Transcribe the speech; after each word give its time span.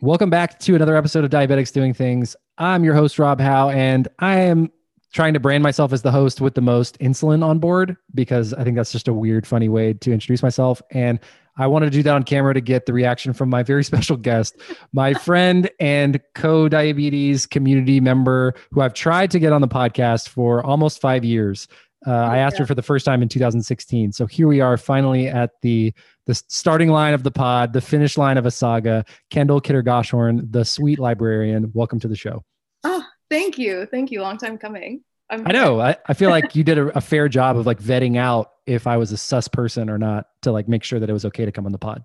Welcome 0.00 0.30
back 0.30 0.60
to 0.60 0.76
another 0.76 0.96
episode 0.96 1.24
of 1.24 1.30
Diabetics 1.30 1.72
Doing 1.72 1.92
Things. 1.92 2.36
I'm 2.56 2.84
your 2.84 2.94
host, 2.94 3.18
Rob 3.18 3.40
Howe, 3.40 3.70
and 3.70 4.06
I 4.20 4.38
am 4.38 4.70
trying 5.12 5.34
to 5.34 5.40
brand 5.40 5.64
myself 5.64 5.92
as 5.92 6.02
the 6.02 6.12
host 6.12 6.40
with 6.40 6.54
the 6.54 6.60
most 6.60 6.96
insulin 7.00 7.42
on 7.42 7.58
board 7.58 7.96
because 8.14 8.54
I 8.54 8.62
think 8.62 8.76
that's 8.76 8.92
just 8.92 9.08
a 9.08 9.12
weird, 9.12 9.44
funny 9.44 9.68
way 9.68 9.94
to 9.94 10.12
introduce 10.12 10.40
myself. 10.40 10.80
And 10.92 11.18
I 11.56 11.66
wanted 11.66 11.86
to 11.86 11.90
do 11.90 12.04
that 12.04 12.14
on 12.14 12.22
camera 12.22 12.54
to 12.54 12.60
get 12.60 12.86
the 12.86 12.92
reaction 12.92 13.32
from 13.32 13.50
my 13.50 13.64
very 13.64 13.82
special 13.92 14.16
guest, 14.16 14.56
my 14.92 15.14
friend 15.14 15.68
and 15.80 16.20
co 16.36 16.68
diabetes 16.68 17.44
community 17.44 17.98
member 17.98 18.54
who 18.70 18.82
I've 18.82 18.94
tried 18.94 19.32
to 19.32 19.40
get 19.40 19.52
on 19.52 19.62
the 19.62 19.68
podcast 19.68 20.28
for 20.28 20.64
almost 20.64 21.00
five 21.00 21.24
years. 21.24 21.66
Uh, 22.06 22.12
I 22.12 22.38
asked 22.38 22.58
her 22.58 22.66
for 22.66 22.74
the 22.74 22.82
first 22.82 23.04
time 23.04 23.22
in 23.22 23.28
2016. 23.28 24.12
So 24.12 24.26
here 24.26 24.46
we 24.46 24.60
are 24.60 24.76
finally 24.76 25.28
at 25.28 25.60
the 25.62 25.92
the 26.26 26.34
starting 26.34 26.90
line 26.90 27.14
of 27.14 27.22
the 27.22 27.30
pod, 27.30 27.72
the 27.72 27.80
finish 27.80 28.16
line 28.16 28.36
of 28.36 28.46
a 28.46 28.50
saga. 28.50 29.04
Kendall 29.30 29.60
Kidder 29.60 29.82
Goshorn, 29.82 30.46
the 30.50 30.64
sweet 30.64 30.98
librarian. 30.98 31.70
Welcome 31.74 31.98
to 32.00 32.08
the 32.08 32.16
show. 32.16 32.44
Oh, 32.84 33.02
thank 33.30 33.58
you. 33.58 33.86
Thank 33.86 34.10
you. 34.10 34.20
Long 34.22 34.36
time 34.36 34.58
coming. 34.58 35.02
I'm 35.30 35.46
i 35.46 35.52
know. 35.52 35.80
I, 35.80 35.96
I 36.06 36.14
feel 36.14 36.30
like 36.30 36.54
you 36.54 36.64
did 36.64 36.78
a, 36.78 36.96
a, 36.96 37.00
fair 37.00 37.28
job 37.28 37.58
of 37.58 37.66
like 37.66 37.80
vetting 37.80 38.16
out 38.16 38.52
if 38.66 38.86
I 38.86 38.96
was 38.96 39.12
a 39.12 39.18
sus 39.18 39.46
person 39.46 39.90
or 39.90 39.98
not 39.98 40.26
to 40.42 40.52
like 40.52 40.68
make 40.68 40.82
sure 40.82 40.98
that 41.00 41.10
it 41.10 41.12
was 41.12 41.26
okay 41.26 41.44
to 41.44 41.52
come 41.52 41.66
on 41.66 41.72
the 41.72 41.78
pod. 41.78 42.02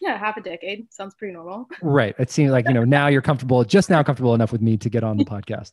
Yeah, 0.00 0.16
half 0.16 0.36
a 0.36 0.40
decade 0.40 0.92
sounds 0.92 1.14
pretty 1.14 1.34
normal. 1.34 1.68
Right. 1.82 2.14
It 2.18 2.30
seems 2.30 2.52
like 2.52 2.66
you 2.68 2.74
know 2.74 2.84
now 2.84 3.08
you're 3.08 3.22
comfortable, 3.22 3.64
just 3.64 3.90
now 3.90 4.02
comfortable 4.02 4.34
enough 4.34 4.52
with 4.52 4.60
me 4.60 4.76
to 4.76 4.88
get 4.88 5.02
on 5.02 5.16
the 5.16 5.24
podcast, 5.24 5.72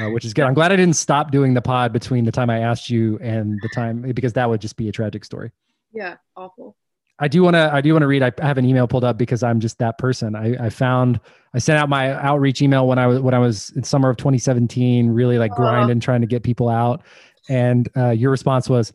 uh, 0.00 0.10
which 0.10 0.24
is 0.24 0.32
good. 0.32 0.44
I'm 0.44 0.54
glad 0.54 0.72
I 0.72 0.76
didn't 0.76 0.96
stop 0.96 1.30
doing 1.30 1.54
the 1.54 1.62
pod 1.62 1.92
between 1.92 2.24
the 2.24 2.32
time 2.32 2.50
I 2.50 2.60
asked 2.60 2.90
you 2.90 3.18
and 3.20 3.58
the 3.62 3.68
time 3.74 4.02
because 4.12 4.32
that 4.34 4.48
would 4.48 4.60
just 4.60 4.76
be 4.76 4.88
a 4.88 4.92
tragic 4.92 5.24
story. 5.24 5.50
Yeah, 5.92 6.16
awful. 6.36 6.76
I 7.18 7.28
do 7.28 7.42
want 7.42 7.54
to 7.54 7.72
I 7.72 7.80
do 7.80 7.92
want 7.92 8.02
to 8.02 8.08
read. 8.08 8.22
I 8.22 8.32
have 8.40 8.58
an 8.58 8.64
email 8.64 8.88
pulled 8.88 9.04
up 9.04 9.16
because 9.16 9.42
I'm 9.42 9.60
just 9.60 9.78
that 9.78 9.98
person. 9.98 10.34
I, 10.34 10.66
I 10.66 10.70
found 10.70 11.20
I 11.54 11.58
sent 11.58 11.78
out 11.78 11.88
my 11.88 12.12
outreach 12.12 12.60
email 12.60 12.88
when 12.88 12.98
I 12.98 13.06
was 13.06 13.20
when 13.20 13.34
I 13.34 13.38
was 13.38 13.70
in 13.70 13.84
summer 13.84 14.10
of 14.10 14.16
2017, 14.16 15.08
really 15.08 15.38
like 15.38 15.52
grinding, 15.52 16.00
trying 16.00 16.22
to 16.22 16.26
get 16.26 16.42
people 16.42 16.68
out. 16.68 17.02
And 17.48 17.88
uh, 17.96 18.10
your 18.10 18.30
response 18.30 18.68
was, 18.68 18.92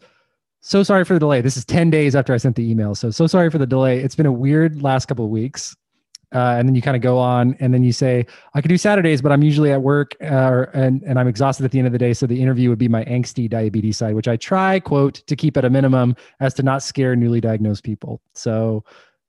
"So 0.62 0.84
sorry 0.84 1.06
for 1.06 1.14
the 1.14 1.20
delay. 1.20 1.42
This 1.42 1.58
is 1.58 1.66
10 1.66 1.90
days 1.90 2.16
after 2.16 2.34
I 2.34 2.38
sent 2.38 2.56
the 2.56 2.70
email. 2.70 2.96
So 2.96 3.12
so 3.12 3.28
sorry 3.28 3.50
for 3.50 3.58
the 3.58 3.68
delay. 3.68 4.00
It's 4.00 4.16
been 4.16 4.26
a 4.26 4.32
weird 4.32 4.82
last 4.82 5.06
couple 5.08 5.26
of 5.26 5.32
weeks 5.32 5.76
uh, 6.34 6.56
and 6.58 6.68
then 6.68 6.76
you 6.76 6.82
kind 6.82 6.96
of 6.96 7.02
go 7.02 7.18
on 7.18 7.56
and 7.60 7.74
then 7.74 7.84
you 7.84 7.92
say 7.92 8.26
i 8.54 8.62
could 8.62 8.70
do 8.70 8.78
saturdays 8.78 9.22
but 9.22 9.32
i'm 9.32 9.42
usually 9.42 9.72
at 9.72 9.82
work 9.82 10.16
uh, 10.22 10.66
and, 10.74 11.02
and 11.04 11.20
i'm 11.20 11.28
exhausted 11.28 11.66
at 11.66 11.72
the 11.72 11.80
end 11.80 11.88
of 11.88 11.94
the 11.94 12.00
day 12.00 12.14
so 12.14 12.26
the 12.26 12.40
interview 12.42 12.70
would 12.70 12.78
be 12.78 12.88
my 12.88 13.04
angsty 13.06 13.50
diabetes 13.50 13.98
side 13.98 14.14
which 14.14 14.28
i 14.28 14.36
try 14.36 14.80
quote 14.80 15.16
to 15.28 15.36
keep 15.36 15.58
at 15.58 15.66
a 15.66 15.70
minimum 15.70 16.16
as 16.40 16.54
to 16.54 16.64
not 16.64 16.84
scare 16.84 17.16
newly 17.16 17.42
diagnosed 17.42 17.84
people 17.84 18.22
so 18.34 18.84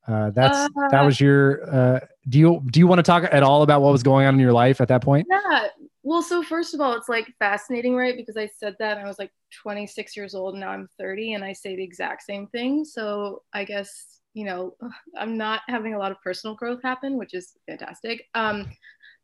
uh, 0.09 0.31
that's 0.31 0.59
uh, 0.59 0.89
that 0.91 1.03
was 1.03 1.21
your 1.21 1.63
uh, 1.75 2.01
do 2.29 2.39
you 2.39 2.63
do 2.71 2.81
you 2.81 2.87
want 2.87 2.99
to 2.99 3.03
talk 3.03 3.25
at 3.31 3.43
all 3.43 3.63
about 3.63 3.81
what 3.81 3.93
was 3.93 4.03
going 4.03 4.27
on 4.27 4.35
in 4.35 4.41
your 4.41 4.53
life 4.53 4.81
at 4.81 4.89
that 4.89 5.03
point 5.03 5.27
yeah 5.31 5.67
well 6.03 6.23
so 6.23 6.43
first 6.43 6.75
of 6.75 6.81
all 6.81 6.95
it's 6.95 7.09
like 7.09 7.27
fascinating 7.39 7.95
right 7.95 8.17
because 8.17 8.37
i 8.37 8.49
said 8.59 8.75
that 8.79 8.99
i 8.99 9.05
was 9.05 9.19
like 9.19 9.31
26 9.63 10.17
years 10.17 10.35
old 10.35 10.55
and 10.55 10.61
now 10.61 10.71
i'm 10.71 10.89
30 10.99 11.35
and 11.35 11.45
i 11.45 11.53
say 11.53 11.77
the 11.77 11.83
exact 11.83 12.23
same 12.23 12.47
thing 12.49 12.85
so 12.85 13.43
i 13.53 13.65
guess 13.65 14.21
you 14.35 14.45
know, 14.45 14.77
I'm 15.19 15.37
not 15.37 15.63
having 15.69 15.95
a 15.95 15.99
lot 15.99 16.13
of 16.13 16.21
personal 16.23 16.57
growth 16.57 16.83
happen, 16.83 17.17
which 17.17 17.35
is 17.35 17.53
fantastic. 17.69 18.25
Um, 18.35 18.71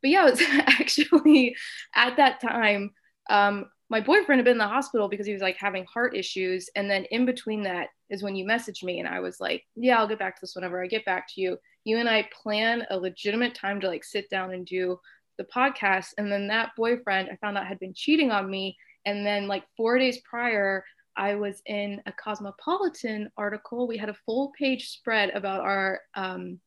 but 0.02 0.10
yeah, 0.10 0.26
it 0.28 0.30
was 0.30 0.42
actually 0.66 1.56
at 1.94 2.16
that 2.16 2.40
time, 2.40 2.90
um, 3.30 3.66
my 3.88 4.00
boyfriend 4.00 4.40
had 4.40 4.44
been 4.44 4.52
in 4.52 4.58
the 4.58 4.66
hospital 4.66 5.08
because 5.08 5.26
he 5.26 5.32
was 5.32 5.42
like 5.42 5.56
having 5.58 5.84
heart 5.84 6.16
issues. 6.16 6.68
And 6.74 6.90
then 6.90 7.04
in 7.12 7.24
between 7.24 7.62
that 7.64 7.88
is 8.10 8.20
when 8.20 8.34
you 8.34 8.44
messaged 8.44 8.82
me, 8.82 8.98
and 8.98 9.08
I 9.08 9.20
was 9.20 9.38
like, 9.38 9.62
yeah, 9.76 9.98
I'll 9.98 10.08
get 10.08 10.18
back 10.18 10.34
to 10.34 10.40
this 10.42 10.56
whenever 10.56 10.82
I 10.82 10.88
get 10.88 11.04
back 11.04 11.28
to 11.34 11.40
you. 11.40 11.56
You 11.84 11.98
and 11.98 12.08
I 12.08 12.28
plan 12.42 12.84
a 12.90 12.98
legitimate 12.98 13.54
time 13.54 13.80
to 13.80 13.86
like 13.86 14.02
sit 14.02 14.28
down 14.28 14.52
and 14.52 14.66
do 14.66 14.98
the 15.38 15.44
podcast. 15.44 16.08
And 16.18 16.30
then 16.30 16.48
that 16.48 16.72
boyfriend 16.76 17.28
I 17.30 17.36
found 17.36 17.56
out 17.58 17.66
had 17.66 17.78
been 17.78 17.94
cheating 17.94 18.30
on 18.30 18.50
me. 18.50 18.76
And 19.04 19.24
then 19.24 19.46
like 19.46 19.64
four 19.76 19.98
days 19.98 20.18
prior, 20.28 20.84
I 21.16 21.36
was 21.36 21.62
in 21.64 22.02
a 22.06 22.12
Cosmopolitan 22.12 23.30
article. 23.36 23.86
We 23.86 23.96
had 23.96 24.08
a 24.08 24.16
full 24.26 24.52
page 24.58 24.88
spread 24.90 25.30
about 25.30 25.60
our 25.60 26.00
um, 26.14 26.60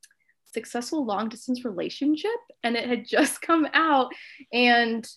successful 0.45 1.05
long 1.05 1.29
distance 1.29 1.63
relationship, 1.63 2.31
and 2.63 2.75
it 2.75 2.87
had 2.87 3.05
just 3.07 3.41
come 3.41 3.67
out. 3.73 4.11
And 4.51 5.07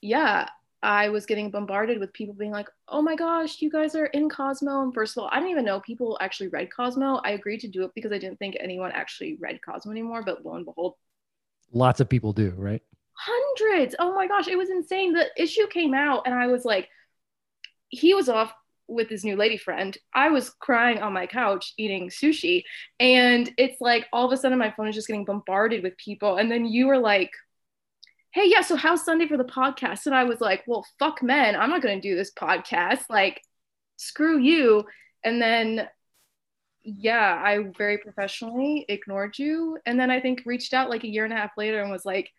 yeah, 0.00 0.48
I 0.82 1.10
was 1.10 1.26
getting 1.26 1.50
bombarded 1.50 2.00
with 2.00 2.12
people 2.14 2.34
being 2.34 2.52
like, 2.52 2.68
oh 2.88 3.02
my 3.02 3.14
gosh, 3.14 3.60
you 3.60 3.70
guys 3.70 3.94
are 3.94 4.06
in 4.06 4.30
Cosmo. 4.30 4.82
And 4.82 4.94
first 4.94 5.16
of 5.16 5.22
all, 5.22 5.30
I 5.30 5.36
didn't 5.36 5.50
even 5.50 5.64
know 5.64 5.80
people 5.80 6.16
actually 6.20 6.48
read 6.48 6.74
Cosmo. 6.74 7.20
I 7.22 7.32
agreed 7.32 7.60
to 7.60 7.68
do 7.68 7.84
it 7.84 7.90
because 7.94 8.12
I 8.12 8.18
didn't 8.18 8.38
think 8.38 8.56
anyone 8.58 8.90
actually 8.92 9.36
read 9.40 9.60
Cosmo 9.62 9.92
anymore. 9.92 10.22
But 10.24 10.44
lo 10.44 10.54
and 10.54 10.64
behold, 10.64 10.94
lots 11.72 12.00
of 12.00 12.08
people 12.08 12.32
do, 12.32 12.54
right? 12.56 12.82
Hundreds. 13.22 13.94
Oh 13.98 14.14
my 14.14 14.26
gosh, 14.26 14.48
it 14.48 14.56
was 14.56 14.70
insane. 14.70 15.12
The 15.12 15.26
issue 15.36 15.66
came 15.66 15.94
out, 15.94 16.22
and 16.26 16.34
I 16.34 16.46
was 16.46 16.64
like, 16.64 16.88
he 17.88 18.14
was 18.14 18.28
off 18.28 18.52
with 18.90 19.08
his 19.08 19.24
new 19.24 19.36
lady 19.36 19.56
friend, 19.56 19.96
I 20.14 20.28
was 20.30 20.50
crying 20.50 20.98
on 20.98 21.12
my 21.12 21.26
couch 21.26 21.72
eating 21.78 22.10
sushi. 22.10 22.64
And 22.98 23.50
it's 23.56 23.80
like 23.80 24.06
all 24.12 24.26
of 24.26 24.32
a 24.32 24.36
sudden 24.36 24.58
my 24.58 24.72
phone 24.72 24.88
is 24.88 24.94
just 24.94 25.06
getting 25.06 25.24
bombarded 25.24 25.82
with 25.82 25.96
people. 25.96 26.36
And 26.36 26.50
then 26.50 26.66
you 26.66 26.88
were 26.88 26.98
like, 26.98 27.30
hey, 28.32 28.44
yeah, 28.46 28.60
so 28.60 28.76
how's 28.76 29.04
Sunday 29.04 29.26
for 29.26 29.36
the 29.36 29.44
podcast? 29.44 30.06
And 30.06 30.14
I 30.14 30.24
was 30.24 30.40
like, 30.40 30.64
well, 30.66 30.84
fuck 30.98 31.22
men. 31.22 31.56
I'm 31.56 31.70
not 31.70 31.82
going 31.82 32.00
to 32.00 32.08
do 32.08 32.16
this 32.16 32.32
podcast. 32.32 33.04
Like, 33.08 33.42
screw 33.96 34.38
you. 34.38 34.84
And 35.24 35.40
then, 35.40 35.88
yeah, 36.82 37.40
I 37.42 37.64
very 37.76 37.98
professionally 37.98 38.84
ignored 38.88 39.38
you. 39.38 39.78
And 39.86 39.98
then 39.98 40.10
I 40.10 40.20
think 40.20 40.42
reached 40.44 40.74
out 40.74 40.90
like 40.90 41.04
a 41.04 41.08
year 41.08 41.24
and 41.24 41.32
a 41.32 41.36
half 41.36 41.52
later 41.56 41.80
and 41.80 41.90
was 41.90 42.04
like, 42.04 42.30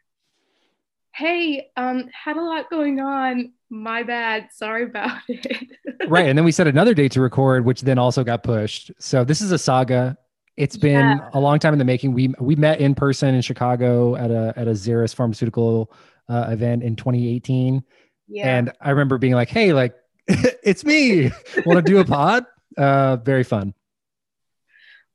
hey, 1.14 1.70
um, 1.78 2.10
had 2.12 2.38
a 2.38 2.42
lot 2.42 2.70
going 2.70 3.00
on. 3.00 3.54
My 3.70 4.04
bad. 4.04 4.50
Sorry 4.54 4.84
about 4.84 5.22
it. 5.28 5.70
right. 6.08 6.28
And 6.28 6.38
then 6.38 6.46
we 6.46 6.52
set 6.52 6.68
another 6.68 6.94
date 6.94 7.12
to 7.14 7.22
record, 7.22 7.66
which 7.66 7.82
then 7.82 7.98
also 7.98 8.24
got 8.24 8.44
pushed. 8.44 8.92
So 9.00 9.24
this 9.24 9.42
is 9.42 9.52
a 9.52 9.58
saga. 9.58 10.18
It's 10.58 10.78
been 10.78 11.18
yeah. 11.18 11.30
a 11.34 11.40
long 11.40 11.60
time 11.60 11.74
in 11.74 11.80
the 11.80 11.86
making. 11.86 12.14
We 12.14 12.34
we 12.40 12.56
met 12.56 12.82
in 12.82 12.94
person 12.94 13.34
in 13.34 13.42
Chicago 13.42 14.16
at 14.16 14.32
a 14.32 14.54
at 14.58 14.68
a 14.68 14.72
Xeris 14.72 15.16
pharmaceutical 15.16 15.92
uh, 16.30 16.48
event 16.50 16.84
in 16.84 16.96
2018. 16.96 17.84
Yeah. 18.28 18.58
And 18.58 18.72
I 18.80 18.92
remember 18.92 19.18
being 19.18 19.34
like, 19.34 19.50
hey, 19.50 19.74
like 19.74 19.96
it's 20.28 20.84
me. 20.84 21.32
Want 21.66 21.78
to 21.78 21.82
do 21.82 22.00
a 22.00 22.06
pod? 22.06 22.46
Uh, 22.78 23.18
very 23.18 23.44
fun. 23.44 23.74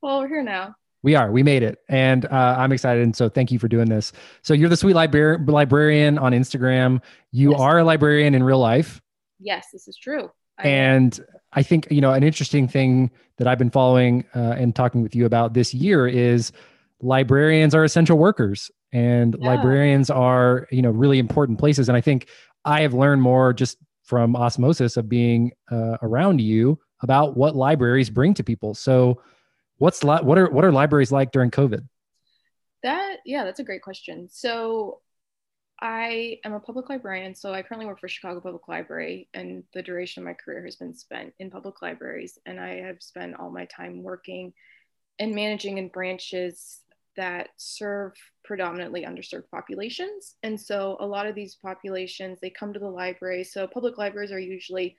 Well, 0.01 0.19
we're 0.19 0.27
here 0.27 0.43
now. 0.43 0.75
We 1.03 1.15
are. 1.15 1.31
We 1.31 1.43
made 1.43 1.63
it, 1.63 1.79
and 1.87 2.25
uh, 2.25 2.55
I'm 2.57 2.71
excited. 2.71 3.03
And 3.03 3.15
so, 3.15 3.29
thank 3.29 3.51
you 3.51 3.59
for 3.59 3.67
doing 3.67 3.87
this. 3.87 4.11
So, 4.41 4.53
you're 4.53 4.69
the 4.69 4.77
sweet 4.77 4.95
libra- 4.95 5.37
librarian 5.37 6.17
on 6.17 6.31
Instagram. 6.31 7.01
You 7.31 7.51
yes. 7.51 7.59
are 7.59 7.79
a 7.79 7.83
librarian 7.83 8.33
in 8.33 8.43
real 8.43 8.59
life. 8.59 9.01
Yes, 9.39 9.67
this 9.71 9.87
is 9.87 9.95
true. 9.95 10.31
I 10.57 10.67
and 10.67 11.19
I 11.53 11.63
think 11.63 11.87
you 11.91 12.01
know 12.01 12.13
an 12.13 12.23
interesting 12.23 12.67
thing 12.67 13.11
that 13.37 13.47
I've 13.47 13.59
been 13.59 13.69
following 13.69 14.25
uh, 14.35 14.55
and 14.57 14.75
talking 14.75 15.01
with 15.01 15.15
you 15.15 15.25
about 15.25 15.53
this 15.53 15.73
year 15.73 16.07
is 16.07 16.51
librarians 16.99 17.75
are 17.75 17.83
essential 17.83 18.17
workers, 18.17 18.71
and 18.91 19.35
yeah. 19.39 19.47
librarians 19.47 20.09
are 20.09 20.67
you 20.71 20.81
know 20.81 20.91
really 20.91 21.19
important 21.19 21.59
places. 21.59 21.89
And 21.89 21.97
I 21.97 22.01
think 22.01 22.27
I 22.65 22.81
have 22.81 22.93
learned 22.93 23.21
more 23.21 23.53
just 23.53 23.77
from 24.03 24.35
osmosis 24.35 24.97
of 24.97 25.09
being 25.09 25.51
uh, 25.69 25.97
around 26.01 26.41
you 26.41 26.79
about 27.01 27.37
what 27.37 27.55
libraries 27.55 28.09
bring 28.09 28.33
to 28.33 28.43
people. 28.43 28.73
So 28.73 29.21
What's 29.77 30.03
li- 30.03 30.21
what 30.21 30.37
are 30.37 30.49
what 30.49 30.65
are 30.65 30.71
libraries 30.71 31.11
like 31.11 31.31
during 31.31 31.51
COVID? 31.51 31.87
That 32.83 33.17
yeah, 33.25 33.43
that's 33.43 33.59
a 33.59 33.63
great 33.63 33.81
question. 33.81 34.27
So 34.31 35.01
I 35.79 36.39
am 36.43 36.53
a 36.53 36.59
public 36.59 36.89
librarian, 36.89 37.35
so 37.35 37.53
I 37.53 37.61
currently 37.61 37.85
work 37.85 37.99
for 37.99 38.07
Chicago 38.07 38.39
Public 38.39 38.67
Library, 38.67 39.29
and 39.33 39.63
the 39.73 39.83
duration 39.83 40.23
of 40.23 40.25
my 40.25 40.33
career 40.33 40.63
has 40.65 40.75
been 40.75 40.95
spent 40.95 41.33
in 41.39 41.51
public 41.51 41.81
libraries. 41.81 42.39
And 42.47 42.59
I 42.59 42.81
have 42.81 43.01
spent 43.01 43.35
all 43.35 43.51
my 43.51 43.65
time 43.65 44.01
working 44.01 44.53
and 45.19 45.35
managing 45.35 45.77
in 45.77 45.89
branches 45.89 46.79
that 47.15 47.49
serve 47.57 48.13
predominantly 48.43 49.03
underserved 49.03 49.49
populations. 49.51 50.35
And 50.43 50.59
so 50.59 50.97
a 50.99 51.05
lot 51.05 51.27
of 51.27 51.35
these 51.35 51.55
populations, 51.55 52.39
they 52.39 52.51
come 52.51 52.73
to 52.73 52.79
the 52.79 52.87
library. 52.87 53.43
So 53.43 53.67
public 53.67 53.97
libraries 53.97 54.31
are 54.31 54.39
usually 54.39 54.95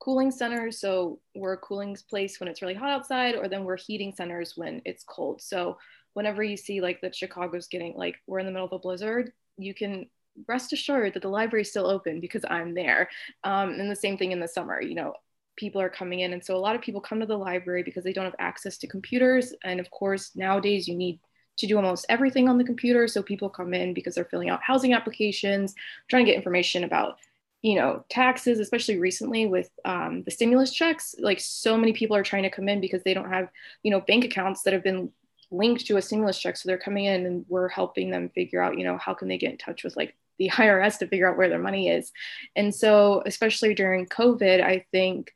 cooling 0.00 0.30
centers. 0.30 0.80
So 0.80 1.20
we're 1.34 1.54
a 1.54 1.58
cooling 1.58 1.96
place 2.08 2.40
when 2.40 2.48
it's 2.48 2.62
really 2.62 2.74
hot 2.74 2.90
outside, 2.90 3.34
or 3.34 3.48
then 3.48 3.64
we're 3.64 3.76
heating 3.76 4.12
centers 4.14 4.54
when 4.56 4.82
it's 4.84 5.04
cold. 5.04 5.40
So 5.40 5.78
whenever 6.14 6.42
you 6.42 6.56
see 6.56 6.80
like 6.80 7.00
that 7.00 7.14
Chicago's 7.14 7.66
getting 7.66 7.94
like 7.96 8.16
we're 8.26 8.38
in 8.38 8.46
the 8.46 8.52
middle 8.52 8.66
of 8.66 8.72
a 8.72 8.78
blizzard, 8.78 9.32
you 9.56 9.74
can 9.74 10.06
rest 10.48 10.72
assured 10.72 11.14
that 11.14 11.22
the 11.22 11.28
library 11.28 11.62
is 11.62 11.70
still 11.70 11.86
open 11.86 12.20
because 12.20 12.44
I'm 12.48 12.74
there. 12.74 13.08
Um, 13.44 13.70
and 13.70 13.90
the 13.90 13.96
same 13.96 14.18
thing 14.18 14.32
in 14.32 14.40
the 14.40 14.48
summer, 14.48 14.80
you 14.80 14.94
know, 14.94 15.14
people 15.56 15.80
are 15.80 15.88
coming 15.88 16.20
in. 16.20 16.32
And 16.32 16.44
so 16.44 16.56
a 16.56 16.58
lot 16.58 16.74
of 16.74 16.82
people 16.82 17.00
come 17.00 17.20
to 17.20 17.26
the 17.26 17.36
library 17.36 17.82
because 17.82 18.04
they 18.04 18.12
don't 18.12 18.24
have 18.24 18.34
access 18.38 18.76
to 18.78 18.88
computers. 18.88 19.54
And 19.62 19.78
of 19.78 19.90
course, 19.90 20.32
nowadays 20.34 20.88
you 20.88 20.96
need 20.96 21.20
to 21.58 21.66
do 21.66 21.76
almost 21.76 22.06
everything 22.08 22.48
on 22.48 22.58
the 22.58 22.64
computer. 22.64 23.06
So 23.06 23.22
people 23.22 23.48
come 23.48 23.74
in 23.74 23.94
because 23.94 24.16
they're 24.16 24.24
filling 24.24 24.50
out 24.50 24.62
housing 24.62 24.92
applications, 24.92 25.74
trying 26.08 26.24
to 26.24 26.32
get 26.32 26.36
information 26.36 26.82
about 26.82 27.18
you 27.64 27.74
know 27.74 28.04
taxes 28.10 28.60
especially 28.60 28.98
recently 28.98 29.46
with 29.46 29.70
um, 29.84 30.22
the 30.24 30.30
stimulus 30.30 30.72
checks 30.72 31.14
like 31.18 31.40
so 31.40 31.76
many 31.76 31.92
people 31.92 32.14
are 32.14 32.22
trying 32.22 32.42
to 32.42 32.50
come 32.50 32.68
in 32.68 32.80
because 32.80 33.02
they 33.02 33.14
don't 33.14 33.30
have 33.30 33.48
you 33.82 33.90
know 33.90 34.00
bank 34.02 34.24
accounts 34.24 34.62
that 34.62 34.74
have 34.74 34.84
been 34.84 35.10
linked 35.54 35.86
to 35.86 35.96
a 35.96 36.02
stimulus 36.02 36.38
check. 36.38 36.56
So 36.56 36.68
they're 36.68 36.78
coming 36.78 37.04
in 37.06 37.26
and 37.26 37.44
we're 37.48 37.68
helping 37.68 38.10
them 38.10 38.30
figure 38.30 38.60
out, 38.60 38.78
you 38.78 38.84
know, 38.84 38.98
how 38.98 39.14
can 39.14 39.28
they 39.28 39.38
get 39.38 39.52
in 39.52 39.58
touch 39.58 39.84
with 39.84 39.96
like 39.96 40.16
the 40.38 40.50
IRS 40.52 40.98
to 40.98 41.06
figure 41.06 41.30
out 41.30 41.36
where 41.36 41.48
their 41.48 41.58
money 41.58 41.88
is. 41.88 42.12
And 42.56 42.74
so, 42.74 43.22
especially 43.24 43.74
during 43.74 44.06
COVID, 44.06 44.62
I 44.62 44.84
think 44.92 45.32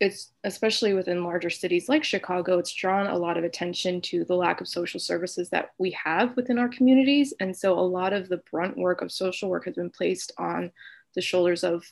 it's 0.00 0.32
especially 0.42 0.94
within 0.94 1.22
larger 1.22 1.50
cities 1.50 1.88
like 1.88 2.02
Chicago, 2.02 2.58
it's 2.58 2.74
drawn 2.74 3.06
a 3.06 3.16
lot 3.16 3.36
of 3.36 3.44
attention 3.44 4.00
to 4.00 4.24
the 4.24 4.34
lack 4.34 4.60
of 4.60 4.66
social 4.66 4.98
services 4.98 5.48
that 5.50 5.70
we 5.78 5.92
have 5.92 6.34
within 6.34 6.58
our 6.58 6.68
communities. 6.68 7.32
And 7.38 7.56
so, 7.56 7.78
a 7.78 7.80
lot 7.80 8.12
of 8.12 8.28
the 8.28 8.42
brunt 8.50 8.76
work 8.76 9.02
of 9.02 9.12
social 9.12 9.48
work 9.48 9.66
has 9.66 9.74
been 9.74 9.90
placed 9.90 10.32
on 10.38 10.72
the 11.14 11.20
shoulders 11.20 11.64
of 11.64 11.84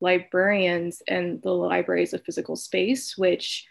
librarians 0.00 1.02
and 1.06 1.42
the 1.42 1.50
library 1.50 2.02
is 2.02 2.14
a 2.14 2.18
physical 2.18 2.56
space, 2.56 3.16
which 3.16 3.66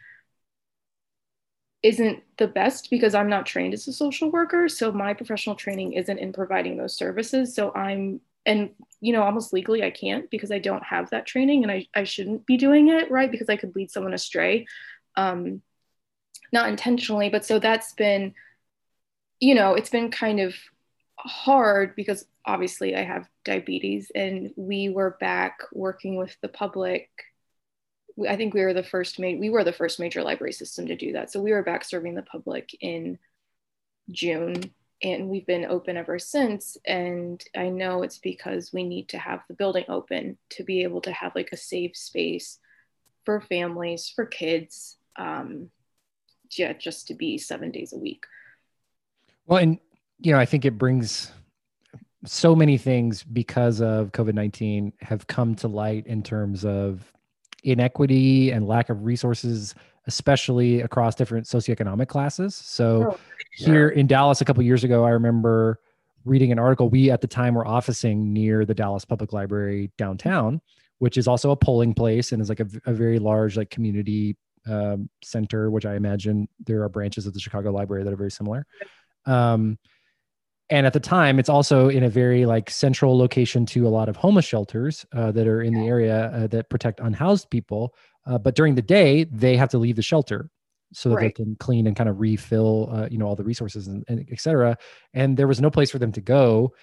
isn't 1.82 2.24
the 2.38 2.48
best 2.48 2.90
because 2.90 3.16
I'm 3.16 3.30
not 3.30 3.46
trained 3.46 3.74
as 3.74 3.88
a 3.88 3.94
social 3.94 4.32
worker. 4.32 4.68
So 4.68 4.92
my 4.92 5.14
professional 5.14 5.56
training 5.56 5.94
isn't 5.94 6.18
in 6.18 6.34
providing 6.34 6.78
those 6.78 6.96
services. 6.96 7.56
So 7.56 7.74
I'm, 7.74 8.20
and 8.46 8.72
you 9.00 9.14
know, 9.14 9.24
almost 9.24 9.54
legally 9.54 9.84
I 9.84 9.92
can't 9.92 10.30
because 10.30 10.52
I 10.52 10.60
don't 10.60 10.84
have 10.84 11.10
that 11.12 11.26
training 11.26 11.64
and 11.64 11.72
I, 11.72 11.88
I 11.96 12.04
shouldn't 12.04 12.46
be 12.46 12.58
doing 12.58 12.90
it, 12.90 13.10
right? 13.10 13.32
Because 13.32 13.50
I 13.50 13.56
could 13.56 13.76
lead 13.76 13.92
someone 13.92 14.14
astray. 14.14 14.68
Um, 15.16 15.62
not 16.52 16.70
intentionally, 16.70 17.30
but 17.30 17.46
so 17.46 17.60
that's 17.60 17.94
been, 17.94 18.34
you 19.40 19.56
know, 19.56 19.76
it's 19.76 19.90
been 19.90 20.12
kind 20.12 20.40
of 20.40 20.56
hard 21.26 21.96
because 21.96 22.26
obviously 22.46 22.96
I 22.96 23.04
have 23.04 23.28
diabetes 23.44 24.12
and 24.16 24.52
we 24.56 24.90
were 24.90 25.18
back 25.20 25.60
working 25.74 26.16
with 26.16 26.36
the 26.42 26.48
public. 26.48 27.10
I 28.28 28.36
think 28.36 28.54
we 28.54 28.62
were 28.62 28.74
the 28.74 28.84
first 28.84 29.20
ma- 29.20 29.38
we 29.38 29.50
were 29.50 29.64
the 29.64 29.74
first 29.74 30.00
major 30.00 30.24
library 30.24 30.54
system 30.54 30.88
to 30.88 30.96
do 30.96 31.14
that. 31.14 31.32
So 31.32 31.42
we 31.42 31.52
were 31.52 31.64
back 31.64 31.84
serving 31.84 32.16
the 32.16 32.22
public 32.22 32.76
in 32.82 33.18
June 34.12 34.74
and 35.02 35.30
we've 35.30 35.46
been 35.46 35.66
open 35.66 35.96
ever 35.96 36.20
since 36.20 36.78
and 36.86 37.42
I 37.56 37.70
know 37.70 38.04
it's 38.04 38.18
because 38.18 38.74
we 38.74 38.84
need 38.84 39.08
to 39.10 39.18
have 39.18 39.42
the 39.48 39.54
building 39.54 39.86
open 39.88 40.38
to 40.52 40.64
be 40.64 40.84
able 40.84 41.02
to 41.02 41.12
have 41.12 41.36
like 41.36 41.50
a 41.52 41.58
safe 41.58 41.96
space 41.96 42.60
for 43.26 43.42
families, 43.42 44.12
for 44.14 44.26
kids, 44.26 44.98
um, 45.16 45.70
yeah, 46.58 46.74
just 46.74 47.08
to 47.08 47.14
be 47.14 47.38
seven 47.38 47.72
days 47.72 47.94
a 47.94 47.98
week. 47.98 48.24
Well, 49.46 49.62
and 49.62 49.80
you 50.20 50.32
know, 50.32 50.40
I 50.40 50.46
think 50.46 50.66
it 50.66 50.78
brings 50.78 51.32
so 52.26 52.56
many 52.56 52.78
things 52.78 53.24
because 53.24 53.82
of 53.82 54.12
COVID 54.12 54.34
19 54.34 54.94
have 55.02 55.28
come 55.28 55.56
to 55.56 55.68
light 55.68 56.06
in 56.08 56.22
terms 56.22 56.66
of 56.66 57.12
inequity 57.64 58.52
and 58.52 58.68
lack 58.68 58.90
of 58.90 59.04
resources, 59.06 59.74
especially 60.08 60.82
across 60.82 61.16
different 61.16 61.46
socioeconomic 61.46 62.08
classes. 62.08 62.56
So, 62.56 63.14
oh, 63.14 63.20
here 63.54 63.90
in 63.90 64.08
Dallas, 64.08 64.42
a 64.42 64.46
couple 64.46 64.64
years 64.64 64.84
ago, 64.84 65.06
I 65.06 65.12
remember 65.12 65.80
reading 66.26 66.52
an 66.52 66.60
article. 66.60 66.90
We 66.90 67.10
at 67.12 67.22
the 67.22 67.28
time 67.28 67.56
were 67.56 67.68
officing 67.68 68.34
near 68.34 68.66
the 68.66 68.76
Dallas 68.76 69.06
Public 69.06 69.32
Library 69.32 69.92
downtown, 69.98 70.62
which 70.98 71.18
is 71.18 71.28
also 71.28 71.52
a 71.52 71.56
polling 71.56 71.94
place 71.94 72.34
and 72.34 72.42
is 72.42 72.50
like 72.50 72.60
a, 72.60 72.68
a 72.86 72.94
very 72.94 73.20
large 73.20 73.56
like 73.56 73.70
community 73.70 74.36
um, 74.68 75.10
center, 75.24 75.72
which 75.72 75.86
I 75.86 75.96
imagine 75.96 76.50
there 76.66 76.84
are 76.84 76.90
branches 76.90 77.26
of 77.26 77.34
the 77.34 77.40
Chicago 77.40 77.72
Library 77.72 78.04
that 78.04 78.12
are 78.12 78.18
very 78.18 78.32
similar. 78.32 78.66
Um, 79.26 79.78
and 80.70 80.86
at 80.86 80.94
the 80.94 81.00
time 81.00 81.40
it's 81.40 81.50
also 81.50 81.90
in 81.90 82.04
a 82.04 82.10
very 82.10 82.46
like 82.46 82.70
central 82.70 83.18
location 83.18 83.66
to 83.66 83.88
a 83.88 83.90
lot 83.90 84.10
of 84.10 84.16
homeless 84.16 84.46
shelters 84.46 85.06
uh, 85.14 85.32
that 85.32 85.48
are 85.48 85.62
in 85.62 85.74
the 85.74 85.88
area 85.88 86.28
uh, 86.28 86.48
that 86.48 86.70
protect 86.70 87.00
unhoused 87.00 87.50
people. 87.50 87.96
Uh, 88.26 88.38
but 88.38 88.56
during 88.56 88.76
the 88.76 88.82
day 88.82 89.24
they 89.26 89.58
have 89.58 89.70
to 89.70 89.78
leave 89.78 89.96
the 89.96 90.02
shelter 90.02 90.50
so 90.94 91.10
that 91.10 91.16
right. 91.16 91.36
they 91.36 91.44
can 91.44 91.56
clean 91.56 91.88
and 91.88 91.96
kind 91.96 92.10
of 92.10 92.20
refill 92.20 92.90
uh, 92.92 93.08
you 93.12 93.18
know 93.18 93.26
all 93.26 93.36
the 93.36 93.44
resources 93.44 93.88
and, 93.88 94.04
and 94.08 94.26
et 94.32 94.40
cetera. 94.40 94.78
And 95.14 95.38
there 95.38 95.48
was 95.48 95.62
no 95.62 95.70
place 95.70 95.92
for 95.92 96.00
them 96.00 96.12
to 96.14 96.22
go 96.22 96.74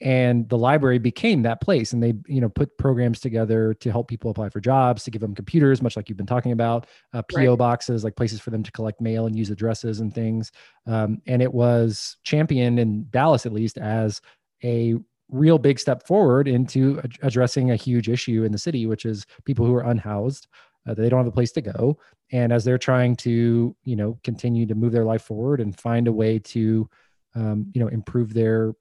and 0.00 0.48
the 0.48 0.56
library 0.56 0.98
became 0.98 1.42
that 1.42 1.60
place 1.60 1.92
and 1.92 2.02
they 2.02 2.14
you 2.26 2.40
know 2.40 2.48
put 2.48 2.76
programs 2.78 3.20
together 3.20 3.74
to 3.74 3.90
help 3.90 4.08
people 4.08 4.30
apply 4.30 4.48
for 4.48 4.60
jobs 4.60 5.04
to 5.04 5.10
give 5.10 5.20
them 5.20 5.34
computers 5.34 5.82
much 5.82 5.96
like 5.96 6.08
you've 6.08 6.18
been 6.18 6.26
talking 6.26 6.52
about 6.52 6.86
uh, 7.12 7.22
po 7.22 7.36
right. 7.36 7.58
boxes 7.58 8.04
like 8.04 8.16
places 8.16 8.40
for 8.40 8.50
them 8.50 8.62
to 8.62 8.72
collect 8.72 9.00
mail 9.00 9.26
and 9.26 9.36
use 9.36 9.50
addresses 9.50 10.00
and 10.00 10.14
things 10.14 10.50
um, 10.86 11.20
and 11.26 11.42
it 11.42 11.52
was 11.52 12.16
championed 12.24 12.78
in 12.78 13.06
dallas 13.10 13.46
at 13.46 13.52
least 13.52 13.78
as 13.78 14.20
a 14.64 14.94
real 15.28 15.58
big 15.58 15.78
step 15.78 16.06
forward 16.06 16.48
into 16.48 16.98
ad- 17.04 17.18
addressing 17.22 17.70
a 17.70 17.76
huge 17.76 18.08
issue 18.08 18.44
in 18.44 18.52
the 18.52 18.58
city 18.58 18.86
which 18.86 19.04
is 19.04 19.26
people 19.44 19.66
who 19.66 19.74
are 19.74 19.84
unhoused 19.90 20.48
uh, 20.88 20.94
they 20.94 21.08
don't 21.08 21.20
have 21.20 21.26
a 21.26 21.32
place 21.32 21.52
to 21.52 21.60
go 21.60 21.96
and 22.32 22.52
as 22.52 22.64
they're 22.64 22.78
trying 22.78 23.14
to 23.14 23.76
you 23.84 23.96
know 23.96 24.18
continue 24.24 24.66
to 24.66 24.74
move 24.74 24.92
their 24.92 25.04
life 25.04 25.22
forward 25.22 25.60
and 25.60 25.78
find 25.78 26.08
a 26.08 26.12
way 26.12 26.38
to 26.38 26.88
um, 27.34 27.70
you 27.74 27.80
know 27.80 27.88
improve 27.88 28.32
their 28.34 28.74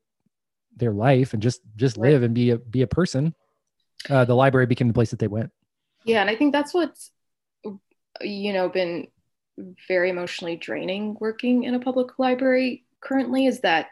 their 0.79 0.93
life 0.93 1.33
and 1.33 1.41
just 1.41 1.61
just 1.75 1.97
live 1.97 2.23
and 2.23 2.33
be 2.33 2.51
a 2.51 2.57
be 2.57 2.81
a 2.81 2.87
person 2.87 3.33
uh, 4.09 4.25
the 4.25 4.35
library 4.35 4.65
became 4.65 4.87
the 4.87 4.93
place 4.93 5.11
that 5.11 5.19
they 5.19 5.27
went. 5.27 5.51
Yeah 6.05 6.21
and 6.21 6.29
i 6.29 6.35
think 6.35 6.53
that's 6.53 6.73
what's 6.73 7.11
you 8.21 8.53
know 8.53 8.69
been 8.69 9.07
very 9.87 10.09
emotionally 10.09 10.55
draining 10.55 11.17
working 11.19 11.63
in 11.63 11.75
a 11.75 11.79
public 11.79 12.17
library 12.17 12.85
currently 13.01 13.45
is 13.45 13.59
that 13.61 13.87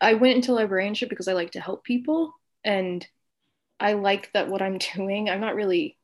i 0.00 0.14
went 0.14 0.36
into 0.36 0.52
librarianship 0.52 1.08
because 1.08 1.26
i 1.26 1.32
like 1.32 1.50
to 1.50 1.60
help 1.60 1.84
people 1.84 2.32
and 2.64 3.06
i 3.80 3.94
like 3.94 4.32
that 4.32 4.48
what 4.48 4.62
i'm 4.62 4.78
doing. 4.94 5.28
I'm 5.28 5.40
not 5.40 5.56
really 5.56 5.96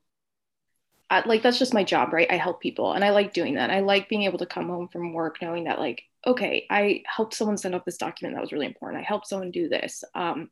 I, 1.11 1.21
like 1.27 1.43
that's 1.43 1.59
just 1.59 1.73
my 1.73 1.83
job 1.83 2.13
right 2.13 2.31
i 2.31 2.37
help 2.37 2.61
people 2.61 2.93
and 2.93 3.03
i 3.03 3.11
like 3.11 3.33
doing 3.33 3.55
that 3.55 3.69
i 3.69 3.81
like 3.81 4.09
being 4.09 4.23
able 4.23 4.39
to 4.39 4.45
come 4.47 4.69
home 4.69 4.87
from 4.87 5.13
work 5.13 5.41
knowing 5.41 5.65
that 5.65 5.79
like 5.79 6.03
okay, 6.25 6.67
I 6.69 7.03
helped 7.05 7.33
someone 7.33 7.57
send 7.57 7.75
off 7.75 7.85
this 7.85 7.97
document 7.97 8.35
that 8.35 8.41
was 8.41 8.51
really 8.51 8.65
important. 8.65 9.01
I 9.01 9.07
helped 9.07 9.27
someone 9.27 9.51
do 9.51 9.67
this. 9.67 10.03
Um, 10.13 10.49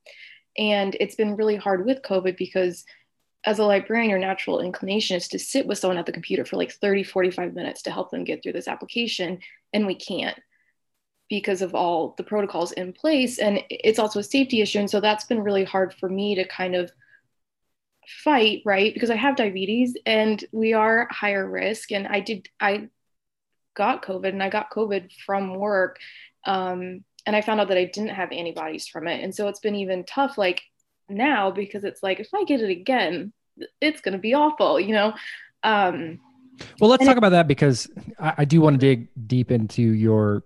and 0.57 0.95
it's 1.00 1.15
been 1.15 1.35
really 1.35 1.56
hard 1.56 1.85
with 1.85 2.01
COVID 2.01 2.38
because 2.38 2.85
as 3.45 3.59
a 3.59 3.63
librarian, 3.63 4.09
your 4.09 4.19
natural 4.19 4.59
inclination 4.59 5.15
is 5.15 5.27
to 5.29 5.39
sit 5.39 5.65
with 5.65 5.77
someone 5.77 5.97
at 5.97 6.06
the 6.06 6.11
computer 6.11 6.44
for 6.44 6.57
like 6.57 6.71
30, 6.71 7.03
45 7.03 7.53
minutes 7.53 7.83
to 7.83 7.91
help 7.91 8.11
them 8.11 8.23
get 8.23 8.41
through 8.41 8.53
this 8.53 8.67
application. 8.67 9.39
And 9.73 9.85
we 9.85 9.95
can't 9.95 10.38
because 11.29 11.61
of 11.61 11.75
all 11.75 12.15
the 12.17 12.23
protocols 12.23 12.71
in 12.71 12.91
place. 12.91 13.38
And 13.38 13.61
it's 13.69 14.00
also 14.00 14.19
a 14.19 14.23
safety 14.23 14.61
issue. 14.61 14.79
And 14.79 14.89
so 14.89 15.00
that's 15.00 15.25
been 15.25 15.41
really 15.41 15.63
hard 15.63 15.94
for 15.94 16.09
me 16.09 16.35
to 16.35 16.47
kind 16.47 16.75
of 16.75 16.91
fight, 18.23 18.61
right? 18.65 18.94
Because 18.94 19.09
I 19.09 19.15
have 19.15 19.35
diabetes 19.35 19.95
and 20.06 20.44
we 20.51 20.73
are 20.73 21.07
higher 21.11 21.50
risk. 21.50 21.91
And 21.91 22.07
I 22.07 22.19
did, 22.19 22.50
I 22.59 22.89
got 23.75 24.03
COVID 24.03 24.29
and 24.29 24.44
I 24.44 24.50
got 24.50 24.71
COVID 24.71 25.11
from 25.25 25.56
work. 25.56 25.97
Um, 26.45 27.03
and 27.25 27.35
I 27.35 27.41
found 27.41 27.59
out 27.59 27.67
that 27.67 27.77
I 27.77 27.85
didn't 27.85 28.09
have 28.09 28.31
antibodies 28.31 28.88
from 28.88 29.07
it. 29.07 29.23
And 29.23 29.33
so 29.33 29.47
it's 29.47 29.59
been 29.59 29.75
even 29.75 30.04
tough, 30.06 30.37
like 30.37 30.61
now, 31.09 31.51
because 31.51 31.83
it's 31.83 32.01
like, 32.01 32.19
if 32.19 32.30
I 32.33 32.44
get 32.44 32.61
it 32.61 32.69
again, 32.69 33.33
it's 33.81 34.01
going 34.01 34.13
to 34.13 34.19
be 34.19 34.33
awful, 34.33 34.80
you 34.80 34.94
know? 34.94 35.13
Um, 35.63 36.19
well, 36.80 36.89
let's 36.89 37.06
talk 37.06 37.18
about 37.18 37.30
that 37.30 37.47
because 37.47 37.89
I, 38.19 38.33
I, 38.39 38.45
do 38.45 38.61
want 38.61 38.75
to 38.75 38.78
dig 38.78 39.09
deep 39.28 39.51
into 39.51 39.81
your 39.81 40.44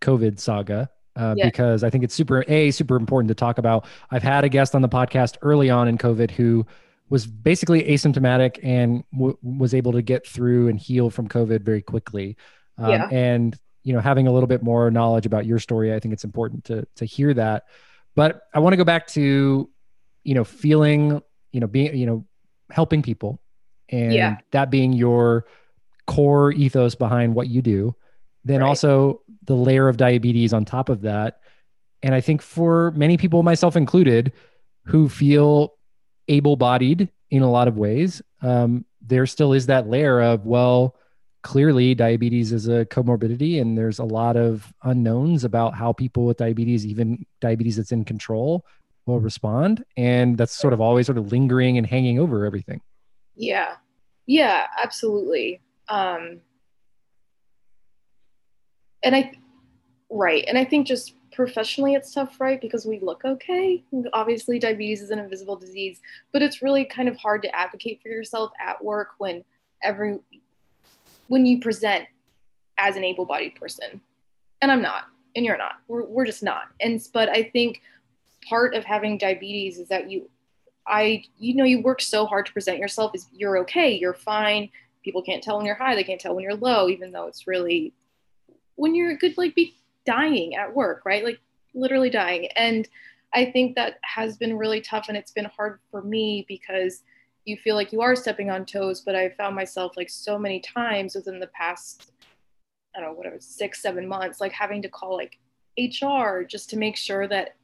COVID 0.00 0.38
saga. 0.38 0.90
Uh, 1.14 1.34
yeah. 1.36 1.44
Because 1.46 1.84
I 1.84 1.90
think 1.90 2.04
it's 2.04 2.14
super 2.14 2.44
a 2.48 2.70
super 2.70 2.96
important 2.96 3.28
to 3.28 3.34
talk 3.34 3.58
about. 3.58 3.84
I've 4.10 4.22
had 4.22 4.44
a 4.44 4.48
guest 4.48 4.74
on 4.74 4.82
the 4.82 4.88
podcast 4.88 5.36
early 5.42 5.68
on 5.68 5.88
in 5.88 5.98
COVID 5.98 6.30
who 6.30 6.66
was 7.12 7.26
basically 7.26 7.82
asymptomatic 7.82 8.58
and 8.62 9.04
w- 9.12 9.36
was 9.42 9.74
able 9.74 9.92
to 9.92 10.00
get 10.00 10.26
through 10.26 10.68
and 10.68 10.78
heal 10.78 11.10
from 11.10 11.28
COVID 11.28 11.60
very 11.60 11.82
quickly. 11.82 12.38
Um, 12.78 12.90
yeah. 12.90 13.08
And 13.10 13.54
you 13.82 13.92
know, 13.92 14.00
having 14.00 14.26
a 14.28 14.32
little 14.32 14.46
bit 14.46 14.62
more 14.62 14.90
knowledge 14.90 15.26
about 15.26 15.44
your 15.44 15.58
story, 15.58 15.92
I 15.92 16.00
think 16.00 16.14
it's 16.14 16.24
important 16.24 16.64
to 16.64 16.88
to 16.96 17.04
hear 17.04 17.34
that. 17.34 17.64
But 18.14 18.40
I 18.54 18.60
want 18.60 18.72
to 18.72 18.78
go 18.78 18.84
back 18.84 19.08
to, 19.08 19.68
you 20.24 20.34
know, 20.34 20.42
feeling, 20.42 21.20
you 21.52 21.60
know, 21.60 21.66
being, 21.66 21.94
you 21.94 22.06
know, 22.06 22.24
helping 22.70 23.02
people, 23.02 23.42
and 23.90 24.14
yeah. 24.14 24.38
that 24.52 24.70
being 24.70 24.94
your 24.94 25.44
core 26.06 26.50
ethos 26.52 26.94
behind 26.94 27.34
what 27.34 27.46
you 27.46 27.60
do. 27.60 27.94
Then 28.42 28.62
right. 28.62 28.68
also 28.68 29.20
the 29.44 29.54
layer 29.54 29.86
of 29.86 29.98
diabetes 29.98 30.54
on 30.54 30.64
top 30.64 30.88
of 30.88 31.02
that. 31.02 31.40
And 32.02 32.14
I 32.14 32.22
think 32.22 32.40
for 32.40 32.90
many 32.92 33.18
people, 33.18 33.42
myself 33.42 33.76
included, 33.76 34.32
who 34.86 35.10
feel 35.10 35.74
able 36.28 36.56
bodied 36.56 37.08
in 37.30 37.42
a 37.42 37.50
lot 37.50 37.68
of 37.68 37.76
ways, 37.76 38.22
um, 38.42 38.84
there 39.00 39.26
still 39.26 39.52
is 39.52 39.66
that 39.66 39.88
layer 39.88 40.20
of, 40.20 40.46
well, 40.46 40.96
clearly 41.42 41.94
diabetes 41.94 42.52
is 42.52 42.68
a 42.68 42.84
comorbidity 42.86 43.60
and 43.60 43.76
there's 43.76 43.98
a 43.98 44.04
lot 44.04 44.36
of 44.36 44.72
unknowns 44.84 45.44
about 45.44 45.74
how 45.74 45.92
people 45.92 46.24
with 46.24 46.36
diabetes 46.36 46.86
even 46.86 47.26
diabetes 47.40 47.76
that's 47.76 47.90
in 47.92 48.04
control 48.04 48.64
will 49.06 49.18
respond. 49.18 49.84
And 49.96 50.38
that's 50.38 50.52
sort 50.52 50.72
of 50.72 50.80
always 50.80 51.06
sort 51.06 51.18
of 51.18 51.32
lingering 51.32 51.78
and 51.78 51.86
hanging 51.86 52.20
over 52.20 52.46
everything. 52.46 52.80
Yeah. 53.34 53.74
Yeah 54.26 54.66
absolutely. 54.80 55.60
Um 55.88 56.40
and 59.02 59.16
i 59.16 59.32
right. 60.10 60.44
And 60.46 60.56
i 60.56 60.64
think 60.64 60.86
just 60.86 61.14
professionally 61.32 61.94
it's 61.94 62.12
tough 62.12 62.40
right 62.40 62.60
because 62.60 62.84
we 62.84 63.00
look 63.00 63.24
okay 63.24 63.82
obviously 64.12 64.58
diabetes 64.58 65.00
is 65.00 65.10
an 65.10 65.18
invisible 65.18 65.56
disease 65.56 66.00
but 66.32 66.42
it's 66.42 66.62
really 66.62 66.84
kind 66.84 67.08
of 67.08 67.16
hard 67.16 67.42
to 67.42 67.54
advocate 67.56 68.00
for 68.02 68.08
yourself 68.08 68.52
at 68.60 68.82
work 68.84 69.10
when 69.18 69.42
every 69.82 70.18
when 71.28 71.46
you 71.46 71.60
present 71.60 72.04
as 72.78 72.96
an 72.96 73.04
able-bodied 73.04 73.54
person 73.54 74.00
and 74.62 74.70
I'm 74.70 74.80
not, 74.80 75.04
and 75.36 75.44
you're 75.44 75.58
not. 75.58 75.74
We're, 75.88 76.04
we're 76.04 76.24
just 76.24 76.42
not. 76.42 76.62
And, 76.80 77.02
but 77.12 77.28
I 77.28 77.42
think 77.42 77.82
part 78.48 78.74
of 78.74 78.84
having 78.84 79.18
diabetes 79.18 79.78
is 79.78 79.88
that 79.88 80.10
you, 80.10 80.30
I, 80.86 81.24
you 81.38 81.54
know, 81.54 81.64
you 81.64 81.82
work 81.82 82.00
so 82.00 82.24
hard 82.26 82.46
to 82.46 82.52
present 82.52 82.78
yourself 82.78 83.12
as 83.14 83.26
you're 83.34 83.58
okay, 83.58 83.92
you're 83.92 84.14
fine. 84.14 84.70
People 85.04 85.22
can't 85.22 85.42
tell 85.42 85.56
when 85.56 85.66
you're 85.66 85.74
high, 85.74 85.96
they 85.96 86.04
can't 86.04 86.20
tell 86.20 86.34
when 86.34 86.44
you're 86.44 86.54
low, 86.54 86.88
even 86.88 87.10
though 87.10 87.26
it's 87.26 87.46
really 87.46 87.92
when 88.76 88.94
you're 88.94 89.10
a 89.10 89.16
good, 89.16 89.36
like 89.36 89.54
be 89.54 89.74
dying 90.04 90.54
at 90.54 90.74
work, 90.74 91.02
right? 91.04 91.24
Like 91.24 91.40
literally 91.74 92.10
dying. 92.10 92.48
And 92.56 92.88
I 93.34 93.46
think 93.46 93.74
that 93.76 93.98
has 94.02 94.36
been 94.36 94.58
really 94.58 94.80
tough 94.80 95.06
and 95.08 95.16
it's 95.16 95.32
been 95.32 95.46
hard 95.46 95.80
for 95.90 96.02
me 96.02 96.44
because 96.48 97.02
you 97.44 97.56
feel 97.56 97.74
like 97.74 97.92
you 97.92 98.02
are 98.02 98.14
stepping 98.14 98.50
on 98.50 98.64
toes, 98.64 99.00
but 99.00 99.16
I 99.16 99.30
found 99.30 99.56
myself 99.56 99.96
like 99.96 100.10
so 100.10 100.38
many 100.38 100.60
times 100.60 101.14
within 101.14 101.40
the 101.40 101.48
past, 101.48 102.12
I 102.94 103.00
don't 103.00 103.10
know, 103.10 103.16
whatever, 103.16 103.38
six, 103.40 103.82
seven 103.82 104.06
months, 104.06 104.40
like 104.40 104.52
having 104.52 104.82
to 104.82 104.88
call 104.88 105.16
like 105.16 105.38
HR 105.78 106.42
just 106.42 106.70
to 106.70 106.76
make 106.76 106.96
sure 106.96 107.26
that 107.28 107.56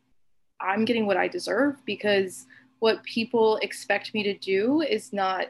I'm 0.61 0.85
getting 0.85 1.07
what 1.07 1.17
I 1.17 1.29
deserve 1.29 1.85
because 1.85 2.47
what 2.81 3.03
people 3.05 3.57
expect 3.59 4.15
me 4.15 4.23
to 4.25 4.37
do 4.37 4.81
is 4.81 5.13
not 5.13 5.47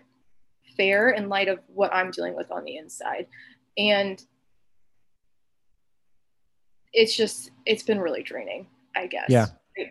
fair 0.76 1.10
in 1.10 1.28
light 1.28 1.48
of 1.48 1.60
what 1.66 1.92
I'm 1.94 2.10
dealing 2.10 2.34
with 2.34 2.50
on 2.50 2.64
the 2.64 2.76
inside. 2.76 3.26
And 3.76 4.22
it's 6.92 7.16
just, 7.16 7.50
it's 7.66 7.82
been 7.82 8.00
really 8.00 8.22
draining, 8.22 8.66
I 8.96 9.06
guess. 9.06 9.26
Yeah. 9.28 9.46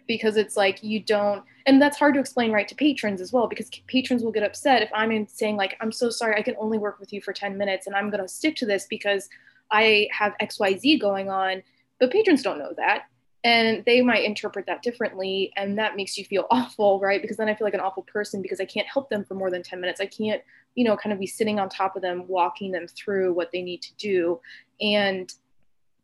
Because 0.08 0.36
it's 0.36 0.58
like 0.58 0.84
you 0.84 1.00
don't 1.00 1.44
and 1.68 1.82
that's 1.82 2.00
hard 2.00 2.14
to 2.14 2.20
explain 2.20 2.52
right 2.52 2.68
to 2.68 2.76
patrons 2.76 3.22
as 3.22 3.32
well 3.32 3.48
because 3.48 3.70
patrons 3.88 4.24
will 4.24 4.32
get 4.32 4.42
upset 4.42 4.82
if 4.82 4.90
i'm 4.94 5.12
in 5.12 5.28
saying 5.28 5.56
like 5.56 5.78
i'm 5.82 5.92
so 5.92 6.10
sorry 6.10 6.36
i 6.36 6.42
can 6.42 6.56
only 6.58 6.78
work 6.78 7.00
with 7.00 7.14
you 7.14 7.22
for 7.22 7.34
10 7.34 7.58
minutes 7.58 7.86
and 7.86 7.96
i'm 7.96 8.10
going 8.10 8.22
to 8.22 8.28
stick 8.28 8.56
to 8.56 8.66
this 8.66 8.88
because 8.90 9.30
i 9.72 10.08
have 10.12 10.34
xyz 10.42 11.00
going 11.00 11.30
on. 11.30 11.62
But 12.00 12.12
patrons 12.12 12.44
don't 12.44 12.60
know 12.60 12.74
that 12.78 13.04
and 13.44 13.84
they 13.86 14.02
might 14.02 14.24
interpret 14.24 14.66
that 14.66 14.82
differently 14.82 15.52
and 15.56 15.78
that 15.78 15.96
makes 15.96 16.18
you 16.18 16.26
feel 16.26 16.48
awful 16.52 17.00
right? 17.00 17.22
Because 17.22 17.38
then 17.38 17.50
i 17.50 17.54
feel 17.54 17.68
like 17.68 17.74
an 17.74 17.80
awful 17.80 18.04
person 18.04 18.42
because 18.42 18.60
i 18.60 18.66
can't 18.66 18.88
help 18.88 19.10
them 19.10 19.24
for 19.24 19.36
more 19.36 19.52
than 19.52 19.64
10 19.64 19.80
minutes. 19.80 20.02
I 20.02 20.08
can't 20.08 20.42
you 20.76 20.86
know 20.86 20.96
kind 20.96 21.14
of 21.14 21.20
be 21.20 21.28
sitting 21.28 21.60
on 21.60 21.70
top 21.70 21.96
of 21.96 22.02
them 22.02 22.28
walking 22.28 22.72
them 22.72 22.88
through 22.88 23.34
what 23.34 23.52
they 23.52 23.62
need 23.62 23.82
to 23.82 23.94
do. 23.96 24.40
And 24.80 25.34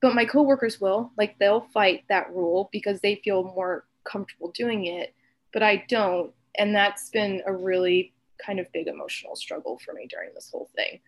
but 0.03 0.13
my 0.13 0.25
coworkers 0.25 0.81
will 0.81 1.12
like 1.17 1.39
they'll 1.39 1.65
fight 1.74 2.03
that 2.10 2.29
rule 2.36 2.69
because 2.74 3.00
they 3.00 3.15
feel 3.24 3.45
more 3.55 3.86
comfortable 4.03 4.51
doing 4.51 4.86
it 4.86 5.15
but 5.53 5.63
i 5.63 5.77
don't 5.88 6.31
and 6.60 6.75
that's 6.75 7.10
been 7.10 7.41
a 7.48 7.53
really 7.53 8.13
kind 8.45 8.60
of 8.60 8.72
big 8.74 8.88
emotional 8.88 9.36
struggle 9.36 9.79
for 9.83 9.93
me 9.93 10.05
during 10.10 10.29
this 10.36 10.50
whole 10.51 10.69
thing. 10.75 11.00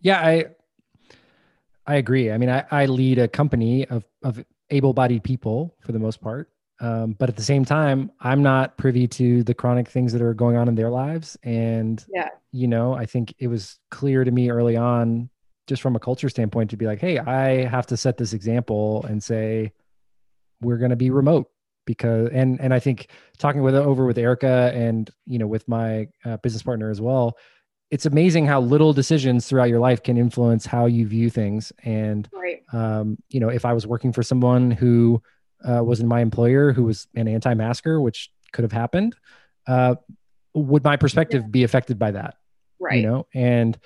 Yeah 0.00 0.20
i 0.20 0.46
i 1.86 1.96
agree. 1.96 2.32
I 2.32 2.38
mean 2.38 2.48
i, 2.48 2.64
I 2.70 2.86
lead 2.86 3.18
a 3.18 3.28
company 3.28 3.86
of 3.86 4.04
of 4.24 4.42
able-bodied 4.70 5.22
people 5.22 5.76
for 5.80 5.92
the 5.92 5.98
most 5.98 6.20
part. 6.20 6.48
Um, 6.80 7.12
but 7.12 7.28
at 7.28 7.36
the 7.36 7.42
same 7.42 7.64
time 7.64 8.10
i'm 8.20 8.42
not 8.42 8.78
privy 8.78 9.06
to 9.08 9.44
the 9.44 9.52
chronic 9.52 9.86
things 9.86 10.12
that 10.14 10.22
are 10.22 10.34
going 10.34 10.56
on 10.56 10.66
in 10.66 10.74
their 10.74 10.90
lives. 10.90 11.36
And 11.42 12.02
yeah. 12.08 12.30
you 12.52 12.68
know 12.68 12.94
i 12.94 13.04
think 13.04 13.34
it 13.38 13.48
was 13.48 13.78
clear 13.90 14.24
to 14.24 14.30
me 14.30 14.50
early 14.50 14.76
on 14.76 15.28
just 15.66 15.82
from 15.82 15.96
a 15.96 16.00
culture 16.00 16.28
standpoint 16.28 16.70
to 16.70 16.76
be 16.76 16.86
like, 16.86 17.00
hey, 17.00 17.18
I 17.18 17.64
have 17.64 17.86
to 17.88 17.96
set 17.96 18.16
this 18.16 18.32
example 18.32 19.04
and 19.08 19.22
say 19.22 19.72
we're 20.60 20.78
going 20.78 20.90
to 20.90 20.96
be 20.96 21.10
remote 21.10 21.50
because 21.84 22.30
and 22.32 22.60
and 22.60 22.72
I 22.72 22.78
think 22.78 23.08
talking 23.38 23.62
with 23.62 23.74
over 23.74 24.06
with 24.06 24.18
Erica 24.18 24.72
and 24.74 25.10
you 25.26 25.38
know 25.38 25.46
with 25.46 25.66
my 25.68 26.08
uh, 26.24 26.36
business 26.38 26.62
partner 26.62 26.90
as 26.90 27.00
well, 27.00 27.36
it's 27.90 28.06
amazing 28.06 28.46
how 28.46 28.60
little 28.60 28.92
decisions 28.92 29.46
throughout 29.46 29.68
your 29.68 29.80
life 29.80 30.02
can 30.02 30.16
influence 30.16 30.64
how 30.64 30.86
you 30.86 31.06
view 31.06 31.30
things. 31.30 31.72
And 31.82 32.28
right. 32.32 32.62
um, 32.72 33.18
you 33.30 33.40
know, 33.40 33.48
if 33.48 33.64
I 33.64 33.72
was 33.72 33.86
working 33.86 34.12
for 34.12 34.22
someone 34.22 34.70
who 34.70 35.22
uh, 35.68 35.82
was 35.82 36.00
in 36.00 36.08
my 36.08 36.20
employer 36.20 36.72
who 36.72 36.84
was 36.84 37.06
an 37.14 37.28
anti-masker, 37.28 38.00
which 38.00 38.30
could 38.52 38.62
have 38.62 38.72
happened, 38.72 39.16
uh, 39.66 39.96
would 40.54 40.84
my 40.84 40.96
perspective 40.96 41.42
yeah. 41.42 41.48
be 41.48 41.64
affected 41.64 41.98
by 41.98 42.12
that? 42.12 42.36
Right. 42.78 42.96
You 42.96 43.06
know, 43.06 43.26
and 43.34 43.78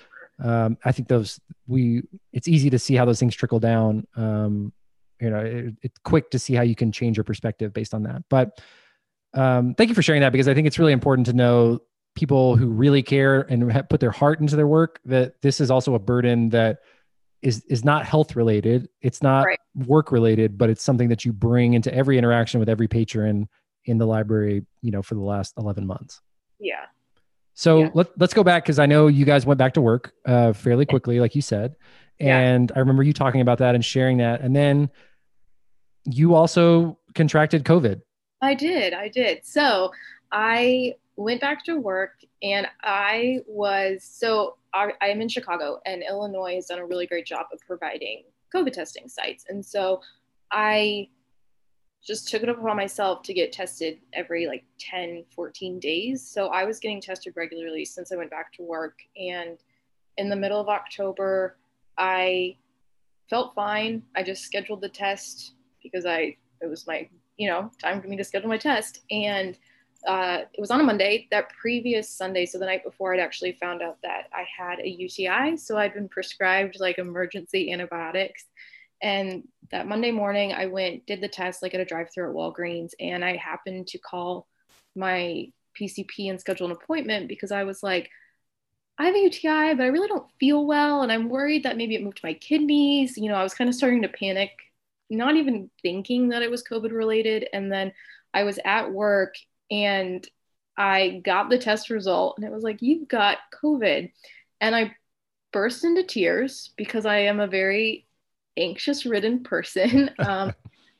um, 0.42 0.76
I 0.84 0.92
think 0.92 1.08
those 1.08 1.40
we 1.66 2.02
it's 2.32 2.48
easy 2.48 2.70
to 2.70 2.78
see 2.78 2.94
how 2.94 3.04
those 3.04 3.18
things 3.18 3.34
trickle 3.34 3.60
down. 3.60 4.06
Um, 4.16 4.72
you 5.20 5.30
know, 5.30 5.38
it, 5.38 5.74
it's 5.82 5.98
quick 6.04 6.30
to 6.30 6.38
see 6.38 6.54
how 6.54 6.62
you 6.62 6.74
can 6.74 6.92
change 6.92 7.16
your 7.16 7.24
perspective 7.24 7.72
based 7.72 7.94
on 7.94 8.02
that. 8.02 8.22
But 8.28 8.60
um, 9.34 9.74
thank 9.74 9.88
you 9.88 9.94
for 9.94 10.02
sharing 10.02 10.20
that 10.20 10.32
because 10.32 10.48
I 10.48 10.54
think 10.54 10.66
it's 10.66 10.78
really 10.78 10.92
important 10.92 11.26
to 11.26 11.32
know 11.32 11.80
people 12.14 12.56
who 12.56 12.68
really 12.68 13.02
care 13.02 13.42
and 13.42 13.88
put 13.88 14.00
their 14.00 14.10
heart 14.10 14.40
into 14.40 14.56
their 14.56 14.66
work 14.66 15.00
that 15.04 15.40
this 15.42 15.60
is 15.60 15.70
also 15.70 15.94
a 15.94 15.98
burden 15.98 16.48
that 16.50 16.78
is 17.42 17.64
is 17.68 17.84
not 17.84 18.04
health 18.04 18.36
related. 18.36 18.88
It's 19.02 19.22
not 19.22 19.44
right. 19.44 19.58
work 19.74 20.10
related, 20.10 20.58
but 20.58 20.70
it's 20.70 20.82
something 20.82 21.08
that 21.08 21.24
you 21.24 21.32
bring 21.32 21.74
into 21.74 21.94
every 21.94 22.18
interaction 22.18 22.60
with 22.60 22.68
every 22.68 22.88
patron 22.88 23.48
in 23.84 23.98
the 23.98 24.06
library. 24.06 24.66
You 24.82 24.90
know, 24.90 25.02
for 25.02 25.14
the 25.14 25.20
last 25.20 25.54
eleven 25.58 25.86
months. 25.86 26.20
Yeah, 26.58 26.86
so 27.56 27.80
yeah. 27.80 27.90
let, 27.94 28.20
let's 28.20 28.34
go 28.34 28.44
back 28.44 28.64
because 28.64 28.78
I 28.78 28.84
know 28.84 29.06
you 29.06 29.25
guys 29.25 29.46
went 29.46 29.56
back 29.56 29.72
to 29.75 29.80
work 29.80 30.12
uh, 30.26 30.52
fairly 30.52 30.84
quickly, 30.84 31.20
like 31.20 31.34
you 31.34 31.40
said. 31.40 31.75
And 32.20 32.70
yeah. 32.70 32.76
I 32.76 32.80
remember 32.80 33.02
you 33.02 33.14
talking 33.14 33.40
about 33.40 33.58
that 33.58 33.75
and 33.75 33.82
sharing 33.82 34.18
that. 34.18 34.42
And 34.42 34.54
then 34.54 34.90
you 36.04 36.34
also 36.34 36.98
contracted 37.14 37.64
COVID. 37.64 38.02
I 38.42 38.54
did. 38.54 38.92
I 38.92 39.08
did. 39.08 39.46
So 39.46 39.90
I 40.30 40.96
went 41.16 41.40
back 41.40 41.64
to 41.64 41.78
work 41.78 42.20
and 42.42 42.68
I 42.82 43.40
was 43.46 44.04
so 44.04 44.56
I, 44.75 44.92
I 45.00 45.06
am 45.06 45.22
in 45.22 45.28
Chicago 45.30 45.80
and 45.86 46.02
Illinois 46.06 46.56
has 46.56 46.66
done 46.66 46.78
a 46.78 46.84
really 46.84 47.06
great 47.06 47.25
job 47.25 47.46
of 47.54 47.60
providing 47.66 48.25
COVID 48.54 48.75
testing 48.75 49.08
sites. 49.08 49.46
And 49.48 49.64
so 49.64 50.02
I 50.52 51.08
just 52.06 52.28
took 52.28 52.42
it 52.42 52.48
upon 52.48 52.76
myself 52.76 53.22
to 53.25 53.34
get 53.34 53.52
tested 53.52 53.98
every 54.12 54.46
like 54.46 54.64
10 54.78 55.25
14 55.34 55.80
days. 55.80 56.26
So 56.26 56.48
i 56.48 56.64
was 56.64 56.78
getting 56.78 57.00
tested 57.00 57.32
regularly 57.36 57.84
since 57.84 58.12
i 58.12 58.16
went 58.16 58.30
back 58.30 58.52
to 58.54 58.62
work. 58.62 58.98
And 59.16 59.58
in 60.16 60.28
the 60.28 60.36
middle 60.36 60.60
of 60.60 60.68
october 60.68 61.56
i 61.98 62.56
felt 63.28 63.54
fine. 63.54 64.02
I 64.14 64.22
just 64.22 64.44
scheduled 64.44 64.80
the 64.80 64.88
test 64.88 65.54
because 65.82 66.06
i 66.06 66.36
it 66.60 66.68
was 66.68 66.86
my 66.86 67.08
you 67.36 67.48
know 67.48 67.70
time 67.80 68.00
for 68.00 68.08
me 68.08 68.16
to 68.16 68.25
schedule 68.25 68.48
my 68.48 68.58
test. 68.58 69.00
And 69.10 69.58
uh, 70.06 70.42
it 70.52 70.60
was 70.60 70.70
on 70.70 70.80
a 70.80 70.84
monday 70.84 71.26
that 71.32 71.48
previous 71.48 72.08
sunday 72.08 72.46
so 72.46 72.58
the 72.58 72.64
night 72.64 72.84
before 72.84 73.12
i'd 73.12 73.18
actually 73.18 73.50
found 73.52 73.82
out 73.82 73.96
that 74.02 74.28
i 74.32 74.44
had 74.56 74.78
a 74.78 74.88
uti 74.88 75.56
so 75.56 75.76
i'd 75.78 75.94
been 75.94 76.08
prescribed 76.08 76.76
like 76.78 76.98
emergency 76.98 77.72
antibiotics 77.72 78.44
and 79.02 79.44
that 79.70 79.88
Monday 79.88 80.10
morning, 80.10 80.52
I 80.52 80.66
went, 80.66 81.06
did 81.06 81.20
the 81.20 81.28
test 81.28 81.62
like 81.62 81.74
at 81.74 81.80
a 81.80 81.84
drive 81.84 82.08
through 82.12 82.30
at 82.30 82.36
Walgreens, 82.36 82.92
and 83.00 83.24
I 83.24 83.36
happened 83.36 83.88
to 83.88 83.98
call 83.98 84.46
my 84.94 85.48
PCP 85.78 86.30
and 86.30 86.40
schedule 86.40 86.66
an 86.66 86.72
appointment 86.72 87.28
because 87.28 87.52
I 87.52 87.64
was 87.64 87.82
like, 87.82 88.10
I 88.98 89.04
have 89.06 89.14
a 89.14 89.18
UTI, 89.18 89.74
but 89.74 89.82
I 89.82 89.88
really 89.88 90.08
don't 90.08 90.30
feel 90.40 90.64
well. 90.64 91.02
And 91.02 91.12
I'm 91.12 91.28
worried 91.28 91.64
that 91.64 91.76
maybe 91.76 91.94
it 91.94 92.02
moved 92.02 92.18
to 92.18 92.26
my 92.26 92.32
kidneys. 92.32 93.18
You 93.18 93.28
know, 93.28 93.34
I 93.34 93.42
was 93.42 93.52
kind 93.52 93.68
of 93.68 93.74
starting 93.74 94.02
to 94.02 94.08
panic, 94.08 94.50
not 95.10 95.36
even 95.36 95.70
thinking 95.82 96.30
that 96.30 96.42
it 96.42 96.50
was 96.50 96.64
COVID 96.64 96.92
related. 96.92 97.46
And 97.52 97.70
then 97.70 97.92
I 98.32 98.44
was 98.44 98.58
at 98.64 98.90
work 98.90 99.34
and 99.70 100.26
I 100.78 101.20
got 101.24 101.50
the 101.50 101.58
test 101.58 101.90
result, 101.90 102.36
and 102.36 102.46
it 102.46 102.52
was 102.52 102.62
like, 102.62 102.82
You've 102.82 103.08
got 103.08 103.38
COVID. 103.62 104.12
And 104.60 104.76
I 104.76 104.94
burst 105.52 105.84
into 105.84 106.02
tears 106.02 106.70
because 106.76 107.06
I 107.06 107.18
am 107.20 107.40
a 107.40 107.46
very 107.46 108.05
anxious 108.56 109.06
ridden 109.06 109.42
person. 109.42 110.10
Um, 110.18 110.54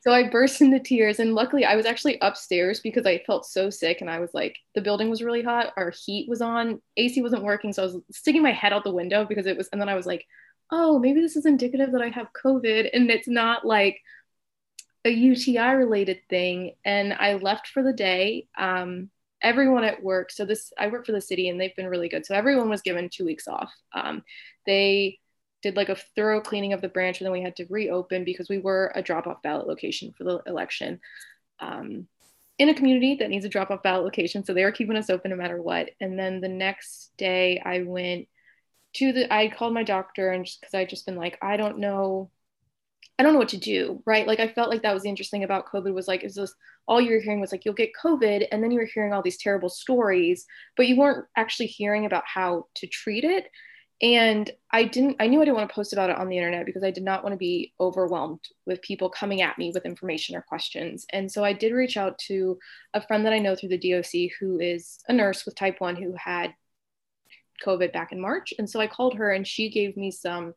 so 0.07 0.13
I 0.13 0.29
burst 0.29 0.61
into 0.61 0.79
tears. 0.79 1.19
And 1.19 1.33
luckily, 1.33 1.65
I 1.65 1.75
was 1.75 1.85
actually 1.85 2.17
upstairs 2.21 2.79
because 2.79 3.05
I 3.05 3.17
felt 3.25 3.45
so 3.45 3.69
sick. 3.69 3.99
And 3.99 4.09
I 4.09 4.19
was 4.19 4.33
like, 4.33 4.55
the 4.73 4.81
building 4.81 5.09
was 5.09 5.21
really 5.21 5.41
hot. 5.43 5.73
Our 5.75 5.91
heat 6.05 6.29
was 6.29 6.41
on, 6.41 6.81
AC 6.95 7.21
wasn't 7.21 7.43
working. 7.43 7.73
So 7.73 7.81
I 7.81 7.85
was 7.87 7.97
sticking 8.11 8.41
my 8.41 8.53
head 8.53 8.71
out 8.71 8.85
the 8.85 8.93
window 8.93 9.25
because 9.25 9.47
it 9.47 9.57
was, 9.57 9.67
and 9.69 9.81
then 9.81 9.89
I 9.89 9.95
was 9.95 10.05
like, 10.05 10.25
oh, 10.71 10.99
maybe 10.99 11.19
this 11.19 11.35
is 11.35 11.45
indicative 11.45 11.91
that 11.91 12.01
I 12.01 12.09
have 12.09 12.27
COVID. 12.41 12.89
And 12.93 13.09
it's 13.09 13.27
not 13.27 13.65
like 13.65 13.99
a 15.03 15.09
UTI 15.09 15.71
related 15.71 16.19
thing. 16.29 16.75
And 16.85 17.13
I 17.13 17.33
left 17.33 17.67
for 17.67 17.83
the 17.83 17.93
day. 17.93 18.47
Um, 18.57 19.09
everyone 19.41 19.83
at 19.83 20.01
work, 20.01 20.31
so 20.31 20.45
this, 20.45 20.71
I 20.77 20.87
work 20.87 21.05
for 21.05 21.11
the 21.11 21.21
city 21.21 21.49
and 21.49 21.59
they've 21.59 21.75
been 21.75 21.87
really 21.87 22.09
good. 22.09 22.25
So 22.25 22.33
everyone 22.33 22.69
was 22.69 22.81
given 22.81 23.09
two 23.09 23.25
weeks 23.25 23.47
off. 23.47 23.73
Um, 23.93 24.23
they, 24.65 25.19
did 25.63 25.75
like 25.75 25.89
a 25.89 25.97
thorough 26.15 26.41
cleaning 26.41 26.73
of 26.73 26.81
the 26.81 26.87
branch 26.87 27.19
and 27.19 27.25
then 27.25 27.31
we 27.31 27.41
had 27.41 27.55
to 27.55 27.65
reopen 27.69 28.23
because 28.23 28.49
we 28.49 28.59
were 28.59 28.91
a 28.95 29.01
drop 29.01 29.27
off 29.27 29.41
ballot 29.41 29.67
location 29.67 30.13
for 30.17 30.23
the 30.23 30.41
election 30.45 30.99
um, 31.59 32.07
in 32.57 32.69
a 32.69 32.73
community 32.73 33.15
that 33.15 33.29
needs 33.29 33.45
a 33.45 33.49
drop 33.49 33.71
off 33.71 33.83
ballot 33.83 34.03
location. 34.03 34.43
So 34.43 34.53
they 34.53 34.63
were 34.63 34.71
keeping 34.71 34.97
us 34.97 35.09
open 35.09 35.31
no 35.31 35.37
matter 35.37 35.61
what. 35.61 35.89
And 35.99 36.17
then 36.17 36.41
the 36.41 36.49
next 36.49 37.11
day 37.17 37.61
I 37.63 37.83
went 37.83 38.27
to 38.95 39.11
the, 39.11 39.33
I 39.33 39.49
called 39.49 39.73
my 39.73 39.83
doctor 39.83 40.31
and 40.31 40.45
just 40.45 40.61
because 40.61 40.73
I 40.73 40.85
just 40.85 41.05
been 41.05 41.15
like, 41.15 41.37
I 41.41 41.57
don't 41.57 41.79
know. 41.79 42.31
I 43.19 43.23
don't 43.23 43.33
know 43.33 43.39
what 43.39 43.49
to 43.49 43.57
do, 43.57 44.03
right? 44.05 44.27
Like 44.27 44.39
I 44.39 44.47
felt 44.47 44.69
like 44.69 44.83
that 44.83 44.93
was 44.93 45.03
interesting 45.03 45.43
about 45.43 45.65
COVID 45.65 45.91
was 45.91 46.07
like, 46.07 46.23
is 46.23 46.35
this 46.35 46.53
all 46.87 47.01
you 47.01 47.11
were 47.11 47.19
hearing 47.19 47.41
was 47.41 47.51
like 47.51 47.65
you'll 47.65 47.73
get 47.73 47.89
COVID, 48.01 48.47
and 48.51 48.63
then 48.63 48.71
you 48.71 48.79
were 48.79 48.85
hearing 48.85 49.11
all 49.11 49.21
these 49.21 49.37
terrible 49.37 49.69
stories, 49.69 50.45
but 50.75 50.87
you 50.87 50.95
weren't 50.95 51.25
actually 51.35 51.65
hearing 51.65 52.05
about 52.05 52.23
how 52.25 52.65
to 52.75 52.87
treat 52.87 53.23
it. 53.23 53.49
And 54.01 54.49
I 54.71 54.83
didn't, 54.83 55.15
I 55.19 55.27
knew 55.27 55.41
I 55.41 55.45
didn't 55.45 55.57
want 55.57 55.69
to 55.69 55.73
post 55.73 55.91
about 55.91 56.11
it 56.11 56.17
on 56.17 56.29
the 56.29 56.37
internet 56.37 56.65
because 56.67 56.83
I 56.83 56.91
did 56.91 57.03
not 57.03 57.23
want 57.23 57.33
to 57.33 57.37
be 57.37 57.73
overwhelmed 57.79 58.41
with 58.65 58.81
people 58.81 59.09
coming 59.09 59.41
at 59.41 59.57
me 59.57 59.71
with 59.73 59.85
information 59.85 60.35
or 60.35 60.41
questions. 60.41 61.05
And 61.11 61.31
so 61.31 61.43
I 61.43 61.53
did 61.53 61.73
reach 61.73 61.97
out 61.97 62.19
to 62.27 62.59
a 62.93 63.01
friend 63.01 63.25
that 63.25 63.33
I 63.33 63.39
know 63.39 63.55
through 63.55 63.69
the 63.69 63.91
DOC 63.91 64.31
who 64.39 64.59
is 64.59 64.99
a 65.07 65.13
nurse 65.13 65.45
with 65.45 65.55
type 65.55 65.79
1 65.79 65.95
who 65.95 66.13
had 66.15 66.53
COVID 67.65 67.91
back 67.91 68.11
in 68.11 68.21
March. 68.21 68.53
And 68.59 68.69
so 68.69 68.79
I 68.79 68.85
called 68.85 69.15
her 69.15 69.31
and 69.31 69.47
she 69.47 69.69
gave 69.69 69.97
me 69.97 70.11
some 70.11 70.53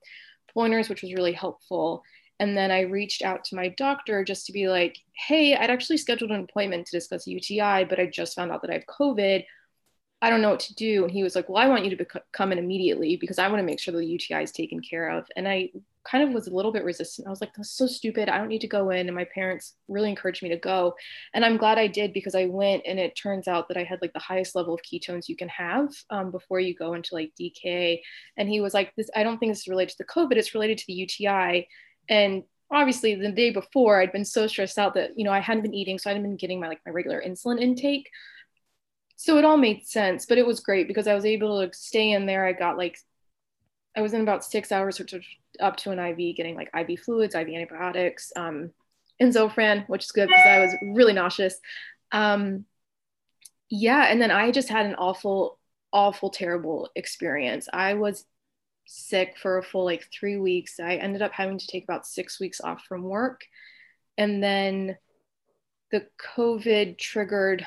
pointers, 0.53 0.91
which 0.91 1.03
was 1.03 1.15
really 1.15 1.33
helpful. 1.33 2.03
And 2.41 2.57
then 2.57 2.71
I 2.71 2.81
reached 2.81 3.23
out 3.23 3.45
to 3.45 3.57
my 3.57 3.69
doctor 3.69 4.25
just 4.25 4.47
to 4.47 4.53
be 4.53 4.69
like, 4.69 4.97
hey, 5.13 5.57
I'd 5.57 5.71
actually 5.71 5.99
scheduled 5.99 6.31
an 6.31 6.45
appointment 6.45 6.87
to 6.87 6.97
discuss 6.97 7.27
UTI, 7.27 7.85
but 7.85 8.01
I 8.01 8.07
just 8.07 8.35
found 8.35 8.51
out 8.51 8.61
that 8.63 8.71
I 8.71 8.75
have 8.75 8.87
COVID. 8.87 9.45
I 10.23 10.29
don't 10.29 10.43
know 10.43 10.51
what 10.51 10.61
to 10.61 10.75
do. 10.75 11.05
And 11.05 11.11
he 11.11 11.23
was 11.23 11.35
like, 11.35 11.49
Well, 11.49 11.63
I 11.63 11.69
want 11.69 11.85
you 11.85 11.91
to 11.91 11.97
bec- 11.97 12.25
come 12.33 12.53
in 12.53 12.59
immediately 12.59 13.17
because 13.17 13.39
I 13.39 13.49
want 13.49 13.61
to 13.61 13.65
make 13.65 13.81
sure 13.81 13.93
the 13.95 14.05
UTI 14.05 14.43
is 14.43 14.53
taken 14.53 14.81
care 14.81 15.09
of. 15.09 15.27
And 15.35 15.49
I 15.49 15.71
kind 16.05 16.27
of 16.27 16.35
was 16.35 16.47
a 16.47 16.55
little 16.55 16.73
bit 16.73 16.85
resistant. 16.85 17.27
I 17.27 17.31
was 17.31 17.41
like, 17.41 17.55
That's 17.57 17.71
so 17.71 17.87
stupid. 17.87 18.29
I 18.29 18.37
don't 18.37 18.49
need 18.49 18.61
to 18.61 18.69
go 18.69 18.91
in. 18.91 19.07
And 19.07 19.17
my 19.17 19.25
parents 19.25 19.75
really 19.89 20.11
encouraged 20.11 20.43
me 20.43 20.51
to 20.51 20.59
go. 20.59 20.95
And 21.33 21.45
I'm 21.45 21.57
glad 21.57 21.79
I 21.79 21.87
did 21.87 22.13
because 22.13 22.35
I 22.35 22.47
went 22.47 22.83
and 22.87 22.99
it 22.99 23.17
turns 23.17 23.49
out 23.49 23.69
that 23.69 23.79
I 23.79 23.83
had 23.83 24.01
like 24.03 24.13
the 24.13 24.19
highest 24.19 24.55
level 24.55 24.75
of 24.75 24.81
ketones 24.83 25.29
you 25.29 25.37
can 25.37 25.49
have 25.49 25.89
um, 26.11 26.31
before 26.31 26.61
you 26.61 26.75
go 26.75 26.93
into 26.93 27.15
like 27.15 27.33
DKA. 27.41 28.01
And 28.37 28.49
he 28.49 28.61
was 28.61 28.75
like, 28.75 28.93
This, 28.97 29.09
I 29.17 29.23
don't 29.23 29.39
think 29.39 29.53
this 29.53 29.61
is 29.61 29.69
related 29.69 29.93
to 29.93 29.99
the 29.99 30.13
COVID, 30.13 30.37
it's 30.37 30.55
related 30.55 30.77
to 30.79 30.87
the 30.87 30.93
UTI. 30.93 31.67
And 32.11 32.43
obviously 32.71 33.15
the 33.15 33.33
day 33.33 33.51
before 33.51 34.01
I'd 34.01 34.13
been 34.13 34.25
so 34.25 34.47
stressed 34.47 34.79
out 34.79 34.95
that, 34.95 35.19
you 35.19 35.25
know, 35.25 35.33
I 35.33 35.41
hadn't 35.41 35.63
been 35.63 35.75
eating. 35.75 35.99
So 35.99 36.11
I 36.11 36.13
hadn't 36.13 36.29
been 36.29 36.37
getting 36.37 36.61
my 36.61 36.69
like 36.69 36.81
my 36.85 36.93
regular 36.93 37.23
insulin 37.27 37.61
intake 37.61 38.09
so 39.21 39.37
it 39.37 39.45
all 39.45 39.59
made 39.59 39.87
sense 39.87 40.25
but 40.25 40.39
it 40.39 40.47
was 40.47 40.61
great 40.61 40.89
because 40.89 41.07
i 41.07 41.15
was 41.15 41.27
able 41.27 41.61
to 41.61 41.77
stay 41.77 42.13
in 42.13 42.25
there. 42.25 42.47
I 42.47 42.53
got 42.53 42.79
like 42.79 42.97
i 43.95 44.01
was 44.01 44.15
in 44.15 44.23
about 44.23 44.45
six 44.45 44.73
hours 44.73 45.01
up 45.61 45.77
to 45.77 45.91
an 45.91 45.99
iv 45.99 46.37
getting 46.37 46.57
like 46.57 46.71
iv 46.75 46.99
fluids 47.01 47.35
iv 47.35 47.49
antibiotics 47.49 48.33
um, 48.37 48.71
and 49.21 49.33
zofran 49.33 49.87
which 49.89 50.05
is 50.05 50.13
good 50.13 50.29
because 50.29 50.47
i 50.47 50.61
was 50.61 50.75
really 50.95 51.13
nauseous. 51.13 51.57
Um, 52.13 52.65
yeah 53.69 54.07
and 54.09 54.23
then 54.23 54.31
i 54.31 54.51
just 54.51 54.71
had 54.71 54.87
an 54.87 54.95
awful 54.95 55.59
awful 55.93 56.31
terrible 56.31 56.89
experience. 56.95 57.69
I 57.73 57.95
was 57.95 58.25
sick 58.87 59.37
for 59.37 59.59
a 59.59 59.63
full 59.63 59.85
like 59.85 60.07
three 60.13 60.37
weeks. 60.37 60.81
I 60.81 60.95
ended 60.95 61.21
up 61.21 61.33
having 61.33 61.59
to 61.59 61.67
take 61.67 61.85
about 61.85 62.07
six 62.07 62.41
weeks 62.41 62.61
off 62.61 62.85
from 62.89 63.03
work 63.03 63.43
and 64.17 64.43
then 64.43 64.97
the 65.91 66.07
covid 66.37 66.99
triggered 66.99 67.67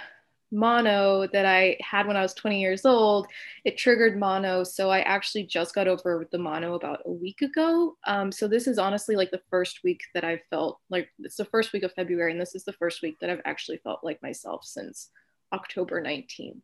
mono 0.54 1.28
that 1.28 1.46
I 1.46 1.78
had 1.82 2.06
when 2.06 2.16
I 2.16 2.22
was 2.22 2.34
20 2.36 2.62
years 2.62 2.86
old, 2.86 3.28
it 3.66 3.78
triggered 3.78 4.18
mono. 4.18 4.64
So 4.64 4.90
I 4.90 5.00
actually 5.00 5.44
just 5.44 5.74
got 5.74 5.88
over 5.88 6.28
the 6.32 6.38
mono 6.38 6.76
about 6.76 7.02
a 7.06 7.12
week 7.12 7.42
ago. 7.42 7.98
Um, 8.06 8.32
so 8.32 8.48
this 8.48 8.68
is 8.68 8.78
honestly 8.78 9.16
like 9.16 9.32
the 9.32 9.42
first 9.50 9.84
week 9.84 10.02
that 10.14 10.24
I've 10.24 10.44
felt 10.50 10.80
like 10.90 11.10
it's 11.20 11.38
the 11.38 11.46
first 11.46 11.74
week 11.74 11.84
of 11.84 11.92
February, 11.94 12.32
and 12.32 12.40
this 12.40 12.56
is 12.56 12.64
the 12.64 12.74
first 12.74 13.02
week 13.02 13.20
that 13.20 13.30
I've 13.30 13.42
actually 13.46 13.78
felt 13.78 14.04
like 14.04 14.22
myself 14.22 14.64
since 14.64 15.10
October 15.52 16.02
19th, 16.02 16.62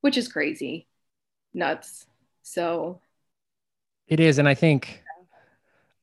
which 0.00 0.16
is 0.16 0.28
crazy, 0.28 0.86
nuts. 1.52 2.06
So 2.42 3.00
it 4.06 4.20
is. 4.20 4.38
And 4.38 4.48
I 4.48 4.54
think, 4.54 5.02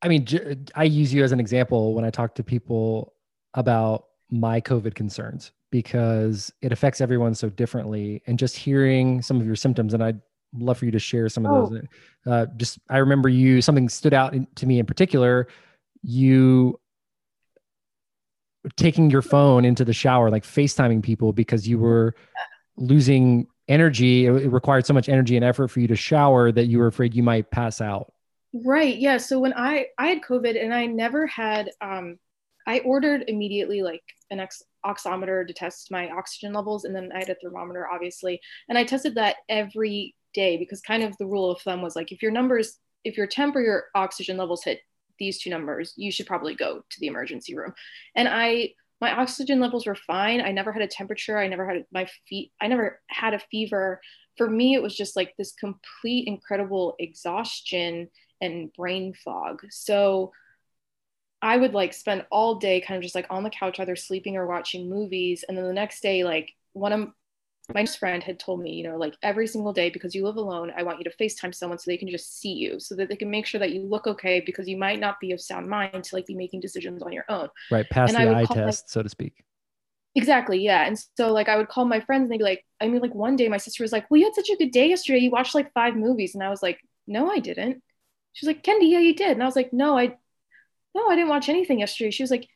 I 0.01 0.09
mean, 0.09 0.27
I 0.75 0.83
use 0.83 1.13
you 1.13 1.23
as 1.23 1.31
an 1.31 1.39
example 1.39 1.93
when 1.93 2.03
I 2.03 2.09
talk 2.09 2.35
to 2.35 2.43
people 2.43 3.13
about 3.53 4.07
my 4.29 4.59
COVID 4.59 4.95
concerns 4.95 5.51
because 5.71 6.53
it 6.61 6.71
affects 6.71 7.01
everyone 7.01 7.33
so 7.33 7.49
differently. 7.49 8.21
And 8.27 8.37
just 8.37 8.55
hearing 8.55 9.21
some 9.21 9.39
of 9.39 9.45
your 9.45 9.55
symptoms, 9.55 9.93
and 9.93 10.03
I'd 10.03 10.21
love 10.53 10.77
for 10.77 10.85
you 10.85 10.91
to 10.91 10.99
share 10.99 11.29
some 11.29 11.45
of 11.45 11.51
oh. 11.51 11.69
those. 11.69 11.83
Uh, 12.25 12.45
just 12.57 12.79
I 12.89 12.97
remember 12.97 13.29
you 13.29 13.61
something 13.61 13.89
stood 13.89 14.13
out 14.13 14.33
in, 14.33 14.47
to 14.55 14.65
me 14.65 14.79
in 14.79 14.85
particular. 14.85 15.47
You 16.03 16.79
taking 18.75 19.09
your 19.09 19.21
phone 19.21 19.65
into 19.65 19.83
the 19.83 19.93
shower, 19.93 20.29
like 20.29 20.43
FaceTiming 20.43 21.01
people 21.01 21.33
because 21.33 21.67
you 21.67 21.79
were 21.79 22.15
losing 22.77 23.47
energy. 23.67 24.25
It, 24.25 24.33
it 24.33 24.49
required 24.49 24.85
so 24.85 24.93
much 24.93 25.09
energy 25.09 25.35
and 25.35 25.45
effort 25.45 25.69
for 25.69 25.79
you 25.79 25.87
to 25.87 25.95
shower 25.95 26.51
that 26.51 26.65
you 26.65 26.79
were 26.79 26.87
afraid 26.87 27.15
you 27.15 27.23
might 27.23 27.49
pass 27.49 27.81
out. 27.81 28.11
Right. 28.53 28.97
Yeah. 28.97 29.17
So 29.17 29.39
when 29.39 29.53
I 29.53 29.87
I 29.97 30.07
had 30.07 30.21
COVID 30.21 30.61
and 30.61 30.73
I 30.73 30.85
never 30.85 31.25
had 31.25 31.71
um 31.79 32.19
I 32.67 32.79
ordered 32.79 33.23
immediately 33.27 33.81
like 33.81 34.03
an 34.29 34.39
ex- 34.39 34.63
oximeter 34.85 35.45
to 35.47 35.53
test 35.53 35.91
my 35.91 36.09
oxygen 36.09 36.53
levels, 36.53 36.85
and 36.85 36.95
then 36.95 37.11
I 37.13 37.19
had 37.19 37.29
a 37.29 37.35
thermometer, 37.35 37.87
obviously, 37.87 38.39
and 38.69 38.77
I 38.77 38.83
tested 38.83 39.15
that 39.15 39.37
every 39.49 40.15
day 40.33 40.57
because 40.57 40.81
kind 40.81 41.03
of 41.03 41.17
the 41.17 41.25
rule 41.25 41.51
of 41.51 41.61
thumb 41.61 41.81
was 41.81 41.95
like 41.95 42.11
if 42.11 42.21
your 42.21 42.31
numbers, 42.31 42.79
if 43.03 43.17
your 43.17 43.27
temp 43.27 43.55
or 43.55 43.61
your 43.61 43.85
oxygen 43.95 44.37
levels 44.37 44.63
hit 44.63 44.81
these 45.19 45.39
two 45.39 45.49
numbers, 45.49 45.93
you 45.97 46.11
should 46.11 46.25
probably 46.25 46.55
go 46.55 46.83
to 46.89 46.99
the 46.99 47.07
emergency 47.07 47.55
room. 47.55 47.73
And 48.15 48.27
I, 48.27 48.73
my 48.99 49.11
oxygen 49.11 49.59
levels 49.59 49.85
were 49.85 49.95
fine. 49.95 50.41
I 50.41 50.51
never 50.51 50.71
had 50.71 50.81
a 50.81 50.87
temperature. 50.87 51.37
I 51.37 51.47
never 51.47 51.67
had 51.67 51.85
my 51.91 52.07
feet. 52.27 52.51
I 52.61 52.67
never 52.67 52.99
had 53.07 53.33
a 53.33 53.39
fever. 53.51 54.01
For 54.37 54.49
me, 54.49 54.73
it 54.73 54.81
was 54.81 54.95
just 54.95 55.15
like 55.15 55.33
this 55.37 55.53
complete, 55.53 56.27
incredible 56.27 56.95
exhaustion 56.99 58.09
and 58.41 58.73
brain 58.73 59.13
fog. 59.13 59.61
So 59.69 60.31
I 61.41 61.57
would 61.57 61.73
like 61.73 61.93
spend 61.93 62.25
all 62.31 62.55
day 62.55 62.81
kind 62.81 62.97
of 62.97 63.03
just 63.03 63.15
like 63.15 63.27
on 63.29 63.43
the 63.43 63.49
couch, 63.49 63.79
either 63.79 63.95
sleeping 63.95 64.37
or 64.37 64.47
watching 64.47 64.89
movies. 64.89 65.43
And 65.47 65.57
then 65.57 65.65
the 65.65 65.73
next 65.73 66.01
day, 66.01 66.23
like 66.23 66.51
one 66.73 66.93
of 66.93 67.09
my 67.73 67.85
friend 67.85 68.21
had 68.21 68.39
told 68.39 68.61
me, 68.61 68.73
you 68.73 68.83
know, 68.83 68.97
like 68.97 69.15
every 69.23 69.47
single 69.47 69.73
day, 69.73 69.89
because 69.89 70.13
you 70.13 70.25
live 70.25 70.35
alone, 70.35 70.71
I 70.75 70.83
want 70.83 70.99
you 70.99 71.05
to 71.05 71.17
FaceTime 71.17 71.53
someone 71.55 71.79
so 71.79 71.89
they 71.89 71.97
can 71.97 72.09
just 72.09 72.39
see 72.39 72.53
you, 72.53 72.79
so 72.79 72.95
that 72.95 73.09
they 73.09 73.15
can 73.15 73.29
make 73.29 73.45
sure 73.45 73.59
that 73.59 73.71
you 73.71 73.81
look 73.81 74.07
okay, 74.07 74.41
because 74.45 74.67
you 74.67 74.77
might 74.77 74.99
not 74.99 75.19
be 75.19 75.31
of 75.31 75.41
sound 75.41 75.67
mind 75.67 76.03
to 76.03 76.15
like 76.15 76.25
be 76.25 76.35
making 76.35 76.59
decisions 76.59 77.01
on 77.01 77.11
your 77.11 77.25
own. 77.29 77.47
Right. 77.69 77.89
Pass 77.89 78.13
and 78.13 78.27
the 78.27 78.35
eye 78.35 78.45
test, 78.45 78.89
so 78.89 79.01
to 79.01 79.09
speak. 79.09 79.43
Exactly. 80.13 80.59
Yeah. 80.59 80.85
And 80.85 81.01
so 81.17 81.31
like 81.31 81.47
I 81.47 81.55
would 81.55 81.69
call 81.69 81.85
my 81.85 82.01
friends 82.01 82.23
and 82.23 82.31
they'd 82.31 82.37
be 82.37 82.43
like, 82.43 82.65
I 82.81 82.87
mean, 82.87 83.01
like 83.01 83.15
one 83.15 83.35
day 83.35 83.47
my 83.47 83.57
sister 83.57 83.83
was 83.83 83.93
like, 83.93 84.09
Well, 84.11 84.19
you 84.19 84.25
had 84.25 84.35
such 84.35 84.49
a 84.49 84.57
good 84.57 84.71
day 84.71 84.89
yesterday. 84.89 85.19
You 85.19 85.31
watched 85.31 85.55
like 85.55 85.73
five 85.73 85.95
movies. 85.95 86.35
And 86.35 86.43
I 86.43 86.49
was 86.49 86.61
like, 86.61 86.79
No, 87.07 87.31
I 87.31 87.39
didn't. 87.39 87.81
She's 88.33 88.47
like, 88.47 88.63
Kendi, 88.63 88.91
yeah, 88.91 88.99
you 88.99 89.15
did. 89.15 89.31
And 89.31 89.43
I 89.43 89.45
was 89.45 89.55
like, 89.55 89.71
No, 89.71 89.97
I 89.97 90.17
no, 90.95 91.07
I 91.07 91.15
didn't 91.15 91.29
watch 91.29 91.49
anything 91.49 91.79
yesterday. 91.79 92.11
She 92.11 92.23
was 92.23 92.31
like, 92.31 92.47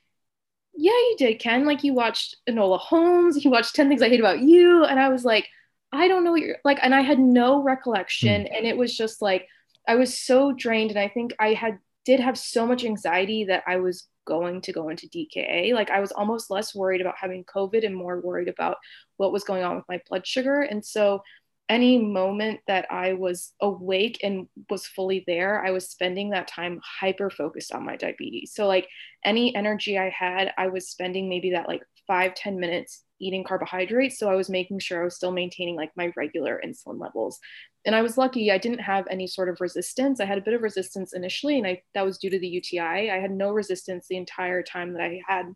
yeah, 0.75 0.91
you 0.91 1.15
did, 1.17 1.39
Ken. 1.39 1.65
Like 1.65 1.83
you 1.83 1.93
watched 1.93 2.37
Enola 2.49 2.79
Holmes, 2.79 3.43
you 3.43 3.51
watched 3.51 3.75
10 3.75 3.87
Things 3.87 4.01
I 4.01 4.09
Hate 4.09 4.19
About 4.19 4.39
You. 4.39 4.83
And 4.83 4.99
I 4.99 5.09
was 5.09 5.23
like, 5.23 5.47
I 5.91 6.07
don't 6.07 6.23
know 6.23 6.31
what 6.31 6.41
you're 6.41 6.57
like. 6.65 6.79
And 6.81 6.93
I 6.93 7.01
had 7.01 7.19
no 7.19 7.63
recollection. 7.63 8.43
Mm. 8.43 8.57
And 8.57 8.67
it 8.67 8.77
was 8.77 8.95
just 8.95 9.21
like, 9.21 9.47
I 9.87 9.95
was 9.95 10.17
so 10.17 10.51
drained. 10.51 10.91
And 10.91 10.99
I 10.99 11.07
think 11.07 11.33
I 11.39 11.53
had 11.53 11.79
did 12.03 12.19
have 12.19 12.37
so 12.37 12.67
much 12.67 12.83
anxiety 12.83 13.45
that 13.45 13.63
I 13.65 13.77
was 13.77 14.07
going 14.25 14.61
to 14.61 14.73
go 14.73 14.89
into 14.89 15.07
DKA. 15.07 15.73
Like 15.73 15.89
I 15.89 15.99
was 15.99 16.11
almost 16.11 16.51
less 16.51 16.75
worried 16.75 17.01
about 17.01 17.15
having 17.19 17.43
COVID 17.45 17.85
and 17.85 17.95
more 17.95 18.19
worried 18.19 18.47
about 18.47 18.77
what 19.17 19.31
was 19.31 19.43
going 19.43 19.63
on 19.63 19.75
with 19.75 19.85
my 19.87 20.01
blood 20.09 20.25
sugar. 20.25 20.61
And 20.61 20.83
so 20.83 21.21
any 21.67 21.97
moment 21.97 22.59
that 22.67 22.85
I 22.91 23.13
was 23.13 23.53
awake 23.59 24.19
and 24.23 24.47
was 24.69 24.85
fully 24.85 25.23
there, 25.25 25.65
I 25.65 25.71
was 25.71 25.89
spending 25.89 26.29
that 26.29 26.47
time 26.47 26.79
hyper 26.99 27.29
focused 27.29 27.73
on 27.73 27.85
my 27.85 27.95
diabetes. 27.95 28.53
So, 28.53 28.67
like 28.67 28.87
any 29.23 29.55
energy 29.55 29.97
I 29.97 30.09
had, 30.09 30.53
I 30.57 30.67
was 30.67 30.89
spending 30.89 31.27
maybe 31.27 31.51
that 31.51 31.67
like 31.67 31.81
five 32.07 32.35
ten 32.35 32.59
minutes 32.59 33.03
eating 33.19 33.43
carbohydrates. 33.43 34.19
So, 34.19 34.29
I 34.29 34.35
was 34.35 34.49
making 34.49 34.79
sure 34.79 35.01
I 35.01 35.05
was 35.05 35.15
still 35.15 35.31
maintaining 35.31 35.75
like 35.75 35.91
my 35.95 36.11
regular 36.15 36.61
insulin 36.63 36.99
levels. 36.99 37.39
And 37.85 37.95
I 37.95 38.03
was 38.03 38.17
lucky, 38.17 38.51
I 38.51 38.57
didn't 38.59 38.79
have 38.79 39.05
any 39.09 39.25
sort 39.25 39.49
of 39.49 39.59
resistance. 39.59 40.19
I 40.19 40.25
had 40.25 40.37
a 40.37 40.41
bit 40.41 40.53
of 40.53 40.61
resistance 40.61 41.13
initially, 41.13 41.57
and 41.57 41.67
I, 41.67 41.81
that 41.95 42.05
was 42.05 42.17
due 42.19 42.29
to 42.29 42.39
the 42.39 42.47
UTI. 42.47 43.09
I 43.11 43.19
had 43.19 43.31
no 43.31 43.51
resistance 43.51 44.07
the 44.07 44.17
entire 44.17 44.61
time 44.61 44.93
that 44.93 45.01
I 45.01 45.21
had 45.27 45.47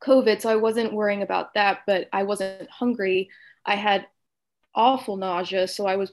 COVID. 0.00 0.40
So, 0.40 0.50
I 0.50 0.56
wasn't 0.56 0.92
worrying 0.92 1.22
about 1.22 1.54
that, 1.54 1.80
but 1.84 2.08
I 2.12 2.22
wasn't 2.22 2.70
hungry. 2.70 3.28
I 3.66 3.74
had 3.74 4.06
awful 4.74 5.16
nausea. 5.16 5.68
So 5.68 5.86
I 5.86 5.96
was 5.96 6.12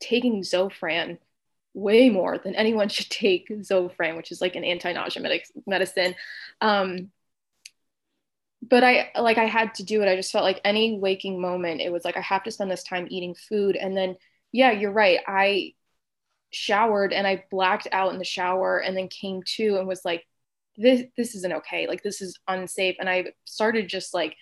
taking 0.00 0.42
Zofran 0.42 1.18
way 1.74 2.10
more 2.10 2.38
than 2.38 2.54
anyone 2.54 2.88
should 2.88 3.10
take 3.10 3.48
Zofran, 3.48 4.16
which 4.16 4.32
is 4.32 4.40
like 4.40 4.56
an 4.56 4.64
anti-nausea 4.64 5.22
medic- 5.22 5.50
medicine. 5.66 6.14
Um, 6.60 7.10
but 8.62 8.84
I 8.84 9.10
like 9.18 9.38
I 9.38 9.46
had 9.46 9.74
to 9.76 9.82
do 9.82 10.02
it. 10.02 10.08
I 10.08 10.16
just 10.16 10.30
felt 10.30 10.44
like 10.44 10.60
any 10.64 10.98
waking 10.98 11.40
moment, 11.40 11.80
it 11.80 11.92
was 11.92 12.04
like 12.04 12.16
I 12.16 12.20
have 12.20 12.44
to 12.44 12.50
spend 12.50 12.70
this 12.70 12.84
time 12.84 13.08
eating 13.10 13.34
food. 13.34 13.74
And 13.74 13.96
then, 13.96 14.16
yeah, 14.52 14.70
you're 14.70 14.92
right. 14.92 15.18
I 15.26 15.74
showered 16.50 17.12
and 17.12 17.26
I 17.26 17.44
blacked 17.50 17.88
out 17.90 18.12
in 18.12 18.18
the 18.18 18.24
shower 18.24 18.78
and 18.78 18.96
then 18.96 19.08
came 19.08 19.42
to 19.56 19.78
and 19.78 19.88
was 19.88 20.04
like, 20.04 20.24
this 20.76 21.02
this 21.16 21.34
isn't 21.34 21.52
okay. 21.52 21.88
Like 21.88 22.02
this 22.02 22.22
is 22.22 22.38
unsafe. 22.46 22.96
And 23.00 23.08
I 23.08 23.32
started 23.44 23.88
just 23.88 24.14
like 24.14 24.36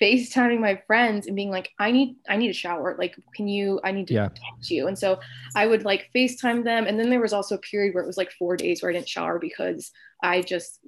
FaceTiming 0.00 0.60
my 0.60 0.80
friends 0.86 1.26
and 1.26 1.36
being 1.36 1.50
like, 1.50 1.70
I 1.78 1.90
need, 1.90 2.16
I 2.28 2.36
need 2.36 2.50
a 2.50 2.54
shower. 2.54 2.96
Like, 2.98 3.16
can 3.34 3.48
you, 3.48 3.80
I 3.84 3.92
need 3.92 4.08
to 4.08 4.14
yeah. 4.14 4.28
talk 4.28 4.60
to 4.64 4.74
you. 4.74 4.86
And 4.86 4.98
so 4.98 5.20
I 5.54 5.66
would 5.66 5.84
like 5.84 6.10
FaceTime 6.14 6.64
them. 6.64 6.86
And 6.86 6.98
then 6.98 7.10
there 7.10 7.20
was 7.20 7.32
also 7.32 7.56
a 7.56 7.58
period 7.58 7.94
where 7.94 8.04
it 8.04 8.06
was 8.06 8.16
like 8.16 8.32
four 8.32 8.56
days 8.56 8.82
where 8.82 8.90
I 8.90 8.94
didn't 8.94 9.08
shower 9.08 9.38
because 9.38 9.90
I 10.22 10.42
just 10.42 10.80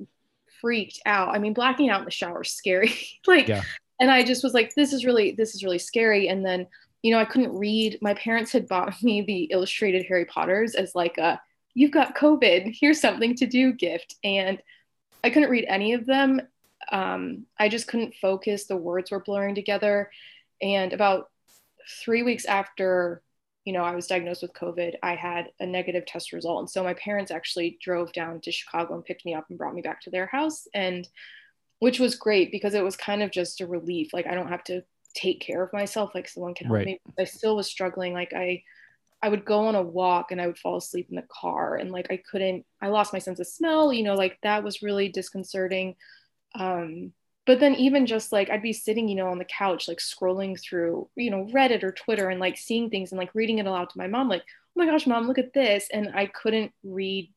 freaked 0.61 1.01
out. 1.07 1.35
I 1.35 1.39
mean, 1.39 1.55
blacking 1.55 1.91
out 1.91 2.01
in 2.01 2.05
the 2.05 2.11
shower 2.11 2.43
is 2.43 2.53
scary. 2.53 2.95
like, 3.27 3.49
yeah. 3.49 3.63
and 4.01 4.11
I 4.11 4.23
just 4.23 4.45
was 4.45 4.55
like, 4.55 4.75
this 4.75 4.93
is 4.93 5.05
really, 5.05 5.33
this 5.33 5.55
is 5.55 5.65
really 5.65 5.79
scary. 5.79 6.29
And 6.29 6.45
then 6.45 6.67
you 7.03 7.13
know, 7.13 7.19
I 7.19 7.25
couldn't 7.25 7.57
read. 7.57 7.99
My 8.01 8.15
parents 8.15 8.53
had 8.53 8.69
bought 8.69 8.95
me 9.03 9.23
the 9.23 9.45
illustrated 9.45 10.07
Harry 10.07 10.25
Potters 10.25 10.75
as 10.75 10.95
like 10.95 11.19
a 11.19 11.41
you've 11.75 11.93
got 11.93 12.17
COVID, 12.17 12.77
here's 12.79 13.01
something 13.01 13.37
to 13.37 13.47
do 13.47 13.73
gift. 13.73 14.17
And 14.25 14.61
I 15.23 15.31
couldn't 15.31 15.51
read 15.51 15.65
any 15.69 15.93
of 15.93 16.07
them. 16.07 16.41
Um, 16.91 17.47
I 17.59 17.69
just 17.69 17.87
couldn't 17.87 18.15
focus. 18.21 18.67
The 18.67 18.77
words 18.77 19.11
were 19.11 19.23
blurring 19.23 19.55
together. 19.55 20.11
And 20.61 20.93
about 20.93 21.31
three 22.05 22.23
weeks 22.23 22.45
after, 22.45 23.23
you 23.65 23.73
know, 23.73 23.83
I 23.83 23.95
was 23.95 24.07
diagnosed 24.07 24.43
with 24.43 24.55
COVID, 24.55 24.95
I 25.03 25.15
had 25.15 25.51
a 25.61 25.67
negative 25.67 26.07
test 26.07 26.33
result. 26.33 26.61
And 26.61 26.71
so 26.71 26.83
my 26.83 26.95
parents 26.95 27.31
actually 27.31 27.79
drove 27.83 28.13
down 28.13 28.41
to 28.43 28.53
Chicago 28.53 28.95
and 28.95 29.05
picked 29.05 29.25
me 29.25 29.35
up 29.35 29.47
and 29.49 29.59
brought 29.59 29.75
me 29.75 29.83
back 29.83 30.01
to 30.03 30.11
their 30.11 30.27
house. 30.27 30.67
And 30.75 31.09
which 31.81 32.01
was 32.01 32.17
great 32.17 32.51
because 32.51 32.75
it 32.75 32.85
was 32.85 32.97
kind 32.97 33.23
of 33.23 33.31
just 33.31 33.61
a 33.61 33.67
relief. 33.67 34.13
Like 34.13 34.27
I 34.27 34.35
don't 34.35 34.49
have 34.49 34.65
to 34.65 34.83
take 35.15 35.41
care 35.41 35.63
of 35.63 35.73
myself 35.73 36.15
like 36.15 36.29
someone 36.29 36.55
can 36.55 36.67
help 36.67 36.77
right. 36.77 36.87
me. 36.87 37.01
I 37.19 37.25
still 37.25 37.57
was 37.57 37.69
struggling. 37.69 38.13
Like 38.13 38.33
I 38.35 38.63
I 39.21 39.29
would 39.29 39.45
go 39.45 39.67
on 39.67 39.75
a 39.75 39.83
walk 39.83 40.31
and 40.31 40.41
I 40.41 40.47
would 40.47 40.59
fall 40.59 40.77
asleep 40.77 41.09
in 41.11 41.17
the 41.17 41.27
car 41.29 41.77
and 41.77 41.91
like 41.91 42.09
I 42.11 42.21
couldn't 42.31 42.65
I 42.81 42.89
lost 42.89 43.13
my 43.13 43.19
sense 43.19 43.41
of 43.41 43.47
smell, 43.47 43.93
you 43.93 44.03
know, 44.03 44.15
like 44.15 44.39
that 44.43 44.65
was 44.65 44.83
really 44.83 45.09
disconcerting. 45.09 45.97
Um 46.55 47.13
but 47.47 47.61
then 47.61 47.75
even 47.77 48.05
just 48.05 48.31
like 48.31 48.51
I'd 48.51 48.63
be 48.63 48.75
sitting, 48.75 49.09
you 49.09 49.15
know, 49.15 49.29
on 49.29 49.39
the 49.39 49.45
couch 49.47 49.89
like 49.89 49.99
scrolling 49.99 50.61
through, 50.61 51.09
you 51.17 51.31
know, 51.31 51.47
Reddit 51.47 51.83
or 51.83 51.93
Twitter 51.93 52.29
and 52.29 52.39
like 52.39 52.59
seeing 52.59 52.91
things 52.91 53.11
and 53.11 53.19
like 53.19 53.35
reading 53.35 53.59
it 53.59 53.67
aloud 53.67 53.89
to 53.89 53.99
my 53.99 54.07
mom 54.07 54.29
like, 54.29 54.43
"Oh 54.43 54.85
my 54.85 54.87
gosh, 54.87 55.07
mom, 55.07 55.27
look 55.27 55.39
at 55.39 55.55
this." 55.55 55.89
And 55.91 56.11
I 56.15 56.27
couldn't 56.27 56.73
read 56.85 57.33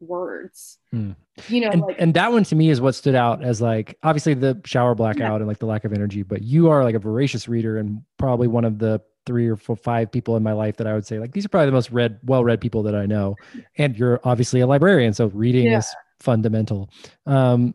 words. 0.00 0.78
Hmm. 0.92 1.12
You 1.48 1.62
know, 1.62 1.70
and, 1.70 1.82
like, 1.82 1.96
and 1.98 2.14
that 2.14 2.32
one 2.32 2.44
to 2.44 2.54
me 2.54 2.70
is 2.70 2.80
what 2.80 2.94
stood 2.94 3.14
out 3.14 3.44
as 3.44 3.60
like 3.60 3.98
obviously 4.02 4.34
the 4.34 4.60
shower 4.64 4.94
blackout 4.94 5.32
yeah. 5.32 5.36
and 5.36 5.46
like 5.46 5.58
the 5.58 5.66
lack 5.66 5.84
of 5.84 5.92
energy, 5.92 6.22
but 6.22 6.42
you 6.42 6.70
are 6.70 6.84
like 6.84 6.94
a 6.94 7.00
voracious 7.00 7.48
reader 7.48 7.78
and 7.78 8.02
probably 8.18 8.46
one 8.46 8.64
of 8.64 8.78
the 8.78 9.00
three 9.26 9.48
or 9.48 9.56
four, 9.56 9.74
five 9.76 10.12
people 10.12 10.36
in 10.36 10.42
my 10.42 10.52
life 10.52 10.76
that 10.76 10.86
I 10.86 10.94
would 10.94 11.04
say 11.04 11.18
like 11.18 11.32
these 11.32 11.44
are 11.44 11.48
probably 11.48 11.66
the 11.66 11.72
most 11.72 11.90
read, 11.90 12.20
well-read 12.22 12.60
people 12.60 12.84
that 12.84 12.94
I 12.94 13.06
know. 13.06 13.34
And 13.76 13.98
you're 13.98 14.20
obviously 14.22 14.60
a 14.60 14.66
librarian, 14.66 15.12
so 15.12 15.26
reading 15.26 15.66
yeah. 15.66 15.78
is 15.78 15.94
fundamental. 16.20 16.88
Um, 17.26 17.74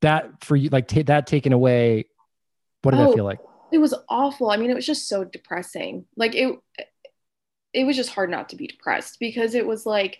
that 0.00 0.44
for 0.44 0.56
you, 0.56 0.68
like 0.70 0.88
t- 0.88 1.02
that 1.02 1.26
taken 1.26 1.52
away, 1.52 2.06
what 2.82 2.92
did 2.92 3.00
oh, 3.00 3.08
that 3.08 3.14
feel 3.14 3.24
like? 3.24 3.40
It 3.72 3.78
was 3.78 3.94
awful. 4.08 4.50
I 4.50 4.56
mean, 4.56 4.70
it 4.70 4.74
was 4.74 4.86
just 4.86 5.08
so 5.08 5.24
depressing. 5.24 6.06
Like 6.16 6.34
it, 6.34 6.58
it 7.72 7.84
was 7.84 7.96
just 7.96 8.10
hard 8.10 8.30
not 8.30 8.48
to 8.50 8.56
be 8.56 8.66
depressed 8.66 9.18
because 9.20 9.54
it 9.54 9.66
was 9.66 9.84
like 9.84 10.18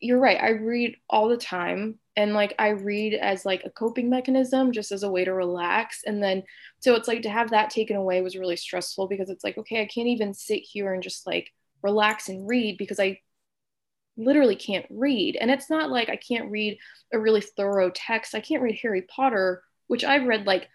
you're 0.00 0.18
right. 0.18 0.40
I 0.40 0.50
read 0.50 0.96
all 1.10 1.28
the 1.28 1.36
time 1.36 1.98
and 2.16 2.32
like 2.32 2.54
I 2.58 2.68
read 2.68 3.14
as 3.14 3.44
like 3.44 3.64
a 3.64 3.70
coping 3.70 4.08
mechanism, 4.08 4.72
just 4.72 4.92
as 4.92 5.02
a 5.02 5.10
way 5.10 5.24
to 5.24 5.32
relax. 5.32 6.02
And 6.06 6.22
then 6.22 6.42
so 6.80 6.94
it's 6.94 7.06
like 7.06 7.22
to 7.22 7.30
have 7.30 7.50
that 7.50 7.70
taken 7.70 7.96
away 7.96 8.22
was 8.22 8.36
really 8.36 8.56
stressful 8.56 9.08
because 9.08 9.28
it's 9.28 9.44
like, 9.44 9.58
okay, 9.58 9.82
I 9.82 9.86
can't 9.86 10.08
even 10.08 10.32
sit 10.32 10.60
here 10.60 10.94
and 10.94 11.02
just 11.02 11.26
like 11.26 11.52
relax 11.82 12.28
and 12.28 12.48
read 12.48 12.78
because 12.78 12.98
I 12.98 13.20
literally 14.20 14.56
can't 14.56 14.86
read. 14.90 15.36
And 15.40 15.50
it's 15.50 15.70
not 15.70 15.90
like 15.90 16.08
I 16.08 16.16
can't 16.16 16.50
read 16.50 16.78
a 17.12 17.18
really 17.18 17.40
thorough 17.40 17.90
text. 17.90 18.34
I 18.34 18.40
can't 18.40 18.62
read 18.62 18.78
Harry 18.82 19.02
Potter, 19.02 19.62
which 19.86 20.04
I've 20.04 20.26
read 20.26 20.46
like 20.46 20.68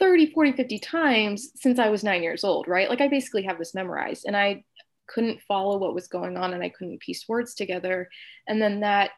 30, 0.00 0.32
40, 0.32 0.52
50 0.52 0.78
times 0.78 1.50
since 1.56 1.78
I 1.78 1.88
was 1.88 2.04
nine 2.04 2.22
years 2.22 2.44
old, 2.44 2.68
right? 2.68 2.88
Like 2.88 3.00
I 3.00 3.08
basically 3.08 3.42
have 3.42 3.58
this 3.58 3.74
memorized 3.74 4.24
and 4.26 4.36
I 4.36 4.64
couldn't 5.06 5.42
follow 5.42 5.78
what 5.78 5.94
was 5.94 6.08
going 6.08 6.36
on 6.36 6.54
and 6.54 6.62
I 6.62 6.68
couldn't 6.68 7.00
piece 7.00 7.26
words 7.28 7.54
together. 7.54 8.08
And 8.46 8.60
then 8.60 8.80
that 8.80 9.10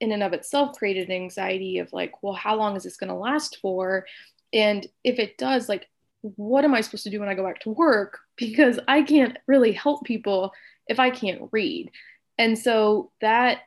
in 0.00 0.12
and 0.12 0.22
of 0.22 0.32
itself 0.32 0.76
created 0.78 1.08
an 1.08 1.14
anxiety 1.14 1.78
of 1.78 1.92
like, 1.92 2.22
well, 2.22 2.34
how 2.34 2.56
long 2.56 2.76
is 2.76 2.84
this 2.84 2.96
going 2.96 3.08
to 3.08 3.16
last 3.16 3.58
for? 3.60 4.06
And 4.52 4.86
if 5.04 5.18
it 5.18 5.38
does, 5.38 5.68
like, 5.68 5.86
what 6.22 6.64
am 6.64 6.74
I 6.74 6.80
supposed 6.80 7.04
to 7.04 7.10
do 7.10 7.20
when 7.20 7.28
I 7.28 7.34
go 7.34 7.44
back 7.44 7.60
to 7.60 7.70
work? 7.70 8.18
Because 8.38 8.78
I 8.86 9.02
can't 9.02 9.36
really 9.48 9.72
help 9.72 10.04
people 10.04 10.52
if 10.86 11.00
I 11.00 11.10
can't 11.10 11.48
read. 11.50 11.90
And 12.38 12.58
so 12.58 13.10
that 13.20 13.60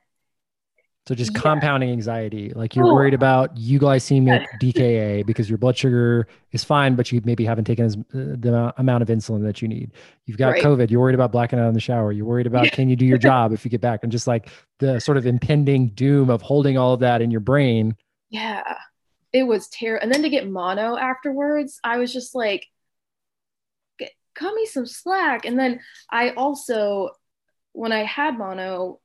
so 1.08 1.16
just 1.16 1.34
yeah. 1.34 1.42
compounding 1.42 1.90
anxiety, 1.90 2.52
like 2.56 2.76
you're 2.76 2.86
oh. 2.86 2.94
worried 2.94 3.16
about 3.16 3.56
euglycemic 3.56 4.46
DKA 4.62 5.26
because 5.26 5.50
your 5.50 5.58
blood 5.58 5.76
sugar 5.76 6.28
is 6.52 6.64
fine, 6.64 6.96
but 6.96 7.12
you 7.12 7.22
maybe 7.26 7.44
haven't 7.44 7.66
taken 7.66 7.86
as, 7.86 7.96
uh, 7.96 8.00
the 8.14 8.74
amount 8.78 9.02
of 9.02 9.10
insulin 9.10 9.42
that 9.44 9.64
you 9.64 9.68
need. 9.68 9.92
You've 10.26 10.38
got 10.38 10.50
right. 10.50 10.64
COVID. 10.64 10.92
You're 10.92 11.02
worried 11.02 11.16
about 11.16 11.32
blacking 11.32 11.58
out 11.58 11.68
in 11.68 11.74
the 11.74 11.80
shower. 11.80 12.12
You're 12.12 12.28
worried 12.28 12.46
about 12.46 12.72
can 12.72 12.88
you 12.88 12.96
do 12.96 13.06
your 13.06 13.18
job 13.30 13.52
if 13.52 13.66
you 13.66 13.72
get 13.72 13.82
back, 13.82 14.02
and 14.04 14.12
just 14.12 14.28
like 14.28 14.50
the 14.80 15.00
sort 15.00 15.18
of 15.18 15.26
impending 15.26 15.90
doom 15.90 16.30
of 16.30 16.44
holding 16.44 16.78
all 16.78 16.94
of 16.94 17.00
that 17.00 17.22
in 17.22 17.32
your 17.32 17.42
brain. 17.42 17.96
Yeah, 18.30 18.78
it 19.34 19.44
was 19.44 19.68
terrible. 19.70 20.04
And 20.04 20.14
then 20.14 20.22
to 20.22 20.30
get 20.30 20.48
mono 20.48 20.98
afterwards, 20.98 21.80
I 21.84 21.98
was 21.98 22.14
just 22.14 22.36
like, 22.36 22.68
cut 24.36 24.54
me 24.54 24.66
some 24.66 24.86
slack. 24.86 25.46
And 25.46 25.58
then 25.58 25.80
I 26.10 26.32
also, 26.32 27.10
when 27.74 27.92
I 27.92 28.04
had 28.04 28.38
mono, 28.38 29.00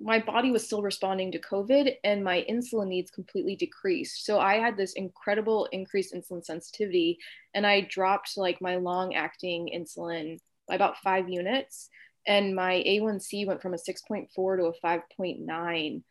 my 0.00 0.20
body 0.20 0.50
was 0.50 0.64
still 0.64 0.82
responding 0.82 1.32
to 1.32 1.40
COVID 1.40 1.94
and 2.04 2.22
my 2.22 2.44
insulin 2.48 2.88
needs 2.88 3.10
completely 3.10 3.56
decreased. 3.56 4.24
So 4.24 4.38
I 4.38 4.54
had 4.54 4.76
this 4.76 4.92
incredible 4.92 5.68
increased 5.72 6.14
insulin 6.14 6.44
sensitivity 6.44 7.18
and 7.54 7.66
I 7.66 7.80
dropped 7.80 8.36
like 8.36 8.60
my 8.60 8.76
long 8.76 9.14
acting 9.14 9.70
insulin 9.74 10.38
by 10.68 10.76
about 10.76 10.98
five 10.98 11.28
units. 11.28 11.88
And 12.26 12.54
my 12.54 12.84
A1C 12.86 13.46
went 13.46 13.62
from 13.62 13.74
a 13.74 13.78
6.4 13.78 14.28
to 14.34 14.66
a 14.66 14.86
5.9 14.86 16.02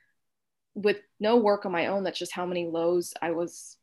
with 0.73 0.97
no 1.19 1.38
work 1.38 1.65
on 1.65 1.71
my 1.71 1.88
own. 1.88 2.03
That's 2.03 2.19
just 2.19 2.33
how 2.33 2.45
many 2.45 2.67
lows 2.67 3.13
I 3.21 3.31
was 3.31 3.77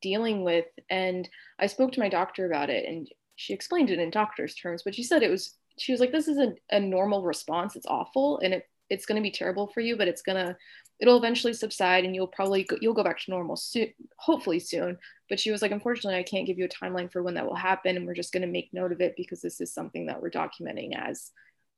dealing 0.00 0.42
with. 0.42 0.66
And 0.90 1.28
I 1.58 1.66
spoke 1.66 1.92
to 1.92 2.00
my 2.00 2.08
doctor 2.08 2.46
about 2.46 2.70
it 2.70 2.86
and 2.88 3.08
she 3.36 3.52
explained 3.52 3.90
it 3.90 3.98
in 3.98 4.10
doctor's 4.10 4.54
terms, 4.54 4.82
but 4.82 4.94
she 4.94 5.02
said 5.02 5.22
it 5.22 5.30
was, 5.30 5.54
she 5.78 5.92
was 5.92 6.00
like, 6.00 6.12
this 6.12 6.28
is 6.28 6.38
a, 6.38 6.54
a 6.70 6.80
normal 6.80 7.22
response. 7.22 7.76
It's 7.76 7.86
awful. 7.86 8.38
And 8.38 8.54
it 8.54 8.66
it's 8.90 9.06
going 9.06 9.16
to 9.16 9.22
be 9.22 9.30
terrible 9.30 9.66
for 9.66 9.80
you 9.80 9.96
but 9.96 10.08
it's 10.08 10.22
going 10.22 10.36
to 10.36 10.56
it'll 10.98 11.18
eventually 11.18 11.52
subside 11.52 12.04
and 12.04 12.14
you'll 12.14 12.26
probably 12.26 12.64
go, 12.64 12.76
you'll 12.80 12.94
go 12.94 13.04
back 13.04 13.18
to 13.18 13.30
normal 13.30 13.56
soon 13.56 13.88
hopefully 14.16 14.58
soon 14.58 14.98
but 15.28 15.40
she 15.40 15.50
was 15.50 15.62
like 15.62 15.70
unfortunately 15.70 16.18
i 16.18 16.22
can't 16.22 16.46
give 16.46 16.58
you 16.58 16.64
a 16.64 16.84
timeline 16.84 17.10
for 17.10 17.22
when 17.22 17.34
that 17.34 17.46
will 17.46 17.54
happen 17.54 17.96
and 17.96 18.06
we're 18.06 18.14
just 18.14 18.32
going 18.32 18.42
to 18.42 18.48
make 18.48 18.70
note 18.72 18.92
of 18.92 19.00
it 19.00 19.14
because 19.16 19.40
this 19.40 19.60
is 19.60 19.72
something 19.72 20.06
that 20.06 20.20
we're 20.20 20.30
documenting 20.30 20.96
as 20.96 21.30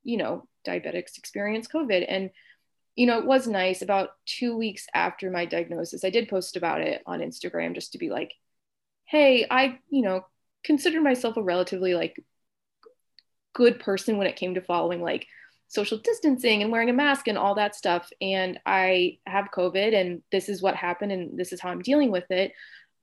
you 0.05 0.17
know 0.17 0.47
diabetics 0.67 1.19
experience 1.19 1.67
covid 1.67 2.05
and 2.09 2.31
you 2.95 3.07
know 3.07 3.19
it 3.19 3.27
was 3.27 3.47
nice 3.47 3.83
about 3.83 4.11
two 4.27 4.57
weeks 4.57 4.87
after 4.95 5.31
my 5.31 5.45
diagnosis 5.45 6.05
i 6.05 6.11
did 6.11 6.29
post 6.29 6.57
about 6.57 6.81
it 6.81 7.03
on 7.07 7.21
instagram 7.21 7.75
just 7.75 7.93
to 7.93 7.99
be 7.99 8.11
like 8.11 8.33
hey 9.05 9.47
i 9.51 9.79
you 9.91 10.03
know 10.03 10.25
consider 10.65 11.01
myself 11.01 11.37
a 11.37 11.43
relatively 11.43 11.95
like 11.95 12.23
good 13.59 13.81
person 13.81 14.19
when 14.19 14.29
it 14.29 14.37
came 14.37 14.55
to 14.55 14.61
following 14.61 15.03
like 15.03 15.27
social 15.67 15.99
distancing 15.99 16.63
and 16.63 16.71
wearing 16.71 16.91
a 16.91 16.93
mask 16.93 17.27
and 17.27 17.37
all 17.37 17.57
that 17.57 17.75
stuff. 17.75 18.09
And 18.21 18.61
I 18.65 19.19
have 19.27 19.51
COVID, 19.53 20.01
and 20.01 20.23
this 20.31 20.49
is 20.49 20.63
what 20.63 20.77
happened, 20.77 21.11
and 21.11 21.37
this 21.37 21.53
is 21.53 21.61
how 21.61 21.71
I'm 21.71 21.83
dealing 21.83 22.13
with 22.13 22.31
it 22.31 22.53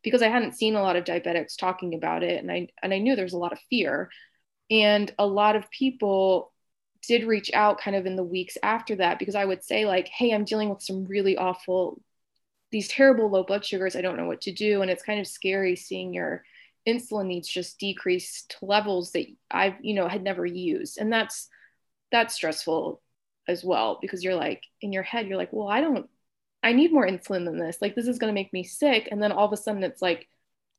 because 0.02 0.22
I 0.22 0.30
hadn't 0.30 0.56
seen 0.56 0.76
a 0.76 0.82
lot 0.82 0.96
of 0.96 1.04
diabetics 1.04 1.58
talking 1.60 1.94
about 1.94 2.24
it, 2.24 2.42
and 2.42 2.50
I 2.50 2.70
and 2.82 2.94
I 2.94 3.00
knew 3.00 3.16
there 3.16 3.26
was 3.26 3.34
a 3.34 3.38
lot 3.38 3.52
of 3.52 3.60
fear, 3.70 4.10
and 4.72 5.14
a 5.20 5.28
lot 5.28 5.58
of 5.58 5.70
people 5.72 6.54
did 7.06 7.26
reach 7.26 7.52
out 7.54 7.82
kind 7.82 7.98
of 7.98 8.06
in 8.06 8.16
the 8.16 8.24
weeks 8.24 8.58
after 8.64 8.96
that 8.96 9.20
because 9.20 9.36
I 9.36 9.46
would 9.46 9.64
say 9.64 9.86
like, 9.86 10.08
hey, 10.08 10.32
I'm 10.32 10.46
dealing 10.46 10.70
with 10.70 10.82
some 10.82 11.04
really 11.04 11.38
awful, 11.38 12.02
these 12.72 12.88
terrible 12.88 13.30
low 13.30 13.44
blood 13.44 13.66
sugars. 13.66 13.96
I 13.96 14.02
don't 14.02 14.18
know 14.18 14.26
what 14.26 14.42
to 14.42 14.54
do, 14.54 14.82
and 14.82 14.90
it's 14.90 15.04
kind 15.04 15.20
of 15.20 15.28
scary 15.28 15.76
seeing 15.76 16.14
your 16.14 16.44
insulin 16.88 17.28
needs 17.28 17.48
just 17.48 17.80
decreased 17.80 18.56
to 18.60 18.66
levels 18.66 19.12
that 19.12 19.26
I've 19.52 19.76
you 19.82 19.94
know 19.94 20.08
had 20.08 20.24
never 20.24 20.46
used, 20.46 20.98
and 20.98 21.12
that's 21.12 21.50
that's 22.12 22.36
stressful 22.36 23.02
as 23.48 23.64
well 23.64 24.00
because 24.02 24.24
you're 24.24 24.36
like 24.36 24.64
in 24.82 24.92
your 24.92 25.04
head 25.04 25.28
you're 25.28 25.38
like 25.38 25.54
well 25.54 25.68
i 25.68 25.80
don't 25.80 26.10
i 26.66 26.74
need 26.74 26.92
more 26.92 27.08
insulin 27.08 27.46
than 27.46 27.60
this. 27.60 27.78
Like 27.80 27.94
this 27.96 28.08
is 28.08 28.18
going 28.18 28.32
to 28.32 28.40
make 28.40 28.52
me 28.52 28.64
sick. 28.64 29.08
And 29.12 29.22
then 29.22 29.32
all 29.32 29.46
of 29.46 29.54
a 29.54 29.58
sudden 29.58 29.84
it's 29.84 30.02
like 30.02 30.28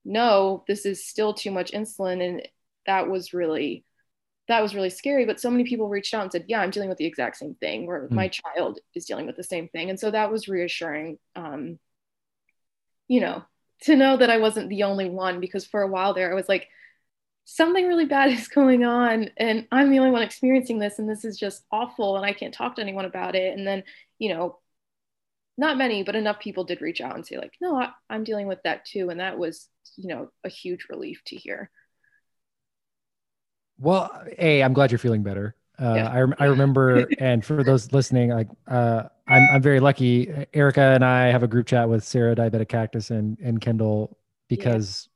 no 0.04 0.64
this 0.66 0.84
is 0.84 1.06
still 1.06 1.32
too 1.32 1.52
much 1.52 1.70
insulin. 1.70 2.26
And 2.26 2.48
that 2.86 3.08
was 3.08 3.32
really 3.32 3.84
that 4.48 4.62
was 4.62 4.74
really 4.74 4.90
scary. 4.90 5.24
But 5.24 5.40
so 5.40 5.50
many 5.50 5.64
people 5.64 5.88
reached 5.88 6.12
out 6.12 6.22
and 6.22 6.32
said 6.32 6.46
yeah 6.48 6.60
i'm 6.60 6.70
dealing 6.70 6.88
with 6.88 6.98
the 6.98 7.06
exact 7.06 7.36
same 7.36 7.54
thing 7.54 7.86
where 7.86 8.08
mm. 8.08 8.10
my 8.10 8.28
child 8.28 8.80
is 8.94 9.06
dealing 9.06 9.26
with 9.26 9.36
the 9.36 9.44
same 9.44 9.68
thing. 9.68 9.88
And 9.88 9.98
so 9.98 10.10
that 10.10 10.30
was 10.30 10.48
reassuring 10.48 11.18
um 11.36 11.78
you 13.06 13.20
know 13.20 13.44
to 13.82 13.96
know 13.96 14.16
that 14.16 14.30
i 14.30 14.38
wasn't 14.38 14.68
the 14.68 14.82
only 14.82 15.08
one 15.08 15.40
because 15.40 15.66
for 15.66 15.82
a 15.82 15.88
while 15.88 16.14
there 16.14 16.30
i 16.30 16.34
was 16.34 16.48
like 16.48 16.68
something 17.44 17.86
really 17.86 18.04
bad 18.04 18.30
is 18.32 18.48
going 18.48 18.84
on 18.84 19.30
and 19.36 19.66
i'm 19.72 19.90
the 19.90 19.98
only 19.98 20.10
one 20.10 20.22
experiencing 20.22 20.78
this 20.78 20.98
and 20.98 21.08
this 21.08 21.24
is 21.24 21.38
just 21.38 21.64
awful 21.70 22.16
and 22.16 22.26
i 22.26 22.32
can't 22.32 22.54
talk 22.54 22.76
to 22.76 22.82
anyone 22.82 23.04
about 23.04 23.34
it. 23.34 23.56
And 23.56 23.66
then 23.66 23.82
you 24.18 24.30
know 24.30 24.58
not 25.58 25.78
many 25.78 26.02
but 26.02 26.16
enough 26.16 26.38
people 26.38 26.64
did 26.64 26.82
reach 26.82 27.00
out 27.00 27.14
and 27.14 27.26
say 27.26 27.38
like 27.38 27.52
no 27.60 27.76
I, 27.76 27.90
i'm 28.10 28.24
dealing 28.24 28.46
with 28.46 28.62
that 28.64 28.84
too 28.84 29.08
and 29.10 29.20
that 29.20 29.38
was 29.38 29.68
you 29.96 30.08
know 30.08 30.30
a 30.44 30.48
huge 30.48 30.86
relief 30.90 31.22
to 31.26 31.36
hear. 31.36 31.70
Well 33.78 34.10
a 34.38 34.62
i'm 34.62 34.72
glad 34.72 34.90
you're 34.90 34.98
feeling 34.98 35.22
better 35.22 35.54
uh, 35.80 35.94
yeah. 35.94 36.08
I, 36.08 36.44
I 36.44 36.46
remember 36.46 37.06
and 37.18 37.44
for 37.44 37.62
those 37.62 37.92
listening 37.92 38.30
like 38.30 38.48
uh, 38.66 39.04
I'm, 39.28 39.48
I'm 39.52 39.62
very 39.62 39.80
lucky 39.80 40.46
erica 40.54 40.80
and 40.80 41.04
i 41.04 41.26
have 41.26 41.42
a 41.42 41.48
group 41.48 41.66
chat 41.66 41.88
with 41.88 42.04
sarah 42.04 42.34
diabetic 42.34 42.68
cactus 42.68 43.10
and, 43.10 43.38
and 43.40 43.60
kendall 43.60 44.16
because 44.48 45.08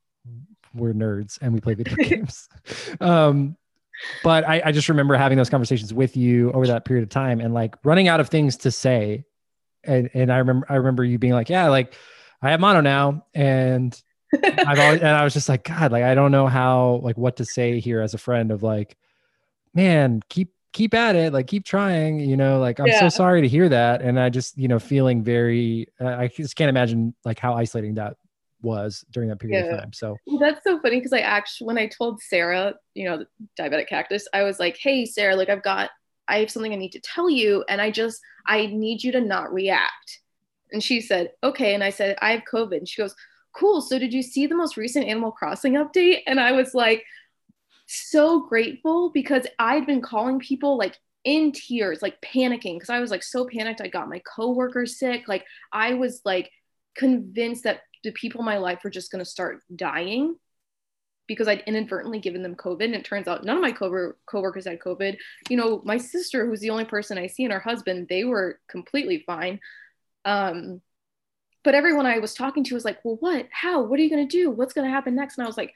we're 0.75 0.93
nerds 0.93 1.39
and 1.41 1.53
we 1.53 1.61
play 1.61 1.75
video 1.75 1.97
games. 2.09 2.49
Um, 3.01 3.57
but 4.25 4.49
I, 4.49 4.63
I 4.67 4.73
just 4.73 4.89
remember 4.89 5.15
having 5.15 5.37
those 5.37 5.51
conversations 5.51 5.93
with 5.93 6.17
you 6.17 6.53
over 6.53 6.67
that 6.69 6.85
period 6.85 7.03
of 7.03 7.11
time 7.11 7.41
and 7.41 7.53
like 7.53 7.75
running 7.85 8.09
out 8.09 8.21
of 8.21 8.29
things 8.29 8.57
to 8.59 8.71
say. 8.71 9.25
And 9.85 10.11
and 10.15 10.33
I 10.33 10.39
remember 10.39 10.67
I 10.69 10.77
remember 10.77 11.05
you 11.05 11.19
being 11.19 11.33
like, 11.33 11.49
yeah, 11.49 11.69
like 11.69 11.95
I 12.43 12.51
have 12.51 12.61
mono 12.61 12.81
now, 12.81 13.25
and 13.35 14.01
I've 14.45 14.79
always 14.79 15.01
and 15.01 15.09
I 15.09 15.25
was 15.25 15.33
just 15.33 15.49
like, 15.49 15.65
God, 15.65 15.93
like 15.93 16.05
I 16.05 16.15
don't 16.15 16.33
know 16.33 16.47
how 16.47 17.01
like 17.03 17.17
what 17.17 17.37
to 17.37 17.45
say 17.45 17.81
here 17.81 18.01
as 18.01 18.15
a 18.15 18.19
friend 18.19 18.51
of 18.53 18.63
like, 18.63 18.97
man, 19.75 20.21
keep 20.29 20.53
keep 20.73 20.95
at 20.95 21.17
it, 21.17 21.33
like 21.33 21.47
keep 21.47 21.65
trying, 21.65 22.21
you 22.21 22.37
know, 22.37 22.61
like 22.61 22.79
I'm 22.79 22.87
yeah. 22.87 23.01
so 23.01 23.09
sorry 23.09 23.43
to 23.43 23.49
hear 23.49 23.69
that. 23.69 24.03
And 24.03 24.21
I 24.21 24.29
just, 24.29 24.57
you 24.57 24.69
know, 24.69 24.79
feeling 24.79 25.23
very 25.23 25.89
uh, 26.01 26.07
I 26.09 26.29
just 26.29 26.57
can't 26.57 26.69
imagine 26.69 27.15
like 27.25 27.39
how 27.39 27.55
isolating 27.55 27.95
that 27.95 28.17
was 28.63 29.05
during 29.11 29.29
that 29.31 29.41
period 29.41 29.65
yeah. 29.65 29.73
of 29.73 29.81
time. 29.81 29.93
So 29.93 30.17
well, 30.27 30.39
that's 30.39 30.63
so 30.63 30.81
funny 30.81 30.97
because 30.97 31.13
I 31.13 31.21
actually, 31.21 31.67
when 31.67 31.79
I 31.79 31.89
told 31.89 32.23
Sarah, 32.23 32.75
you 32.95 33.05
know, 33.05 33.25
diabetic 33.59 33.89
cactus, 33.89 34.29
I 34.33 34.43
was 34.43 34.61
like, 34.61 34.79
hey, 34.81 35.07
Sarah, 35.07 35.35
like 35.35 35.49
I've 35.49 35.63
got, 35.63 35.91
I 36.29 36.39
have 36.39 36.51
something 36.51 36.73
I 36.73 36.77
need 36.77 36.93
to 36.93 37.01
tell 37.01 37.29
you. 37.29 37.65
And 37.69 37.81
I 37.81 37.91
just, 37.91 38.21
I 38.47 38.67
need 38.67 39.03
you 39.03 39.13
to 39.13 39.21
not 39.21 39.53
react. 39.53 40.21
And 40.73 40.83
she 40.83 41.01
said, 41.01 41.33
okay. 41.43 41.75
And 41.75 41.83
I 41.83 41.91
said, 41.91 42.17
I 42.23 42.31
have 42.33 42.43
COVID. 42.51 42.77
And 42.79 42.89
she 42.89 43.03
goes, 43.03 43.15
cool. 43.53 43.81
So 43.81 43.99
did 43.99 44.13
you 44.13 44.23
see 44.23 44.47
the 44.47 44.55
most 44.55 44.77
recent 44.77 45.07
Animal 45.07 45.33
Crossing 45.33 45.75
update? 45.75 46.21
And 46.27 46.39
I 46.39 46.53
was 46.53 46.75
like, 46.75 47.05
so 47.91 48.47
grateful 48.47 49.11
because 49.11 49.47
I'd 49.59 49.87
been 49.87 50.03
calling 50.03 50.39
people 50.39 50.79
like 50.79 50.97
in 51.25 51.53
tears, 51.53 52.03
like 52.03 52.21
panicking 52.21 52.77
because 52.77 52.91
I 52.91 53.01
was 53.01 53.11
like 53.11 53.23
so 53.23 53.47
panicked. 53.47 53.81
I 53.81 53.89
got 53.89 54.09
my 54.09 54.21
coworker 54.21 54.87
sick. 54.87 55.29
Like 55.29 55.45
I 55.73 55.95
was 55.95 56.23
like 56.25 56.51
convinced 56.95 57.65
that 57.65 57.81
the 58.05 58.13
people 58.13 58.41
in 58.41 58.47
my 58.47 58.59
life 58.59 58.81
were 58.83 58.91
just 58.91 59.11
going 59.11 59.25
to 59.25 59.31
start 59.31 59.61
dying 59.75 60.37
because 61.27 61.47
I'd 61.47 61.63
inadvertently 61.67 62.19
given 62.19 62.43
them 62.43 62.57
COVID. 62.57 62.85
And 62.85 62.95
it 62.95 63.05
turns 63.05 63.29
out 63.29 63.45
none 63.45 63.57
of 63.57 63.63
my 63.63 63.73
co- 63.73 64.15
coworkers 64.27 64.67
had 64.67 64.81
COVID. 64.81 65.17
You 65.49 65.57
know, 65.57 65.81
my 65.85 65.97
sister, 65.97 66.45
who's 66.47 66.61
the 66.61 66.71
only 66.71 66.85
person 66.85 67.19
I 67.19 67.29
see, 67.29 67.45
and 67.45 67.53
her 67.53 67.61
husband, 67.61 68.09
they 68.09 68.25
were 68.25 68.59
completely 68.69 69.23
fine. 69.27 69.61
Um, 70.25 70.81
but 71.63 71.75
everyone 71.75 72.07
I 72.07 72.19
was 72.19 72.35
talking 72.35 72.65
to 72.65 72.75
was 72.75 72.85
like, 72.85 72.99
well, 73.05 73.17
what, 73.21 73.47
how, 73.53 73.83
what 73.83 74.01
are 74.01 74.03
you 74.03 74.11
going 74.11 74.27
to 74.27 74.37
do? 74.37 74.51
What's 74.51 74.73
going 74.73 74.87
to 74.87 74.93
happen 74.93 75.15
next? 75.15 75.39
And 75.39 75.45
I 75.45 75.47
was 75.47 75.57
like, 75.57 75.73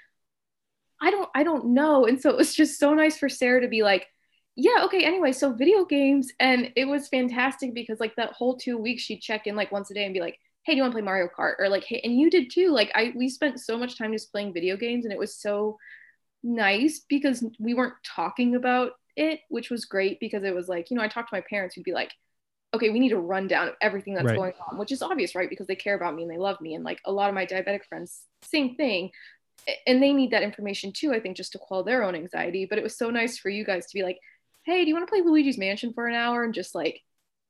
I 1.00 1.10
don't, 1.10 1.28
I 1.34 1.42
don't 1.42 1.66
know. 1.66 2.06
And 2.06 2.20
so 2.20 2.30
it 2.30 2.36
was 2.36 2.54
just 2.54 2.78
so 2.78 2.94
nice 2.94 3.18
for 3.18 3.28
Sarah 3.28 3.60
to 3.60 3.68
be 3.68 3.82
like, 3.82 4.06
yeah, 4.56 4.84
okay. 4.84 5.04
Anyway, 5.04 5.32
so 5.32 5.52
video 5.52 5.84
games. 5.84 6.32
And 6.38 6.72
it 6.76 6.86
was 6.86 7.08
fantastic 7.08 7.74
because 7.74 8.00
like 8.00 8.14
that 8.16 8.32
whole 8.32 8.56
two 8.56 8.78
weeks 8.78 9.02
she'd 9.02 9.20
check 9.20 9.46
in 9.46 9.56
like 9.56 9.72
once 9.72 9.90
a 9.90 9.94
day 9.94 10.04
and 10.04 10.14
be 10.14 10.20
like, 10.20 10.38
hey, 10.64 10.72
do 10.72 10.76
you 10.76 10.82
want 10.82 10.92
to 10.92 10.96
play 10.96 11.04
Mario 11.04 11.28
Kart? 11.28 11.54
Or 11.58 11.68
like, 11.68 11.84
hey, 11.84 12.00
and 12.04 12.18
you 12.18 12.30
did 12.30 12.50
too. 12.50 12.70
Like 12.70 12.90
I 12.94 13.12
we 13.16 13.28
spent 13.28 13.60
so 13.60 13.76
much 13.76 13.98
time 13.98 14.12
just 14.12 14.32
playing 14.32 14.54
video 14.54 14.76
games 14.76 15.04
and 15.04 15.12
it 15.12 15.18
was 15.18 15.36
so 15.36 15.76
nice 16.42 17.04
because 17.08 17.44
we 17.58 17.74
weren't 17.74 17.94
talking 18.04 18.54
about 18.54 18.92
it, 19.16 19.40
which 19.48 19.70
was 19.70 19.84
great 19.84 20.20
because 20.20 20.44
it 20.44 20.54
was 20.54 20.68
like, 20.68 20.90
you 20.90 20.96
know, 20.96 21.02
I 21.02 21.08
talked 21.08 21.30
to 21.30 21.36
my 21.36 21.44
parents 21.48 21.74
who'd 21.74 21.84
be 21.84 21.92
like, 21.92 22.12
okay, 22.74 22.90
we 22.90 22.98
need 22.98 23.12
a 23.12 23.18
rundown 23.18 23.68
of 23.68 23.74
everything 23.80 24.14
that's 24.14 24.26
right. 24.26 24.36
going 24.36 24.52
on, 24.68 24.78
which 24.78 24.90
is 24.90 25.00
obvious, 25.00 25.34
right? 25.34 25.48
Because 25.48 25.66
they 25.66 25.76
care 25.76 25.94
about 25.94 26.14
me 26.14 26.22
and 26.22 26.30
they 26.30 26.38
love 26.38 26.60
me. 26.60 26.74
And 26.74 26.84
like 26.84 27.00
a 27.04 27.12
lot 27.12 27.28
of 27.28 27.34
my 27.34 27.46
diabetic 27.46 27.84
friends, 27.88 28.22
same 28.42 28.74
thing. 28.74 29.10
And 29.86 30.02
they 30.02 30.12
need 30.12 30.30
that 30.32 30.42
information 30.42 30.92
too, 30.92 31.12
I 31.12 31.20
think, 31.20 31.36
just 31.36 31.52
to 31.52 31.58
quell 31.58 31.84
their 31.84 32.02
own 32.02 32.14
anxiety. 32.14 32.66
But 32.68 32.78
it 32.78 32.84
was 32.84 32.98
so 32.98 33.10
nice 33.10 33.38
for 33.38 33.48
you 33.48 33.64
guys 33.64 33.86
to 33.86 33.94
be 33.94 34.02
like, 34.02 34.18
hey, 34.64 34.82
do 34.82 34.88
you 34.88 34.94
want 34.94 35.06
to 35.06 35.10
play 35.10 35.22
Luigi's 35.22 35.58
Mansion 35.58 35.92
for 35.92 36.06
an 36.06 36.14
hour 36.14 36.44
and 36.44 36.54
just 36.54 36.74
like 36.74 37.00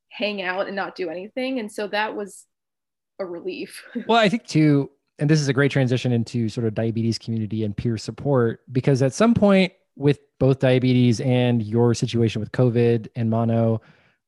hang 0.09 0.41
out 0.41 0.67
and 0.67 0.75
not 0.75 0.95
do 0.95 1.09
anything? 1.09 1.59
And 1.59 1.71
so 1.71 1.87
that 1.87 2.15
was 2.15 2.45
a 3.19 3.25
relief. 3.25 3.83
well, 4.07 4.19
I 4.19 4.29
think 4.29 4.45
too, 4.45 4.91
and 5.19 5.29
this 5.29 5.39
is 5.39 5.47
a 5.47 5.53
great 5.53 5.71
transition 5.71 6.11
into 6.11 6.49
sort 6.49 6.67
of 6.67 6.73
diabetes 6.73 7.17
community 7.17 7.63
and 7.63 7.75
peer 7.75 7.97
support 7.97 8.61
because 8.71 9.01
at 9.01 9.13
some 9.13 9.33
point 9.33 9.73
with 9.95 10.19
both 10.39 10.59
diabetes 10.59 11.21
and 11.21 11.63
your 11.63 11.93
situation 11.93 12.41
with 12.41 12.51
COVID 12.51 13.07
and 13.15 13.29
mono, 13.29 13.81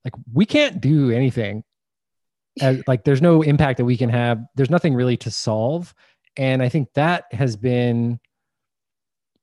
like 0.06 0.14
we 0.34 0.46
can't 0.46 0.80
do 0.82 1.12
anything. 1.12 1.64
As, 2.62 2.82
like 2.88 3.04
there's 3.04 3.22
no 3.22 3.44
impact 3.44 3.78
that 3.78 3.86
we 3.86 3.98
can 3.98 4.10
have. 4.10 4.44
There's 4.56 4.72
nothing 4.72 4.96
really 4.96 5.16
to 5.18 5.30
solve. 5.30 5.94
And 6.38 6.62
I 6.62 6.70
think 6.70 6.94
that 6.94 7.26
has 7.34 7.56
been 7.56 8.20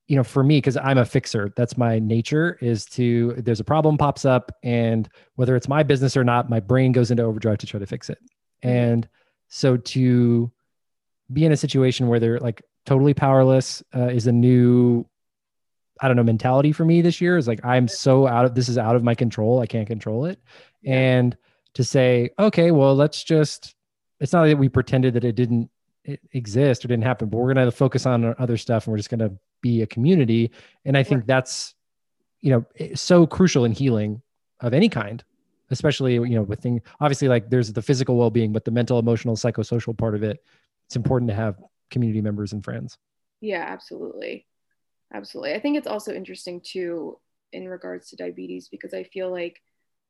you 0.06 0.16
know 0.16 0.22
for 0.22 0.44
me 0.44 0.58
because 0.58 0.76
i'm 0.76 0.98
a 0.98 1.04
fixer 1.06 1.50
that's 1.56 1.78
my 1.78 1.98
nature 1.98 2.58
is 2.60 2.84
to 2.84 3.32
there's 3.38 3.60
a 3.60 3.64
problem 3.64 3.96
pops 3.96 4.26
up 4.26 4.52
and 4.62 5.08
whether 5.36 5.56
it's 5.56 5.66
my 5.66 5.82
business 5.82 6.14
or 6.14 6.22
not 6.22 6.50
my 6.50 6.60
brain 6.60 6.92
goes 6.92 7.10
into 7.10 7.22
overdrive 7.22 7.56
to 7.56 7.66
try 7.66 7.80
to 7.80 7.86
fix 7.86 8.10
it 8.10 8.18
mm-hmm. 8.62 8.68
and 8.68 9.08
so 9.48 9.78
to 9.78 10.52
be 11.32 11.44
in 11.44 11.52
a 11.52 11.56
situation 11.56 12.08
where 12.08 12.20
they're 12.20 12.38
like 12.40 12.62
totally 12.86 13.14
powerless 13.14 13.82
uh, 13.94 14.06
is 14.06 14.26
a 14.26 14.32
new, 14.32 15.06
I 16.00 16.08
don't 16.08 16.16
know, 16.16 16.22
mentality 16.22 16.72
for 16.72 16.84
me 16.84 17.00
this 17.02 17.20
year. 17.20 17.36
Is 17.36 17.48
like 17.48 17.64
I'm 17.64 17.88
so 17.88 18.26
out 18.26 18.44
of 18.44 18.54
this 18.54 18.68
is 18.68 18.78
out 18.78 18.96
of 18.96 19.02
my 19.02 19.14
control. 19.14 19.60
I 19.60 19.66
can't 19.66 19.86
control 19.86 20.26
it, 20.26 20.40
yeah. 20.82 20.94
and 20.94 21.36
to 21.74 21.84
say, 21.84 22.30
okay, 22.38 22.70
well, 22.70 22.94
let's 22.94 23.22
just. 23.24 23.74
It's 24.20 24.32
not 24.32 24.46
that 24.46 24.58
we 24.58 24.68
pretended 24.68 25.14
that 25.14 25.24
it 25.24 25.34
didn't 25.34 25.70
exist 26.32 26.84
or 26.84 26.88
didn't 26.88 27.04
happen, 27.04 27.28
but 27.28 27.38
we're 27.38 27.52
going 27.52 27.64
to 27.64 27.72
focus 27.72 28.06
on 28.06 28.34
other 28.38 28.56
stuff, 28.56 28.86
and 28.86 28.92
we're 28.92 28.98
just 28.98 29.10
going 29.10 29.20
to 29.20 29.32
be 29.60 29.82
a 29.82 29.86
community. 29.86 30.50
And 30.84 30.96
I 30.96 31.02
think 31.02 31.26
that's, 31.26 31.74
you 32.40 32.50
know, 32.50 32.94
so 32.94 33.26
crucial 33.26 33.64
in 33.64 33.72
healing 33.72 34.22
of 34.60 34.72
any 34.72 34.88
kind 34.88 35.22
especially 35.70 36.14
you 36.14 36.28
know 36.36 36.42
with 36.42 36.60
things 36.60 36.80
obviously 37.00 37.26
like 37.26 37.48
there's 37.48 37.72
the 37.72 37.82
physical 37.82 38.16
well-being 38.16 38.52
but 38.52 38.66
the 38.66 38.70
mental 38.70 38.98
emotional 38.98 39.34
psychosocial 39.34 39.96
part 39.96 40.14
of 40.14 40.22
it 40.22 40.44
it's 40.86 40.94
important 40.94 41.28
to 41.28 41.34
have 41.34 41.56
community 41.90 42.20
members 42.20 42.52
and 42.52 42.62
friends. 42.62 42.98
Yeah 43.40 43.64
absolutely. 43.66 44.46
Absolutely. 45.12 45.54
I 45.54 45.60
think 45.60 45.76
it's 45.78 45.86
also 45.86 46.12
interesting 46.12 46.60
too 46.60 47.18
in 47.52 47.68
regards 47.68 48.10
to 48.10 48.16
diabetes 48.16 48.68
because 48.68 48.92
i 48.94 49.04
feel 49.04 49.30
like 49.30 49.62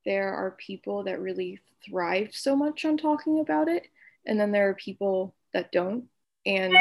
there 0.05 0.35
are 0.35 0.53
people 0.53 1.05
that 1.05 1.21
really 1.21 1.61
thrive 1.85 2.31
so 2.33 2.55
much 2.57 2.85
on 2.85 2.97
talking 2.97 3.41
about 3.41 3.69
it. 3.69 3.87
And 4.27 4.39
then 4.39 4.53
there 4.53 4.69
are 4.69 4.75
people 4.75 5.35
that 5.55 5.73
don't. 5.73 6.05
And 6.47 6.75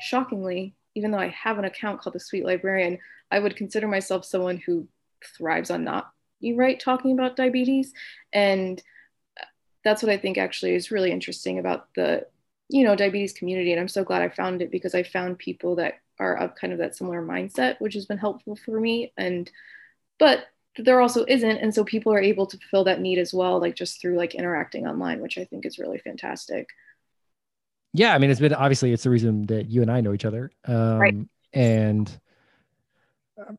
shockingly 0.00 0.74
even 0.94 1.12
though 1.12 1.18
i 1.18 1.28
have 1.28 1.58
an 1.58 1.64
account 1.64 2.00
called 2.00 2.12
the 2.12 2.18
sweet 2.18 2.44
librarian 2.44 2.98
i 3.30 3.38
would 3.38 3.54
consider 3.54 3.86
myself 3.86 4.24
someone 4.24 4.56
who 4.56 4.88
thrives 5.38 5.70
on 5.70 5.84
not 5.84 6.12
you 6.42 6.56
write 6.56 6.80
talking 6.80 7.12
about 7.12 7.36
diabetes. 7.36 7.92
And 8.32 8.82
that's 9.84 10.02
what 10.02 10.12
i 10.12 10.16
think 10.16 10.38
actually 10.38 10.74
is 10.74 10.90
really 10.90 11.10
interesting 11.10 11.58
about 11.58 11.88
the 11.94 12.26
you 12.68 12.84
know 12.84 12.94
diabetes 12.94 13.32
community. 13.32 13.72
And 13.72 13.80
i'm 13.80 13.88
so 13.88 14.04
glad 14.04 14.22
i 14.22 14.28
found 14.28 14.62
it 14.62 14.70
because 14.70 14.94
i 14.94 15.02
found 15.02 15.38
people 15.38 15.76
that 15.76 15.94
are 16.20 16.36
of 16.36 16.54
kind 16.54 16.72
of 16.72 16.78
that 16.78 16.94
similar 16.94 17.22
mindset 17.22 17.80
which 17.80 17.94
has 17.94 18.06
been 18.06 18.18
helpful 18.18 18.56
for 18.56 18.78
me. 18.78 19.12
And 19.16 19.50
but 20.18 20.46
there 20.78 21.00
also 21.00 21.24
isn't. 21.28 21.58
And 21.58 21.74
so 21.74 21.84
people 21.84 22.14
are 22.14 22.20
able 22.20 22.46
to 22.46 22.58
fill 22.70 22.84
that 22.84 23.00
need 23.00 23.18
as 23.18 23.34
well 23.34 23.60
like 23.60 23.76
just 23.76 24.00
through 24.00 24.16
like 24.16 24.34
interacting 24.34 24.86
online 24.86 25.20
which 25.20 25.38
i 25.38 25.44
think 25.44 25.66
is 25.66 25.78
really 25.78 25.98
fantastic 25.98 26.68
yeah 27.92 28.14
i 28.14 28.18
mean 28.18 28.30
it's 28.30 28.40
been 28.40 28.54
obviously 28.54 28.92
it's 28.92 29.04
the 29.04 29.10
reason 29.10 29.46
that 29.46 29.70
you 29.70 29.82
and 29.82 29.90
i 29.90 30.00
know 30.00 30.12
each 30.12 30.24
other 30.24 30.50
um, 30.66 30.98
right. 30.98 31.16
and 31.52 32.20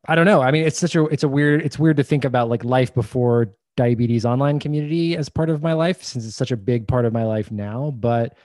I 0.06 0.14
don't 0.14 0.26
know. 0.26 0.40
I 0.40 0.50
mean, 0.50 0.64
it's 0.64 0.78
such 0.78 0.94
a 0.96 1.04
it's 1.06 1.22
a 1.22 1.28
weird 1.28 1.62
it's 1.62 1.78
weird 1.78 1.96
to 1.98 2.04
think 2.04 2.24
about 2.24 2.48
like 2.48 2.64
life 2.64 2.94
before 2.94 3.54
diabetes 3.76 4.24
online 4.24 4.60
community 4.60 5.16
as 5.16 5.28
part 5.28 5.50
of 5.50 5.62
my 5.62 5.72
life 5.72 6.02
since 6.02 6.24
it's 6.26 6.36
such 6.36 6.52
a 6.52 6.56
big 6.56 6.86
part 6.86 7.04
of 7.04 7.12
my 7.12 7.24
life 7.24 7.50
now, 7.50 7.90
but 7.90 8.36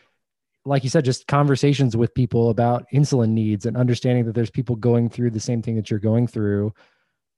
like 0.66 0.84
you 0.84 0.90
said 0.90 1.06
just 1.06 1.28
conversations 1.28 1.96
with 1.96 2.14
people 2.14 2.50
about 2.50 2.86
insulin 2.94 3.30
needs 3.30 3.66
and 3.66 3.78
understanding 3.78 4.26
that 4.26 4.36
there's 4.36 4.50
people 4.50 4.76
going 4.76 5.10
through 5.10 5.30
the 5.30 5.40
same 5.40 5.62
thing 5.62 5.76
that 5.76 5.90
you're 5.90 6.00
going 6.00 6.28
through. 6.28 6.74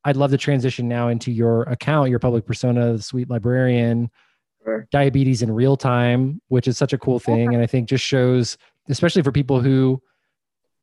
I'd 0.04 0.18
love 0.18 0.32
to 0.32 0.38
transition 0.38 0.88
now 0.88 1.10
into 1.10 1.32
your 1.32 1.64
account, 1.64 2.10
your 2.10 2.20
public 2.20 2.46
persona, 2.46 2.94
the 2.94 3.04
sweet 3.04 3.30
librarian, 3.30 4.10
sure. 4.64 4.88
diabetes 4.92 5.42
in 5.42 5.52
real 5.52 5.78
time, 5.78 6.42
which 6.48 6.68
is 6.68 6.78
such 6.78 6.94
a 6.94 6.98
cool 6.98 7.20
thing 7.20 7.54
and 7.54 7.64
I 7.64 7.68
think 7.68 7.90
just 7.90 8.04
shows 8.04 8.58
especially 8.90 9.22
for 9.22 9.32
people 9.32 9.62
who 9.62 10.02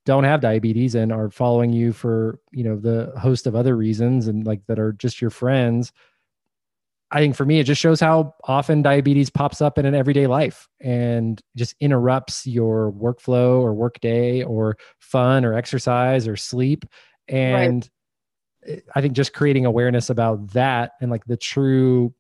don't 0.09 0.25
have 0.25 0.41
diabetes 0.41 0.95
and 0.95 1.13
are 1.13 1.31
following 1.31 1.71
you 1.71 1.93
for 1.93 2.41
you 2.51 2.65
know 2.65 2.77
the 2.77 3.13
host 3.19 3.47
of 3.47 3.55
other 3.55 3.77
reasons 3.77 4.27
and 4.27 4.47
like 4.47 4.65
that 4.67 4.79
are 4.79 4.93
just 4.93 5.21
your 5.21 5.29
friends 5.29 5.93
i 7.11 7.21
think 7.21 7.37
for 7.37 7.45
me 7.45 7.61
it 7.61 7.65
just 7.65 7.81
shows 7.81 8.01
how 8.01 8.35
often 8.45 8.81
diabetes 8.81 9.29
pops 9.29 9.61
up 9.61 9.77
in 9.77 9.85
an 9.85 9.95
everyday 9.95 10.27
life 10.27 10.67
and 10.81 11.43
just 11.57 11.75
interrupts 11.81 12.47
your 12.47 12.91
workflow 12.93 13.61
or 13.61 13.75
workday 13.75 14.43
or 14.43 14.79
fun 14.99 15.45
or 15.45 15.53
exercise 15.53 16.27
or 16.27 16.37
sleep 16.37 16.87
and 17.29 17.91
right. 18.67 18.83
i 18.95 19.03
think 19.03 19.13
just 19.13 19.35
creating 19.35 19.67
awareness 19.67 20.09
about 20.09 20.53
that 20.53 20.93
and 21.03 21.11
like 21.11 21.25
the 21.27 21.37
true 21.37 22.15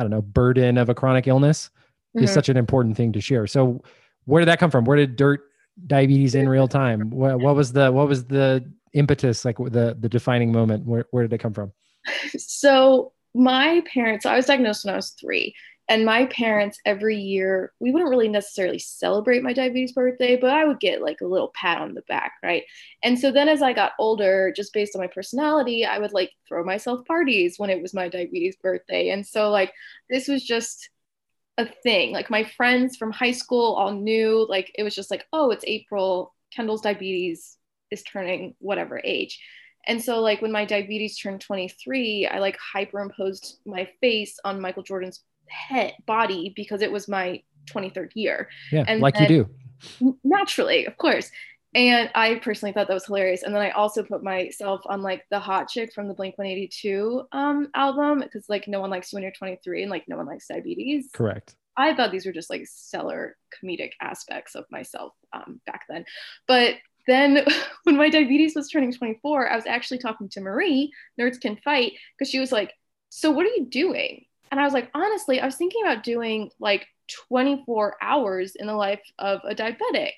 i 0.00 0.02
don't 0.02 0.10
know 0.10 0.22
burden 0.22 0.78
of 0.78 0.88
a 0.88 0.94
chronic 0.94 1.28
illness 1.28 1.70
mm-hmm. 2.16 2.24
is 2.24 2.32
such 2.32 2.48
an 2.48 2.56
important 2.56 2.96
thing 2.96 3.12
to 3.12 3.20
share. 3.20 3.46
So 3.46 3.82
where 4.24 4.40
did 4.40 4.48
that 4.48 4.58
come 4.58 4.70
from? 4.70 4.84
Where 4.84 4.96
did 4.96 5.16
dirt 5.16 5.40
diabetes 5.86 6.34
in 6.34 6.48
real 6.48 6.68
time? 6.68 7.10
What, 7.10 7.40
what 7.40 7.56
was 7.56 7.72
the 7.72 7.90
what 7.90 8.08
was 8.08 8.24
the 8.24 8.70
impetus 8.92 9.44
like 9.44 9.56
the 9.56 9.96
the 9.98 10.08
defining 10.08 10.52
moment? 10.52 10.86
Where, 10.86 11.06
where 11.10 11.26
did 11.26 11.32
it 11.32 11.38
come 11.38 11.54
from? 11.54 11.72
So 12.38 13.12
my 13.32 13.80
parents 13.94 14.26
i 14.26 14.34
was 14.34 14.46
diagnosed 14.46 14.84
when 14.84 14.92
i 14.92 14.96
was 14.96 15.10
three 15.10 15.54
And 15.90 16.04
my 16.04 16.26
parents, 16.26 16.78
every 16.86 17.16
year, 17.16 17.72
we 17.80 17.90
wouldn't 17.90 18.10
really 18.10 18.28
necessarily 18.28 18.78
celebrate 18.78 19.42
my 19.42 19.52
diabetes 19.52 19.90
birthday, 19.90 20.36
but 20.36 20.52
I 20.52 20.64
would 20.64 20.78
get 20.78 21.02
like 21.02 21.20
a 21.20 21.26
little 21.26 21.50
pat 21.52 21.78
on 21.78 21.94
the 21.94 22.02
back, 22.02 22.34
right? 22.44 22.62
And 23.02 23.18
so 23.18 23.32
then 23.32 23.48
as 23.48 23.60
I 23.60 23.72
got 23.72 23.94
older, 23.98 24.52
just 24.54 24.72
based 24.72 24.94
on 24.94 25.02
my 25.02 25.08
personality, 25.08 25.84
I 25.84 25.98
would 25.98 26.12
like 26.12 26.30
throw 26.48 26.62
myself 26.62 27.04
parties 27.06 27.58
when 27.58 27.70
it 27.70 27.82
was 27.82 27.92
my 27.92 28.08
diabetes 28.08 28.54
birthday. 28.62 29.08
And 29.10 29.26
so, 29.26 29.50
like, 29.50 29.72
this 30.08 30.28
was 30.28 30.44
just 30.44 30.90
a 31.58 31.66
thing. 31.66 32.12
Like, 32.12 32.30
my 32.30 32.44
friends 32.44 32.96
from 32.96 33.10
high 33.10 33.32
school 33.32 33.74
all 33.74 33.92
knew, 33.92 34.46
like, 34.48 34.70
it 34.78 34.84
was 34.84 34.94
just 34.94 35.10
like, 35.10 35.26
oh, 35.32 35.50
it's 35.50 35.64
April, 35.66 36.32
Kendall's 36.54 36.82
diabetes 36.82 37.56
is 37.90 38.04
turning 38.04 38.54
whatever 38.60 39.00
age. 39.02 39.40
And 39.86 40.02
so 40.02 40.20
like 40.20 40.42
when 40.42 40.52
my 40.52 40.66
diabetes 40.66 41.18
turned 41.18 41.40
23, 41.40 42.26
I 42.26 42.38
like 42.38 42.58
hyperimposed 42.74 43.56
my 43.64 43.88
face 44.00 44.38
on 44.44 44.60
Michael 44.60 44.82
Jordan's 44.82 45.24
head 45.50 45.94
body 46.06 46.52
because 46.56 46.82
it 46.82 46.90
was 46.90 47.08
my 47.08 47.42
23rd 47.66 48.10
year. 48.14 48.48
Yeah, 48.72 48.84
and 48.86 49.00
like 49.00 49.18
you 49.20 49.28
do. 49.28 50.14
Naturally, 50.24 50.86
of 50.86 50.96
course. 50.96 51.30
And 51.74 52.10
I 52.16 52.36
personally 52.36 52.72
thought 52.72 52.88
that 52.88 52.94
was 52.94 53.06
hilarious. 53.06 53.44
And 53.44 53.54
then 53.54 53.62
I 53.62 53.70
also 53.70 54.02
put 54.02 54.24
myself 54.24 54.80
on 54.86 55.02
like 55.02 55.24
the 55.30 55.38
hot 55.38 55.68
chick 55.68 55.92
from 55.94 56.08
the 56.08 56.14
Blink 56.14 56.36
182 56.36 57.22
um, 57.30 57.68
album 57.74 58.20
because 58.20 58.48
like 58.48 58.66
no 58.66 58.80
one 58.80 58.90
likes 58.90 59.12
you 59.12 59.16
when 59.16 59.22
you're 59.22 59.32
23 59.32 59.82
and 59.82 59.90
like 59.90 60.04
no 60.08 60.16
one 60.16 60.26
likes 60.26 60.48
diabetes. 60.48 61.10
Correct. 61.12 61.54
I 61.76 61.94
thought 61.94 62.10
these 62.10 62.26
were 62.26 62.32
just 62.32 62.50
like 62.50 62.66
stellar 62.66 63.36
comedic 63.54 63.92
aspects 64.00 64.56
of 64.56 64.64
myself 64.70 65.12
um, 65.32 65.60
back 65.64 65.82
then. 65.88 66.04
But 66.48 66.74
then 67.06 67.44
when 67.84 67.96
my 67.96 68.08
diabetes 68.08 68.56
was 68.56 68.68
turning 68.68 68.92
24, 68.92 69.48
I 69.48 69.54
was 69.54 69.66
actually 69.66 69.98
talking 69.98 70.28
to 70.30 70.40
Marie, 70.40 70.92
Nerds 71.20 71.40
Can 71.40 71.56
Fight, 71.64 71.92
because 72.18 72.30
she 72.30 72.40
was 72.40 72.50
like, 72.50 72.72
So 73.10 73.30
what 73.30 73.46
are 73.46 73.50
you 73.50 73.66
doing? 73.66 74.24
And 74.50 74.58
I 74.58 74.64
was 74.64 74.72
like, 74.72 74.90
honestly, 74.94 75.40
I 75.40 75.46
was 75.46 75.56
thinking 75.56 75.82
about 75.82 76.02
doing 76.02 76.50
like 76.58 76.86
24 77.28 77.96
hours 78.00 78.56
in 78.56 78.66
the 78.66 78.74
life 78.74 79.02
of 79.18 79.40
a 79.44 79.54
diabetic. 79.54 80.12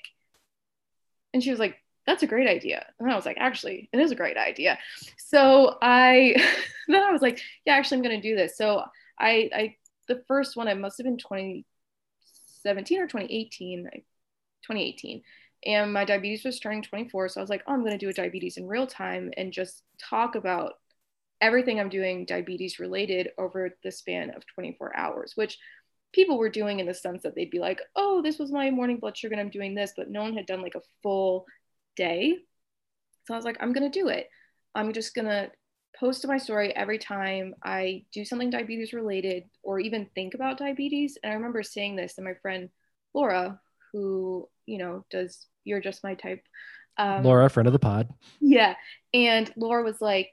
And 1.33 1.43
she 1.43 1.51
was 1.51 1.59
like, 1.59 1.77
that's 2.05 2.23
a 2.23 2.27
great 2.27 2.47
idea. 2.49 2.85
And 2.99 3.11
I 3.11 3.15
was 3.15 3.25
like, 3.25 3.37
actually, 3.39 3.89
it 3.93 3.99
is 3.99 4.11
a 4.11 4.15
great 4.15 4.37
idea. 4.37 4.77
So 5.17 5.77
I 5.81 6.35
then 6.87 7.03
I 7.03 7.11
was 7.11 7.21
like, 7.21 7.39
yeah, 7.65 7.75
actually 7.75 7.97
I'm 7.97 8.03
gonna 8.03 8.21
do 8.21 8.35
this. 8.35 8.57
So 8.57 8.83
I 9.19 9.49
I 9.53 9.75
the 10.07 10.23
first 10.27 10.57
one, 10.57 10.67
I 10.67 10.73
must 10.73 10.97
have 10.97 11.05
been 11.05 11.17
2017 11.17 12.99
or 12.99 13.07
2018, 13.07 13.83
2018 13.83 15.21
and 15.65 15.93
my 15.93 16.05
diabetes 16.05 16.43
was 16.43 16.59
turning 16.59 16.81
24 16.81 17.29
so 17.29 17.39
i 17.39 17.43
was 17.43 17.49
like 17.49 17.63
oh 17.67 17.73
i'm 17.73 17.81
going 17.81 17.91
to 17.91 17.97
do 17.97 18.09
a 18.09 18.13
diabetes 18.13 18.57
in 18.57 18.67
real 18.67 18.87
time 18.87 19.31
and 19.37 19.51
just 19.51 19.83
talk 19.97 20.35
about 20.35 20.73
everything 21.43 21.79
i'm 21.79 21.89
doing 21.89 22.25
diabetes 22.25 22.79
related 22.79 23.29
over 23.37 23.75
the 23.83 23.91
span 23.91 24.31
of 24.35 24.45
24 24.55 24.95
hours 24.97 25.33
which 25.35 25.57
people 26.13 26.37
were 26.37 26.49
doing 26.49 26.79
in 26.79 26.85
the 26.85 26.93
sense 26.93 27.23
that 27.23 27.35
they'd 27.35 27.51
be 27.51 27.59
like 27.59 27.81
oh 27.95 28.21
this 28.21 28.39
was 28.39 28.51
my 28.51 28.69
morning 28.69 28.97
blood 28.97 29.17
sugar 29.17 29.33
and 29.33 29.41
i'm 29.41 29.49
doing 29.49 29.75
this 29.75 29.93
but 29.95 30.09
no 30.09 30.21
one 30.21 30.33
had 30.33 30.45
done 30.45 30.61
like 30.61 30.75
a 30.75 30.81
full 31.01 31.45
day 31.95 32.35
so 33.25 33.33
i 33.33 33.37
was 33.37 33.45
like 33.45 33.57
i'm 33.59 33.73
going 33.73 33.89
to 33.89 33.99
do 33.99 34.07
it 34.07 34.29
i'm 34.75 34.93
just 34.93 35.13
going 35.13 35.27
to 35.27 35.49
post 35.99 36.21
to 36.21 36.27
my 36.27 36.37
story 36.37 36.75
every 36.75 36.97
time 36.97 37.53
i 37.63 38.03
do 38.11 38.25
something 38.25 38.49
diabetes 38.49 38.93
related 38.93 39.43
or 39.61 39.79
even 39.79 40.09
think 40.15 40.33
about 40.33 40.57
diabetes 40.57 41.17
and 41.23 41.31
i 41.31 41.35
remember 41.35 41.61
saying 41.61 41.95
this 41.95 42.17
and 42.17 42.25
my 42.25 42.33
friend 42.41 42.69
laura 43.13 43.59
who 43.91 44.47
you 44.65 44.79
know 44.79 45.05
does 45.11 45.45
you're 45.63 45.81
just 45.81 46.03
my 46.03 46.15
type. 46.15 46.43
Um, 46.97 47.23
Laura, 47.23 47.49
friend 47.49 47.67
of 47.67 47.73
the 47.73 47.79
pod. 47.79 48.09
Yeah. 48.39 48.75
And 49.13 49.51
Laura 49.55 49.83
was 49.83 50.01
like, 50.01 50.31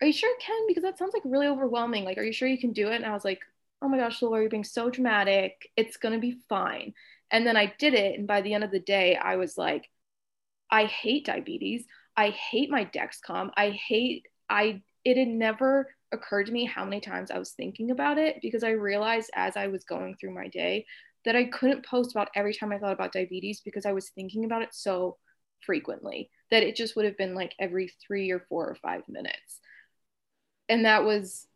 Are 0.00 0.06
you 0.06 0.12
sure, 0.12 0.34
Ken? 0.40 0.66
Because 0.66 0.82
that 0.82 0.98
sounds 0.98 1.12
like 1.12 1.22
really 1.24 1.46
overwhelming. 1.46 2.04
Like, 2.04 2.18
are 2.18 2.22
you 2.22 2.32
sure 2.32 2.48
you 2.48 2.58
can 2.58 2.72
do 2.72 2.88
it? 2.88 2.96
And 2.96 3.06
I 3.06 3.12
was 3.12 3.24
like, 3.24 3.40
Oh 3.82 3.88
my 3.88 3.96
gosh, 3.98 4.20
Laura, 4.20 4.42
you're 4.42 4.50
being 4.50 4.64
so 4.64 4.90
dramatic. 4.90 5.70
It's 5.76 5.96
going 5.96 6.14
to 6.14 6.20
be 6.20 6.38
fine. 6.48 6.92
And 7.30 7.46
then 7.46 7.56
I 7.56 7.72
did 7.78 7.94
it. 7.94 8.18
And 8.18 8.26
by 8.26 8.42
the 8.42 8.52
end 8.52 8.64
of 8.64 8.70
the 8.70 8.80
day, 8.80 9.16
I 9.16 9.36
was 9.36 9.56
like, 9.56 9.88
I 10.70 10.84
hate 10.86 11.26
diabetes. 11.26 11.86
I 12.16 12.30
hate 12.30 12.70
my 12.70 12.84
Dexcom. 12.86 13.50
I 13.56 13.70
hate, 13.70 14.26
I, 14.50 14.82
it 15.04 15.16
had 15.16 15.28
never 15.28 15.88
occurred 16.12 16.46
to 16.46 16.52
me 16.52 16.64
how 16.66 16.84
many 16.84 17.00
times 17.00 17.30
I 17.30 17.38
was 17.38 17.52
thinking 17.52 17.90
about 17.90 18.18
it 18.18 18.36
because 18.42 18.64
I 18.64 18.70
realized 18.70 19.30
as 19.34 19.56
I 19.56 19.68
was 19.68 19.84
going 19.84 20.16
through 20.16 20.34
my 20.34 20.48
day 20.48 20.86
that 21.24 21.36
I 21.36 21.44
couldn't 21.44 21.86
post 21.86 22.12
about 22.12 22.28
every 22.34 22.54
time 22.54 22.72
I 22.72 22.78
thought 22.78 22.92
about 22.92 23.12
diabetes 23.12 23.62
because 23.64 23.86
I 23.86 23.92
was 23.92 24.10
thinking 24.10 24.44
about 24.44 24.62
it 24.62 24.74
so 24.74 25.18
frequently 25.64 26.30
that 26.50 26.62
it 26.62 26.76
just 26.76 26.96
would 26.96 27.04
have 27.04 27.16
been 27.16 27.34
like 27.34 27.54
every 27.58 27.92
three 28.06 28.30
or 28.30 28.40
four 28.48 28.68
or 28.68 28.74
five 28.76 29.02
minutes. 29.08 29.60
And 30.70 30.84
that 30.84 31.04
was 31.04 31.48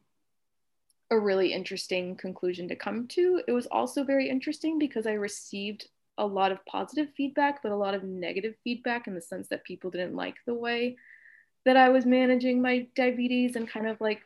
a 1.10 1.18
really 1.18 1.52
interesting 1.52 2.16
conclusion 2.16 2.66
to 2.68 2.76
come 2.76 3.06
to. 3.08 3.40
It 3.46 3.52
was 3.52 3.66
also 3.66 4.02
very 4.02 4.28
interesting 4.28 4.78
because 4.78 5.06
I 5.06 5.12
received 5.12 5.88
a 6.18 6.26
lot 6.26 6.50
of 6.50 6.64
positive 6.66 7.08
feedback, 7.16 7.62
but 7.62 7.70
a 7.70 7.76
lot 7.76 7.94
of 7.94 8.02
negative 8.02 8.54
feedback 8.64 9.06
in 9.06 9.14
the 9.14 9.20
sense 9.20 9.48
that 9.48 9.64
people 9.64 9.90
didn't 9.90 10.16
like 10.16 10.34
the 10.46 10.54
way 10.54 10.96
that 11.64 11.76
I 11.76 11.90
was 11.90 12.04
managing 12.04 12.60
my 12.60 12.88
diabetes 12.96 13.56
and 13.56 13.68
kind 13.68 13.86
of 13.86 14.00
like 14.00 14.20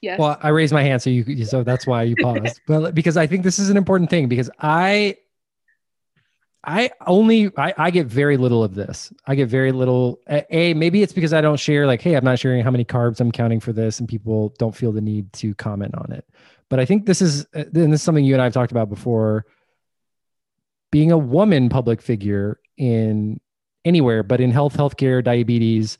Yes. 0.00 0.18
Well, 0.18 0.38
I 0.42 0.48
raised 0.48 0.74
my 0.74 0.82
hand, 0.82 1.00
so 1.00 1.08
you 1.08 1.46
so 1.46 1.62
that's 1.62 1.86
why 1.86 2.02
you 2.02 2.14
paused. 2.14 2.60
but 2.66 2.94
because 2.94 3.16
I 3.16 3.26
think 3.26 3.42
this 3.42 3.58
is 3.58 3.70
an 3.70 3.78
important 3.78 4.10
thing 4.10 4.28
because 4.28 4.50
I 4.60 5.16
I 6.66 6.90
only 7.06 7.50
I, 7.56 7.74
I 7.76 7.90
get 7.90 8.06
very 8.06 8.36
little 8.36 8.64
of 8.64 8.74
this. 8.74 9.12
I 9.26 9.34
get 9.34 9.48
very 9.48 9.72
little. 9.72 10.20
A 10.28 10.74
maybe 10.74 11.02
it's 11.02 11.12
because 11.12 11.32
I 11.32 11.40
don't 11.40 11.58
share 11.58 11.86
like, 11.86 12.00
hey, 12.00 12.16
I'm 12.16 12.24
not 12.24 12.38
sharing 12.38 12.62
how 12.62 12.70
many 12.70 12.84
carbs 12.84 13.20
I'm 13.20 13.32
counting 13.32 13.60
for 13.60 13.72
this, 13.72 14.00
and 14.00 14.08
people 14.08 14.54
don't 14.58 14.74
feel 14.74 14.92
the 14.92 15.00
need 15.00 15.32
to 15.34 15.54
comment 15.54 15.94
on 15.94 16.12
it. 16.12 16.26
But 16.68 16.80
I 16.80 16.84
think 16.84 17.06
this 17.06 17.20
is 17.20 17.46
uh, 17.54 17.64
and 17.74 17.92
this 17.92 18.00
is 18.00 18.02
something 18.02 18.24
you 18.24 18.34
and 18.34 18.42
I've 18.42 18.54
talked 18.54 18.72
about 18.72 18.88
before. 18.88 19.46
Being 20.90 21.12
a 21.12 21.18
woman 21.18 21.68
public 21.68 22.00
figure 22.00 22.60
in 22.76 23.40
anywhere, 23.84 24.22
but 24.22 24.40
in 24.40 24.50
health, 24.50 24.76
healthcare, 24.76 25.22
diabetes, 25.22 25.98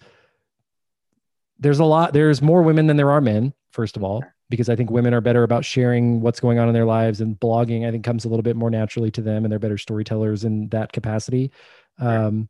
there's 1.59 1.81
a 1.81 1.85
lot. 1.85 2.13
There's 2.13 2.41
more 2.41 2.63
women 2.63 2.87
than 2.87 2.97
there 2.97 3.11
are 3.11 3.21
men 3.21 3.53
first 3.75 3.97
of 3.97 4.05
all, 4.05 4.23
because 4.51 4.69
I 4.69 4.77
think 4.77 4.91
women 4.91 5.15
are 5.15 5.21
better 5.21 5.43
about 5.43 5.65
sharing 5.65 6.21
what's 6.21 6.41
going 6.41 6.59
on 6.59 6.69
in 6.69 6.75
their 6.75 6.85
lives 6.85 7.21
and 7.21 7.39
blogging, 7.39 7.87
I 7.87 7.91
think 7.91 8.05
comes 8.05 8.25
a 8.25 8.29
little 8.29 8.43
bit 8.43 8.57
more 8.57 8.71
naturally 8.71 9.11
to 9.13 9.23
them 9.23 9.45
and 9.45 9.51
they're 9.51 9.59
better 9.59 9.79
storytellers 9.79 10.45
in 10.45 10.69
that 10.69 10.93
capacity. 10.93 11.51
Um, 11.99 12.49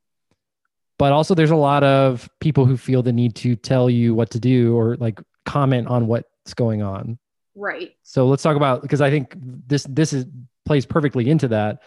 but 0.98 1.12
also 1.12 1.34
there's 1.34 1.50
a 1.50 1.56
lot 1.56 1.84
of 1.84 2.28
people 2.40 2.66
who 2.66 2.76
feel 2.76 3.02
the 3.02 3.12
need 3.12 3.34
to 3.36 3.56
tell 3.56 3.88
you 3.88 4.14
what 4.14 4.30
to 4.30 4.40
do 4.40 4.76
or 4.76 4.96
like 4.96 5.20
comment 5.44 5.88
on 5.88 6.06
what's 6.06 6.54
going 6.54 6.82
on. 6.82 7.18
Right. 7.54 7.94
So 8.02 8.26
let's 8.26 8.42
talk 8.42 8.56
about, 8.56 8.82
because 8.82 9.00
I 9.00 9.10
think 9.10 9.36
this, 9.38 9.86
this 9.88 10.12
is 10.12 10.26
plays 10.64 10.86
perfectly 10.86 11.30
into 11.30 11.48
that, 11.48 11.82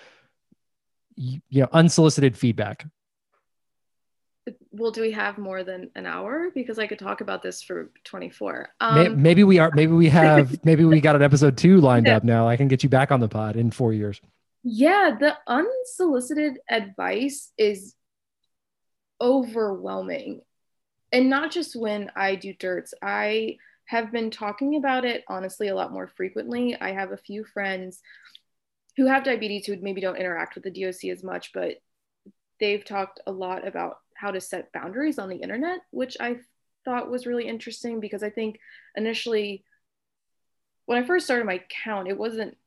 you, 1.16 1.42
you 1.50 1.62
know, 1.62 1.70
unsolicited 1.74 2.38
feedback 2.38 2.86
well 4.72 4.92
do 4.92 5.02
we 5.02 5.12
have 5.12 5.38
more 5.38 5.64
than 5.64 5.90
an 5.96 6.06
hour? 6.06 6.50
Because 6.54 6.80
i 6.80 6.88
could 6.88 7.00
talk 7.00 7.22
about 7.22 7.42
this 7.42 7.62
for 7.62 7.92
24 8.04 8.70
um, 8.80 9.22
maybe 9.22 9.44
we 9.44 9.60
are 9.60 9.72
maybe 9.74 9.92
we 9.92 10.10
have 10.10 10.64
maybe 10.66 10.86
we 10.86 11.02
got 11.02 11.16
an 11.16 11.22
episode 11.22 11.58
two 11.58 11.80
lined 11.80 12.08
up 12.08 12.24
now. 12.24 12.48
I 12.48 12.58
can 12.58 12.68
get 12.68 12.84
you 12.84 12.90
back 12.90 13.12
on 13.12 13.20
the 13.20 13.28
pod 13.28 13.56
in 13.56 13.72
four 13.72 13.94
years. 13.94 14.22
Yeah 14.64 15.18
the 15.20 15.36
unsolicited 15.48 16.60
advice 16.70 17.52
is 17.58 17.96
overwhelming. 19.20 20.42
And 21.12 21.30
not 21.30 21.52
just 21.52 21.76
when 21.76 22.12
i 22.16 22.36
do 22.36 22.54
dirts. 22.54 22.94
I 23.02 23.58
have 23.86 24.12
been 24.12 24.32
talking 24.32 24.76
about 24.76 25.06
it 25.06 25.24
honestly 25.28 25.70
a 25.70 25.76
lot 25.76 25.94
more 25.94 26.08
frequently. 26.08 26.76
I 26.80 26.92
have 26.92 27.12
a 27.12 27.18
few 27.18 27.46
friends 27.46 28.02
who 28.98 29.06
have 29.06 29.24
diabetes 29.24 29.66
who 29.66 29.78
maybe 29.78 30.02
don't 30.02 30.18
interact 30.18 30.56
with 30.56 30.64
the 30.64 30.72
doc 30.72 31.12
as 31.12 31.24
much 31.24 31.54
but 31.54 31.76
they've 32.60 32.84
talked 32.84 33.20
a 33.28 33.32
lot 33.32 33.68
about 33.68 33.98
how 34.18 34.32
to 34.32 34.42
set 34.42 34.72
boundaries 34.74 35.20
on 35.20 35.30
the 35.30 35.38
internet, 35.38 35.80
which 35.92 36.18
I 36.20 36.38
thought 36.86 37.12
was 37.12 37.26
really 37.26 37.48
interesting 37.48 38.00
because 38.00 38.24
I 38.24 38.30
think 38.30 38.60
initially 38.96 39.64
when 40.86 41.02
I 41.02 41.06
first 41.06 41.26
started 41.26 41.46
my 41.46 41.56
account, 41.56 42.08
it 42.08 42.18
wasn't 42.18 42.58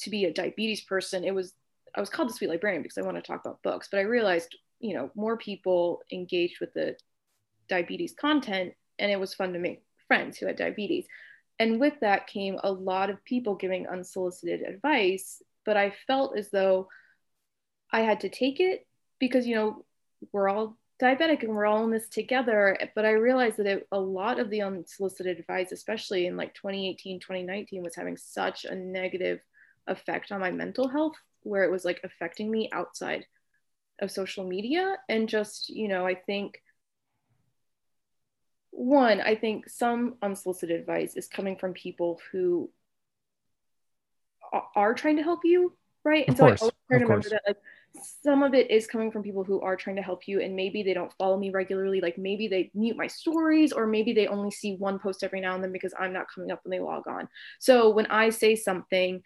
to 0.00 0.10
be 0.10 0.26
a 0.26 0.32
diabetes 0.32 0.82
person. 0.82 1.24
It 1.24 1.34
was 1.34 1.54
I 1.94 2.00
was 2.00 2.10
called 2.10 2.28
the 2.28 2.34
sweet 2.34 2.48
librarian 2.48 2.82
because 2.82 2.98
I 2.98 3.02
want 3.02 3.16
to 3.16 3.22
talk 3.22 3.44
about 3.44 3.62
books, 3.62 3.88
but 3.90 3.98
I 3.98 4.02
realized, 4.02 4.56
you 4.80 4.94
know, 4.94 5.10
more 5.14 5.36
people 5.36 6.00
engaged 6.10 6.58
with 6.60 6.72
the 6.72 6.96
diabetes 7.68 8.14
content 8.18 8.74
and 8.98 9.10
it 9.10 9.20
was 9.20 9.34
fun 9.34 9.52
to 9.52 9.58
make 9.58 9.82
friends 10.08 10.38
who 10.38 10.46
had 10.46 10.56
diabetes. 10.56 11.06
And 11.58 11.80
with 11.80 11.94
that 12.00 12.26
came 12.26 12.58
a 12.62 12.72
lot 12.72 13.10
of 13.10 13.24
people 13.24 13.54
giving 13.54 13.86
unsolicited 13.86 14.62
advice, 14.62 15.42
but 15.64 15.76
I 15.76 15.94
felt 16.06 16.36
as 16.36 16.50
though 16.50 16.88
I 17.90 18.00
had 18.00 18.20
to 18.20 18.28
take 18.28 18.58
it 18.58 18.86
because, 19.18 19.46
you 19.46 19.54
know, 19.54 19.84
we're 20.32 20.48
all 20.48 20.78
diabetic 21.02 21.42
and 21.42 21.52
we're 21.52 21.66
all 21.66 21.84
in 21.84 21.90
this 21.90 22.08
together 22.08 22.76
but 22.94 23.04
i 23.04 23.10
realized 23.10 23.56
that 23.56 23.66
it, 23.66 23.86
a 23.92 23.98
lot 23.98 24.38
of 24.38 24.50
the 24.50 24.62
unsolicited 24.62 25.38
advice 25.38 25.72
especially 25.72 26.26
in 26.26 26.36
like 26.36 26.54
2018 26.54 27.18
2019 27.18 27.82
was 27.82 27.96
having 27.96 28.16
such 28.16 28.64
a 28.64 28.74
negative 28.74 29.40
effect 29.88 30.30
on 30.30 30.40
my 30.40 30.50
mental 30.50 30.88
health 30.88 31.16
where 31.42 31.64
it 31.64 31.72
was 31.72 31.84
like 31.84 32.00
affecting 32.04 32.50
me 32.50 32.68
outside 32.72 33.26
of 34.00 34.10
social 34.10 34.46
media 34.46 34.96
and 35.08 35.28
just 35.28 35.68
you 35.68 35.88
know 35.88 36.06
i 36.06 36.14
think 36.14 36.62
one 38.70 39.20
i 39.20 39.34
think 39.34 39.68
some 39.68 40.14
unsolicited 40.22 40.80
advice 40.80 41.16
is 41.16 41.26
coming 41.26 41.56
from 41.56 41.72
people 41.72 42.20
who 42.30 42.70
are 44.74 44.94
trying 44.94 45.16
to 45.16 45.22
help 45.22 45.40
you, 45.44 45.72
right? 46.04 46.24
And 46.26 46.34
Of 46.34 46.38
so 46.38 46.44
course, 46.46 46.62
I 46.62 46.64
always 46.64 46.74
try 46.88 46.98
to 46.98 47.04
remember 47.04 47.28
that 47.30 47.42
like 47.46 47.56
some 48.22 48.42
of 48.42 48.54
it 48.54 48.70
is 48.70 48.86
coming 48.86 49.10
from 49.10 49.22
people 49.22 49.44
who 49.44 49.60
are 49.60 49.76
trying 49.76 49.96
to 49.96 50.02
help 50.02 50.26
you 50.26 50.40
and 50.40 50.56
maybe 50.56 50.82
they 50.82 50.94
don't 50.94 51.12
follow 51.18 51.38
me 51.38 51.50
regularly 51.50 52.00
like 52.00 52.16
maybe 52.16 52.48
they 52.48 52.70
mute 52.74 52.96
my 52.96 53.06
stories 53.06 53.72
or 53.72 53.86
maybe 53.86 54.12
they 54.12 54.26
only 54.26 54.50
see 54.50 54.76
one 54.76 54.98
post 54.98 55.22
every 55.22 55.40
now 55.40 55.54
and 55.54 55.62
then 55.62 55.72
because 55.72 55.92
i'm 55.98 56.12
not 56.12 56.26
coming 56.34 56.50
up 56.50 56.60
when 56.64 56.70
they 56.70 56.82
log 56.82 57.06
on. 57.06 57.28
So 57.58 57.90
when 57.90 58.06
i 58.06 58.30
say 58.30 58.56
something 58.56 59.22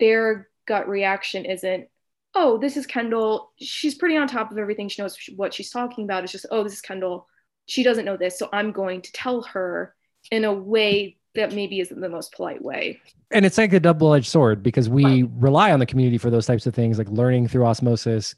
their 0.00 0.48
gut 0.66 0.88
reaction 0.88 1.44
isn't 1.44 1.88
oh 2.34 2.58
this 2.58 2.76
is 2.76 2.86
kendall. 2.86 3.52
She's 3.60 3.94
pretty 3.94 4.16
on 4.16 4.26
top 4.26 4.50
of 4.50 4.58
everything. 4.58 4.88
She 4.88 5.02
knows 5.02 5.16
what 5.36 5.54
she's 5.54 5.70
talking 5.70 6.04
about. 6.04 6.24
It's 6.24 6.32
just 6.32 6.46
oh 6.50 6.64
this 6.64 6.74
is 6.74 6.80
kendall. 6.80 7.28
She 7.66 7.82
doesn't 7.82 8.04
know 8.04 8.16
this 8.16 8.38
so 8.38 8.48
i'm 8.52 8.72
going 8.72 9.02
to 9.02 9.12
tell 9.12 9.42
her 9.42 9.94
in 10.30 10.44
a 10.44 10.52
way 10.52 11.16
that 11.34 11.52
maybe 11.52 11.80
isn't 11.80 12.00
the 12.00 12.08
most 12.08 12.32
polite 12.32 12.62
way. 12.62 13.00
And 13.30 13.44
it's 13.44 13.58
like 13.58 13.72
a 13.72 13.80
double-edged 13.80 14.26
sword 14.26 14.62
because 14.62 14.88
we 14.88 15.24
rely 15.34 15.72
on 15.72 15.80
the 15.80 15.86
community 15.86 16.18
for 16.18 16.30
those 16.30 16.46
types 16.46 16.66
of 16.66 16.74
things 16.74 16.98
like 16.98 17.08
learning 17.08 17.48
through 17.48 17.64
osmosis 17.64 18.34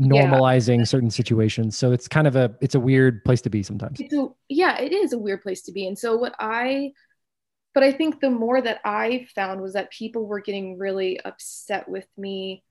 normalizing 0.00 0.84
certain 0.88 1.10
situations. 1.10 1.78
So 1.78 1.92
it's 1.92 2.08
kind 2.08 2.26
of 2.26 2.34
a 2.34 2.52
it's 2.60 2.74
a 2.74 2.80
weird 2.80 3.24
place 3.24 3.40
to 3.42 3.50
be 3.50 3.62
sometimes. 3.62 4.00
A, 4.00 4.26
yeah 4.48 4.80
it 4.80 4.92
is 4.92 5.12
a 5.12 5.18
weird 5.18 5.42
place 5.42 5.62
to 5.62 5.72
be. 5.72 5.86
And 5.86 5.96
so 5.96 6.16
what 6.16 6.34
i 6.40 6.92
but 7.74 7.82
i 7.82 7.92
think 7.92 8.20
the 8.20 8.30
more 8.30 8.60
that 8.60 8.80
i 8.84 9.26
found 9.36 9.60
was 9.60 9.74
that 9.74 9.92
people 9.92 10.26
were 10.26 10.40
getting 10.40 10.78
really 10.78 11.20
upset 11.24 11.88
with 11.88 12.06
me 12.16 12.64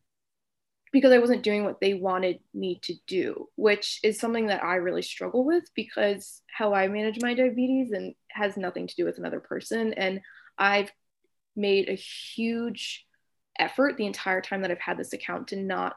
because 0.91 1.13
i 1.13 1.17
wasn't 1.17 1.43
doing 1.43 1.63
what 1.63 1.80
they 1.80 1.93
wanted 1.93 2.39
me 2.53 2.80
to 2.82 2.93
do 3.07 3.47
which 3.55 3.99
is 4.03 4.19
something 4.19 4.47
that 4.47 4.63
i 4.63 4.75
really 4.75 5.01
struggle 5.01 5.45
with 5.45 5.63
because 5.75 6.41
how 6.51 6.73
i 6.73 6.88
manage 6.88 7.21
my 7.21 7.34
diabetes 7.34 7.91
and 7.91 8.15
has 8.38 8.57
nothing 8.57 8.88
to 8.88 8.95
do 8.95 9.05
with 9.05 9.17
another 9.17 9.39
person 9.39 9.93
and 9.93 10.21
i've 10.57 10.91
made 11.55 11.89
a 11.89 11.93
huge 11.93 13.05
effort 13.59 13.97
the 13.97 14.05
entire 14.05 14.41
time 14.41 14.61
that 14.61 14.71
i've 14.71 14.79
had 14.79 14.97
this 14.97 15.13
account 15.13 15.49
to 15.49 15.55
not 15.55 15.95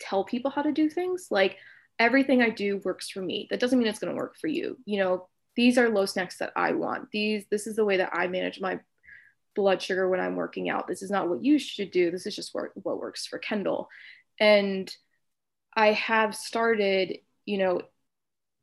tell 0.00 0.24
people 0.24 0.50
how 0.50 0.62
to 0.62 0.72
do 0.72 0.88
things 0.88 1.28
like 1.30 1.56
everything 1.98 2.42
I 2.42 2.50
do 2.50 2.80
works 2.84 3.10
for 3.10 3.20
me. 3.20 3.48
That 3.50 3.60
doesn't 3.60 3.78
mean 3.78 3.88
it's 3.88 3.98
going 3.98 4.14
to 4.14 4.18
work 4.18 4.36
for 4.40 4.46
you. 4.46 4.78
You 4.84 5.00
know, 5.00 5.28
these 5.56 5.78
are 5.78 5.88
low 5.88 6.06
snacks 6.06 6.38
that 6.38 6.52
I 6.56 6.72
want. 6.72 7.10
These 7.10 7.46
this 7.50 7.66
is 7.66 7.76
the 7.76 7.84
way 7.84 7.96
that 7.96 8.10
I 8.12 8.28
manage 8.28 8.60
my 8.60 8.78
blood 9.56 9.82
sugar 9.82 10.08
when 10.08 10.20
I'm 10.20 10.36
working 10.36 10.68
out. 10.68 10.86
This 10.86 11.02
is 11.02 11.10
not 11.10 11.28
what 11.28 11.44
you 11.44 11.58
should 11.58 11.90
do. 11.90 12.10
This 12.10 12.26
is 12.26 12.36
just 12.36 12.54
what, 12.54 12.70
what 12.74 13.00
works 13.00 13.26
for 13.26 13.38
Kendall. 13.38 13.88
And 14.38 14.94
I 15.74 15.92
have 15.92 16.36
started, 16.36 17.18
you 17.44 17.58
know, 17.58 17.82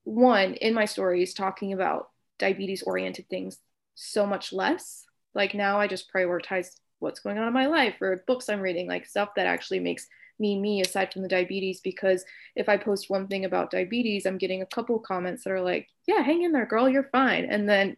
one 0.05 0.53
in 0.53 0.73
my 0.73 0.85
stories 0.85 1.33
talking 1.33 1.73
about 1.73 2.09
diabetes 2.39 2.83
oriented 2.83 3.29
things 3.29 3.59
so 3.95 4.25
much 4.25 4.53
less. 4.53 5.05
Like 5.33 5.53
now 5.53 5.79
I 5.79 5.87
just 5.87 6.11
prioritize 6.13 6.69
what's 6.99 7.19
going 7.19 7.37
on 7.37 7.47
in 7.47 7.53
my 7.53 7.67
life 7.67 7.95
or 8.01 8.23
books 8.27 8.49
I'm 8.49 8.61
reading, 8.61 8.87
like 8.87 9.05
stuff 9.05 9.29
that 9.35 9.47
actually 9.47 9.79
makes 9.79 10.07
me 10.39 10.59
me 10.59 10.81
aside 10.81 11.11
from 11.11 11.21
the 11.21 11.27
diabetes 11.27 11.79
because 11.81 12.25
if 12.55 12.67
i 12.67 12.77
post 12.77 13.09
one 13.09 13.27
thing 13.27 13.45
about 13.45 13.71
diabetes 13.71 14.25
i'm 14.25 14.37
getting 14.37 14.61
a 14.61 14.65
couple 14.67 14.99
comments 14.99 15.43
that 15.43 15.51
are 15.51 15.61
like 15.61 15.87
yeah 16.07 16.21
hang 16.21 16.41
in 16.41 16.51
there 16.51 16.65
girl 16.65 16.89
you're 16.89 17.09
fine 17.11 17.45
and 17.45 17.69
then 17.69 17.95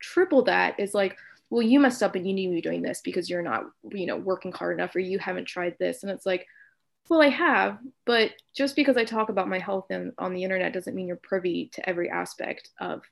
triple 0.00 0.42
that 0.42 0.78
is 0.80 0.94
like 0.94 1.16
well 1.50 1.62
you 1.62 1.78
messed 1.78 2.02
up 2.02 2.14
and 2.14 2.26
you 2.26 2.34
need 2.34 2.48
to 2.48 2.54
be 2.54 2.60
doing 2.60 2.82
this 2.82 3.00
because 3.02 3.28
you're 3.28 3.42
not 3.42 3.64
you 3.90 4.06
know 4.06 4.16
working 4.16 4.52
hard 4.52 4.78
enough 4.78 4.94
or 4.94 5.00
you 5.00 5.18
haven't 5.18 5.46
tried 5.46 5.76
this 5.78 6.02
and 6.02 6.10
it's 6.10 6.26
like 6.26 6.46
well 7.08 7.22
i 7.22 7.28
have 7.28 7.78
but 8.04 8.32
just 8.54 8.76
because 8.76 8.96
i 8.96 9.04
talk 9.04 9.28
about 9.28 9.48
my 9.48 9.58
health 9.58 9.90
on 10.18 10.34
the 10.34 10.42
internet 10.42 10.72
doesn't 10.72 10.94
mean 10.94 11.06
you're 11.06 11.16
privy 11.16 11.70
to 11.72 11.86
every 11.88 12.10
aspect 12.10 12.70
of 12.80 13.02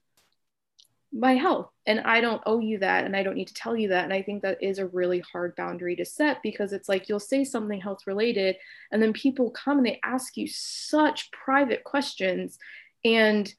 my 1.14 1.34
health. 1.34 1.70
And 1.86 2.00
i 2.00 2.20
don't 2.20 2.42
owe 2.44 2.60
you 2.60 2.78
that 2.78 3.04
and 3.04 3.16
i 3.16 3.22
don't 3.22 3.36
need 3.36 3.48
to 3.48 3.54
tell 3.54 3.76
you 3.76 3.88
that. 3.90 4.04
And 4.04 4.12
i 4.12 4.20
think 4.20 4.42
that 4.42 4.62
is 4.62 4.78
a 4.78 4.88
really 4.88 5.20
hard 5.20 5.54
boundary 5.54 5.94
to 5.96 6.04
set 6.04 6.42
because 6.42 6.72
it's 6.72 6.88
like 6.88 7.08
you'll 7.08 7.20
say 7.20 7.44
something 7.44 7.80
health 7.80 8.06
related 8.06 8.56
and 8.90 9.00
then 9.00 9.12
people 9.12 9.50
come 9.50 9.78
and 9.78 9.86
they 9.86 10.00
ask 10.02 10.36
you 10.36 10.48
such 10.48 11.30
private 11.30 11.84
questions. 11.84 12.58
And 13.04 13.52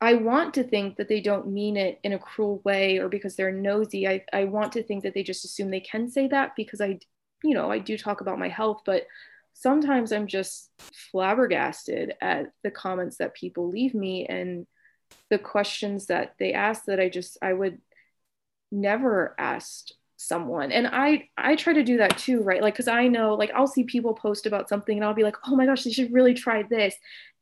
i 0.00 0.14
want 0.14 0.54
to 0.54 0.62
think 0.62 0.96
that 0.96 1.08
they 1.08 1.20
don't 1.20 1.48
mean 1.48 1.76
it 1.76 1.98
in 2.04 2.12
a 2.12 2.18
cruel 2.18 2.60
way 2.64 2.98
or 2.98 3.08
because 3.08 3.34
they're 3.34 3.50
nosy. 3.50 4.06
I, 4.06 4.24
I 4.32 4.44
want 4.44 4.72
to 4.72 4.82
think 4.82 5.02
that 5.04 5.14
they 5.14 5.22
just 5.22 5.44
assume 5.44 5.70
they 5.70 5.80
can 5.80 6.10
say 6.10 6.28
that 6.28 6.54
because 6.56 6.80
i 6.80 6.98
you 7.42 7.54
know 7.54 7.70
i 7.70 7.78
do 7.78 7.96
talk 7.96 8.20
about 8.20 8.38
my 8.38 8.48
health 8.48 8.82
but 8.84 9.06
sometimes 9.54 10.12
i'm 10.12 10.26
just 10.26 10.70
flabbergasted 11.10 12.14
at 12.20 12.52
the 12.62 12.70
comments 12.70 13.16
that 13.16 13.34
people 13.34 13.68
leave 13.68 13.94
me 13.94 14.26
and 14.26 14.66
the 15.30 15.38
questions 15.38 16.06
that 16.06 16.34
they 16.38 16.52
ask 16.52 16.84
that 16.86 17.00
I 17.00 17.08
just 17.08 17.38
I 17.42 17.52
would 17.52 17.78
never 18.70 19.34
ask 19.38 19.88
someone. 20.16 20.72
And 20.72 20.86
I 20.86 21.28
I 21.36 21.54
try 21.56 21.72
to 21.74 21.84
do 21.84 21.98
that 21.98 22.18
too 22.18 22.42
right? 22.42 22.62
Like 22.62 22.76
cuz 22.76 22.88
I 22.88 23.08
know 23.08 23.34
like 23.34 23.50
I'll 23.54 23.66
see 23.66 23.84
people 23.84 24.14
post 24.14 24.46
about 24.46 24.68
something 24.68 24.96
and 24.98 25.04
I'll 25.04 25.14
be 25.14 25.22
like 25.22 25.36
oh 25.46 25.56
my 25.56 25.66
gosh 25.66 25.84
they 25.84 25.92
should 25.92 26.12
really 26.12 26.34
try 26.34 26.62
this. 26.64 26.94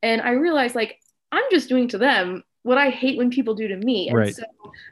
And 0.03 0.21
I 0.21 0.31
realize 0.33 0.75
like 0.75 0.99
I'm 1.33 1.45
just 1.51 1.69
doing 1.69 1.89
to 1.89 1.99
them 1.99 2.45
what 2.63 2.79
I 2.79 2.91
hate 2.91 3.17
when 3.17 3.31
people 3.31 3.55
do 3.55 3.69
to 3.69 3.77
me. 3.77 4.09
And 4.09 4.17
Right. 4.19 4.35
so 4.35 4.43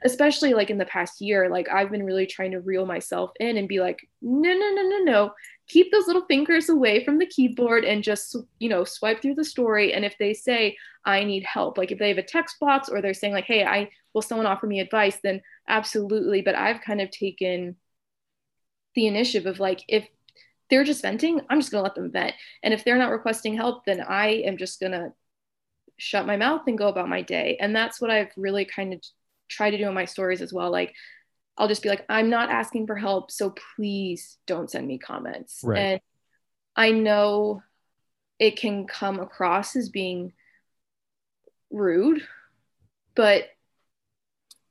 especially 0.04 0.54
like 0.54 0.70
in 0.70 0.78
the 0.78 0.86
past 0.86 1.20
year 1.20 1.48
like 1.50 1.68
I've 1.68 1.90
been 1.90 2.04
really 2.04 2.26
trying 2.26 2.52
to 2.52 2.60
reel 2.60 2.86
myself 2.86 3.32
in 3.40 3.56
and 3.56 3.68
be 3.68 3.80
like 3.80 3.98
no 4.22 4.52
no 4.52 4.70
no 4.74 4.82
no 4.82 4.98
no 5.04 5.32
keep 5.68 5.90
those 5.90 6.06
little 6.06 6.24
fingers 6.26 6.68
away 6.68 7.04
from 7.04 7.18
the 7.18 7.26
keyboard 7.26 7.84
and 7.84 8.02
just 8.02 8.36
you 8.58 8.68
know 8.68 8.84
swipe 8.84 9.22
through 9.22 9.34
the 9.34 9.44
story. 9.44 9.92
And 9.92 10.04
if 10.04 10.16
they 10.18 10.34
say 10.34 10.76
i 11.06 11.22
need 11.22 11.44
help 11.44 11.76
like 11.76 11.92
if 11.92 11.98
they 11.98 12.08
have 12.08 12.18
a 12.18 12.22
text 12.22 12.58
box 12.58 12.88
or 12.88 13.02
they're 13.02 13.12
saying 13.12 13.34
like 13.34 13.44
hey 13.44 13.62
i 13.62 13.90
will 14.14 14.22
someone 14.22 14.46
offer 14.46 14.66
me 14.66 14.80
advice? 14.80 15.18
then 15.22 15.40
absolutely. 15.68 16.42
But 16.42 16.54
i've 16.54 16.80
kind 16.80 17.00
of 17.00 17.10
taken 17.10 17.76
the 18.94 19.06
initiative 19.06 19.46
of 19.46 19.60
like 19.60 19.82
if 19.88 20.06
they're 20.70 20.84
just 20.84 21.02
venting 21.02 21.40
i'm 21.50 21.60
just 21.60 21.72
going 21.72 21.80
to 21.82 21.84
let 21.88 21.94
them 21.94 22.10
vent. 22.10 22.34
And 22.62 22.72
if 22.72 22.84
they're 22.84 22.98
not 22.98 23.10
requesting 23.10 23.56
help 23.56 23.84
then 23.84 24.00
i 24.00 24.28
am 24.28 24.56
just 24.56 24.80
going 24.80 24.92
to 24.92 25.12
shut 25.96 26.26
my 26.26 26.36
mouth 26.36 26.62
and 26.66 26.76
go 26.76 26.88
about 26.88 27.08
my 27.08 27.22
day. 27.22 27.56
And 27.60 27.74
that's 27.74 28.00
what 28.00 28.10
i've 28.10 28.32
really 28.36 28.64
kind 28.64 28.92
of 28.92 29.00
tried 29.48 29.70
to 29.70 29.78
do 29.78 29.88
in 29.88 29.94
my 29.94 30.04
stories 30.04 30.42
as 30.42 30.52
well. 30.52 30.70
Like 30.70 30.94
I'll 31.56 31.68
just 31.68 31.82
be 31.82 31.88
like, 31.88 32.04
I'm 32.08 32.30
not 32.30 32.50
asking 32.50 32.86
for 32.86 32.96
help, 32.96 33.30
so 33.30 33.54
please 33.76 34.38
don't 34.46 34.70
send 34.70 34.86
me 34.86 34.98
comments. 34.98 35.60
Right. 35.62 35.78
And 35.78 36.00
I 36.76 36.90
know 36.90 37.62
it 38.38 38.56
can 38.56 38.86
come 38.86 39.20
across 39.20 39.76
as 39.76 39.88
being 39.88 40.32
rude, 41.70 42.22
but 43.14 43.44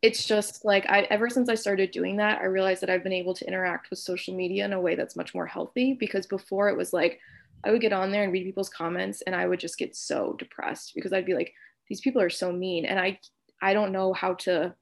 it's 0.01 0.25
just 0.25 0.65
like 0.65 0.85
I 0.89 1.01
ever 1.03 1.29
since 1.29 1.47
I 1.47 1.55
started 1.55 1.91
doing 1.91 2.17
that, 2.17 2.41
I 2.41 2.45
realized 2.45 2.81
that 2.81 2.89
I've 2.89 3.03
been 3.03 3.13
able 3.13 3.33
to 3.35 3.47
interact 3.47 3.89
with 3.89 3.99
social 3.99 4.35
media 4.35 4.65
in 4.65 4.73
a 4.73 4.81
way 4.81 4.95
that's 4.95 5.15
much 5.15 5.33
more 5.33 5.47
healthy 5.47 5.93
because 5.97 6.27
before 6.27 6.67
it 6.67 6.77
was 6.77 6.91
like 6.91 7.19
I 7.63 7.71
would 7.71 7.79
get 7.79 7.93
on 7.93 8.11
there 8.11 8.23
and 8.23 8.33
read 8.33 8.43
people's 8.43 8.69
comments 8.69 9.21
and 9.21 9.33
I 9.33 9.47
would 9.47 9.61
just 9.61 9.77
get 9.77 9.95
so 9.95 10.35
depressed 10.37 10.91
because 10.93 11.13
I'd 11.13 11.25
be 11.25 11.33
like, 11.35 11.53
these 11.87 12.01
people 12.01 12.21
are 12.21 12.29
so 12.29 12.51
mean 12.51 12.83
and 12.83 12.99
I 12.99 13.17
I 13.61 13.73
don't 13.73 13.93
know 13.93 14.11
how 14.11 14.33
to 14.33 14.75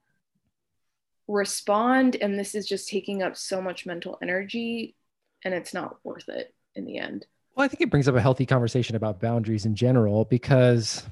respond 1.32 2.16
and 2.22 2.38
this 2.38 2.56
is 2.56 2.68
just 2.68 2.90
taking 2.90 3.24
up 3.24 3.38
so 3.38 3.62
much 3.62 3.86
mental 3.86 4.18
energy 4.22 4.96
and 5.44 5.54
it's 5.54 5.74
not 5.74 5.98
worth 6.04 6.30
it 6.30 6.54
in 6.76 6.86
the 6.86 6.98
end 6.98 7.26
Well, 7.56 7.66
I 7.66 7.68
think 7.68 7.82
it 7.82 7.90
brings 7.90 8.08
up 8.08 8.16
a 8.16 8.22
healthy 8.22 8.46
conversation 8.46 8.96
about 8.96 9.20
boundaries 9.20 9.66
in 9.66 9.76
general 9.76 10.26
because 10.26 11.04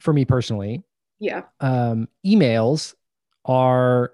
for 0.00 0.12
me 0.12 0.24
personally, 0.24 0.82
yeah 1.18 1.42
um, 1.60 2.08
emails 2.24 2.94
are, 3.44 4.12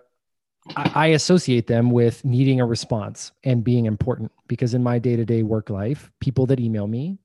I, 0.76 0.92
I 0.94 1.06
associate 1.08 1.66
them 1.66 1.90
with 1.90 2.24
needing 2.24 2.60
a 2.60 2.66
response 2.66 3.32
and 3.44 3.64
being 3.64 3.86
important 3.86 4.30
because 4.46 4.74
in 4.74 4.82
my 4.82 4.98
day 4.98 5.16
to 5.16 5.24
day 5.24 5.42
work 5.42 5.70
life, 5.70 6.10
people 6.20 6.46
that 6.46 6.60
email 6.60 6.86
me 6.86 7.18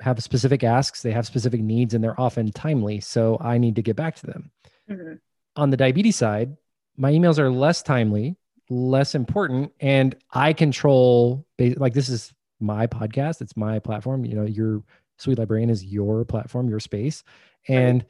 have 0.00 0.22
specific 0.22 0.62
asks, 0.64 1.02
they 1.02 1.10
have 1.10 1.26
specific 1.26 1.60
needs, 1.60 1.92
and 1.92 2.02
they're 2.02 2.20
often 2.20 2.52
timely. 2.52 3.00
So 3.00 3.36
I 3.40 3.58
need 3.58 3.76
to 3.76 3.82
get 3.82 3.96
back 3.96 4.14
to 4.16 4.26
them. 4.26 4.50
Mhm. 4.88 5.18
On 5.56 5.70
the 5.70 5.76
diabetes 5.76 6.16
side, 6.16 6.56
my 6.98 7.12
emails 7.12 7.38
are 7.38 7.50
less 7.50 7.82
timely, 7.82 8.36
less 8.68 9.14
important, 9.14 9.72
and 9.80 10.14
I 10.30 10.52
control 10.52 11.46
like 11.58 11.94
this 11.94 12.08
is 12.08 12.34
my 12.60 12.86
podcast, 12.86 13.40
it's 13.40 13.56
my 13.56 13.78
platform. 13.78 14.24
You 14.24 14.34
know, 14.34 14.44
your 14.44 14.82
sweet 15.18 15.38
librarian 15.38 15.70
is 15.70 15.84
your 15.84 16.24
platform, 16.24 16.68
your 16.68 16.80
space. 16.80 17.22
And 17.68 18.04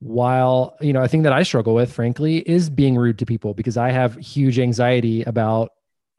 while, 0.00 0.76
you 0.80 0.92
know, 0.92 1.02
a 1.02 1.08
thing 1.08 1.22
that 1.22 1.32
I 1.32 1.42
struggle 1.42 1.74
with, 1.74 1.92
frankly, 1.92 2.38
is 2.38 2.70
being 2.70 2.96
rude 2.96 3.18
to 3.18 3.26
people 3.26 3.54
because 3.54 3.76
I 3.76 3.90
have 3.90 4.14
huge 4.16 4.58
anxiety 4.58 5.22
about 5.22 5.70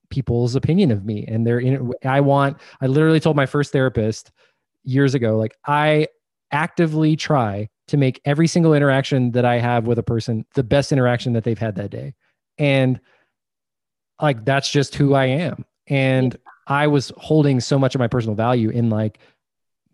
people's 0.09 0.55
opinion 0.55 0.91
of 0.91 1.05
me. 1.05 1.25
And 1.27 1.45
they're 1.45 1.59
in 1.59 1.91
I 2.03 2.21
want, 2.21 2.57
I 2.81 2.87
literally 2.87 3.19
told 3.19 3.35
my 3.35 3.45
first 3.45 3.71
therapist 3.71 4.31
years 4.83 5.13
ago, 5.13 5.37
like, 5.37 5.55
I 5.65 6.07
actively 6.51 7.15
try 7.15 7.69
to 7.89 7.97
make 7.97 8.21
every 8.25 8.47
single 8.47 8.73
interaction 8.73 9.31
that 9.31 9.45
I 9.45 9.59
have 9.59 9.85
with 9.85 9.99
a 9.99 10.03
person 10.03 10.45
the 10.55 10.63
best 10.63 10.91
interaction 10.91 11.33
that 11.33 11.43
they've 11.43 11.59
had 11.59 11.75
that 11.75 11.91
day. 11.91 12.15
And 12.57 12.99
like 14.21 14.45
that's 14.45 14.69
just 14.69 14.95
who 14.95 15.13
I 15.13 15.25
am. 15.25 15.65
And 15.87 16.37
I 16.67 16.87
was 16.87 17.11
holding 17.17 17.59
so 17.59 17.79
much 17.79 17.95
of 17.95 17.99
my 17.99 18.07
personal 18.07 18.35
value 18.35 18.69
in 18.69 18.89
like 18.89 19.19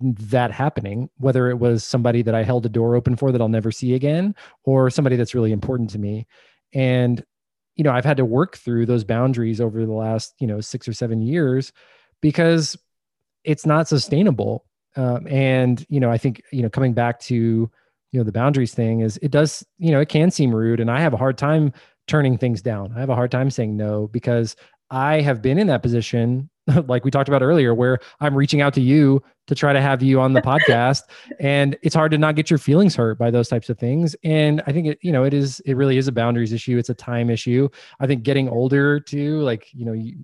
that 0.02 0.52
happening, 0.52 1.10
whether 1.18 1.50
it 1.50 1.58
was 1.60 1.84
somebody 1.84 2.22
that 2.22 2.36
I 2.36 2.43
held 2.43 2.66
a 2.66 2.70
door 2.70 2.96
open 2.96 3.16
for 3.16 3.32
that 3.32 3.41
I'll 3.41 3.48
never 3.48 3.72
see 3.72 3.93
again, 3.93 4.36
or 4.64 4.89
somebody 4.89 5.16
that's 5.16 5.34
really 5.34 5.52
important 5.52 5.89
to 5.91 6.00
me. 6.00 6.28
And 6.74 7.24
you 7.76 7.84
know, 7.84 7.91
I've 7.91 8.06
had 8.06 8.18
to 8.18 8.26
work 8.26 8.58
through 8.58 8.86
those 8.86 9.04
boundaries 9.04 9.60
over 9.60 9.86
the 9.86 9.91
last, 9.91 10.34
you 10.39 10.48
know, 10.48 10.62
six 10.62 10.88
or 10.88 10.93
seven 10.93 11.22
years 11.22 11.74
because 12.22 12.78
it's 13.43 13.66
not 13.66 13.88
sustainable. 13.88 14.66
Um, 14.96 15.28
and, 15.28 15.86
you 15.89 16.00
know, 16.00 16.10
I 16.10 16.18
think, 16.18 16.41
you 16.52 16.62
know, 16.62 16.70
coming 16.70 16.93
back 16.93 17.20
to, 17.22 17.70
you 18.16 18.22
know, 18.22 18.24
the 18.24 18.32
boundaries 18.32 18.74
thing 18.74 19.01
is 19.01 19.18
it 19.18 19.30
does, 19.30 19.66
you 19.78 19.91
know, 19.91 19.99
it 19.99 20.07
can 20.07 20.32
seem 20.32 20.55
rude. 20.55 20.80
And 20.80 20.89
I 20.89 21.01
have 21.01 21.13
a 21.13 21.18
hard 21.18 21.38
time 21.38 21.74
turning 22.07 22.38
things 22.38 22.61
down. 22.61 22.93
I 22.95 23.01
have 23.01 23.09
a 23.09 23.16
hard 23.16 23.30
time 23.30 23.51
saying 23.51 23.76
no 23.76 24.07
because 24.07 24.55
I 24.89 25.20
have 25.20 25.41
been 25.41 25.57
in 25.57 25.68
that 25.68 25.82
position, 25.82 26.49
like 26.88 27.03
we 27.03 27.11
talked 27.11 27.28
about 27.28 27.41
earlier, 27.41 27.76
where 27.76 27.99
I'm 28.22 28.34
reaching 28.34 28.61
out 28.61 28.74
to 28.76 28.82
you 28.82 29.22
to 29.47 29.55
try 29.55 29.74
to 29.74 29.82
have 29.82 30.01
you 30.01 30.22
on 30.22 30.32
the 30.32 30.41
podcast. 30.41 31.01
And 31.41 31.78
it's 31.82 31.93
hard 31.93 32.11
to 32.11 32.18
not 32.18 32.36
get 32.36 32.49
your 32.49 32.57
feelings 32.57 32.95
hurt 32.95 33.18
by 33.18 33.30
those 33.32 33.49
types 33.49 33.70
of 33.70 33.78
things. 33.78 34.16
And 34.24 34.63
I 34.66 34.72
think 34.72 34.88
it, 34.88 34.99
you 35.01 35.11
know, 35.11 35.26
it 35.26 35.34
is, 35.34 35.59
it 35.66 35.74
really 35.74 35.97
is 35.97 36.07
a 36.07 36.13
boundaries 36.13 36.53
issue. 36.53 36.78
It's 36.78 36.89
a 36.89 36.93
time 36.93 37.30
issue. 37.30 37.68
I 37.99 38.07
think 38.07 38.24
getting 38.24 38.47
older 38.47 39.01
too, 39.01 39.41
like, 39.41 39.68
you 39.74 39.84
know, 39.84 39.91
you, 39.91 40.24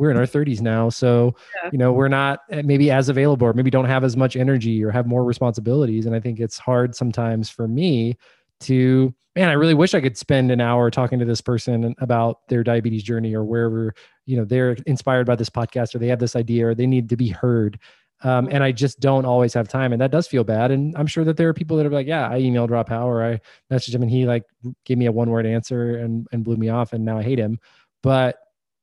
we're 0.00 0.10
in 0.10 0.16
our 0.16 0.24
30s 0.24 0.62
now. 0.62 0.88
So, 0.88 1.36
yeah. 1.62 1.70
you 1.72 1.78
know, 1.78 1.92
we're 1.92 2.08
not 2.08 2.40
eh, 2.50 2.62
maybe 2.64 2.90
as 2.90 3.10
available 3.10 3.46
or 3.46 3.52
maybe 3.52 3.70
don't 3.70 3.84
have 3.84 4.02
as 4.02 4.16
much 4.16 4.34
energy 4.34 4.82
or 4.82 4.90
have 4.90 5.06
more 5.06 5.24
responsibilities. 5.24 6.06
And 6.06 6.16
I 6.16 6.20
think 6.20 6.40
it's 6.40 6.58
hard 6.58 6.96
sometimes 6.96 7.50
for 7.50 7.68
me 7.68 8.16
to 8.60 9.14
man 9.36 9.48
i 9.48 9.52
really 9.52 9.74
wish 9.74 9.94
i 9.94 10.00
could 10.00 10.16
spend 10.16 10.50
an 10.50 10.60
hour 10.60 10.90
talking 10.90 11.18
to 11.18 11.24
this 11.24 11.40
person 11.40 11.94
about 11.98 12.46
their 12.48 12.62
diabetes 12.62 13.02
journey 13.02 13.34
or 13.34 13.44
wherever 13.44 13.94
you 14.26 14.36
know 14.36 14.44
they're 14.44 14.76
inspired 14.86 15.26
by 15.26 15.34
this 15.34 15.50
podcast 15.50 15.94
or 15.94 15.98
they 15.98 16.08
have 16.08 16.18
this 16.18 16.36
idea 16.36 16.66
or 16.66 16.74
they 16.74 16.86
need 16.86 17.08
to 17.08 17.16
be 17.16 17.28
heard 17.28 17.78
um, 18.22 18.48
and 18.50 18.62
i 18.62 18.70
just 18.70 19.00
don't 19.00 19.24
always 19.24 19.54
have 19.54 19.66
time 19.66 19.92
and 19.92 20.00
that 20.00 20.10
does 20.10 20.26
feel 20.26 20.44
bad 20.44 20.70
and 20.70 20.94
i'm 20.96 21.06
sure 21.06 21.24
that 21.24 21.36
there 21.36 21.48
are 21.48 21.54
people 21.54 21.76
that 21.76 21.86
are 21.86 21.90
like 21.90 22.06
yeah 22.06 22.28
i 22.28 22.38
emailed 22.38 22.70
rob 22.70 22.88
howe 22.88 23.08
or 23.08 23.24
i 23.24 23.40
messaged 23.72 23.94
him 23.94 24.02
and 24.02 24.10
he 24.10 24.26
like 24.26 24.44
gave 24.84 24.98
me 24.98 25.06
a 25.06 25.12
one 25.12 25.30
word 25.30 25.46
answer 25.46 25.96
and 25.96 26.26
and 26.32 26.44
blew 26.44 26.56
me 26.56 26.68
off 26.68 26.92
and 26.92 27.04
now 27.04 27.16
i 27.16 27.22
hate 27.22 27.38
him 27.38 27.58
but 28.02 28.38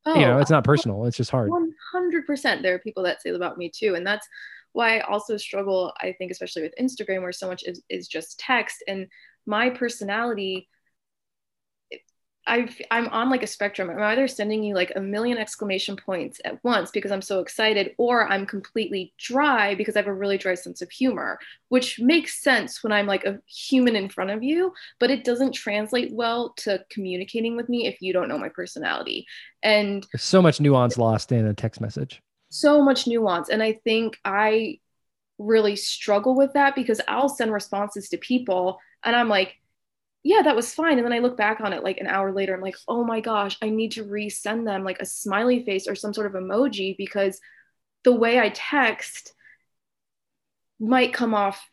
oh, 0.08 0.20
you 0.20 0.26
know 0.26 0.40
it's 0.40 0.50
not 0.50 0.64
personal 0.64 1.06
it's 1.06 1.18
just 1.18 1.32
hard. 1.32 1.50
100% 1.50 2.62
there 2.62 2.74
are 2.74 2.80
people 2.80 3.04
that 3.04 3.22
say 3.22 3.30
about 3.30 3.58
me 3.58 3.70
too 3.70 3.96
and 3.96 4.06
that's 4.06 4.28
why 4.74 4.98
i 4.98 5.02
also 5.02 5.38
struggle 5.38 5.94
i 6.02 6.12
think 6.18 6.32
especially 6.32 6.62
with 6.62 6.74
instagram 6.80 7.22
where 7.22 7.32
so 7.32 7.48
much 7.48 7.64
is, 7.66 7.82
is 7.90 8.08
just 8.08 8.40
text 8.40 8.84
and 8.88 9.08
my 9.46 9.70
personality 9.70 10.68
i 12.48 12.68
am 12.92 13.08
on 13.10 13.30
like 13.30 13.44
a 13.44 13.48
spectrum. 13.48 13.90
I'm 13.90 14.02
either 14.02 14.28
sending 14.28 14.64
you 14.64 14.74
like 14.74 14.94
a 14.96 15.02
million 15.02 15.38
exclamation 15.38 15.96
points 15.96 16.40
at 16.46 16.64
once 16.64 16.92
because 16.92 17.12
I'm 17.12 17.22
so 17.22 17.40
excited, 17.40 17.94
or 17.98 18.28
I'm 18.28 18.46
completely 18.46 19.14
dry 19.18 19.76
because 19.76 19.96
I 19.96 20.00
have 20.00 20.08
a 20.08 20.14
really 20.14 20.38
dry 20.38 20.56
sense 20.56 20.82
of 20.82 20.90
humor, 20.90 21.40
which 21.70 22.00
makes 22.00 22.42
sense 22.42 22.84
when 22.84 22.94
I'm 22.94 23.06
like 23.06 23.26
a 23.26 23.40
human 23.48 23.96
in 23.96 24.10
front 24.10 24.32
of 24.32 24.44
you, 24.44 24.74
but 25.00 25.12
it 25.12 25.26
doesn't 25.26 25.52
translate 25.52 26.14
well 26.14 26.54
to 26.58 26.84
communicating 26.90 27.56
with 27.56 27.70
me 27.70 27.86
if 27.86 28.02
you 28.02 28.14
don't 28.14 28.30
know 28.30 28.38
my 28.38 28.50
personality. 28.50 29.28
And 29.62 30.08
there's 30.14 30.24
so 30.24 30.42
much 30.42 30.62
nuance 30.62 30.98
lost 30.98 31.32
in 31.32 31.46
a 31.46 31.54
text 31.54 31.82
message. 31.82 32.22
So 32.50 32.82
much 32.82 33.08
nuance. 33.08 33.50
And 33.50 33.62
I 33.62 33.74
think 33.74 34.18
I 34.24 34.80
really 35.38 35.76
struggle 35.76 36.36
with 36.36 36.54
that 36.54 36.76
because 36.76 37.02
I'll 37.08 37.30
send 37.30 37.52
responses 37.52 38.10
to 38.10 38.18
people 38.18 38.80
and 39.04 39.16
I'm 39.16 39.30
like, 39.30 39.56
yeah, 40.28 40.42
that 40.42 40.58
was 40.58 40.74
fine. 40.74 40.98
And 40.98 41.06
then 41.06 41.14
I 41.14 41.20
look 41.20 41.38
back 41.38 41.62
on 41.62 41.72
it 41.72 41.86
like 41.86 42.00
an 42.00 42.08
hour 42.08 42.34
later, 42.34 42.54
I'm 42.54 42.62
like, 42.62 42.76
oh 42.86 43.06
my 43.06 43.22
gosh, 43.22 43.58
I 43.62 43.70
need 43.70 43.94
to 43.94 44.04
resend 44.04 44.66
them 44.66 44.84
like 44.84 45.00
a 45.00 45.06
smiley 45.06 45.64
face 45.64 45.88
or 45.88 45.96
some 45.96 46.14
sort 46.14 46.28
of 46.28 46.34
emoji 46.34 46.98
because 46.98 47.40
the 48.04 48.12
way 48.12 48.38
I 48.38 48.50
text 48.50 49.34
might 50.82 51.14
come 51.14 51.34
off 51.34 51.70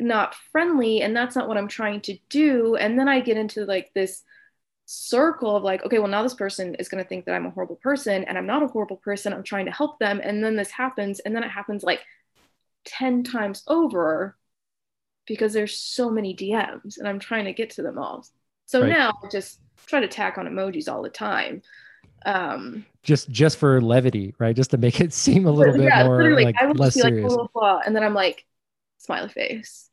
not 0.00 0.34
friendly. 0.50 1.00
And 1.00 1.14
that's 1.14 1.36
not 1.36 1.46
what 1.46 1.56
I'm 1.56 1.68
trying 1.68 2.00
to 2.02 2.18
do. 2.28 2.74
And 2.74 2.98
then 2.98 3.08
I 3.08 3.20
get 3.20 3.36
into 3.36 3.64
like 3.66 3.92
this 3.94 4.24
circle 4.84 5.54
of 5.56 5.62
like, 5.62 5.84
okay, 5.84 6.00
well, 6.00 6.08
now 6.08 6.24
this 6.24 6.34
person 6.34 6.74
is 6.80 6.88
going 6.88 7.04
to 7.04 7.08
think 7.08 7.26
that 7.26 7.36
I'm 7.36 7.46
a 7.46 7.50
horrible 7.50 7.76
person 7.76 8.24
and 8.24 8.36
I'm 8.36 8.46
not 8.46 8.64
a 8.64 8.68
horrible 8.68 8.96
person. 8.96 9.32
I'm 9.32 9.44
trying 9.44 9.66
to 9.66 9.72
help 9.72 10.00
them. 10.00 10.20
And 10.20 10.42
then 10.42 10.56
this 10.56 10.72
happens. 10.72 11.20
And 11.20 11.36
then 11.36 11.44
it 11.44 11.50
happens 11.50 11.84
like 11.84 12.00
10 12.84 13.22
times 13.22 13.62
over 13.68 14.36
because 15.26 15.52
there's 15.52 15.76
so 15.76 16.10
many 16.10 16.34
DMs 16.34 16.98
and 16.98 17.08
I'm 17.08 17.18
trying 17.18 17.44
to 17.44 17.52
get 17.52 17.70
to 17.70 17.82
them 17.82 17.98
all. 17.98 18.26
So 18.66 18.80
right. 18.80 18.90
now 18.90 19.12
I 19.22 19.28
just 19.28 19.60
try 19.86 20.00
to 20.00 20.08
tack 20.08 20.38
on 20.38 20.46
emojis 20.46 20.90
all 20.90 21.02
the 21.02 21.10
time. 21.10 21.62
Um, 22.24 22.86
just 23.02 23.30
just 23.30 23.56
for 23.56 23.80
levity, 23.80 24.34
right? 24.38 24.54
Just 24.54 24.70
to 24.70 24.78
make 24.78 25.00
it 25.00 25.12
seem 25.12 25.46
a 25.46 25.50
little 25.50 25.74
bit 25.74 25.84
yeah, 25.84 26.04
more 26.04 26.30
like 26.40 26.56
I 26.60 26.66
would 26.66 26.78
less 26.78 26.94
just 26.94 27.04
be 27.04 27.10
serious. 27.10 27.32
like, 27.32 27.36
blah, 27.36 27.48
blah, 27.52 27.74
blah, 27.74 27.80
and 27.84 27.94
then 27.96 28.04
I'm 28.04 28.14
like, 28.14 28.46
smiley 28.98 29.28
face, 29.28 29.90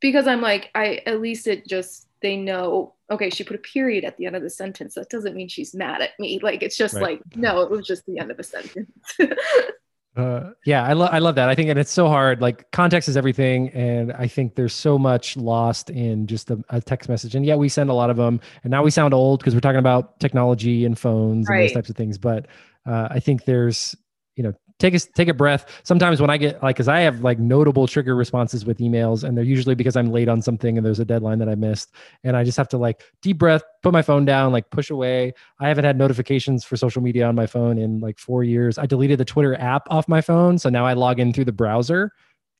because 0.00 0.26
I'm 0.26 0.40
like, 0.40 0.70
I 0.74 1.02
at 1.06 1.20
least 1.20 1.46
it 1.46 1.66
just 1.66 2.08
they 2.20 2.36
know. 2.36 2.94
Okay, 3.08 3.30
she 3.30 3.44
put 3.44 3.54
a 3.54 3.60
period 3.60 4.04
at 4.04 4.16
the 4.16 4.26
end 4.26 4.34
of 4.34 4.42
the 4.42 4.50
sentence. 4.50 4.94
That 4.94 5.08
doesn't 5.08 5.36
mean 5.36 5.48
she's 5.48 5.74
mad 5.74 6.02
at 6.02 6.18
me. 6.18 6.40
Like 6.42 6.62
it's 6.62 6.76
just 6.76 6.94
right. 6.94 7.02
like, 7.02 7.36
no, 7.36 7.60
it 7.60 7.70
was 7.70 7.86
just 7.86 8.04
the 8.06 8.18
end 8.18 8.32
of 8.32 8.38
a 8.40 8.42
sentence. 8.42 8.90
Uh, 10.16 10.52
yeah, 10.64 10.82
I 10.82 10.94
love 10.94 11.10
I 11.12 11.18
love 11.18 11.34
that. 11.34 11.50
I 11.50 11.54
think 11.54 11.68
and 11.68 11.78
it's 11.78 11.92
so 11.92 12.08
hard. 12.08 12.40
Like 12.40 12.70
context 12.70 13.06
is 13.08 13.18
everything, 13.18 13.68
and 13.70 14.12
I 14.14 14.26
think 14.26 14.54
there's 14.54 14.72
so 14.72 14.98
much 14.98 15.36
lost 15.36 15.90
in 15.90 16.26
just 16.26 16.50
a, 16.50 16.58
a 16.70 16.80
text 16.80 17.10
message. 17.10 17.34
And 17.34 17.44
yeah, 17.44 17.54
we 17.54 17.68
send 17.68 17.90
a 17.90 17.92
lot 17.92 18.08
of 18.08 18.16
them, 18.16 18.40
and 18.64 18.70
now 18.70 18.82
we 18.82 18.90
sound 18.90 19.12
old 19.12 19.40
because 19.40 19.52
we're 19.52 19.60
talking 19.60 19.78
about 19.78 20.18
technology 20.18 20.86
and 20.86 20.98
phones 20.98 21.46
right. 21.48 21.56
and 21.56 21.68
those 21.68 21.74
types 21.74 21.90
of 21.90 21.96
things. 21.96 22.16
But 22.16 22.46
uh, 22.86 23.08
I 23.10 23.20
think 23.20 23.44
there's 23.44 23.94
you 24.36 24.42
know 24.42 24.54
take 24.78 24.94
a 24.94 24.98
take 24.98 25.28
a 25.28 25.34
breath. 25.34 25.80
Sometimes 25.84 26.20
when 26.20 26.30
I 26.30 26.36
get 26.36 26.62
like, 26.62 26.76
because 26.76 26.88
I 26.88 27.00
have 27.00 27.20
like 27.20 27.38
notable 27.38 27.86
trigger 27.86 28.14
responses 28.14 28.64
with 28.64 28.78
emails, 28.78 29.24
and 29.24 29.36
they're 29.36 29.44
usually 29.44 29.74
because 29.74 29.96
I'm 29.96 30.10
late 30.10 30.28
on 30.28 30.42
something 30.42 30.76
and 30.76 30.86
there's 30.86 31.00
a 31.00 31.04
deadline 31.04 31.38
that 31.38 31.48
I 31.48 31.54
missed, 31.54 31.92
and 32.24 32.36
I 32.36 32.44
just 32.44 32.58
have 32.58 32.68
to 32.68 32.78
like 32.78 33.02
deep 33.22 33.38
breath, 33.38 33.62
put 33.82 33.92
my 33.92 34.02
phone 34.02 34.24
down, 34.24 34.52
like 34.52 34.70
push 34.70 34.90
away. 34.90 35.32
I 35.60 35.68
haven't 35.68 35.84
had 35.84 35.96
notifications 35.96 36.64
for 36.64 36.76
social 36.76 37.02
media 37.02 37.26
on 37.26 37.34
my 37.34 37.46
phone 37.46 37.78
in 37.78 38.00
like 38.00 38.18
four 38.18 38.44
years. 38.44 38.78
I 38.78 38.86
deleted 38.86 39.18
the 39.18 39.24
Twitter 39.24 39.54
app 39.54 39.90
off 39.90 40.08
my 40.08 40.20
phone, 40.20 40.58
so 40.58 40.68
now 40.68 40.84
I 40.84 40.92
log 40.92 41.20
in 41.20 41.32
through 41.32 41.46
the 41.46 41.52
browser. 41.52 42.12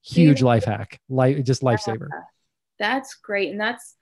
Huge 0.02 0.42
life 0.42 0.64
hack, 0.64 1.00
life 1.08 1.42
just 1.44 1.62
lifesaver. 1.62 2.08
That's 2.78 3.14
great, 3.14 3.50
and 3.50 3.60
that's 3.60 3.96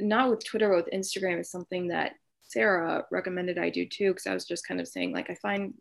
not 0.00 0.30
with 0.30 0.44
Twitter, 0.44 0.68
but 0.68 0.84
with 0.84 0.94
Instagram 0.94 1.40
is 1.40 1.50
something 1.50 1.88
that 1.88 2.12
Sarah 2.42 3.04
recommended 3.10 3.58
I 3.58 3.70
do 3.70 3.86
too, 3.86 4.10
because 4.10 4.26
I 4.26 4.34
was 4.34 4.44
just 4.44 4.66
kind 4.66 4.80
of 4.80 4.88
saying 4.88 5.12
like 5.12 5.30
I 5.30 5.34
find 5.34 5.74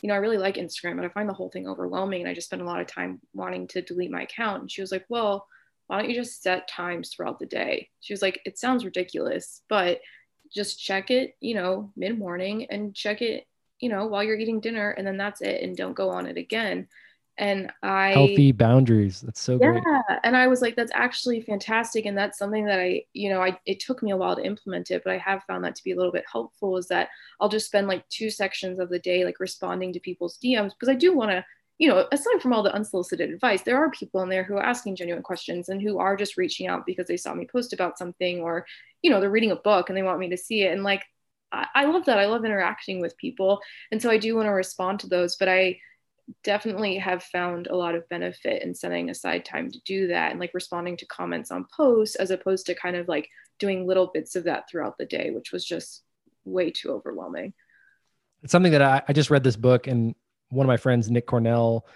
you 0.00 0.08
know, 0.08 0.14
I 0.14 0.18
really 0.18 0.38
like 0.38 0.56
Instagram, 0.56 0.96
but 0.96 1.04
I 1.04 1.08
find 1.08 1.28
the 1.28 1.34
whole 1.34 1.50
thing 1.50 1.68
overwhelming. 1.68 2.20
And 2.20 2.30
I 2.30 2.34
just 2.34 2.48
spend 2.48 2.62
a 2.62 2.66
lot 2.66 2.80
of 2.80 2.86
time 2.86 3.20
wanting 3.34 3.66
to 3.68 3.82
delete 3.82 4.10
my 4.10 4.22
account. 4.22 4.62
And 4.62 4.70
she 4.70 4.80
was 4.80 4.92
like, 4.92 5.04
well, 5.08 5.46
why 5.86 5.98
don't 5.98 6.08
you 6.08 6.14
just 6.14 6.42
set 6.42 6.68
times 6.68 7.10
throughout 7.10 7.38
the 7.38 7.46
day? 7.46 7.90
She 8.00 8.12
was 8.12 8.22
like, 8.22 8.40
it 8.44 8.58
sounds 8.58 8.84
ridiculous, 8.84 9.62
but 9.68 10.00
just 10.54 10.82
check 10.82 11.10
it, 11.10 11.34
you 11.40 11.54
know, 11.54 11.92
mid 11.96 12.18
morning 12.18 12.66
and 12.70 12.94
check 12.94 13.22
it, 13.22 13.46
you 13.80 13.88
know, 13.88 14.06
while 14.06 14.22
you're 14.22 14.38
eating 14.38 14.60
dinner. 14.60 14.90
And 14.90 15.06
then 15.06 15.16
that's 15.16 15.40
it. 15.40 15.62
And 15.62 15.76
don't 15.76 15.94
go 15.94 16.10
on 16.10 16.26
it 16.26 16.36
again 16.36 16.88
and 17.42 17.72
i 17.82 18.12
healthy 18.12 18.52
boundaries 18.52 19.20
that's 19.20 19.40
so 19.40 19.58
yeah 19.60 19.72
great. 19.72 19.84
and 20.22 20.36
i 20.36 20.46
was 20.46 20.62
like 20.62 20.76
that's 20.76 20.92
actually 20.94 21.40
fantastic 21.40 22.06
and 22.06 22.16
that's 22.16 22.38
something 22.38 22.64
that 22.64 22.78
i 22.78 23.02
you 23.14 23.28
know 23.28 23.42
i 23.42 23.58
it 23.66 23.80
took 23.80 24.00
me 24.00 24.12
a 24.12 24.16
while 24.16 24.36
to 24.36 24.44
implement 24.44 24.92
it 24.92 25.02
but 25.04 25.12
i 25.12 25.18
have 25.18 25.42
found 25.44 25.64
that 25.64 25.74
to 25.74 25.82
be 25.82 25.90
a 25.90 25.96
little 25.96 26.12
bit 26.12 26.24
helpful 26.30 26.76
is 26.76 26.86
that 26.86 27.08
i'll 27.40 27.48
just 27.48 27.66
spend 27.66 27.88
like 27.88 28.08
two 28.08 28.30
sections 28.30 28.78
of 28.78 28.88
the 28.88 28.98
day 28.98 29.24
like 29.24 29.40
responding 29.40 29.92
to 29.92 29.98
people's 29.98 30.38
dms 30.38 30.70
because 30.70 30.88
i 30.88 30.94
do 30.94 31.16
want 31.16 31.32
to 31.32 31.44
you 31.78 31.88
know 31.88 32.06
aside 32.12 32.40
from 32.40 32.52
all 32.52 32.62
the 32.62 32.74
unsolicited 32.74 33.30
advice 33.30 33.62
there 33.62 33.76
are 33.76 33.90
people 33.90 34.22
in 34.22 34.28
there 34.28 34.44
who 34.44 34.54
are 34.54 34.64
asking 34.64 34.94
genuine 34.94 35.22
questions 35.22 35.68
and 35.68 35.82
who 35.82 35.98
are 35.98 36.16
just 36.16 36.36
reaching 36.36 36.68
out 36.68 36.86
because 36.86 37.08
they 37.08 37.16
saw 37.16 37.34
me 37.34 37.44
post 37.50 37.72
about 37.72 37.98
something 37.98 38.40
or 38.40 38.64
you 39.02 39.10
know 39.10 39.18
they're 39.18 39.30
reading 39.30 39.50
a 39.50 39.56
book 39.56 39.88
and 39.88 39.98
they 39.98 40.04
want 40.04 40.20
me 40.20 40.30
to 40.30 40.36
see 40.36 40.62
it 40.62 40.72
and 40.72 40.84
like 40.84 41.04
I, 41.50 41.66
I 41.74 41.84
love 41.86 42.04
that 42.04 42.20
i 42.20 42.26
love 42.26 42.44
interacting 42.44 43.00
with 43.00 43.16
people 43.16 43.58
and 43.90 44.00
so 44.00 44.10
i 44.10 44.16
do 44.16 44.36
want 44.36 44.46
to 44.46 44.52
respond 44.52 45.00
to 45.00 45.08
those 45.08 45.34
but 45.34 45.48
i 45.48 45.76
definitely 46.44 46.96
have 46.98 47.22
found 47.22 47.66
a 47.66 47.76
lot 47.76 47.94
of 47.94 48.08
benefit 48.08 48.62
in 48.62 48.74
setting 48.74 49.10
aside 49.10 49.44
time 49.44 49.70
to 49.70 49.80
do 49.84 50.08
that 50.08 50.30
and 50.30 50.40
like 50.40 50.52
responding 50.54 50.96
to 50.96 51.06
comments 51.06 51.50
on 51.50 51.66
posts 51.76 52.16
as 52.16 52.30
opposed 52.30 52.66
to 52.66 52.74
kind 52.74 52.96
of 52.96 53.08
like 53.08 53.28
doing 53.58 53.86
little 53.86 54.10
bits 54.12 54.36
of 54.36 54.44
that 54.44 54.68
throughout 54.68 54.96
the 54.98 55.06
day, 55.06 55.30
which 55.30 55.52
was 55.52 55.64
just 55.64 56.02
way 56.44 56.70
too 56.70 56.90
overwhelming. 56.90 57.52
It's 58.42 58.52
something 58.52 58.72
that 58.72 58.82
I, 58.82 59.02
I 59.08 59.12
just 59.12 59.30
read 59.30 59.44
this 59.44 59.56
book 59.56 59.86
and 59.86 60.14
one 60.48 60.66
of 60.66 60.68
my 60.68 60.76
friends, 60.76 61.10
Nick 61.10 61.26
Cornell, 61.26 61.86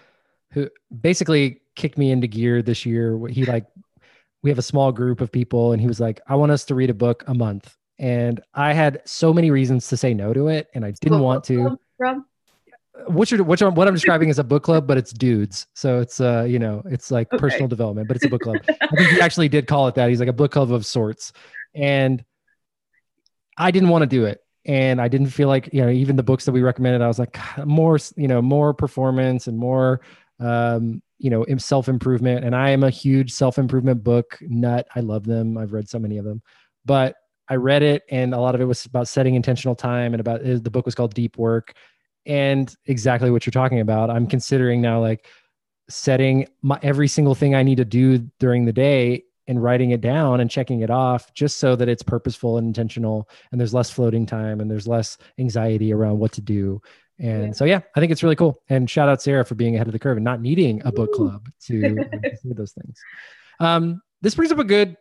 who 0.53 0.69
basically 1.01 1.61
kicked 1.75 1.99
me 1.99 2.11
into 2.11 2.27
gear 2.27 2.63
this 2.63 2.87
year. 2.87 3.19
He 3.29 3.45
like, 3.45 3.67
we 4.43 4.51
have 4.51 4.59
a 4.59 4.63
small 4.63 4.93
group 4.93 5.21
of 5.21 5.33
people 5.33 5.73
and 5.73 5.81
he 5.81 5.89
was 5.89 6.01
like, 6.01 6.21
I 6.29 6.37
want 6.37 6.53
us 6.53 6.65
to 6.67 6.75
read 6.75 6.91
a 6.91 6.95
book 6.95 7.25
a 7.27 7.35
month. 7.35 7.77
And 7.99 8.41
I 8.55 8.73
had 8.73 9.03
so 9.05 9.33
many 9.33 9.51
reasons 9.51 9.89
to 9.89 9.97
say 9.97 10.15
no 10.15 10.33
to 10.33 10.49
it. 10.49 10.69
And 10.75 10.85
I 10.85 10.93
didn't 10.93 11.21
want 11.21 11.45
to. 11.45 11.79
Rob? 12.99 13.15
what 13.15 13.31
you're 13.31 13.43
what, 13.43 13.61
what 13.61 13.89
I'm 13.89 13.95
describing 14.01 14.29
is 14.29 14.39
a 14.39 14.45
book 14.45 14.63
club, 14.63 14.87
but 14.87 14.97
it's 14.97 15.13
dudes. 15.13 15.67
So 15.75 16.01
it's 16.01 16.21
uh, 16.21 16.45
you 16.49 16.59
know, 16.59 16.83
it's 16.87 17.11
like 17.11 17.33
okay. 17.33 17.39
personal 17.39 17.69
development, 17.69 18.09
but 18.09 18.17
it's 18.17 18.25
a 18.25 18.29
book 18.29 18.43
club. 18.43 18.59
I 18.69 18.87
think 18.97 19.11
he 19.11 19.21
actually 19.21 19.49
did 19.49 19.67
call 19.67 19.89
it 19.89 19.95
that. 19.97 20.09
He's 20.09 20.21
like 20.21 20.29
a 20.29 20.35
book 20.35 20.53
club 20.53 20.73
of 20.73 20.85
sorts. 20.87 21.33
And 21.75 22.25
I 23.57 23.71
didn't 23.71 23.91
want 23.91 24.03
to 24.03 24.07
do 24.07 24.25
it. 24.25 24.41
And 24.65 25.01
I 25.01 25.09
didn't 25.09 25.29
feel 25.29 25.49
like, 25.49 25.73
you 25.73 25.81
know, 25.81 25.89
even 25.89 26.17
the 26.17 26.25
books 26.25 26.45
that 26.47 26.53
we 26.53 26.61
recommended, 26.61 27.01
I 27.01 27.07
was 27.07 27.21
like, 27.21 27.39
more, 27.65 27.99
you 28.17 28.27
know, 28.27 28.43
more 28.43 28.75
performance 28.75 29.47
and 29.47 29.57
more 29.57 30.01
um, 30.41 31.03
you 31.19 31.31
know, 31.31 31.45
self-improvement. 31.57 32.45
And 32.45 32.55
I 32.55 32.71
am 32.71 32.83
a 32.83 32.91
huge 32.91 33.33
self-improvement 33.33 34.05
book 34.05 34.39
nut. 34.43 34.87
I 34.95 35.01
love 35.01 35.25
them. 35.25 35.57
I've 35.57 35.73
read 35.73 35.89
so 35.89 35.99
many 35.99 36.19
of 36.19 36.25
them. 36.25 36.43
But 36.85 37.17
I 37.49 37.57
read 37.57 37.83
it, 37.83 38.03
and 38.11 38.35
a 38.35 38.41
lot 38.41 38.55
of 38.55 38.61
it 38.61 38.65
was 38.65 38.85
about 38.87 39.09
setting 39.09 39.35
intentional 39.35 39.77
time, 39.77 40.15
and 40.15 40.21
about 40.21 40.43
the 40.43 40.71
book 40.71 40.85
was 40.85 40.95
called 40.95 41.15
Deep 41.15 41.39
Work, 41.39 41.75
and 42.27 42.75
exactly 42.87 43.31
what 43.31 43.47
you're 43.47 43.51
talking 43.53 43.81
about. 43.81 44.11
I'm 44.11 44.27
considering 44.27 44.81
now 44.81 45.01
like 45.01 45.27
setting 45.89 46.47
my 46.63 46.79
every 46.83 47.09
single 47.09 47.35
thing 47.35 47.55
I 47.55 47.63
need 47.63 47.77
to 47.77 47.85
do 47.85 48.19
during 48.39 48.65
the 48.65 48.73
day 48.73 49.25
and 49.49 49.63
writing 49.63 49.91
it 49.91 50.01
down 50.01 50.41
and 50.41 50.51
checking 50.51 50.81
it 50.81 50.91
off 50.91 51.33
just 51.33 51.59
so 51.59 51.77
that 51.77 51.89
it's 51.89 52.03
purposeful 52.03 52.59
and 52.59 52.67
intentional 52.67 53.29
and 53.51 53.61
there's 53.61 53.75
less 53.75 53.91
floating 53.91 54.27
time 54.27 54.61
and 54.61 54.71
there's 54.71 54.89
less 54.89 55.17
anxiety 55.39 55.93
around 55.93 56.19
what 56.19 56.33
to 56.33 56.41
do 56.41 56.81
and 57.19 57.47
yeah. 57.47 57.53
so 57.53 57.65
yeah 57.65 57.81
i 57.95 58.01
think 58.01 58.11
it's 58.13 58.23
really 58.23 58.37
cool 58.37 58.61
and 58.69 58.91
shout 58.91 59.09
out 59.09 59.23
sarah 59.23 59.45
for 59.45 59.55
being 59.55 59.75
ahead 59.75 59.87
of 59.87 59.93
the 59.93 59.99
curve 59.99 60.17
and 60.17 60.25
not 60.25 60.41
needing 60.41 60.83
a 60.85 60.93
book 60.93 61.13
club 61.13 61.49
to, 61.61 61.81
do 62.43 62.55
those 62.55 62.73
things 62.73 63.01
um, 63.59 64.03
this 64.21 64.35
brings 64.35 64.53
up 64.53 64.59
a 64.59 64.65
good 64.65 64.97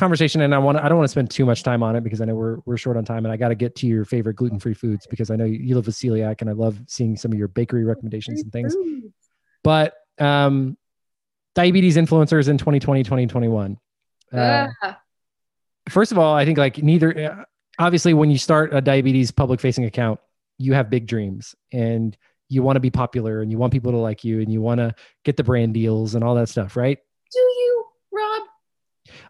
conversation 0.00 0.40
and 0.40 0.54
i 0.54 0.58
want 0.58 0.78
i 0.78 0.88
don't 0.88 0.96
want 0.96 1.04
to 1.04 1.12
spend 1.12 1.30
too 1.30 1.44
much 1.44 1.62
time 1.62 1.82
on 1.82 1.94
it 1.94 2.02
because 2.02 2.22
i 2.22 2.24
know 2.24 2.34
we're, 2.34 2.56
we're 2.64 2.78
short 2.78 2.96
on 2.96 3.04
time 3.04 3.26
and 3.26 3.32
i 3.32 3.36
got 3.36 3.48
to 3.48 3.54
get 3.54 3.76
to 3.76 3.86
your 3.86 4.04
favorite 4.06 4.34
gluten-free 4.34 4.72
foods 4.72 5.06
because 5.06 5.30
i 5.30 5.36
know 5.36 5.44
you 5.44 5.74
live 5.74 5.84
with 5.84 5.94
celiac 5.94 6.40
and 6.40 6.48
i 6.48 6.54
love 6.54 6.80
seeing 6.86 7.18
some 7.18 7.30
of 7.30 7.38
your 7.38 7.48
bakery 7.48 7.84
recommendations 7.84 8.40
and 8.40 8.50
things. 8.50 8.74
but 9.62 9.94
um, 10.18 10.76
diabetes 11.54 11.96
influencers 11.96 12.48
in 12.48 12.56
2020 12.56 13.04
2021 13.04 13.76
uh, 14.32 14.68
first 15.90 16.12
of 16.12 16.18
all 16.18 16.34
i 16.34 16.46
think 16.46 16.56
like 16.56 16.82
neither 16.82 17.32
uh, 17.32 17.44
obviously 17.78 18.14
when 18.14 18.30
you 18.30 18.38
start 18.38 18.72
a 18.72 18.80
diabetes 18.80 19.30
public 19.30 19.60
facing 19.60 19.84
account 19.84 20.18
you 20.56 20.72
have 20.72 20.88
big 20.88 21.06
dreams 21.06 21.54
and 21.72 22.16
you 22.48 22.62
want 22.62 22.76
to 22.76 22.80
be 22.80 22.90
popular 22.90 23.42
and 23.42 23.52
you 23.52 23.58
want 23.58 23.70
people 23.70 23.92
to 23.92 23.98
like 23.98 24.24
you 24.24 24.40
and 24.40 24.50
you 24.50 24.62
want 24.62 24.78
to 24.78 24.94
get 25.24 25.36
the 25.36 25.44
brand 25.44 25.74
deals 25.74 26.14
and 26.14 26.24
all 26.24 26.34
that 26.34 26.48
stuff 26.48 26.74
right? 26.74 26.96
do 26.96 26.96
you 26.96 26.96
rob 26.96 27.09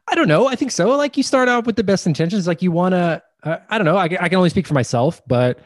I 0.09 0.15
don't 0.15 0.29
know. 0.29 0.49
I 0.49 0.57
think 0.57 0.73
so. 0.73 0.97
Like 0.97 1.17
you 1.17 1.23
start 1.23 1.49
out 1.49 1.67
with 1.67 1.77
the 1.77 1.85
best 1.85 2.07
intentions. 2.07 2.47
Like 2.47 2.63
you 2.63 2.73
want 2.73 2.93
to, 2.93 3.23
uh, 3.43 3.59
I 3.69 3.79
don't 3.79 3.85
know. 3.85 3.97
I, 3.97 4.05
I 4.05 4.29
can 4.29 4.35
only 4.35 4.51
speak 4.51 4.67
for 4.67 4.75
myself, 4.75 5.23
but 5.27 5.61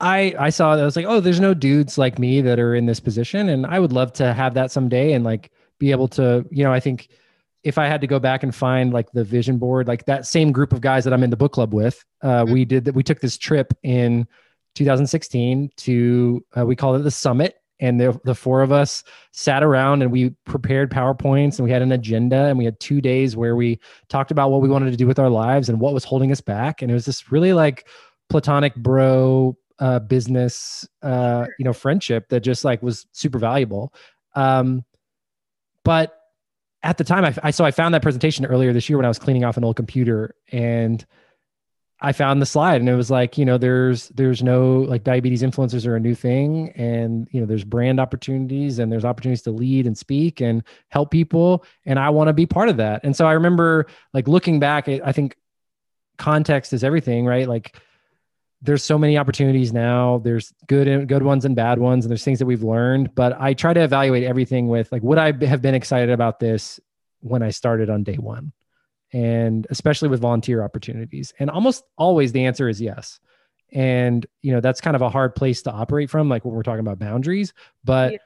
I, 0.00 0.34
I 0.38 0.50
saw 0.50 0.76
that 0.76 0.82
I 0.82 0.84
was 0.84 0.96
like, 0.96 1.06
oh, 1.06 1.20
there's 1.20 1.40
no 1.40 1.54
dudes 1.54 1.98
like 1.98 2.18
me 2.18 2.40
that 2.40 2.58
are 2.58 2.74
in 2.74 2.86
this 2.86 3.00
position. 3.00 3.48
And 3.48 3.66
I 3.66 3.78
would 3.78 3.92
love 3.92 4.12
to 4.14 4.32
have 4.32 4.54
that 4.54 4.72
someday 4.72 5.12
and 5.12 5.24
like 5.24 5.52
be 5.78 5.90
able 5.90 6.08
to, 6.08 6.44
you 6.50 6.64
know, 6.64 6.72
I 6.72 6.80
think 6.80 7.08
if 7.62 7.76
I 7.76 7.86
had 7.86 8.00
to 8.00 8.06
go 8.06 8.18
back 8.18 8.42
and 8.42 8.54
find 8.54 8.92
like 8.92 9.12
the 9.12 9.24
vision 9.24 9.58
board, 9.58 9.86
like 9.86 10.06
that 10.06 10.26
same 10.26 10.52
group 10.52 10.72
of 10.72 10.80
guys 10.80 11.04
that 11.04 11.12
I'm 11.12 11.22
in 11.22 11.30
the 11.30 11.36
book 11.36 11.52
club 11.52 11.74
with, 11.74 12.02
uh, 12.22 12.44
mm-hmm. 12.44 12.52
we 12.52 12.64
did 12.64 12.86
that. 12.86 12.94
We 12.94 13.02
took 13.02 13.20
this 13.20 13.36
trip 13.36 13.74
in 13.82 14.26
2016 14.74 15.70
to, 15.76 16.44
uh, 16.56 16.64
we 16.64 16.76
call 16.76 16.94
it 16.94 17.00
the 17.00 17.10
summit 17.10 17.59
and 17.80 18.00
the, 18.00 18.18
the 18.24 18.34
four 18.34 18.62
of 18.62 18.70
us 18.70 19.02
sat 19.32 19.62
around 19.62 20.02
and 20.02 20.12
we 20.12 20.30
prepared 20.44 20.90
powerpoints 20.90 21.58
and 21.58 21.64
we 21.64 21.70
had 21.70 21.82
an 21.82 21.92
agenda 21.92 22.44
and 22.44 22.58
we 22.58 22.64
had 22.64 22.78
two 22.78 23.00
days 23.00 23.36
where 23.36 23.56
we 23.56 23.80
talked 24.08 24.30
about 24.30 24.50
what 24.50 24.60
we 24.60 24.68
wanted 24.68 24.90
to 24.90 24.96
do 24.96 25.06
with 25.06 25.18
our 25.18 25.30
lives 25.30 25.68
and 25.68 25.80
what 25.80 25.94
was 25.94 26.04
holding 26.04 26.30
us 26.30 26.40
back. 26.40 26.82
And 26.82 26.90
it 26.90 26.94
was 26.94 27.06
this 27.06 27.32
really 27.32 27.52
like 27.52 27.88
platonic 28.28 28.74
bro 28.76 29.56
uh, 29.78 29.98
business 29.98 30.86
uh, 31.02 31.46
you 31.58 31.64
know 31.64 31.72
friendship 31.72 32.28
that 32.28 32.40
just 32.40 32.64
like 32.64 32.82
was 32.82 33.06
super 33.12 33.38
valuable. 33.38 33.94
Um, 34.34 34.84
but 35.84 36.16
at 36.82 36.98
the 36.98 37.04
time 37.04 37.24
I, 37.24 37.34
I 37.42 37.50
so 37.50 37.64
i 37.64 37.70
found 37.70 37.94
that 37.94 38.02
presentation 38.02 38.46
earlier 38.46 38.72
this 38.72 38.88
year 38.88 38.96
when 38.96 39.04
i 39.04 39.08
was 39.08 39.18
cleaning 39.18 39.44
off 39.44 39.56
an 39.56 39.64
old 39.64 39.76
computer 39.76 40.34
and 40.50 41.04
I 42.02 42.12
found 42.12 42.40
the 42.40 42.46
slide 42.46 42.80
and 42.80 42.88
it 42.88 42.94
was 42.94 43.10
like, 43.10 43.36
you 43.36 43.44
know, 43.44 43.58
there's 43.58 44.08
there's 44.08 44.42
no 44.42 44.78
like 44.80 45.04
diabetes 45.04 45.42
influencers 45.42 45.86
are 45.86 45.96
a 45.96 46.00
new 46.00 46.14
thing 46.14 46.70
and 46.70 47.28
you 47.30 47.40
know, 47.40 47.46
there's 47.46 47.64
brand 47.64 48.00
opportunities 48.00 48.78
and 48.78 48.90
there's 48.90 49.04
opportunities 49.04 49.42
to 49.42 49.50
lead 49.50 49.86
and 49.86 49.98
speak 49.98 50.40
and 50.40 50.62
help 50.88 51.10
people 51.10 51.64
and 51.84 51.98
I 51.98 52.08
want 52.08 52.28
to 52.28 52.32
be 52.32 52.46
part 52.46 52.70
of 52.70 52.78
that. 52.78 53.02
And 53.04 53.14
so 53.14 53.26
I 53.26 53.32
remember 53.32 53.86
like 54.14 54.28
looking 54.28 54.60
back, 54.60 54.88
I 54.88 55.12
think 55.12 55.36
context 56.16 56.72
is 56.72 56.82
everything, 56.82 57.26
right? 57.26 57.46
Like 57.46 57.76
there's 58.62 58.82
so 58.82 58.98
many 58.98 59.18
opportunities 59.18 59.72
now. 59.72 60.18
There's 60.18 60.54
good 60.68 60.88
and 60.88 61.06
good 61.06 61.22
ones 61.22 61.44
and 61.44 61.54
bad 61.54 61.78
ones 61.78 62.06
and 62.06 62.10
there's 62.10 62.24
things 62.24 62.38
that 62.38 62.46
we've 62.46 62.62
learned, 62.62 63.14
but 63.14 63.38
I 63.38 63.52
try 63.52 63.74
to 63.74 63.82
evaluate 63.82 64.24
everything 64.24 64.68
with 64.68 64.90
like 64.90 65.02
would 65.02 65.18
I 65.18 65.32
have 65.44 65.60
been 65.60 65.74
excited 65.74 66.10
about 66.10 66.40
this 66.40 66.80
when 67.20 67.42
I 67.42 67.50
started 67.50 67.90
on 67.90 68.04
day 68.04 68.16
1? 68.16 68.52
And 69.12 69.66
especially 69.70 70.08
with 70.08 70.20
volunteer 70.20 70.62
opportunities. 70.62 71.32
And 71.38 71.50
almost 71.50 71.84
always 71.98 72.32
the 72.32 72.44
answer 72.44 72.68
is 72.68 72.80
yes. 72.80 73.18
And 73.72 74.26
you 74.42 74.52
know 74.52 74.60
that's 74.60 74.80
kind 74.80 74.96
of 74.96 75.02
a 75.02 75.08
hard 75.08 75.34
place 75.34 75.62
to 75.62 75.70
operate 75.70 76.10
from 76.10 76.28
like 76.28 76.44
when 76.44 76.54
we're 76.54 76.64
talking 76.64 76.80
about 76.80 76.98
boundaries 76.98 77.52
but 77.84 78.12
yeah. 78.12 78.18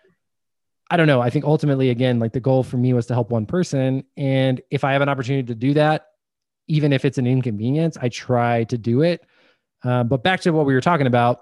i 0.90 0.96
don't 0.96 1.06
know. 1.06 1.20
I 1.20 1.28
think 1.28 1.44
ultimately 1.44 1.90
again 1.90 2.18
like 2.18 2.32
the 2.32 2.40
goal 2.40 2.62
for 2.62 2.78
me 2.78 2.94
was 2.94 3.06
to 3.06 3.14
help 3.14 3.30
one 3.30 3.44
person. 3.44 4.04
And 4.16 4.62
if 4.70 4.84
i 4.84 4.92
have 4.92 5.02
an 5.02 5.10
opportunity 5.10 5.46
to 5.48 5.54
do 5.54 5.74
that 5.74 6.06
even 6.66 6.94
if 6.94 7.04
it's 7.04 7.18
an 7.18 7.26
inconvenience 7.26 7.98
i 8.00 8.08
try 8.08 8.64
to 8.64 8.78
do 8.78 9.02
it. 9.02 9.22
Uh, 9.82 10.02
but 10.02 10.22
back 10.22 10.40
to 10.40 10.50
what 10.50 10.64
we 10.64 10.72
were 10.72 10.80
talking 10.80 11.06
about 11.06 11.40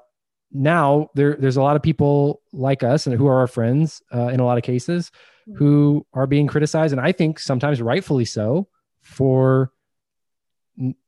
now 0.51 1.09
there, 1.15 1.37
there's 1.37 1.57
a 1.57 1.63
lot 1.63 1.77
of 1.77 1.83
people 1.83 2.43
like 2.53 2.83
us 2.83 3.07
and 3.07 3.17
who 3.17 3.29
are 3.29 3.39
our 3.39 3.47
friends 3.47 4.03
uh, 4.13 4.27
in 4.27 4.41
a 4.41 4.45
lot 4.45 4.59
of 4.59 4.65
cases 4.65 5.13
mm-hmm. 5.49 5.59
who 5.59 6.05
are 6.13 6.27
being 6.27 6.49
criticized. 6.49 6.93
And 6.93 7.01
i 7.01 7.13
think 7.13 7.39
sometimes 7.39 7.81
rightfully 7.81 8.25
so 8.25 8.67
for 9.03 9.73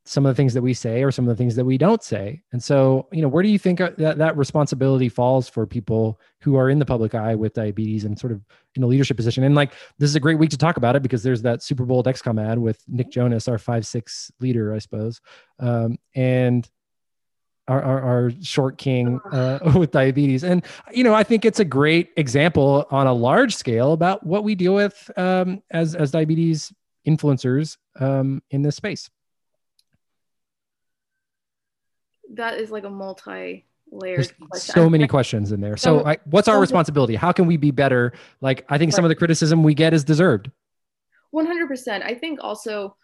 some 0.05 0.27
of 0.27 0.31
the 0.31 0.37
things 0.37 0.53
that 0.53 0.61
we 0.61 0.75
say 0.75 1.03
or 1.03 1.11
some 1.11 1.27
of 1.27 1.35
the 1.35 1.43
things 1.43 1.57
that 1.57 1.65
we 1.65 1.79
don't 1.79 2.03
say. 2.03 2.43
And 2.53 2.63
so, 2.63 3.09
you 3.11 3.23
know, 3.23 3.29
where 3.29 3.43
do 3.43 3.49
you 3.49 3.59
think 3.59 3.81
uh, 3.81 3.93
that 3.97 4.19
that 4.19 4.37
responsibility 4.37 5.09
falls 5.09 5.49
for 5.49 5.67
people 5.67 6.21
who 6.41 6.57
are 6.57 6.69
in 6.69 6.79
the 6.79 6.85
public 6.85 7.15
eye 7.15 7.35
with 7.35 7.55
diabetes 7.55 8.05
and 8.05 8.19
sort 8.19 8.33
of 8.33 8.45
in 8.75 8.83
a 8.83 8.87
leadership 8.87 9.17
position? 9.17 9.45
And 9.45 9.55
like, 9.55 9.73
this 9.99 10.11
is 10.11 10.17
a 10.17 10.21
great 10.21 10.39
week 10.39 10.51
to 10.51 10.59
talk 10.59 10.77
about 10.77 10.97
it 10.97 11.03
because 11.03 11.23
there's 11.23 11.41
that 11.43 11.63
Super 11.63 11.87
Bowl 11.87 12.03
Dexcom 12.03 12.43
ad 12.43 12.59
with 12.59 12.83
Nick 12.87 13.11
Jonas, 13.11 13.49
our 13.49 13.59
five 13.59 13.87
six 13.87 14.31
leader, 14.41 14.75
I 14.75 14.79
suppose, 14.79 15.23
um, 15.59 15.99
and 16.15 16.69
our, 17.67 17.83
our, 17.83 18.01
our 18.03 18.31
short 18.43 18.77
king 18.77 19.19
uh, 19.33 19.73
with 19.75 19.91
diabetes. 19.91 20.45
And 20.45 20.63
you 20.93 21.03
know, 21.03 21.15
I 21.15 21.23
think 21.23 21.47
it's 21.47 21.61
a 21.61 21.65
great 21.65 22.11
example 22.19 22.87
on 22.91 23.07
a 23.07 23.15
large 23.15 23.57
scale 23.57 23.95
about 23.95 24.27
what 24.27 24.45
we 24.45 24.55
deal 24.55 24.75
with 24.75 25.11
um, 25.17 25.63
as 25.71 25.95
as 25.95 26.11
diabetes 26.11 26.71
influencers 27.07 27.77
um, 28.01 28.43
in 28.51 28.63
this 28.63 28.77
space? 28.77 29.11
That 32.35 32.59
is 32.59 32.71
like 32.71 32.85
a 32.85 32.91
multi 32.91 33.67
layered 33.91 34.33
so 34.55 34.91
many 34.91 35.07
questions 35.07 35.53
in 35.53 35.61
there. 35.61 35.77
So, 35.77 36.05
I, 36.05 36.19
what's 36.25 36.49
our 36.49 36.61
responsibility? 36.61 37.15
How 37.15 37.33
can 37.33 37.47
we 37.47 37.57
be 37.57 37.71
better? 37.71 38.13
Like, 38.41 38.65
I 38.69 38.79
think 38.79 38.93
some 38.93 39.05
of 39.05 39.09
the 39.09 39.15
criticism 39.15 39.63
we 39.63 39.75
get 39.75 39.95
is 39.95 40.05
deserved. 40.05 40.51
100%. 41.35 42.03
I 42.03 42.15
think 42.15 42.39
also, 42.43 42.97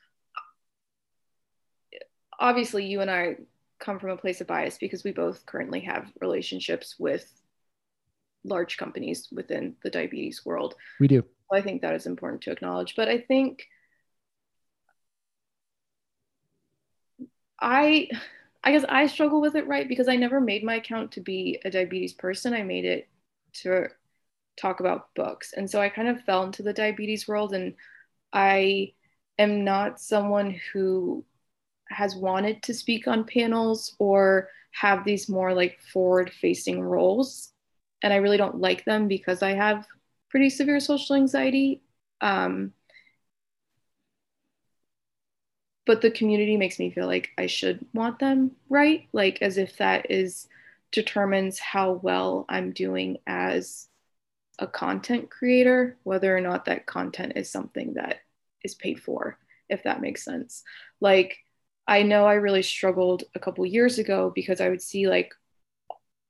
obviously, 2.39 2.87
you 2.87 3.01
and 3.01 3.11
I 3.11 3.37
come 3.79 3.99
from 3.99 4.11
a 4.11 4.17
place 4.17 4.41
of 4.41 4.47
bias 4.47 4.79
because 4.79 5.05
we 5.05 5.13
both 5.13 5.45
currently 5.47 5.81
have 5.81 6.13
relationships 6.21 6.97
with 6.99 7.31
large 8.45 8.77
companies 8.77 9.29
within 9.33 9.75
the 9.83 9.91
diabetes 9.91 10.45
world. 10.45 10.75
We 10.99 11.09
do. 11.09 11.25
I 11.53 11.61
think 11.61 11.83
that 11.83 11.95
is 11.95 12.07
important 12.07 12.43
to 12.43 12.53
acknowledge. 12.53 12.95
But 12.95 13.09
I 13.09 13.19
think 13.19 13.67
I 17.61 18.09
I 18.63 18.73
guess 18.73 18.85
I 18.89 19.07
struggle 19.07 19.41
with 19.41 19.55
it, 19.57 19.67
right? 19.67 19.89
Because 19.89 20.09
I 20.09 20.17
never 20.17 20.41
made 20.41 20.65
my 20.65 20.75
account 20.77 21.13
to 21.13 21.21
be 21.21 21.61
a 21.65 21.71
diabetes 21.71 22.13
person. 22.13 22.53
I 22.53 22.63
made 22.63 22.85
it 22.85 23.09
to 23.55 23.87
talk 24.61 24.81
about 24.81 25.15
books. 25.15 25.55
And 25.55 25.71
so 25.71 25.81
I 25.81 25.89
kind 25.89 26.09
of 26.09 26.23
fell 26.25 26.45
into 26.45 26.63
the 26.63 26.73
diabetes 26.75 27.29
world 27.29 27.55
and 27.55 27.75
I 28.33 28.93
am 29.39 29.65
not 29.65 30.01
someone 30.01 30.61
who 30.73 31.25
has 31.91 32.17
wanted 32.17 32.63
to 32.65 32.75
speak 32.75 33.09
on 33.09 33.25
panels 33.25 33.97
or 33.99 34.49
have 34.73 35.05
these 35.05 35.29
more 35.29 35.55
like 35.55 35.81
forward 35.81 36.33
facing 36.33 36.81
roles. 36.81 37.53
And 38.03 38.13
I 38.13 38.17
really 38.17 38.37
don't 38.37 38.61
like 38.61 38.85
them 38.85 39.09
because 39.09 39.43
I 39.43 39.53
have 39.55 39.87
pretty 40.31 40.51
severe 40.51 40.81
social 40.81 41.17
anxiety. 41.17 41.83
Um, 42.21 42.73
but 45.87 46.01
the 46.03 46.11
community 46.11 46.57
makes 46.57 46.79
me 46.79 46.91
feel 46.91 47.07
like 47.07 47.31
I 47.39 47.47
should 47.47 47.85
want 47.93 48.19
them 48.19 48.53
right, 48.69 49.09
like 49.13 49.43
as 49.43 49.59
if 49.59 49.77
that 49.79 50.11
is 50.11 50.49
determines 50.93 51.59
how 51.59 51.93
well 51.93 52.45
I'm 52.49 52.73
doing 52.73 53.19
as 53.27 53.89
a 54.59 54.67
content 54.67 55.31
creator, 55.31 55.97
whether 56.03 56.37
or 56.37 56.41
not 56.41 56.67
that 56.67 56.87
content 56.87 57.35
is 57.37 57.51
something 57.51 57.95
that 57.95 58.21
is 58.63 58.75
paid 58.75 59.01
for, 59.03 59.39
if 59.69 59.83
that 59.85 60.01
makes 60.01 60.25
sense. 60.25 60.63
Like, 61.01 61.39
I 61.87 62.03
know 62.03 62.27
I 62.27 62.35
really 62.35 62.63
struggled 62.63 63.25
a 63.35 63.41
couple 63.41 63.65
years 63.67 63.99
ago 63.99 64.31
because 64.35 64.61
I 64.61 64.69
would 64.69 64.83
see 64.83 65.09
like 65.09 65.33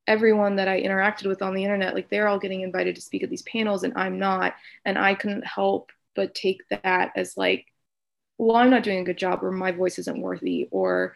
everyone 0.07 0.57
that 0.57 0.69
I 0.69 0.81
interacted 0.81 1.27
with 1.27 1.43
on 1.43 1.55
the 1.55 1.65
internet, 1.65 1.95
like 1.95 2.09
they're 2.09 2.29
all 2.29 2.39
getting 2.39 2.63
invited 2.63 2.95
to 2.95 3.01
speak 3.01 3.23
at 3.23 3.31
these 3.31 3.43
panels 3.43 3.83
and 3.85 3.93
I'm 3.97 4.19
not. 4.19 4.55
And 4.85 4.99
I 4.99 5.15
couldn't 5.15 5.47
help 5.47 5.93
but 6.17 6.35
take 6.35 6.61
that 6.71 7.13
as 7.15 7.37
like 7.37 7.67
well, 8.41 8.57
I'm 8.57 8.71
not 8.71 8.83
doing 8.83 9.01
a 9.01 9.05
good 9.05 9.19
job, 9.19 9.45
or 9.45 9.53
my 9.53 9.71
voice 9.71 9.99
isn't 9.99 10.19
worthy, 10.19 10.67
or, 10.71 11.15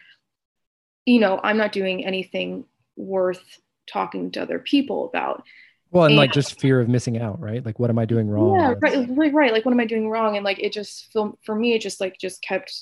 you 1.06 1.18
know, 1.18 1.40
I'm 1.42 1.56
not 1.56 1.72
doing 1.72 2.04
anything 2.04 2.66
worth 2.96 3.60
talking 3.86 4.30
to 4.32 4.42
other 4.42 4.58
people 4.58 5.06
about. 5.06 5.42
Well, 5.90 6.04
and, 6.04 6.12
and 6.12 6.18
like 6.18 6.32
just 6.32 6.60
fear 6.60 6.82
of 6.82 6.88
missing 6.90 7.18
out, 7.18 7.40
right? 7.40 7.64
Like, 7.64 7.78
what 7.78 7.88
am 7.88 7.98
I 7.98 8.04
doing 8.04 8.28
wrong? 8.28 8.54
Yeah, 8.54 8.74
right, 8.78 9.08
like, 9.08 9.32
right. 9.32 9.52
Like, 9.52 9.64
what 9.64 9.72
am 9.72 9.80
I 9.80 9.86
doing 9.86 10.10
wrong? 10.10 10.36
And 10.36 10.44
like, 10.44 10.58
it 10.58 10.72
just 10.74 11.12
for 11.12 11.54
me, 11.54 11.72
it 11.72 11.80
just 11.80 11.98
like 11.98 12.18
just 12.18 12.42
kept 12.42 12.78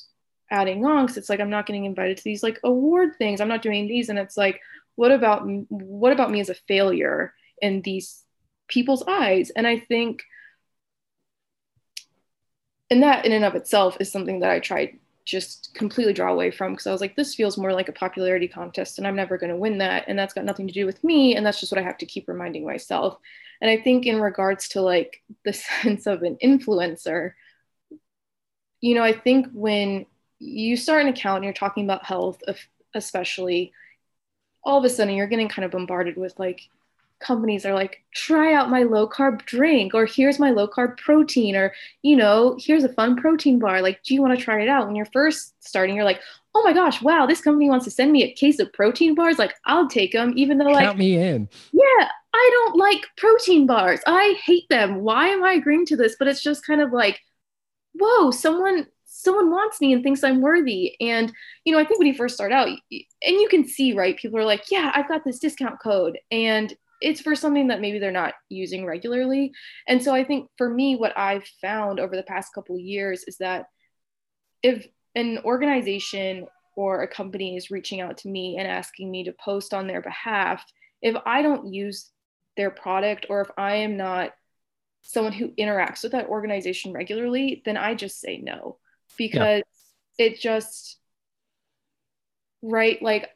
adding 0.50 0.84
on 0.84 1.06
because 1.06 1.18
it's 1.18 1.30
like 1.30 1.38
I'm 1.38 1.50
not 1.50 1.66
getting 1.66 1.84
invited 1.84 2.16
to 2.16 2.24
these 2.24 2.42
like 2.42 2.58
award 2.64 3.10
things. 3.18 3.40
I'm 3.40 3.48
not 3.48 3.62
doing 3.62 3.86
these, 3.86 4.08
and 4.08 4.18
it's 4.18 4.36
like, 4.36 4.60
what 4.96 5.12
about 5.12 5.42
what 5.68 6.12
about 6.12 6.32
me 6.32 6.40
as 6.40 6.48
a 6.48 6.54
failure 6.66 7.32
in 7.60 7.80
these 7.82 8.24
people's 8.66 9.04
eyes? 9.06 9.50
And 9.50 9.68
I 9.68 9.78
think, 9.78 10.24
and 12.92 13.02
that 13.02 13.24
in 13.24 13.32
and 13.32 13.44
of 13.44 13.54
itself 13.54 13.96
is 14.00 14.12
something 14.12 14.40
that 14.40 14.50
I 14.50 14.60
tried 14.60 14.98
just 15.24 15.70
completely 15.72 16.12
draw 16.12 16.30
away 16.30 16.50
from 16.50 16.72
because 16.72 16.86
I 16.86 16.92
was 16.92 17.00
like, 17.00 17.16
this 17.16 17.34
feels 17.34 17.56
more 17.56 17.72
like 17.72 17.88
a 17.88 17.92
popularity 17.92 18.46
contest, 18.46 18.98
and 18.98 19.06
I'm 19.06 19.16
never 19.16 19.38
going 19.38 19.48
to 19.48 19.56
win 19.56 19.78
that, 19.78 20.04
and 20.08 20.18
that's 20.18 20.34
got 20.34 20.44
nothing 20.44 20.66
to 20.66 20.74
do 20.74 20.84
with 20.84 21.02
me, 21.02 21.34
and 21.34 21.46
that's 21.46 21.58
just 21.58 21.72
what 21.72 21.80
I 21.80 21.84
have 21.84 21.96
to 21.98 22.06
keep 22.06 22.28
reminding 22.28 22.66
myself. 22.66 23.16
And 23.62 23.70
I 23.70 23.78
think 23.78 24.04
in 24.04 24.20
regards 24.20 24.68
to 24.70 24.82
like 24.82 25.22
the 25.46 25.54
sense 25.54 26.06
of 26.06 26.22
an 26.22 26.36
influencer, 26.44 27.32
you 28.82 28.94
know, 28.94 29.02
I 29.02 29.14
think 29.14 29.46
when 29.54 30.04
you 30.38 30.76
start 30.76 31.00
an 31.00 31.08
account 31.08 31.36
and 31.36 31.44
you're 31.44 31.54
talking 31.54 31.84
about 31.84 32.04
health, 32.04 32.42
especially, 32.94 33.72
all 34.64 34.76
of 34.76 34.84
a 34.84 34.90
sudden 34.90 35.14
you're 35.14 35.28
getting 35.28 35.48
kind 35.48 35.64
of 35.64 35.70
bombarded 35.70 36.18
with 36.18 36.38
like 36.38 36.68
companies 37.22 37.64
are 37.64 37.74
like, 37.74 38.02
try 38.14 38.52
out 38.52 38.70
my 38.70 38.82
low 38.82 39.08
carb 39.08 39.44
drink, 39.46 39.94
or 39.94 40.04
here's 40.04 40.38
my 40.38 40.50
low 40.50 40.68
carb 40.68 40.98
protein, 40.98 41.56
or, 41.56 41.72
you 42.02 42.16
know, 42.16 42.58
here's 42.60 42.84
a 42.84 42.92
fun 42.92 43.16
protein 43.16 43.58
bar. 43.58 43.80
Like, 43.80 44.02
do 44.02 44.12
you 44.12 44.20
want 44.20 44.38
to 44.38 44.44
try 44.44 44.60
it 44.60 44.68
out? 44.68 44.86
When 44.86 44.96
you're 44.96 45.06
first 45.06 45.54
starting, 45.60 45.96
you're 45.96 46.04
like, 46.04 46.20
oh 46.54 46.62
my 46.62 46.72
gosh, 46.72 47.00
wow, 47.00 47.24
this 47.24 47.40
company 47.40 47.70
wants 47.70 47.86
to 47.86 47.90
send 47.90 48.12
me 48.12 48.24
a 48.24 48.32
case 48.34 48.58
of 48.58 48.72
protein 48.72 49.14
bars. 49.14 49.38
Like, 49.38 49.54
I'll 49.64 49.88
take 49.88 50.12
them, 50.12 50.34
even 50.36 50.58
though, 50.58 50.66
like, 50.66 50.84
count 50.84 50.98
me 50.98 51.16
in. 51.16 51.48
Yeah, 51.72 52.08
I 52.34 52.50
don't 52.52 52.76
like 52.76 53.06
protein 53.16 53.66
bars. 53.66 54.00
I 54.06 54.38
hate 54.44 54.68
them. 54.68 55.00
Why 55.00 55.28
am 55.28 55.42
I 55.44 55.52
agreeing 55.52 55.86
to 55.86 55.96
this? 55.96 56.16
But 56.18 56.28
it's 56.28 56.42
just 56.42 56.66
kind 56.66 56.80
of 56.80 56.92
like, 56.92 57.20
whoa, 57.94 58.30
someone 58.30 58.86
someone 59.14 59.50
wants 59.50 59.80
me 59.80 59.92
and 59.92 60.02
thinks 60.02 60.24
I'm 60.24 60.40
worthy. 60.40 60.96
And, 61.00 61.32
you 61.64 61.72
know, 61.72 61.78
I 61.78 61.84
think 61.84 61.98
when 61.98 62.08
you 62.08 62.14
first 62.14 62.34
start 62.34 62.50
out, 62.50 62.66
and 62.68 62.80
you 63.22 63.46
can 63.48 63.66
see, 63.66 63.92
right, 63.92 64.16
people 64.16 64.38
are 64.38 64.44
like, 64.44 64.70
yeah, 64.70 64.90
I've 64.94 65.08
got 65.08 65.24
this 65.24 65.38
discount 65.38 65.80
code. 65.80 66.18
And 66.30 66.74
it's 67.02 67.20
for 67.20 67.34
something 67.34 67.68
that 67.68 67.80
maybe 67.80 67.98
they're 67.98 68.12
not 68.12 68.34
using 68.48 68.86
regularly. 68.86 69.52
And 69.88 70.02
so 70.02 70.14
I 70.14 70.24
think 70.24 70.48
for 70.56 70.68
me, 70.68 70.96
what 70.96 71.16
I've 71.16 71.46
found 71.60 72.00
over 72.00 72.16
the 72.16 72.22
past 72.22 72.54
couple 72.54 72.78
years 72.78 73.24
is 73.26 73.38
that 73.38 73.66
if 74.62 74.86
an 75.14 75.38
organization 75.44 76.46
or 76.76 77.02
a 77.02 77.08
company 77.08 77.56
is 77.56 77.70
reaching 77.70 78.00
out 78.00 78.18
to 78.18 78.28
me 78.28 78.56
and 78.58 78.66
asking 78.66 79.10
me 79.10 79.24
to 79.24 79.32
post 79.32 79.74
on 79.74 79.86
their 79.86 80.00
behalf, 80.00 80.64
if 81.02 81.16
I 81.26 81.42
don't 81.42 81.72
use 81.72 82.10
their 82.56 82.70
product 82.70 83.26
or 83.28 83.40
if 83.40 83.50
I 83.58 83.76
am 83.76 83.96
not 83.96 84.30
someone 85.02 85.32
who 85.32 85.48
interacts 85.58 86.02
with 86.02 86.12
that 86.12 86.28
organization 86.28 86.92
regularly, 86.92 87.62
then 87.64 87.76
I 87.76 87.94
just 87.94 88.20
say 88.20 88.38
no 88.38 88.78
because 89.18 89.62
yeah. 90.18 90.26
it 90.26 90.40
just 90.40 90.98
right 92.62 93.02
like 93.02 93.28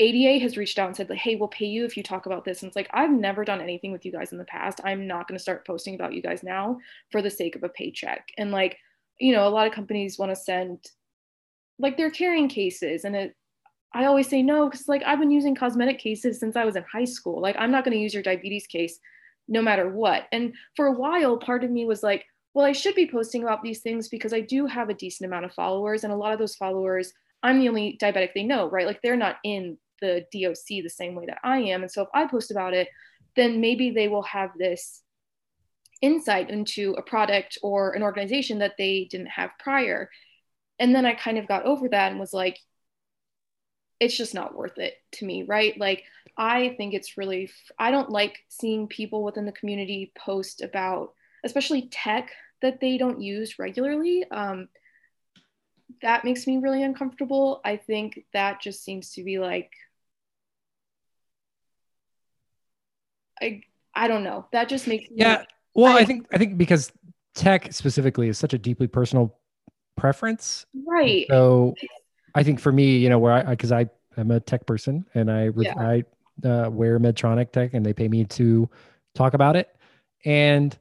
ADA 0.00 0.42
has 0.42 0.56
reached 0.56 0.78
out 0.78 0.86
and 0.86 0.96
said 0.96 1.10
like 1.10 1.18
hey 1.18 1.36
we'll 1.36 1.48
pay 1.48 1.66
you 1.66 1.84
if 1.84 1.96
you 1.96 2.02
talk 2.02 2.26
about 2.26 2.44
this. 2.44 2.62
And 2.62 2.68
it's 2.68 2.76
like 2.76 2.88
I've 2.92 3.10
never 3.10 3.44
done 3.44 3.60
anything 3.60 3.92
with 3.92 4.04
you 4.04 4.12
guys 4.12 4.32
in 4.32 4.38
the 4.38 4.44
past. 4.44 4.80
I'm 4.82 5.06
not 5.06 5.28
going 5.28 5.36
to 5.36 5.42
start 5.42 5.66
posting 5.66 5.94
about 5.94 6.14
you 6.14 6.22
guys 6.22 6.42
now 6.42 6.78
for 7.12 7.22
the 7.22 7.30
sake 7.30 7.54
of 7.54 7.62
a 7.62 7.68
paycheck. 7.68 8.28
And 8.38 8.50
like 8.50 8.78
you 9.20 9.32
know 9.32 9.46
a 9.46 9.50
lot 9.50 9.66
of 9.66 9.74
companies 9.74 10.18
want 10.18 10.30
to 10.30 10.36
send 10.36 10.78
like 11.78 11.96
their 11.96 12.10
carrying 12.10 12.48
cases. 12.48 13.04
And 13.04 13.14
it 13.14 13.36
I 13.92 14.06
always 14.06 14.28
say 14.28 14.42
no 14.42 14.68
because 14.68 14.88
like 14.88 15.02
I've 15.04 15.20
been 15.20 15.30
using 15.30 15.54
cosmetic 15.54 15.98
cases 15.98 16.40
since 16.40 16.56
I 16.56 16.64
was 16.64 16.76
in 16.76 16.84
high 16.90 17.04
school. 17.04 17.40
Like 17.40 17.56
I'm 17.58 17.70
not 17.70 17.84
going 17.84 17.96
to 17.96 18.02
use 18.02 18.14
your 18.14 18.22
diabetes 18.22 18.66
case 18.66 18.98
no 19.48 19.60
matter 19.60 19.88
what. 19.90 20.28
And 20.32 20.54
for 20.76 20.86
a 20.86 20.92
while 20.92 21.36
part 21.36 21.62
of 21.62 21.70
me 21.70 21.84
was 21.84 22.02
like 22.02 22.24
well, 22.54 22.66
I 22.66 22.72
should 22.72 22.94
be 22.96 23.08
posting 23.08 23.44
about 23.44 23.62
these 23.62 23.80
things 23.80 24.08
because 24.08 24.32
I 24.32 24.40
do 24.40 24.66
have 24.66 24.88
a 24.88 24.94
decent 24.94 25.28
amount 25.28 25.44
of 25.44 25.54
followers. 25.54 26.02
And 26.02 26.12
a 26.12 26.16
lot 26.16 26.32
of 26.32 26.38
those 26.38 26.56
followers, 26.56 27.12
I'm 27.42 27.60
the 27.60 27.68
only 27.68 27.96
diabetic 28.02 28.30
they 28.34 28.42
know, 28.42 28.68
right? 28.68 28.86
Like 28.86 29.00
they're 29.02 29.16
not 29.16 29.36
in 29.44 29.78
the 30.00 30.24
DOC 30.32 30.82
the 30.82 30.88
same 30.88 31.14
way 31.14 31.26
that 31.26 31.38
I 31.42 31.58
am. 31.58 31.82
And 31.82 31.90
so 31.90 32.02
if 32.02 32.08
I 32.14 32.26
post 32.26 32.50
about 32.50 32.74
it, 32.74 32.88
then 33.36 33.60
maybe 33.60 33.90
they 33.90 34.08
will 34.08 34.22
have 34.22 34.50
this 34.58 35.02
insight 36.02 36.50
into 36.50 36.94
a 36.94 37.02
product 37.02 37.58
or 37.62 37.92
an 37.92 38.02
organization 38.02 38.58
that 38.58 38.74
they 38.78 39.06
didn't 39.10 39.28
have 39.28 39.50
prior. 39.58 40.10
And 40.78 40.94
then 40.94 41.04
I 41.04 41.14
kind 41.14 41.38
of 41.38 41.46
got 41.46 41.64
over 41.64 41.88
that 41.88 42.10
and 42.10 42.20
was 42.20 42.32
like, 42.32 42.58
it's 44.00 44.16
just 44.16 44.34
not 44.34 44.56
worth 44.56 44.78
it 44.78 44.94
to 45.12 45.26
me, 45.26 45.42
right? 45.42 45.78
Like, 45.78 46.04
I 46.38 46.74
think 46.78 46.94
it's 46.94 47.18
really, 47.18 47.50
I 47.78 47.90
don't 47.90 48.08
like 48.08 48.38
seeing 48.48 48.88
people 48.88 49.22
within 49.22 49.44
the 49.44 49.52
community 49.52 50.12
post 50.16 50.62
about 50.62 51.12
especially 51.44 51.88
tech 51.90 52.30
that 52.62 52.80
they 52.80 52.98
don't 52.98 53.20
use 53.20 53.58
regularly. 53.58 54.24
Um, 54.30 54.68
that 56.02 56.24
makes 56.24 56.46
me 56.46 56.58
really 56.58 56.82
uncomfortable. 56.82 57.60
I 57.64 57.76
think 57.76 58.24
that 58.32 58.60
just 58.60 58.82
seems 58.82 59.12
to 59.12 59.22
be 59.22 59.38
like, 59.38 59.70
I 63.40 63.62
I 63.94 64.08
don't 64.08 64.24
know. 64.24 64.46
That 64.52 64.68
just 64.68 64.86
makes 64.86 65.08
yeah. 65.10 65.44
well, 65.74 65.96
I, 65.96 66.00
I 66.00 66.04
think 66.04 66.26
I 66.32 66.38
think 66.38 66.58
because 66.58 66.92
tech 67.34 67.72
specifically 67.72 68.28
is 68.28 68.38
such 68.38 68.54
a 68.54 68.58
deeply 68.58 68.86
personal 68.86 69.36
preference, 69.96 70.66
right? 70.86 71.26
So 71.28 71.74
I 72.34 72.42
think 72.42 72.60
for 72.60 72.72
me, 72.72 72.98
you 72.98 73.08
know, 73.08 73.18
where 73.18 73.32
I 73.32 73.42
because 73.44 73.72
I 73.72 73.88
am 74.16 74.30
a 74.30 74.40
tech 74.40 74.66
person 74.66 75.06
and 75.14 75.30
I 75.30 75.50
yeah. 75.56 75.74
I 75.78 76.04
uh, 76.46 76.70
wear 76.70 76.98
Medtronic 76.98 77.52
tech 77.52 77.74
and 77.74 77.84
they 77.84 77.92
pay 77.92 78.08
me 78.08 78.24
to 78.24 78.68
talk 79.14 79.34
about 79.34 79.56
it, 79.56 79.68
and 80.24 80.76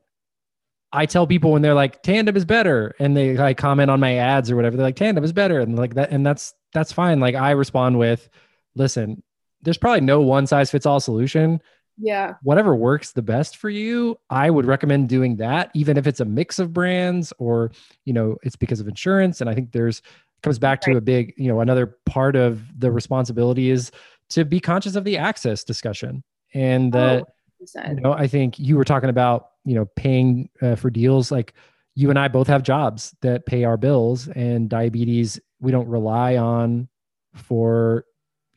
I 0.91 1.05
tell 1.05 1.27
people 1.27 1.51
when 1.51 1.61
they're 1.61 1.73
like 1.75 2.01
tandem 2.01 2.35
is 2.35 2.45
better 2.45 2.95
and 2.99 3.15
they 3.15 3.37
like 3.37 3.57
comment 3.57 3.91
on 3.91 3.99
my 3.99 4.15
ads 4.15 4.49
or 4.49 4.55
whatever, 4.55 4.75
they're 4.75 4.87
like 4.87 4.95
tandem 4.95 5.23
is 5.23 5.33
better. 5.33 5.59
And 5.59 5.77
like 5.77 5.93
that, 5.95 6.11
and 6.11 6.25
that's, 6.25 6.53
that's 6.73 6.91
fine. 6.91 7.19
Like 7.19 7.35
I 7.35 7.51
respond 7.51 7.99
with, 7.99 8.27
listen, 8.75 9.21
there's 9.61 9.77
probably 9.77 10.01
no 10.01 10.21
one 10.21 10.47
size 10.47 10.71
fits 10.71 10.85
all 10.85 10.99
solution. 10.99 11.61
Yeah. 11.99 12.35
Whatever 12.43 12.75
works 12.75 13.11
the 13.11 13.21
best 13.21 13.57
for 13.57 13.69
you, 13.69 14.17
I 14.29 14.49
would 14.49 14.65
recommend 14.65 15.09
doing 15.09 15.35
that, 15.37 15.69
even 15.73 15.97
if 15.97 16.07
it's 16.07 16.19
a 16.19 16.25
mix 16.25 16.57
of 16.57 16.73
brands 16.73 17.33
or, 17.39 17.71
you 18.05 18.13
know, 18.13 18.37
it's 18.43 18.55
because 18.55 18.79
of 18.79 18.87
insurance. 18.87 19.41
And 19.41 19.49
I 19.49 19.53
think 19.53 19.71
there's 19.71 20.01
comes 20.41 20.57
back 20.57 20.79
to 20.81 20.91
right. 20.91 20.97
a 20.97 21.01
big, 21.01 21.33
you 21.37 21.49
know, 21.49 21.59
another 21.59 21.97
part 22.05 22.37
of 22.37 22.61
the 22.79 22.91
responsibility 22.91 23.69
is 23.69 23.91
to 24.29 24.45
be 24.45 24.59
conscious 24.59 24.95
of 24.95 25.03
the 25.03 25.17
access 25.17 25.63
discussion 25.63 26.23
and 26.53 26.93
that, 26.93 27.25
oh, 27.27 27.89
you 27.89 27.95
know, 27.95 28.13
I 28.13 28.27
think 28.27 28.57
you 28.57 28.77
were 28.77 28.85
talking 28.85 29.09
about 29.09 29.49
you 29.65 29.75
know 29.75 29.85
paying 29.95 30.49
uh, 30.61 30.75
for 30.75 30.89
deals 30.89 31.31
like 31.31 31.53
you 31.95 32.09
and 32.09 32.17
I 32.17 32.27
both 32.27 32.47
have 32.47 32.63
jobs 32.63 33.15
that 33.21 33.45
pay 33.45 33.63
our 33.63 33.77
bills 33.77 34.27
and 34.29 34.69
diabetes 34.69 35.39
we 35.59 35.71
don't 35.71 35.87
rely 35.87 36.37
on 36.37 36.87
for 37.33 38.05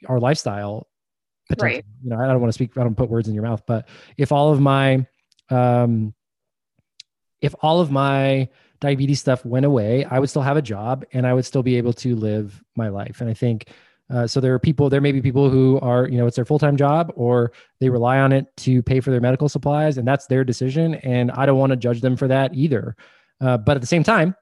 our 0.06 0.20
lifestyle 0.20 0.88
Right. 1.58 1.84
You 2.02 2.10
know, 2.10 2.18
I 2.18 2.26
don't 2.26 2.40
want 2.40 2.48
to 2.48 2.54
speak, 2.54 2.76
I 2.76 2.82
don't 2.82 2.96
put 2.96 3.10
words 3.10 3.28
in 3.28 3.34
your 3.34 3.44
mouth, 3.44 3.62
but 3.66 3.88
if 4.16 4.32
all 4.32 4.52
of 4.52 4.60
my, 4.60 5.06
um, 5.50 6.14
if 7.40 7.54
all 7.60 7.80
of 7.80 7.90
my 7.90 8.48
diabetes 8.80 9.20
stuff 9.20 9.44
went 9.44 9.66
away, 9.66 10.04
I 10.04 10.18
would 10.18 10.30
still 10.30 10.42
have 10.42 10.56
a 10.56 10.62
job 10.62 11.04
and 11.12 11.26
I 11.26 11.34
would 11.34 11.44
still 11.44 11.62
be 11.62 11.76
able 11.76 11.92
to 11.94 12.14
live 12.16 12.62
my 12.76 12.88
life. 12.88 13.20
And 13.20 13.28
I 13.28 13.34
think 13.34 13.68
uh, 14.12 14.26
so 14.26 14.40
there 14.40 14.52
are 14.52 14.58
people, 14.58 14.90
there 14.90 15.00
may 15.00 15.12
be 15.12 15.22
people 15.22 15.48
who 15.48 15.78
are, 15.80 16.06
you 16.08 16.18
know, 16.18 16.26
it's 16.26 16.36
their 16.36 16.44
full 16.44 16.58
time 16.58 16.76
job 16.76 17.12
or 17.16 17.52
they 17.80 17.88
rely 17.88 18.18
on 18.18 18.32
it 18.32 18.46
to 18.58 18.82
pay 18.82 19.00
for 19.00 19.10
their 19.10 19.20
medical 19.20 19.48
supplies, 19.48 19.96
and 19.96 20.06
that's 20.06 20.26
their 20.26 20.44
decision. 20.44 20.94
And 20.96 21.30
I 21.30 21.46
don't 21.46 21.58
want 21.58 21.70
to 21.70 21.76
judge 21.76 22.00
them 22.00 22.16
for 22.16 22.28
that 22.28 22.54
either. 22.54 22.96
Uh, 23.40 23.56
but 23.56 23.76
at 23.76 23.80
the 23.80 23.86
same 23.86 24.02
time, 24.04 24.36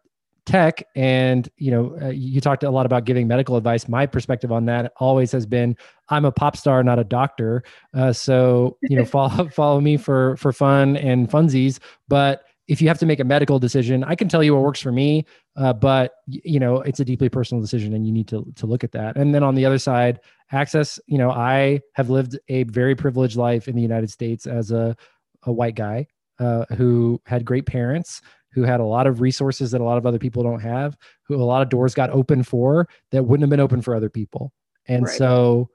tech 0.46 0.82
and 0.94 1.48
you 1.56 1.70
know 1.70 1.96
uh, 2.02 2.08
you 2.08 2.40
talked 2.40 2.62
a 2.62 2.70
lot 2.70 2.86
about 2.86 3.04
giving 3.04 3.28
medical 3.28 3.56
advice 3.56 3.88
my 3.88 4.06
perspective 4.06 4.52
on 4.52 4.64
that 4.64 4.92
always 4.96 5.32
has 5.32 5.46
been 5.46 5.76
i'm 6.08 6.24
a 6.24 6.32
pop 6.32 6.56
star 6.56 6.82
not 6.82 6.98
a 6.98 7.04
doctor 7.04 7.62
uh, 7.94 8.12
so 8.12 8.76
you 8.82 8.96
know 8.96 9.04
follow 9.06 9.48
follow 9.48 9.80
me 9.80 9.96
for 9.96 10.36
for 10.36 10.52
fun 10.52 10.96
and 10.96 11.30
funsies 11.30 11.78
but 12.08 12.44
if 12.68 12.80
you 12.80 12.86
have 12.86 12.98
to 13.00 13.06
make 13.06 13.18
a 13.18 13.24
medical 13.24 13.58
decision, 13.58 14.04
I 14.04 14.14
can 14.14 14.28
tell 14.28 14.44
you 14.44 14.54
what 14.54 14.62
works 14.62 14.80
for 14.80 14.92
me, 14.92 15.26
uh, 15.56 15.72
but 15.72 16.12
you 16.28 16.60
know 16.60 16.76
it's 16.82 17.00
a 17.00 17.04
deeply 17.04 17.28
personal 17.28 17.60
decision, 17.60 17.94
and 17.94 18.06
you 18.06 18.12
need 18.12 18.28
to 18.28 18.46
to 18.54 18.66
look 18.66 18.84
at 18.84 18.92
that. 18.92 19.16
And 19.16 19.34
then 19.34 19.42
on 19.42 19.56
the 19.56 19.66
other 19.66 19.78
side, 19.78 20.20
access. 20.52 20.98
You 21.06 21.18
know, 21.18 21.30
I 21.30 21.80
have 21.94 22.10
lived 22.10 22.38
a 22.48 22.64
very 22.64 22.94
privileged 22.94 23.36
life 23.36 23.68
in 23.68 23.76
the 23.76 23.82
United 23.82 24.10
States 24.10 24.46
as 24.46 24.70
a 24.70 24.96
a 25.44 25.52
white 25.52 25.74
guy 25.74 26.06
uh, 26.38 26.64
who 26.76 27.20
had 27.26 27.44
great 27.44 27.66
parents, 27.66 28.20
who 28.52 28.62
had 28.62 28.80
a 28.80 28.84
lot 28.84 29.06
of 29.06 29.20
resources 29.20 29.70
that 29.70 29.80
a 29.80 29.84
lot 29.84 29.98
of 29.98 30.06
other 30.06 30.18
people 30.18 30.42
don't 30.42 30.60
have, 30.60 30.96
who 31.22 31.36
a 31.36 31.44
lot 31.44 31.62
of 31.62 31.68
doors 31.68 31.94
got 31.94 32.10
open 32.10 32.42
for 32.42 32.88
that 33.12 33.24
wouldn't 33.24 33.42
have 33.42 33.50
been 33.50 33.60
open 33.60 33.80
for 33.80 33.94
other 33.94 34.10
people. 34.10 34.52
And 34.86 35.06
right. 35.06 35.16
so 35.16 35.70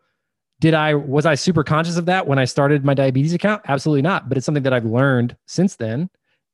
did 0.60 0.74
I 0.74 0.94
was 0.94 1.26
I 1.26 1.36
super 1.36 1.64
conscious 1.64 1.98
of 1.98 2.06
that 2.06 2.28
when 2.28 2.40
I 2.40 2.46
started 2.46 2.86
my 2.86 2.94
diabetes 2.94 3.34
account? 3.34 3.62
Absolutely 3.68 4.02
not. 4.02 4.30
But 4.30 4.38
it's 4.38 4.46
something 4.46 4.64
that 4.64 4.74
I've 4.74 4.86
learned 4.86 5.36
since 5.48 5.76
then. 5.76 6.10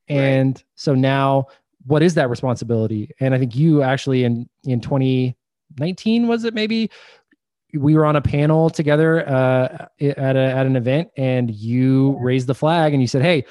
And 0.08 0.56
right. 0.56 0.66
so 0.76 0.94
now 0.96 1.48
what 1.86 2.04
is 2.04 2.16
that 2.16 2.30
responsibility? 2.30 3.12
And 3.20 3.34
I 3.34 3.40
think 3.40 3.56
you 3.56 3.82
actually 3.82 4.24
in 4.24 4.50
in 4.64 4.82
2019 4.82 6.28
was 6.28 6.44
it 6.44 6.54
maybe 6.54 6.90
we 7.74 7.96
were 7.96 8.06
on 8.06 8.16
a 8.16 8.22
panel 8.22 8.70
together 8.70 9.28
uh, 9.28 9.88
at 10.02 10.36
a, 10.36 10.40
at 10.40 10.66
an 10.66 10.76
event 10.76 11.10
and 11.16 11.50
you 11.50 12.18
raised 12.20 12.48
the 12.48 12.56
flag 12.56 12.94
and 12.94 13.02
you 13.02 13.08
said, 13.08 13.22
"Hey, 13.22 13.46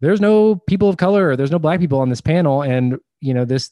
there's 0.00 0.20
no 0.20 0.56
people 0.56 0.88
of 0.88 0.96
color, 0.96 1.36
there's 1.36 1.50
no 1.50 1.58
black 1.58 1.80
people 1.80 2.00
on 2.00 2.08
this 2.08 2.20
panel 2.20 2.62
and 2.62 2.98
you 3.20 3.34
know 3.34 3.44
this 3.44 3.70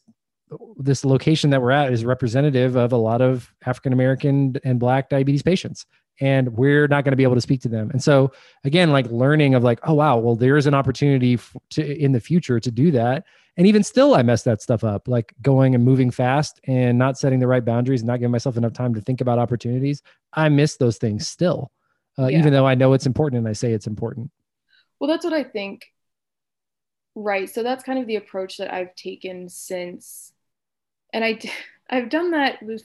this 0.76 1.04
location 1.04 1.50
that 1.50 1.62
we're 1.62 1.70
at 1.70 1.92
is 1.92 2.04
representative 2.04 2.76
of 2.76 2.92
a 2.92 2.96
lot 2.96 3.20
of 3.20 3.52
African 3.64 3.92
American 3.92 4.56
and 4.64 4.78
Black 4.78 5.08
diabetes 5.08 5.42
patients, 5.42 5.86
and 6.20 6.56
we're 6.56 6.86
not 6.86 7.04
going 7.04 7.12
to 7.12 7.16
be 7.16 7.22
able 7.22 7.34
to 7.34 7.40
speak 7.40 7.62
to 7.62 7.68
them. 7.68 7.90
And 7.90 8.02
so, 8.02 8.32
again, 8.64 8.92
like 8.92 9.10
learning 9.10 9.54
of 9.54 9.62
like, 9.62 9.80
oh 9.84 9.94
wow, 9.94 10.18
well, 10.18 10.36
there's 10.36 10.66
an 10.66 10.74
opportunity 10.74 11.38
to 11.70 11.98
in 11.98 12.12
the 12.12 12.20
future 12.20 12.60
to 12.60 12.70
do 12.70 12.90
that. 12.92 13.24
And 13.56 13.66
even 13.66 13.84
still, 13.84 14.14
I 14.14 14.22
mess 14.22 14.42
that 14.42 14.60
stuff 14.60 14.82
up, 14.82 15.06
like 15.06 15.32
going 15.40 15.74
and 15.74 15.84
moving 15.84 16.10
fast 16.10 16.60
and 16.64 16.98
not 16.98 17.16
setting 17.16 17.38
the 17.38 17.46
right 17.46 17.64
boundaries, 17.64 18.00
and 18.00 18.08
not 18.08 18.18
giving 18.18 18.32
myself 18.32 18.56
enough 18.56 18.72
time 18.72 18.94
to 18.94 19.00
think 19.00 19.20
about 19.20 19.38
opportunities. 19.38 20.02
I 20.32 20.48
miss 20.48 20.76
those 20.76 20.98
things 20.98 21.28
still, 21.28 21.70
uh, 22.18 22.26
yeah. 22.26 22.38
even 22.38 22.52
though 22.52 22.66
I 22.66 22.74
know 22.74 22.92
it's 22.92 23.06
important 23.06 23.38
and 23.38 23.48
I 23.48 23.52
say 23.52 23.72
it's 23.72 23.86
important. 23.86 24.30
Well, 24.98 25.08
that's 25.08 25.24
what 25.24 25.34
I 25.34 25.44
think. 25.44 25.86
Right. 27.14 27.48
So 27.48 27.62
that's 27.62 27.84
kind 27.84 27.98
of 27.98 28.06
the 28.06 28.16
approach 28.16 28.56
that 28.58 28.72
I've 28.72 28.94
taken 28.96 29.48
since, 29.48 30.32
and 31.12 31.24
I, 31.24 31.38
I've 31.90 32.08
done 32.08 32.32
that 32.32 32.62
with 32.62 32.84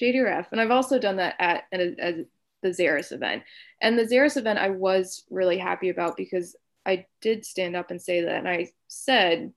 JDRF, 0.00 0.46
and 0.52 0.60
I've 0.60 0.70
also 0.70 0.98
done 0.98 1.16
that 1.16 1.36
at, 1.38 1.64
at, 1.72 1.80
at 1.80 2.14
the 2.62 2.68
Xeris 2.68 3.12
event. 3.12 3.42
And 3.80 3.98
the 3.98 4.04
Xeris 4.04 4.36
event, 4.36 4.58
I 4.58 4.70
was 4.70 5.24
really 5.30 5.58
happy 5.58 5.88
about 5.88 6.16
because 6.16 6.56
I 6.84 7.06
did 7.20 7.44
stand 7.44 7.76
up 7.76 7.90
and 7.90 8.00
say 8.00 8.22
that, 8.22 8.34
and 8.34 8.48
I 8.48 8.72
said, 8.88 9.52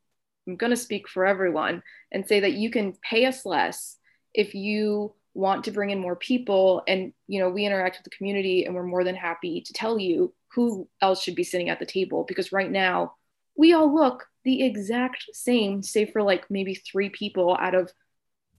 I'm 0.48 0.56
going 0.56 0.70
to 0.70 0.78
speak 0.78 1.08
for 1.10 1.26
everyone 1.26 1.82
and 2.12 2.28
say 2.28 2.42
that 2.42 2.54
you 2.54 2.70
can 2.70 2.94
pay 2.94 3.26
us 3.26 3.46
less 3.46 3.98
if 4.34 4.54
you 4.54 5.14
want 5.34 5.66
to 5.66 5.72
bring 5.72 5.90
in 5.90 6.00
more 6.00 6.16
people 6.16 6.82
and 6.88 7.12
you 7.28 7.40
know 7.40 7.50
we 7.50 7.66
interact 7.66 7.98
with 7.98 8.06
the 8.06 8.16
community 8.16 8.64
and 8.64 8.74
we're 8.74 8.84
more 8.84 9.04
than 9.04 9.16
happy 9.16 9.60
to 9.62 9.74
tell 9.74 10.00
you 10.00 10.34
who 10.48 10.88
else 11.02 11.22
should 11.22 11.36
be 11.36 11.44
sitting 11.44 11.70
at 11.70 11.78
the 11.78 11.86
table 11.86 12.24
because 12.26 12.54
right 12.54 12.72
now 12.72 13.14
we 13.58 13.74
all 13.74 13.94
look 13.94 14.28
the 14.44 14.64
exact 14.64 15.26
same 15.34 15.82
save 15.82 16.12
for 16.12 16.22
like 16.22 16.46
maybe 16.50 16.76
three 16.76 17.10
people 17.10 17.58
out 17.60 17.76
of 17.76 17.92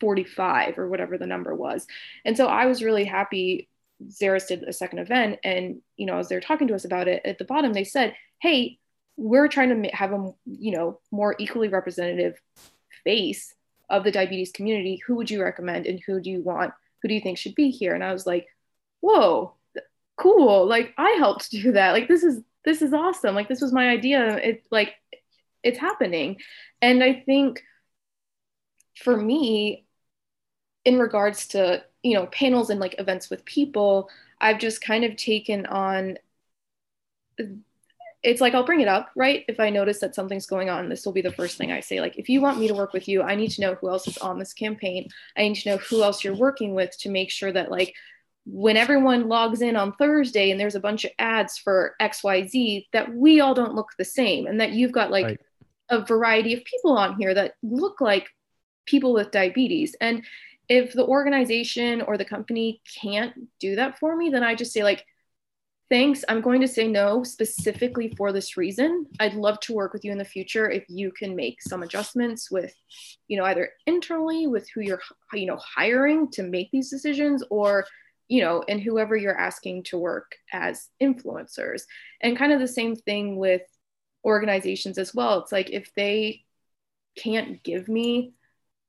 45 0.01 0.79
or 0.79 0.89
whatever 0.89 1.17
the 1.17 1.27
number 1.27 1.55
was. 1.55 1.87
And 2.25 2.37
so 2.37 2.47
i 2.47 2.67
was 2.67 2.83
really 2.83 3.05
happy 3.05 3.69
Xeris 4.09 4.49
did 4.49 4.63
a 4.63 4.73
second 4.73 4.99
event 4.99 5.39
and 5.43 5.81
you 5.97 6.07
know 6.07 6.19
as 6.19 6.29
they're 6.29 6.41
talking 6.41 6.69
to 6.69 6.75
us 6.75 6.85
about 6.85 7.09
it 7.09 7.23
at 7.25 7.39
the 7.39 7.47
bottom 7.47 7.73
they 7.73 7.85
said 7.85 8.15
hey 8.41 8.79
we're 9.17 9.49
trying 9.49 9.83
to 9.83 9.89
have 9.91 10.13
a 10.13 10.35
you 10.45 10.73
know 10.73 11.01
more 11.11 11.35
equally 11.39 11.69
representative 11.69 12.39
face 13.05 13.55
of 13.89 14.05
the 14.05 14.11
diabetes 14.11 14.53
community. 14.53 15.01
Who 15.07 15.15
would 15.17 15.31
you 15.31 15.43
recommend 15.43 15.87
and 15.87 16.01
who 16.05 16.21
do 16.21 16.31
you 16.31 16.43
want? 16.43 16.75
Who 17.01 17.09
do 17.09 17.15
you 17.15 17.21
think 17.21 17.39
should 17.39 17.55
be 17.55 17.71
here? 17.71 17.95
And 17.95 18.05
i 18.05 18.13
was 18.13 18.27
like 18.27 18.47
whoa 19.01 19.55
cool. 20.17 20.67
Like 20.67 20.95
i 20.99 21.11
helped 21.19 21.51
do 21.51 21.73
that. 21.73 21.93
Like 21.93 22.09
this 22.09 22.23
is 22.23 22.43
this 22.67 22.83
is 22.83 22.93
awesome 22.93 23.35
like 23.35 23.49
this 23.49 23.63
was 23.63 23.73
my 23.73 23.89
idea 23.89 24.37
it 24.37 24.67
like 24.71 24.95
it's 25.63 25.79
happening 25.79 26.37
and 26.83 27.03
i 27.03 27.15
think 27.15 27.63
for 28.97 29.17
me 29.17 29.87
in 30.85 30.99
regards 30.99 31.49
to 31.49 31.83
you 32.03 32.13
know 32.13 32.27
panels 32.27 32.69
and 32.69 32.81
like 32.81 32.97
events 32.99 33.31
with 33.31 33.45
people 33.47 34.11
i've 34.41 34.59
just 34.59 34.83
kind 34.83 35.05
of 35.05 35.17
taken 35.17 35.65
on 35.67 36.19
it's 38.27 38.41
like 38.41 38.55
I'll 38.55 38.65
bring 38.65 38.81
it 38.81 38.89
up, 38.89 39.11
right? 39.15 39.45
If 39.47 39.61
I 39.61 39.71
notice 39.71 40.01
that 40.01 40.17
something's 40.17 40.47
going 40.47 40.69
on, 40.69 40.89
this 40.89 41.07
will 41.07 41.13
be 41.13 41.21
the 41.23 41.33
first 41.33 41.57
thing 41.57 41.71
I 41.71 41.79
say. 41.79 42.01
Like, 42.01 42.19
if 42.19 42.29
you 42.29 42.41
want 42.41 42.59
me 42.59 42.67
to 42.67 42.75
work 42.75 42.93
with 42.93 43.07
you, 43.07 43.23
I 43.23 43.37
need 43.37 43.53
to 43.53 43.61
know 43.61 43.75
who 43.77 43.89
else 43.89 44.09
is 44.09 44.19
on 44.19 44.39
this 44.39 44.53
campaign. 44.53 45.09
I 45.37 45.43
need 45.43 45.55
to 45.55 45.69
know 45.69 45.77
who 45.77 46.03
else 46.03 46.25
you're 46.25 46.35
working 46.35 46.75
with 46.75 46.99
to 46.99 47.09
make 47.09 47.31
sure 47.31 47.53
that, 47.53 47.71
like, 47.71 47.95
when 48.47 48.77
everyone 48.77 49.29
logs 49.29 49.61
in 49.61 49.75
on 49.75 49.93
Thursday 49.95 50.53
and 50.53 50.59
there's 50.59 50.77
a 50.77 50.81
bunch 50.81 51.05
of 51.05 51.11
ads 51.19 51.59
for 51.59 51.97
XYZ, 52.01 52.87
that 52.93 53.13
we 53.13 53.41
all 53.41 53.55
don't 53.55 53.75
look 53.75 53.89
the 53.99 54.05
same 54.05 54.47
and 54.47 54.61
that 54.61 54.71
you've 54.71 54.93
got 54.93 55.11
like 55.11 55.25
right. 55.25 55.41
a 55.91 56.05
variety 56.05 56.55
of 56.55 56.65
people 56.65 56.97
on 56.97 57.17
here 57.19 57.35
that 57.35 57.55
look 57.65 58.01
like 58.01 58.29
people 58.87 59.13
with 59.13 59.33
diabetes. 59.33 59.97
And 60.01 60.25
if 60.69 60.93
the 60.93 61.05
organization 61.05 62.03
or 62.03 62.17
the 62.17 62.25
company 62.25 62.81
can't 63.01 63.35
do 63.59 63.77
that 63.77 63.99
for 63.99 64.17
me, 64.17 64.31
then 64.31 64.45
I 64.45 64.55
just 64.55 64.73
say, 64.73 64.85
like, 64.85 65.05
thanks. 65.89 66.25
I'm 66.29 66.41
going 66.41 66.61
to 66.61 66.69
say 66.69 66.87
no 66.87 67.25
specifically 67.25 68.15
for 68.17 68.33
this 68.33 68.57
reason. 68.57 69.07
I'd 69.19 69.35
love 69.35 69.59
to 69.61 69.75
work 69.75 69.93
with 69.93 70.05
you 70.05 70.13
in 70.13 70.19
the 70.19 70.25
future 70.25 70.71
if 70.71 70.85
you 70.89 71.13
can 71.13 71.35
make 71.35 71.63
some 71.63 71.83
adjustments 71.83 72.51
with, 72.51 72.75
you 73.27 73.37
know, 73.37 73.45
either 73.45 73.71
internally 73.87 74.47
with 74.47 74.69
who 74.73 74.83
you're, 74.83 75.01
you 75.33 75.47
know, 75.47 75.59
hiring 75.59 76.31
to 76.33 76.45
make 76.45 76.71
these 76.71 76.91
decisions 76.91 77.43
or, 77.51 77.87
you 78.29 78.43
know, 78.43 78.65
and 78.69 78.81
whoever 78.81 79.17
you're 79.17 79.39
asking 79.39 79.85
to 79.85 79.99
work 79.99 80.37
as 80.53 80.89
influencers. 81.01 81.83
And 82.21 82.37
kind 82.37 82.53
of 82.53 82.61
the 82.61 82.69
same 82.69 82.97
thing 82.97 83.37
with 83.37 83.63
organizations 84.25 84.99
as 84.99 85.15
well. 85.15 85.41
It's 85.41 85.53
like 85.53 85.71
if 85.71 85.93
they 85.95 86.45
can't 87.17 87.63
give 87.63 87.89
me 87.89 88.35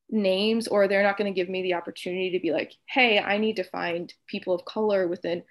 names 0.09 0.67
or 0.67 0.87
they're 0.87 1.03
not 1.03 1.17
going 1.17 1.31
to 1.31 1.35
give 1.39 1.49
me 1.49 1.61
the 1.61 1.75
opportunity 1.75 2.31
to 2.31 2.39
be 2.39 2.51
like, 2.51 2.73
hey, 2.87 3.19
I 3.19 3.37
need 3.37 3.57
to 3.57 3.63
find 3.63 4.13
people 4.25 4.55
of 4.55 4.65
color 4.65 5.07
within 5.07 5.43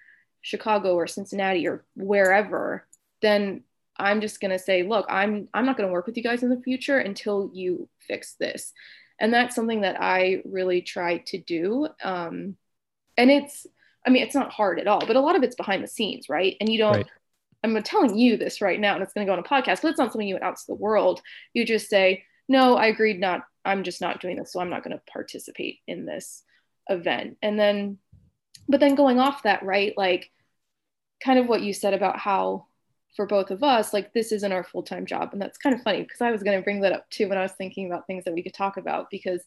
Chicago 0.43 0.95
or 0.95 1.07
Cincinnati 1.07 1.67
or 1.69 1.85
wherever, 1.95 2.87
then 3.23 3.63
I'm 3.97 4.21
just 4.21 4.41
going 4.41 4.51
to 4.51 4.59
say, 4.59 4.83
look, 4.83 5.07
I'm 5.09 5.49
I'm 5.55 5.67
not 5.67 5.77
going 5.77 5.89
to 5.89 5.93
work 5.93 6.07
with 6.07 6.17
you 6.17 6.23
guys 6.23 6.43
in 6.43 6.51
the 6.51 6.61
future 6.63 6.99
until 6.99 7.51
you 7.53 7.89
fix 8.07 8.35
this. 8.39 8.73
And 9.19 9.33
that's 9.33 9.55
something 9.55 9.81
that 9.81 9.97
I 10.01 10.43
really 10.45 10.83
try 10.83 11.19
to 11.29 11.39
do. 11.39 11.89
Um, 12.03 12.57
and 13.17 13.31
it's, 13.31 13.67
I 14.07 14.11
mean, 14.11 14.23
it's 14.23 14.35
not 14.35 14.53
hard 14.53 14.79
at 14.79 14.87
all, 14.87 15.05
but 15.05 15.17
a 15.17 15.21
lot 15.21 15.37
of 15.37 15.43
it's 15.43 15.57
behind 15.57 15.83
the 15.83 15.89
scenes, 15.89 16.29
right? 16.29 16.57
And 16.61 16.71
you 16.71 16.79
don't, 16.79 16.97
right. 16.97 17.07
I'm 17.65 17.83
telling 17.83 18.17
you 18.17 18.37
this 18.37 18.61
right 18.61 18.79
now, 18.79 18.95
and 18.95 19.03
it's 19.03 19.13
going 19.13 19.27
to 19.27 19.31
go 19.31 19.33
on 19.33 19.41
a 19.41 19.43
podcast, 19.43 19.83
but 19.83 19.89
it's 19.89 19.99
not 19.99 20.13
something 20.13 20.29
you 20.29 20.37
announce 20.37 20.65
to 20.65 20.73
the 20.73 20.77
world. 20.77 21.21
You 21.53 21.65
just 21.65 21.89
say, 21.89 22.25
no, 22.49 22.77
I 22.77 22.87
agreed 22.87 23.19
not, 23.19 23.43
I'm 23.65 23.83
just 23.83 24.01
not 24.01 24.21
doing 24.21 24.37
this. 24.37 24.53
So 24.53 24.61
I'm 24.61 24.71
not 24.71 24.85
going 24.85 24.97
to 24.97 25.03
participate 25.13 25.81
in 25.89 26.07
this 26.07 26.45
event. 26.89 27.39
And 27.43 27.59
then, 27.59 27.99
but 28.69 28.79
then 28.79 28.95
going 28.95 29.19
off 29.19 29.43
that, 29.43 29.65
right? 29.65 29.93
Like, 29.97 30.31
kind 31.25 31.39
of 31.39 31.49
what 31.49 31.63
you 31.63 31.73
said 31.73 31.95
about 31.95 32.19
how 32.19 32.67
for 33.15 33.27
both 33.27 33.51
of 33.51 33.63
us, 33.63 33.93
like 33.93 34.13
this 34.13 34.31
isn't 34.31 34.53
our 34.53 34.63
full 34.63 34.83
time 34.83 35.07
job. 35.07 35.31
And 35.33 35.41
that's 35.41 35.59
kind 35.59 35.75
of 35.75 35.83
funny 35.83 36.03
because 36.03 36.21
I 36.21 36.31
was 36.31 36.43
going 36.43 36.59
to 36.59 36.63
bring 36.63 36.81
that 36.83 36.93
up 36.93 37.09
too 37.11 37.29
when 37.29 37.39
I 37.39 37.43
was 37.43 37.53
thinking 37.53 37.87
about 37.87 38.07
things 38.07 38.25
that 38.25 38.35
we 38.35 38.43
could 38.43 38.55
talk 38.55 38.77
about 38.77 39.11
because 39.11 39.41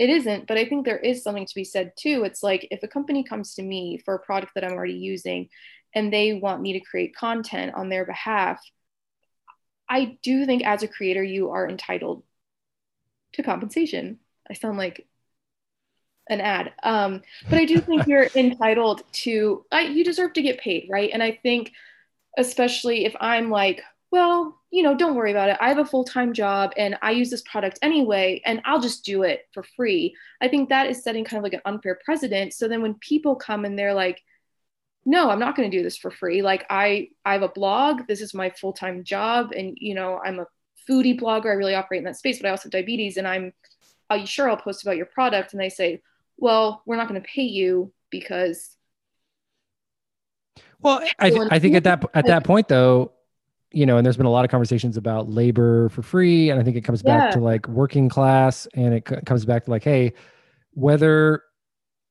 it 0.00 0.08
isn't. 0.08 0.46
But 0.46 0.56
I 0.56 0.64
think 0.64 0.86
there 0.86 0.98
is 0.98 1.22
something 1.22 1.44
to 1.44 1.54
be 1.54 1.62
said 1.62 1.92
too. 1.94 2.24
It's 2.24 2.42
like 2.42 2.66
if 2.70 2.82
a 2.82 2.88
company 2.88 3.22
comes 3.22 3.54
to 3.54 3.62
me 3.62 4.00
for 4.02 4.14
a 4.14 4.18
product 4.18 4.52
that 4.54 4.64
I'm 4.64 4.72
already 4.72 4.94
using 4.94 5.50
and 5.94 6.10
they 6.10 6.32
want 6.32 6.62
me 6.62 6.72
to 6.72 6.80
create 6.80 7.14
content 7.14 7.74
on 7.74 7.90
their 7.90 8.06
behalf, 8.06 8.58
I 9.90 10.16
do 10.22 10.46
think 10.46 10.64
as 10.64 10.82
a 10.82 10.88
creator, 10.88 11.22
you 11.22 11.50
are 11.50 11.68
entitled 11.68 12.22
to 13.34 13.42
compensation. 13.42 14.20
I 14.48 14.54
sound 14.54 14.78
like 14.78 15.06
an 16.30 16.40
ad. 16.40 16.72
Um, 16.82 17.20
but 17.50 17.58
I 17.58 17.66
do 17.66 17.78
think 17.78 18.06
you're 18.06 18.28
entitled 18.34 19.02
to, 19.12 19.66
I, 19.70 19.82
you 19.82 20.02
deserve 20.02 20.32
to 20.32 20.42
get 20.42 20.60
paid, 20.60 20.88
right? 20.90 21.10
And 21.12 21.22
I 21.22 21.38
think, 21.42 21.72
especially 22.38 23.04
if 23.04 23.14
I'm 23.20 23.50
like, 23.50 23.82
well, 24.10 24.60
you 24.70 24.82
know, 24.82 24.96
don't 24.96 25.14
worry 25.14 25.30
about 25.30 25.50
it. 25.50 25.56
I 25.60 25.68
have 25.68 25.78
a 25.78 25.84
full 25.84 26.04
time 26.04 26.32
job 26.32 26.72
and 26.76 26.96
I 27.02 27.12
use 27.12 27.30
this 27.30 27.42
product 27.42 27.78
anyway, 27.82 28.42
and 28.44 28.60
I'll 28.64 28.80
just 28.80 29.04
do 29.04 29.22
it 29.22 29.48
for 29.52 29.62
free. 29.62 30.14
I 30.40 30.48
think 30.48 30.68
that 30.68 30.88
is 30.88 31.02
setting 31.02 31.24
kind 31.24 31.38
of 31.38 31.44
like 31.44 31.54
an 31.54 31.62
unfair 31.64 31.98
precedent. 32.04 32.52
So 32.54 32.68
then 32.68 32.82
when 32.82 32.94
people 32.94 33.36
come 33.36 33.64
and 33.64 33.78
they're 33.78 33.94
like, 33.94 34.22
no, 35.04 35.30
I'm 35.30 35.38
not 35.38 35.56
going 35.56 35.70
to 35.70 35.76
do 35.76 35.82
this 35.82 35.96
for 35.96 36.10
free. 36.10 36.42
Like 36.42 36.66
I, 36.68 37.08
I 37.24 37.32
have 37.32 37.42
a 37.42 37.48
blog. 37.48 38.06
This 38.06 38.20
is 38.20 38.34
my 38.34 38.50
full 38.50 38.72
time 38.72 39.04
job, 39.04 39.52
and 39.56 39.76
you 39.80 39.94
know, 39.94 40.20
I'm 40.24 40.40
a 40.40 40.46
foodie 40.88 41.18
blogger. 41.18 41.46
I 41.46 41.54
really 41.54 41.74
operate 41.74 41.98
in 41.98 42.04
that 42.04 42.16
space, 42.16 42.38
but 42.38 42.48
I 42.48 42.50
also 42.50 42.64
have 42.64 42.72
diabetes, 42.72 43.16
and 43.16 43.26
I'm, 43.26 43.52
are 44.10 44.18
you 44.18 44.26
sure 44.26 44.50
I'll 44.50 44.56
post 44.56 44.82
about 44.82 44.96
your 44.96 45.06
product? 45.06 45.52
And 45.52 45.60
they 45.60 45.68
say, 45.68 46.02
well, 46.36 46.82
we're 46.84 46.96
not 46.96 47.08
going 47.08 47.20
to 47.20 47.26
pay 47.26 47.42
you 47.42 47.92
because. 48.10 48.76
Well, 50.82 51.02
I, 51.18 51.30
th- 51.30 51.48
I 51.50 51.58
think 51.58 51.76
at 51.76 51.84
that 51.84 52.04
at 52.14 52.26
that 52.26 52.44
point 52.44 52.68
though, 52.68 53.12
you 53.72 53.86
know, 53.86 53.96
and 53.96 54.04
there's 54.04 54.16
been 54.16 54.26
a 54.26 54.30
lot 54.30 54.44
of 54.44 54.50
conversations 54.50 54.96
about 54.96 55.28
labor 55.28 55.88
for 55.90 56.02
free, 56.02 56.50
and 56.50 56.60
I 56.60 56.62
think 56.62 56.76
it 56.76 56.82
comes 56.82 57.02
back 57.02 57.30
yeah. 57.30 57.30
to 57.32 57.40
like 57.40 57.68
working 57.68 58.08
class, 58.08 58.66
and 58.74 58.94
it 58.94 59.08
c- 59.08 59.16
comes 59.26 59.44
back 59.44 59.64
to 59.64 59.70
like, 59.70 59.84
hey, 59.84 60.12
whether 60.72 61.42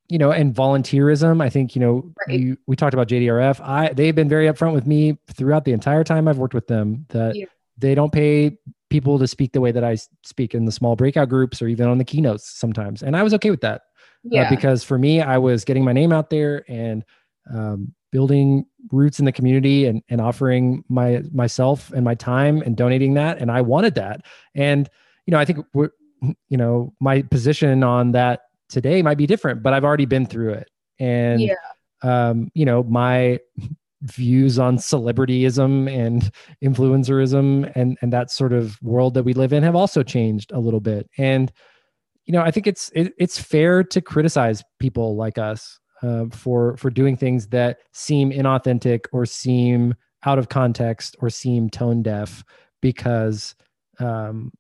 you 0.10 0.18
know, 0.18 0.32
and 0.32 0.54
volunteerism. 0.54 1.42
I 1.42 1.50
think 1.50 1.76
you 1.76 1.82
know, 1.82 2.12
right. 2.28 2.40
we, 2.40 2.58
we 2.68 2.76
talked 2.76 2.94
about 2.94 3.08
JDRF. 3.08 3.62
I 3.62 3.94
they've 3.94 4.16
been 4.16 4.30
very 4.30 4.48
upfront 4.48 4.74
with 4.74 4.88
me 4.88 5.18
throughout 5.32 5.66
the 5.66 5.72
entire 5.72 6.04
time 6.04 6.28
I've 6.28 6.40
worked 6.40 6.56
with 6.56 6.68
them 6.68 7.06
that 7.10 7.36
yeah. 7.36 7.46
they 7.78 7.94
don't 7.94 8.12
pay 8.12 8.58
people 8.90 9.20
to 9.20 9.28
speak 9.28 9.54
the 9.54 9.62
way 9.62 9.72
that 9.72 9.84
I 9.84 9.98
speak 10.24 10.56
in 10.56 10.66
the 10.66 10.72
small 10.72 10.96
breakout 10.96 11.30
groups 11.30 11.62
or 11.62 11.68
even 11.68 11.88
on 11.88 12.00
the 12.00 12.04
keynotes 12.04 12.50
sometimes, 12.50 13.04
and 13.04 13.16
I 13.16 13.24
was 13.24 13.34
okay 13.36 13.52
with 13.52 13.62
that. 13.62 13.82
Uh, 14.26 14.30
yeah. 14.32 14.42
Uh, 14.44 14.50
because 14.50 14.84
for 14.84 14.98
me, 14.98 15.22
I 15.22 15.38
was 15.38 15.64
getting 15.64 15.86
my 15.86 15.94
name 15.94 16.12
out 16.12 16.30
there 16.30 16.66
and 16.68 17.06
um, 17.54 17.94
building 18.12 18.66
roots 18.92 19.20
in 19.20 19.26
the 19.26 19.32
community 19.32 19.86
and, 19.86 20.02
and 20.10 20.22
offering 20.22 20.84
my 20.90 21.22
myself 21.32 21.92
and 21.92 22.04
my 22.04 22.16
time 22.16 22.62
and 22.62 22.76
donating 22.76 23.14
that. 23.16 23.38
And 23.38 23.52
I 23.52 23.62
wanted 23.62 23.96
that. 23.96 24.22
And, 24.56 24.90
you 25.26 25.32
know, 25.32 25.38
I 25.38 25.46
think 25.46 25.66
we're, 25.74 25.90
you 26.22 26.58
know, 26.58 26.94
my 27.00 27.22
position 27.24 27.84
on 27.84 28.12
that 28.14 28.42
today 28.70 29.02
might 29.02 29.18
be 29.18 29.28
different, 29.28 29.64
but 29.64 29.74
I've 29.74 29.84
already 29.84 30.06
been 30.06 30.26
through 30.26 30.54
it. 30.54 30.70
And, 31.00 31.42
yeah. 31.42 31.54
um, 32.02 32.52
you 32.54 32.66
know, 32.66 32.84
my 32.84 33.40
views 34.02 34.58
on 34.58 34.78
celebrityism 34.78 35.92
and 35.94 36.32
influencerism 36.64 37.70
and 37.76 37.98
and 38.02 38.14
that 38.14 38.32
sort 38.32 38.54
of 38.54 38.82
world 38.82 39.14
that 39.14 39.24
we 39.24 39.34
live 39.34 39.52
in 39.52 39.62
have 39.62 39.76
also 39.76 40.04
changed 40.04 40.54
a 40.54 40.60
little 40.60 40.80
bit 40.80 41.10
and 41.18 41.52
you 42.30 42.34
know, 42.34 42.44
I 42.44 42.52
think 42.52 42.68
it's 42.68 42.92
it, 42.94 43.12
it's 43.18 43.40
fair 43.40 43.84
to 43.86 44.02
criticize 44.02 44.64
people 44.80 45.16
like 45.16 45.40
us 45.40 45.80
uh, 46.02 46.26
for 46.32 46.78
for 46.78 46.90
doing 46.90 47.18
things 47.18 47.48
that 47.48 47.80
seem 47.92 48.32
inauthentic 48.32 49.06
or 49.12 49.26
seem 49.26 49.96
out 50.26 50.40
of 50.40 50.50
context 50.50 51.16
or 51.20 51.30
seem 51.30 51.70
tone 51.70 52.02
deaf 52.02 52.44
because 52.82 53.56
um, 54.00 54.52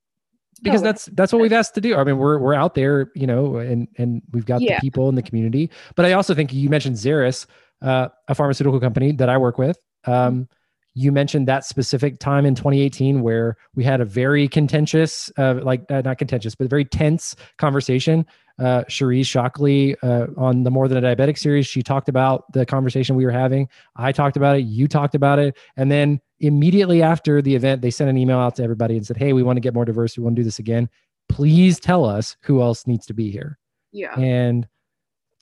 because 0.61 0.81
that's 0.81 1.05
that's 1.07 1.31
what 1.31 1.41
we've 1.41 1.53
asked 1.53 1.75
to 1.75 1.81
do. 1.81 1.95
I 1.95 2.03
mean, 2.03 2.17
we're 2.17 2.37
we're 2.39 2.53
out 2.53 2.75
there, 2.75 3.11
you 3.15 3.27
know, 3.27 3.57
and 3.57 3.87
and 3.97 4.21
we've 4.31 4.45
got 4.45 4.61
yeah. 4.61 4.75
the 4.75 4.81
people 4.81 5.09
in 5.09 5.15
the 5.15 5.23
community. 5.23 5.69
But 5.95 6.05
I 6.05 6.13
also 6.13 6.33
think 6.33 6.53
you 6.53 6.69
mentioned 6.69 6.95
Xeris, 6.95 7.45
uh, 7.81 8.09
a 8.27 8.35
pharmaceutical 8.35 8.79
company 8.79 9.11
that 9.13 9.29
I 9.29 9.37
work 9.37 9.57
with. 9.57 9.77
Um, 10.05 10.47
you 10.95 11.11
mentioned 11.11 11.47
that 11.47 11.65
specific 11.65 12.19
time 12.19 12.45
in 12.45 12.55
2018 12.55 13.21
where 13.21 13.57
we 13.75 13.83
had 13.83 14.01
a 14.01 14.05
very 14.05 14.47
contentious, 14.47 15.31
uh, 15.37 15.59
like 15.61 15.83
uh, 15.89 16.01
not 16.01 16.17
contentious, 16.17 16.55
but 16.55 16.69
very 16.69 16.85
tense 16.85 17.35
conversation. 17.57 18.25
Uh, 18.57 18.83
Cherise 18.89 19.25
Shockley 19.25 19.95
uh, 20.01 20.27
on 20.35 20.63
the 20.63 20.71
More 20.71 20.87
Than 20.89 21.03
a 21.03 21.15
Diabetic 21.15 21.37
series, 21.37 21.65
she 21.65 21.81
talked 21.81 22.09
about 22.09 22.51
the 22.51 22.65
conversation 22.65 23.15
we 23.15 23.25
were 23.25 23.31
having. 23.31 23.69
I 23.95 24.11
talked 24.11 24.35
about 24.35 24.57
it. 24.57 24.65
You 24.65 24.87
talked 24.87 25.15
about 25.15 25.39
it. 25.39 25.57
And 25.77 25.89
then 25.89 26.19
immediately 26.39 27.01
after 27.01 27.41
the 27.41 27.55
event, 27.55 27.81
they 27.81 27.91
sent 27.91 28.09
an 28.09 28.17
email 28.17 28.39
out 28.39 28.55
to 28.55 28.63
everybody 28.63 28.97
and 28.97 29.05
said, 29.05 29.15
Hey, 29.15 29.31
we 29.31 29.43
want 29.43 29.57
to 29.57 29.61
get 29.61 29.73
more 29.73 29.85
diverse. 29.85 30.17
We 30.17 30.23
want 30.23 30.35
to 30.35 30.41
do 30.41 30.43
this 30.45 30.59
again. 30.59 30.89
Please 31.29 31.79
tell 31.79 32.03
us 32.03 32.35
who 32.41 32.61
else 32.61 32.85
needs 32.85 33.05
to 33.05 33.13
be 33.13 33.31
here. 33.31 33.57
Yeah. 33.93 34.19
And 34.19 34.67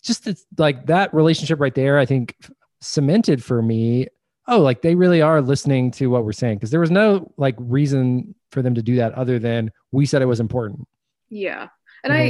just 0.04 0.28
like 0.58 0.86
that 0.86 1.14
relationship 1.14 1.60
right 1.60 1.74
there, 1.74 1.98
I 1.98 2.06
think 2.06 2.36
cemented 2.82 3.44
for 3.44 3.62
me 3.62 4.08
oh 4.48 4.60
like 4.60 4.82
they 4.82 4.96
really 4.96 5.22
are 5.22 5.42
listening 5.42 5.92
to 5.92 6.08
what 6.08 6.26
we're 6.26 6.32
saying 6.32 6.58
because 6.58 6.72
there 6.72 6.80
was 6.80 6.92
no 6.92 7.32
like 7.38 7.56
reason 7.58 8.36
for 8.52 8.62
them 8.62 8.76
to 8.76 8.82
do 8.82 8.96
that 8.96 9.14
other 9.14 9.40
than 9.40 9.72
we 9.92 10.06
said 10.06 10.22
it 10.22 10.26
was 10.26 10.40
important 10.40 10.88
yeah 11.30 11.68
and, 12.04 12.14
and 12.14 12.14
i 12.14 12.26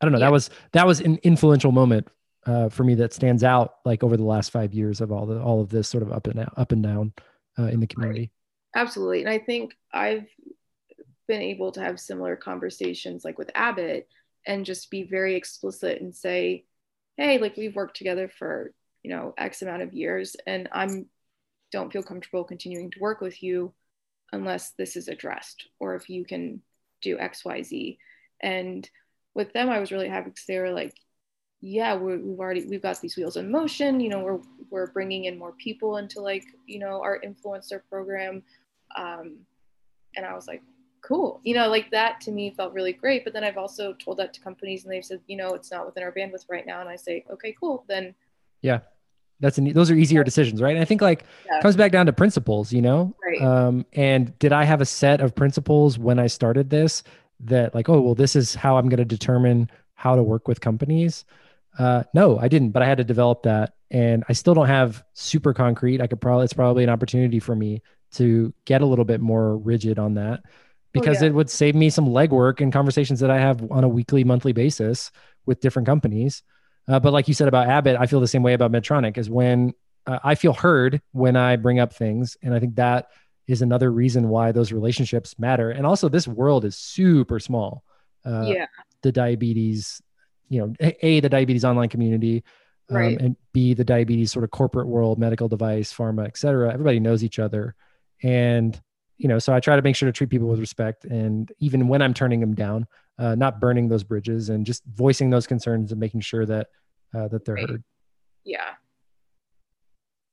i 0.00 0.04
don't 0.04 0.12
know 0.12 0.18
yeah. 0.18 0.26
that 0.26 0.32
was 0.32 0.50
that 0.72 0.86
was 0.86 1.00
an 1.00 1.18
influential 1.22 1.72
moment 1.72 2.08
uh, 2.46 2.68
for 2.68 2.84
me 2.84 2.94
that 2.94 3.12
stands 3.12 3.44
out 3.44 3.76
like 3.84 4.02
over 4.02 4.16
the 4.16 4.24
last 4.24 4.50
five 4.50 4.72
years 4.72 5.00
of 5.00 5.12
all 5.12 5.26
the 5.26 5.40
all 5.40 5.60
of 5.60 5.68
this 5.68 5.88
sort 5.88 6.02
of 6.02 6.12
up 6.12 6.26
and 6.26 6.36
down, 6.36 6.50
up 6.56 6.72
and 6.72 6.82
down 6.82 7.12
uh, 7.58 7.64
in 7.64 7.80
the 7.80 7.86
community. 7.86 8.30
Right. 8.74 8.82
Absolutely, 8.82 9.20
and 9.20 9.28
I 9.28 9.38
think 9.38 9.76
I've 9.92 10.26
been 11.26 11.42
able 11.42 11.72
to 11.72 11.80
have 11.80 12.00
similar 12.00 12.36
conversations 12.36 13.24
like 13.24 13.38
with 13.38 13.50
Abbott 13.54 14.08
and 14.46 14.64
just 14.64 14.90
be 14.90 15.02
very 15.04 15.34
explicit 15.34 16.00
and 16.00 16.14
say, 16.14 16.64
hey, 17.16 17.38
like 17.38 17.56
we've 17.56 17.76
worked 17.76 17.96
together 17.96 18.30
for 18.38 18.72
you 19.02 19.10
know 19.10 19.34
X 19.38 19.62
amount 19.62 19.82
of 19.82 19.92
years, 19.92 20.36
and 20.46 20.68
I'm 20.72 21.06
don't 21.72 21.92
feel 21.92 22.02
comfortable 22.02 22.44
continuing 22.44 22.90
to 22.90 23.00
work 23.00 23.20
with 23.20 23.42
you 23.42 23.72
unless 24.32 24.72
this 24.72 24.96
is 24.96 25.08
addressed 25.08 25.68
or 25.78 25.94
if 25.94 26.08
you 26.08 26.24
can 26.24 26.60
do 27.00 27.18
X, 27.18 27.44
Y, 27.44 27.62
Z. 27.62 27.98
And 28.42 28.88
with 29.34 29.52
them, 29.52 29.68
I 29.68 29.78
was 29.78 29.92
really 29.92 30.08
happy 30.08 30.30
because 30.30 30.46
they 30.46 30.58
were 30.58 30.72
like, 30.72 30.94
yeah 31.60 31.94
we 31.94 32.12
have 32.12 32.22
already 32.38 32.64
we've 32.64 32.82
got 32.82 33.00
these 33.00 33.16
wheels 33.16 33.36
in 33.36 33.50
motion. 33.50 34.00
You 34.00 34.08
know 34.08 34.20
we're 34.20 34.40
we're 34.70 34.92
bringing 34.92 35.26
in 35.26 35.38
more 35.38 35.52
people 35.52 35.98
into 35.98 36.20
like 36.20 36.44
you 36.66 36.78
know 36.78 37.02
our 37.02 37.20
influencer 37.20 37.80
program. 37.88 38.42
Um, 38.96 39.36
and 40.16 40.26
i 40.26 40.34
was 40.34 40.48
like 40.48 40.62
cool. 41.02 41.40
You 41.44 41.54
know 41.54 41.68
like 41.68 41.90
that 41.90 42.20
to 42.22 42.32
me 42.32 42.50
felt 42.50 42.72
really 42.72 42.92
great. 42.92 43.24
But 43.24 43.32
then 43.32 43.44
i've 43.44 43.58
also 43.58 43.92
told 43.92 44.18
that 44.18 44.32
to 44.34 44.40
companies 44.40 44.84
and 44.84 44.92
they've 44.92 45.04
said 45.04 45.20
you 45.26 45.36
know 45.36 45.54
it's 45.54 45.70
not 45.70 45.86
within 45.86 46.02
our 46.02 46.12
bandwidth 46.12 46.46
right 46.48 46.66
now. 46.66 46.80
And 46.80 46.88
i 46.88 46.96
say 46.96 47.24
okay 47.30 47.54
cool. 47.58 47.84
Then 47.88 48.14
yeah 48.62 48.80
that's 49.40 49.58
an, 49.58 49.72
those 49.72 49.90
are 49.90 49.94
easier 49.94 50.22
decisions 50.22 50.62
right 50.62 50.74
and 50.74 50.82
i 50.82 50.84
think 50.84 51.00
like 51.00 51.24
yeah. 51.46 51.60
comes 51.60 51.76
back 51.76 51.92
down 51.92 52.06
to 52.06 52.12
principles 52.12 52.72
you 52.72 52.82
know 52.82 53.14
right. 53.26 53.42
um, 53.42 53.84
and 53.94 54.38
did 54.38 54.52
i 54.52 54.64
have 54.64 54.80
a 54.80 54.86
set 54.86 55.20
of 55.20 55.34
principles 55.34 55.98
when 55.98 56.18
i 56.18 56.26
started 56.26 56.70
this 56.70 57.02
that 57.40 57.74
like 57.74 57.88
oh 57.88 58.00
well 58.00 58.14
this 58.14 58.36
is 58.36 58.54
how 58.54 58.76
i'm 58.76 58.88
going 58.88 58.98
to 58.98 59.04
determine 59.04 59.70
how 59.94 60.14
to 60.14 60.22
work 60.22 60.46
with 60.46 60.60
companies 60.60 61.24
uh, 61.78 62.02
no, 62.14 62.38
I 62.38 62.48
didn't, 62.48 62.70
but 62.70 62.82
I 62.82 62.86
had 62.86 62.98
to 62.98 63.04
develop 63.04 63.44
that. 63.44 63.74
And 63.90 64.24
I 64.28 64.32
still 64.32 64.54
don't 64.54 64.66
have 64.66 65.02
super 65.14 65.52
concrete. 65.52 66.00
I 66.00 66.06
could 66.06 66.20
probably, 66.20 66.44
it's 66.44 66.52
probably 66.52 66.84
an 66.84 66.90
opportunity 66.90 67.40
for 67.40 67.54
me 67.54 67.82
to 68.12 68.52
get 68.64 68.82
a 68.82 68.86
little 68.86 69.04
bit 69.04 69.20
more 69.20 69.56
rigid 69.56 69.98
on 69.98 70.14
that 70.14 70.42
because 70.92 71.18
oh, 71.18 71.24
yeah. 71.24 71.30
it 71.30 71.34
would 71.34 71.50
save 71.50 71.74
me 71.74 71.90
some 71.90 72.06
legwork 72.06 72.60
and 72.60 72.72
conversations 72.72 73.20
that 73.20 73.30
I 73.30 73.38
have 73.38 73.70
on 73.70 73.84
a 73.84 73.88
weekly, 73.88 74.24
monthly 74.24 74.52
basis 74.52 75.10
with 75.46 75.60
different 75.60 75.86
companies. 75.86 76.42
Uh, 76.88 77.00
but 77.00 77.12
like 77.12 77.28
you 77.28 77.34
said 77.34 77.48
about 77.48 77.68
Abbott, 77.68 77.96
I 77.98 78.06
feel 78.06 78.20
the 78.20 78.28
same 78.28 78.42
way 78.42 78.54
about 78.54 78.72
Medtronic 78.72 79.18
is 79.18 79.30
when 79.30 79.74
uh, 80.06 80.18
I 80.24 80.34
feel 80.34 80.52
heard 80.52 81.00
when 81.12 81.36
I 81.36 81.56
bring 81.56 81.78
up 81.78 81.92
things. 81.92 82.36
And 82.42 82.54
I 82.54 82.58
think 82.58 82.76
that 82.76 83.08
is 83.46 83.62
another 83.62 83.90
reason 83.90 84.28
why 84.28 84.52
those 84.52 84.72
relationships 84.72 85.38
matter. 85.38 85.70
And 85.70 85.86
also, 85.86 86.08
this 86.08 86.26
world 86.26 86.64
is 86.64 86.76
super 86.76 87.38
small. 87.38 87.84
Uh, 88.24 88.44
yeah. 88.46 88.66
The 89.02 89.12
diabetes 89.12 90.02
you 90.50 90.60
know, 90.60 90.74
a 90.80 91.20
the 91.20 91.28
diabetes 91.28 91.64
online 91.64 91.88
community, 91.88 92.44
um, 92.90 92.96
right. 92.96 93.20
and 93.20 93.36
b 93.52 93.72
the 93.72 93.84
diabetes 93.84 94.32
sort 94.32 94.44
of 94.44 94.50
corporate 94.50 94.88
world, 94.88 95.18
medical 95.18 95.48
device, 95.48 95.94
pharma, 95.94 96.26
et 96.26 96.36
cetera. 96.36 96.72
Everybody 96.72 97.00
knows 97.00 97.24
each 97.24 97.38
other, 97.38 97.74
and 98.22 98.78
you 99.16 99.28
know, 99.28 99.38
so 99.38 99.54
I 99.54 99.60
try 99.60 99.76
to 99.76 99.82
make 99.82 99.96
sure 99.96 100.08
to 100.08 100.12
treat 100.12 100.28
people 100.28 100.48
with 100.48 100.60
respect, 100.60 101.04
and 101.04 101.50
even 101.60 101.88
when 101.88 102.02
I'm 102.02 102.12
turning 102.12 102.40
them 102.40 102.54
down, 102.54 102.86
uh, 103.20 103.34
not 103.34 103.60
burning 103.60 103.88
those 103.88 104.02
bridges, 104.02 104.48
and 104.48 104.64
just 104.64 104.82
voicing 104.86 105.30
those 105.30 105.46
concerns 105.46 105.92
and 105.92 106.00
making 106.00 106.22
sure 106.22 106.46
that 106.46 106.68
uh, 107.14 107.28
that 107.28 107.44
they're 107.44 107.56
heard. 107.56 107.84
Yeah. 108.44 108.70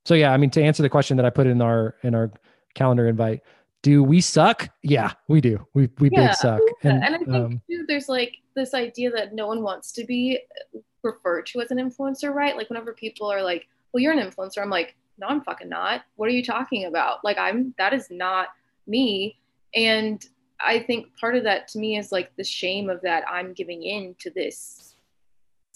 So 0.06 0.14
yeah, 0.16 0.32
I 0.32 0.38
mean, 0.38 0.50
to 0.52 0.64
answer 0.64 0.82
the 0.82 0.90
question 0.90 1.18
that 1.18 1.26
I 1.26 1.30
put 1.30 1.48
in 1.48 1.62
our 1.62 1.96
in 2.04 2.16
our 2.16 2.32
calendar 2.74 3.08
invite, 3.08 3.42
do 3.84 4.04
we 4.04 4.22
suck? 4.22 4.70
Yeah, 4.82 5.12
we 5.28 5.42
do. 5.42 5.68
We 5.74 5.90
we 6.00 6.10
yeah, 6.12 6.28
big 6.28 6.36
suck. 6.36 6.62
And, 6.84 7.04
and 7.04 7.16
I 7.16 7.18
think 7.18 7.30
um, 7.30 7.62
too, 7.70 7.86
there's 7.88 8.08
like 8.08 8.38
this 8.56 8.74
idea 8.74 9.12
that 9.12 9.36
no 9.36 9.48
one 9.48 9.64
wants 9.64 9.92
to 9.94 10.06
be 10.06 10.40
referred 11.04 11.46
to 11.48 11.62
as 11.62 11.72
an 11.72 11.78
influencer, 11.78 12.34
right? 12.34 12.56
Like 12.56 12.70
whenever 12.70 12.94
people 12.94 13.30
are 13.32 13.44
like, 13.44 13.68
"Well, 13.92 14.02
you're 14.02 14.14
an 14.14 14.20
influencer," 14.20 14.62
I'm 14.62 14.70
like, 14.70 14.96
"No, 15.18 15.28
I'm 15.28 15.42
fucking 15.42 15.68
not. 15.68 16.04
What 16.16 16.30
are 16.30 16.34
you 16.34 16.44
talking 16.44 16.86
about? 16.86 17.24
Like, 17.26 17.38
I'm 17.38 17.74
that 17.78 17.94
is 17.94 18.08
not 18.10 18.48
me." 18.88 19.38
And 19.76 20.26
I 20.60 20.80
think 20.80 21.16
part 21.18 21.36
of 21.36 21.44
that 21.44 21.68
to 21.70 21.80
me 21.80 21.98
is 21.98 22.12
like 22.12 22.36
the 22.36 22.44
shame 22.44 22.90
of 22.90 23.02
that 23.02 23.24
I'm 23.30 23.54
giving 23.54 23.84
in 23.84 24.16
to 24.20 24.30
this 24.32 24.96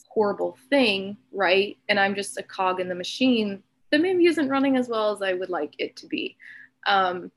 horrible 0.10 0.58
thing, 0.70 1.18
right? 1.32 1.78
And 1.88 2.00
I'm 2.00 2.16
just 2.16 2.38
a 2.38 2.44
cog 2.44 2.80
in 2.80 2.90
the 2.90 2.96
machine 2.96 3.62
that 3.92 4.02
maybe 4.02 4.26
isn't 4.26 4.50
running 4.50 4.78
as 4.78 4.88
well 4.90 5.12
as 5.12 5.22
I 5.22 5.34
would 5.34 5.50
like 5.50 5.76
it 5.78 5.96
to 5.98 6.08
be. 6.08 6.36
Um, 6.88 7.32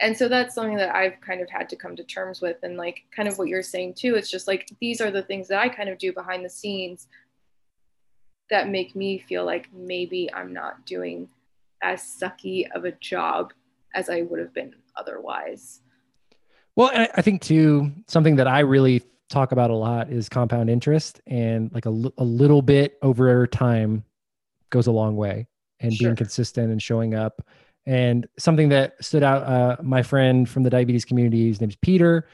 and 0.00 0.16
so 0.16 0.28
that's 0.28 0.54
something 0.54 0.76
that 0.76 0.94
I've 0.94 1.20
kind 1.20 1.40
of 1.40 1.50
had 1.50 1.68
to 1.70 1.76
come 1.76 1.94
to 1.96 2.04
terms 2.04 2.40
with. 2.40 2.56
And 2.62 2.76
like 2.76 3.02
kind 3.14 3.28
of 3.28 3.38
what 3.38 3.48
you're 3.48 3.62
saying 3.62 3.94
too, 3.94 4.14
it's 4.14 4.30
just 4.30 4.48
like 4.48 4.70
these 4.80 5.00
are 5.00 5.10
the 5.10 5.22
things 5.22 5.48
that 5.48 5.60
I 5.60 5.68
kind 5.68 5.88
of 5.88 5.98
do 5.98 6.12
behind 6.12 6.44
the 6.44 6.50
scenes 6.50 7.08
that 8.48 8.68
make 8.68 8.96
me 8.96 9.18
feel 9.18 9.44
like 9.44 9.68
maybe 9.72 10.32
I'm 10.32 10.52
not 10.52 10.84
doing 10.86 11.28
as 11.82 12.02
sucky 12.02 12.64
of 12.74 12.84
a 12.84 12.92
job 12.92 13.52
as 13.94 14.08
I 14.08 14.22
would 14.22 14.40
have 14.40 14.54
been 14.54 14.74
otherwise. 14.96 15.80
Well, 16.80 16.90
I 16.94 17.20
think 17.20 17.42
too, 17.42 17.92
something 18.06 18.36
that 18.36 18.48
I 18.48 18.60
really 18.60 19.02
talk 19.28 19.52
about 19.52 19.68
a 19.68 19.74
lot 19.74 20.10
is 20.10 20.30
compound 20.30 20.70
interest 20.70 21.20
and 21.26 21.70
like 21.74 21.84
a, 21.84 21.90
a 21.90 22.24
little 22.24 22.62
bit 22.62 22.96
over 23.02 23.46
time 23.46 24.02
goes 24.70 24.86
a 24.86 24.90
long 24.90 25.14
way 25.14 25.46
and 25.78 25.92
sure. 25.92 26.08
being 26.08 26.16
consistent 26.16 26.72
and 26.72 26.82
showing 26.82 27.14
up 27.14 27.46
and 27.84 28.26
something 28.38 28.70
that 28.70 28.94
stood 29.04 29.22
out, 29.22 29.42
uh, 29.42 29.76
my 29.82 30.02
friend 30.02 30.48
from 30.48 30.62
the 30.62 30.70
diabetes 30.70 31.04
community, 31.04 31.48
his 31.48 31.60
name's 31.60 31.76
Peter, 31.76 32.26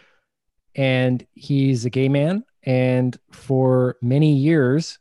and 0.77 1.27
he's 1.35 1.85
a 1.85 1.91
gay 1.91 2.09
man. 2.09 2.45
And 2.63 3.19
for 3.33 3.97
many 4.01 4.33
years, 4.33 5.01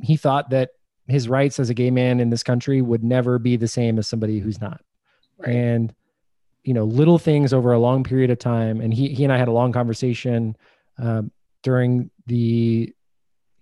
he 0.00 0.16
thought 0.16 0.50
that 0.50 0.70
his 1.08 1.28
rights 1.28 1.58
as 1.58 1.70
a 1.70 1.74
gay 1.74 1.90
man 1.90 2.20
in 2.20 2.30
this 2.30 2.44
country 2.44 2.82
would 2.82 3.02
never 3.02 3.40
be 3.40 3.56
the 3.56 3.66
same 3.66 3.98
as 3.98 4.06
somebody 4.06 4.38
who's 4.38 4.60
not. 4.60 4.80
Right. 5.38 5.56
And 5.56 5.94
you 6.66 6.74
know, 6.74 6.84
little 6.84 7.18
things 7.18 7.52
over 7.52 7.72
a 7.72 7.78
long 7.78 8.02
period 8.02 8.28
of 8.30 8.38
time. 8.38 8.80
And 8.80 8.92
he 8.92 9.08
he 9.08 9.22
and 9.22 9.32
I 9.32 9.38
had 9.38 9.48
a 9.48 9.52
long 9.52 9.72
conversation 9.72 10.56
um, 10.98 11.30
during 11.62 12.10
the 12.26 12.92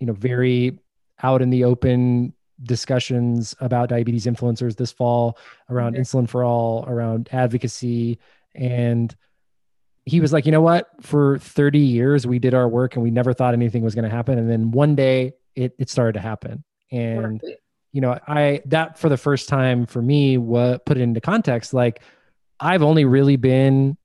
you 0.01 0.07
know 0.07 0.15
very 0.15 0.79
out 1.23 1.43
in 1.43 1.51
the 1.51 1.65
open 1.65 2.33
discussions 2.63 3.55
about 3.61 3.91
diabetes 3.91 4.25
influencers 4.25 4.77
this 4.77 4.91
fall 4.91 5.37
around 5.69 5.97
insulin 5.97 6.29
for 6.29 6.45
all, 6.45 6.85
around 6.89 7.29
advocacy. 7.31 8.19
And 8.55 9.15
he 10.07 10.21
was 10.21 10.33
like, 10.33 10.47
you 10.47 10.53
know 10.53 10.63
what? 10.63 10.89
For 11.03 11.39
30 11.39 11.79
years, 11.79 12.27
we 12.27 12.39
did 12.39 12.55
our 12.55 12.69
work 12.69 12.95
and 12.95 13.03
we 13.03 13.11
never 13.11 13.35
thought 13.35 13.55
anything 13.55 13.83
was 13.83 13.95
going 13.95 14.09
to 14.09 14.15
happen. 14.15 14.39
And 14.39 14.51
then 14.51 14.71
one 14.71 14.95
day 14.95 15.33
it, 15.55 15.75
it 15.79 15.91
started 15.91 16.15
to 16.15 16.21
happen. 16.21 16.65
And, 16.91 17.43
you 17.93 18.01
know, 18.01 18.19
I, 18.27 18.63
that 18.67 18.99
for 18.99 19.09
the 19.09 19.17
first 19.17 19.49
time 19.49 19.85
for 19.85 20.01
me, 20.01 20.39
what 20.39 20.87
put 20.87 20.97
it 20.97 21.01
into 21.01 21.21
context, 21.21 21.75
like 21.75 22.03
I've 22.61 22.83
only 22.83 23.05
really 23.05 23.37
been 23.37 23.97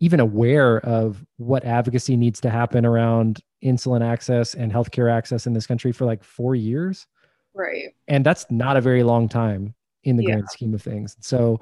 even 0.00 0.20
aware 0.20 0.80
of 0.80 1.24
what 1.36 1.64
advocacy 1.64 2.16
needs 2.16 2.40
to 2.40 2.50
happen 2.50 2.84
around 2.84 3.40
insulin 3.64 4.04
access 4.04 4.54
and 4.54 4.72
healthcare 4.72 5.10
access 5.10 5.46
in 5.46 5.52
this 5.52 5.66
country 5.66 5.92
for 5.92 6.04
like 6.04 6.22
four 6.22 6.54
years. 6.54 7.06
Right. 7.54 7.94
And 8.08 8.26
that's 8.26 8.46
not 8.50 8.76
a 8.76 8.80
very 8.80 9.02
long 9.02 9.28
time 9.28 9.74
in 10.02 10.16
the 10.16 10.24
yeah. 10.24 10.34
grand 10.34 10.48
scheme 10.50 10.74
of 10.74 10.82
things. 10.82 11.16
So, 11.20 11.60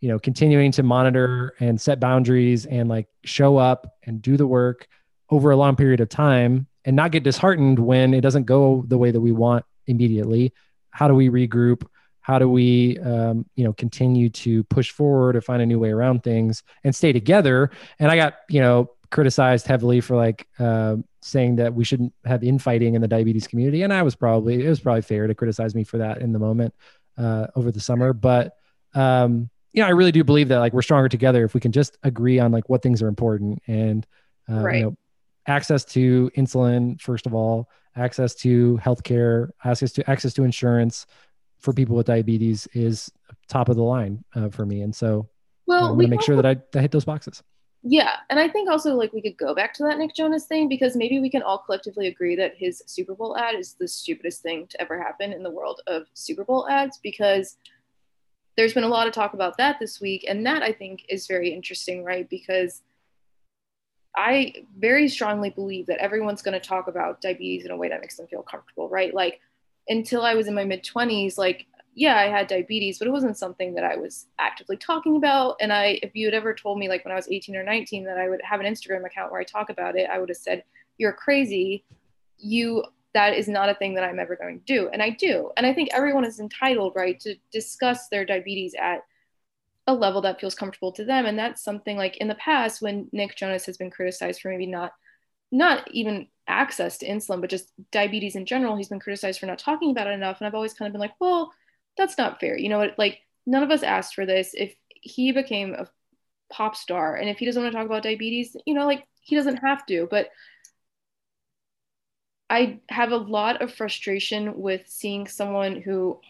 you 0.00 0.08
know, 0.08 0.18
continuing 0.18 0.72
to 0.72 0.82
monitor 0.82 1.54
and 1.60 1.80
set 1.80 2.00
boundaries 2.00 2.66
and 2.66 2.88
like 2.88 3.06
show 3.24 3.56
up 3.56 3.94
and 4.04 4.20
do 4.20 4.36
the 4.36 4.46
work 4.46 4.88
over 5.30 5.50
a 5.50 5.56
long 5.56 5.76
period 5.76 6.00
of 6.00 6.08
time 6.08 6.66
and 6.84 6.96
not 6.96 7.12
get 7.12 7.22
disheartened 7.22 7.78
when 7.78 8.12
it 8.12 8.22
doesn't 8.22 8.44
go 8.44 8.84
the 8.88 8.98
way 8.98 9.10
that 9.10 9.20
we 9.20 9.32
want 9.32 9.64
immediately 9.86 10.52
how 10.94 11.08
do 11.08 11.14
we 11.14 11.28
regroup 11.28 11.84
how 12.24 12.38
do 12.38 12.48
we 12.48 12.98
um, 13.00 13.44
you 13.54 13.64
know 13.64 13.72
continue 13.74 14.30
to 14.30 14.64
push 14.64 14.90
forward 14.90 15.36
or 15.36 15.42
find 15.42 15.60
a 15.60 15.66
new 15.66 15.78
way 15.78 15.90
around 15.90 16.22
things 16.22 16.62
and 16.82 16.94
stay 16.94 17.12
together? 17.12 17.70
And 17.98 18.10
i 18.10 18.16
got 18.16 18.34
you 18.48 18.60
know 18.60 18.90
criticized 19.10 19.66
heavily 19.66 20.00
for 20.00 20.16
like 20.16 20.48
uh, 20.58 20.96
saying 21.20 21.56
that 21.56 21.74
we 21.74 21.84
shouldn't 21.84 22.12
have 22.24 22.42
infighting 22.42 22.94
in 22.94 23.02
the 23.02 23.08
diabetes 23.08 23.46
community. 23.46 23.82
And 23.82 23.92
i 23.92 24.02
was 24.02 24.16
probably 24.16 24.64
it 24.64 24.68
was 24.68 24.80
probably 24.80 25.02
fair 25.02 25.26
to 25.26 25.34
criticize 25.34 25.74
me 25.74 25.84
for 25.84 25.98
that 25.98 26.18
in 26.18 26.32
the 26.32 26.38
moment 26.38 26.74
uh, 27.18 27.48
over 27.54 27.70
the 27.70 27.80
summer. 27.80 28.12
But 28.12 28.56
um, 28.94 29.50
you 29.74 29.82
know 29.82 29.88
i 29.88 29.90
really 29.90 30.12
do 30.12 30.24
believe 30.24 30.48
that 30.48 30.60
like 30.60 30.72
we're 30.72 30.82
stronger 30.82 31.08
together 31.08 31.44
if 31.44 31.52
we 31.52 31.60
can 31.60 31.72
just 31.72 31.98
agree 32.04 32.38
on 32.38 32.52
like 32.52 32.68
what 32.70 32.80
things 32.80 33.02
are 33.02 33.08
important 33.08 33.60
and 33.66 34.06
uh, 34.50 34.60
right. 34.60 34.76
you 34.76 34.82
know 34.84 34.96
access 35.46 35.84
to 35.84 36.30
insulin 36.38 36.98
first 37.00 37.26
of 37.26 37.34
all 37.34 37.68
access 37.96 38.34
to 38.34 38.78
healthcare 38.82 39.50
access 39.64 39.92
to 39.92 40.08
access 40.10 40.32
to 40.32 40.44
insurance 40.44 41.06
for 41.64 41.72
people 41.72 41.96
with 41.96 42.06
diabetes 42.06 42.68
is 42.74 43.10
top 43.48 43.70
of 43.70 43.76
the 43.76 43.82
line 43.82 44.22
uh, 44.34 44.50
for 44.50 44.66
me. 44.66 44.82
And 44.82 44.94
so 44.94 45.26
well, 45.66 45.86
I'm 45.86 45.94
going 45.94 46.06
to 46.06 46.10
make 46.10 46.22
sure 46.22 46.36
that 46.36 46.44
I, 46.44 46.56
I 46.76 46.82
hit 46.82 46.90
those 46.90 47.06
boxes. 47.06 47.42
Yeah. 47.82 48.16
And 48.28 48.38
I 48.38 48.48
think 48.48 48.70
also 48.70 48.94
like 48.94 49.14
we 49.14 49.22
could 49.22 49.38
go 49.38 49.54
back 49.54 49.72
to 49.74 49.82
that 49.84 49.96
Nick 49.96 50.14
Jonas 50.14 50.44
thing 50.44 50.68
because 50.68 50.94
maybe 50.94 51.20
we 51.20 51.30
can 51.30 51.42
all 51.42 51.58
collectively 51.58 52.06
agree 52.06 52.36
that 52.36 52.54
his 52.56 52.82
Super 52.86 53.14
Bowl 53.14 53.36
ad 53.36 53.54
is 53.54 53.74
the 53.74 53.88
stupidest 53.88 54.42
thing 54.42 54.66
to 54.68 54.80
ever 54.80 55.02
happen 55.02 55.32
in 55.32 55.42
the 55.42 55.50
world 55.50 55.80
of 55.86 56.04
Super 56.12 56.44
Bowl 56.44 56.68
ads 56.68 56.98
because 57.02 57.56
there's 58.56 58.74
been 58.74 58.84
a 58.84 58.88
lot 58.88 59.06
of 59.06 59.14
talk 59.14 59.32
about 59.32 59.56
that 59.56 59.78
this 59.80 60.02
week. 60.02 60.26
And 60.28 60.44
that 60.46 60.62
I 60.62 60.72
think 60.72 61.06
is 61.08 61.26
very 61.26 61.52
interesting, 61.52 62.04
right? 62.04 62.28
Because 62.28 62.82
I 64.16 64.54
very 64.78 65.08
strongly 65.08 65.50
believe 65.50 65.86
that 65.86 65.98
everyone's 65.98 66.42
going 66.42 66.58
to 66.58 66.66
talk 66.66 66.88
about 66.88 67.22
diabetes 67.22 67.64
in 67.64 67.70
a 67.70 67.76
way 67.76 67.88
that 67.88 68.00
makes 68.00 68.16
them 68.16 68.26
feel 68.26 68.42
comfortable, 68.42 68.88
right? 68.90 69.14
Like 69.14 69.40
until 69.88 70.22
I 70.22 70.34
was 70.34 70.46
in 70.46 70.54
my 70.54 70.64
mid 70.64 70.84
20s, 70.84 71.38
like, 71.38 71.66
yeah, 71.94 72.16
I 72.16 72.24
had 72.24 72.48
diabetes, 72.48 72.98
but 72.98 73.06
it 73.06 73.12
wasn't 73.12 73.38
something 73.38 73.74
that 73.74 73.84
I 73.84 73.96
was 73.96 74.26
actively 74.38 74.76
talking 74.76 75.16
about. 75.16 75.56
And 75.60 75.72
I, 75.72 76.00
if 76.02 76.14
you 76.14 76.26
had 76.26 76.34
ever 76.34 76.52
told 76.52 76.78
me, 76.78 76.88
like 76.88 77.04
when 77.04 77.12
I 77.12 77.16
was 77.16 77.28
18 77.28 77.54
or 77.54 77.62
19, 77.62 78.04
that 78.04 78.18
I 78.18 78.28
would 78.28 78.42
have 78.42 78.60
an 78.60 78.66
Instagram 78.66 79.06
account 79.06 79.30
where 79.30 79.40
I 79.40 79.44
talk 79.44 79.70
about 79.70 79.96
it, 79.96 80.10
I 80.10 80.18
would 80.18 80.28
have 80.28 80.38
said, 80.38 80.64
You're 80.98 81.12
crazy. 81.12 81.84
You, 82.38 82.84
that 83.14 83.34
is 83.34 83.46
not 83.46 83.68
a 83.68 83.74
thing 83.74 83.94
that 83.94 84.04
I'm 84.04 84.18
ever 84.18 84.34
going 84.34 84.58
to 84.58 84.64
do. 84.64 84.88
And 84.88 85.00
I 85.02 85.10
do. 85.10 85.50
And 85.56 85.64
I 85.64 85.72
think 85.72 85.90
everyone 85.92 86.24
is 86.24 86.40
entitled, 86.40 86.94
right, 86.96 87.18
to 87.20 87.36
discuss 87.52 88.08
their 88.08 88.24
diabetes 88.24 88.74
at 88.74 89.04
a 89.86 89.94
level 89.94 90.20
that 90.22 90.40
feels 90.40 90.54
comfortable 90.54 90.92
to 90.92 91.04
them. 91.04 91.26
And 91.26 91.38
that's 91.38 91.62
something 91.62 91.96
like 91.96 92.16
in 92.16 92.28
the 92.28 92.34
past 92.36 92.82
when 92.82 93.08
Nick 93.12 93.36
Jonas 93.36 93.66
has 93.66 93.76
been 93.76 93.90
criticized 93.90 94.40
for 94.40 94.48
maybe 94.48 94.66
not 94.66 94.92
not 95.52 95.88
even 95.92 96.26
access 96.46 96.98
to 96.98 97.08
insulin, 97.08 97.40
but 97.40 97.50
just 97.50 97.70
diabetes 97.90 98.36
in 98.36 98.46
general. 98.46 98.76
He's 98.76 98.88
been 98.88 99.00
criticized 99.00 99.40
for 99.40 99.46
not 99.46 99.58
talking 99.58 99.90
about 99.90 100.06
it 100.06 100.14
enough. 100.14 100.40
And 100.40 100.46
I've 100.46 100.54
always 100.54 100.74
kind 100.74 100.88
of 100.88 100.92
been 100.92 101.00
like, 101.00 101.14
well, 101.20 101.52
that's 101.96 102.18
not 102.18 102.40
fair. 102.40 102.56
You 102.58 102.68
know 102.68 102.78
what? 102.78 102.98
Like, 102.98 103.20
none 103.46 103.62
of 103.62 103.70
us 103.70 103.82
asked 103.82 104.14
for 104.14 104.26
this. 104.26 104.54
If 104.54 104.74
he 104.88 105.32
became 105.32 105.74
a 105.74 105.88
pop 106.52 106.76
star 106.76 107.16
and 107.16 107.28
if 107.28 107.38
he 107.38 107.46
doesn't 107.46 107.62
want 107.62 107.72
to 107.72 107.78
talk 107.78 107.86
about 107.86 108.02
diabetes, 108.02 108.56
you 108.66 108.74
know, 108.74 108.86
like 108.86 109.04
he 109.20 109.36
doesn't 109.36 109.58
have 109.58 109.84
to. 109.86 110.06
But 110.10 110.30
I 112.50 112.80
have 112.88 113.12
a 113.12 113.16
lot 113.16 113.62
of 113.62 113.72
frustration 113.72 114.60
with 114.60 114.82
seeing 114.86 115.26
someone 115.26 115.80
who 115.80 116.20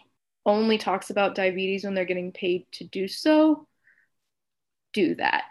only 0.45 0.77
talks 0.77 1.09
about 1.09 1.35
diabetes 1.35 1.83
when 1.83 1.93
they're 1.93 2.05
getting 2.05 2.31
paid 2.31 2.65
to 2.73 2.83
do 2.83 3.07
so 3.07 3.67
do 4.93 5.15
that. 5.15 5.43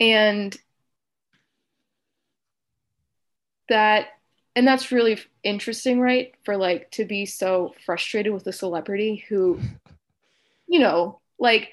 And 0.00 0.56
that 3.68 4.08
and 4.56 4.66
that's 4.66 4.92
really 4.92 5.18
interesting 5.42 6.00
right? 6.00 6.34
For 6.44 6.56
like 6.56 6.90
to 6.92 7.04
be 7.04 7.26
so 7.26 7.74
frustrated 7.84 8.32
with 8.32 8.46
a 8.46 8.52
celebrity 8.52 9.24
who 9.28 9.60
you 10.66 10.80
know 10.80 11.20
like 11.38 11.70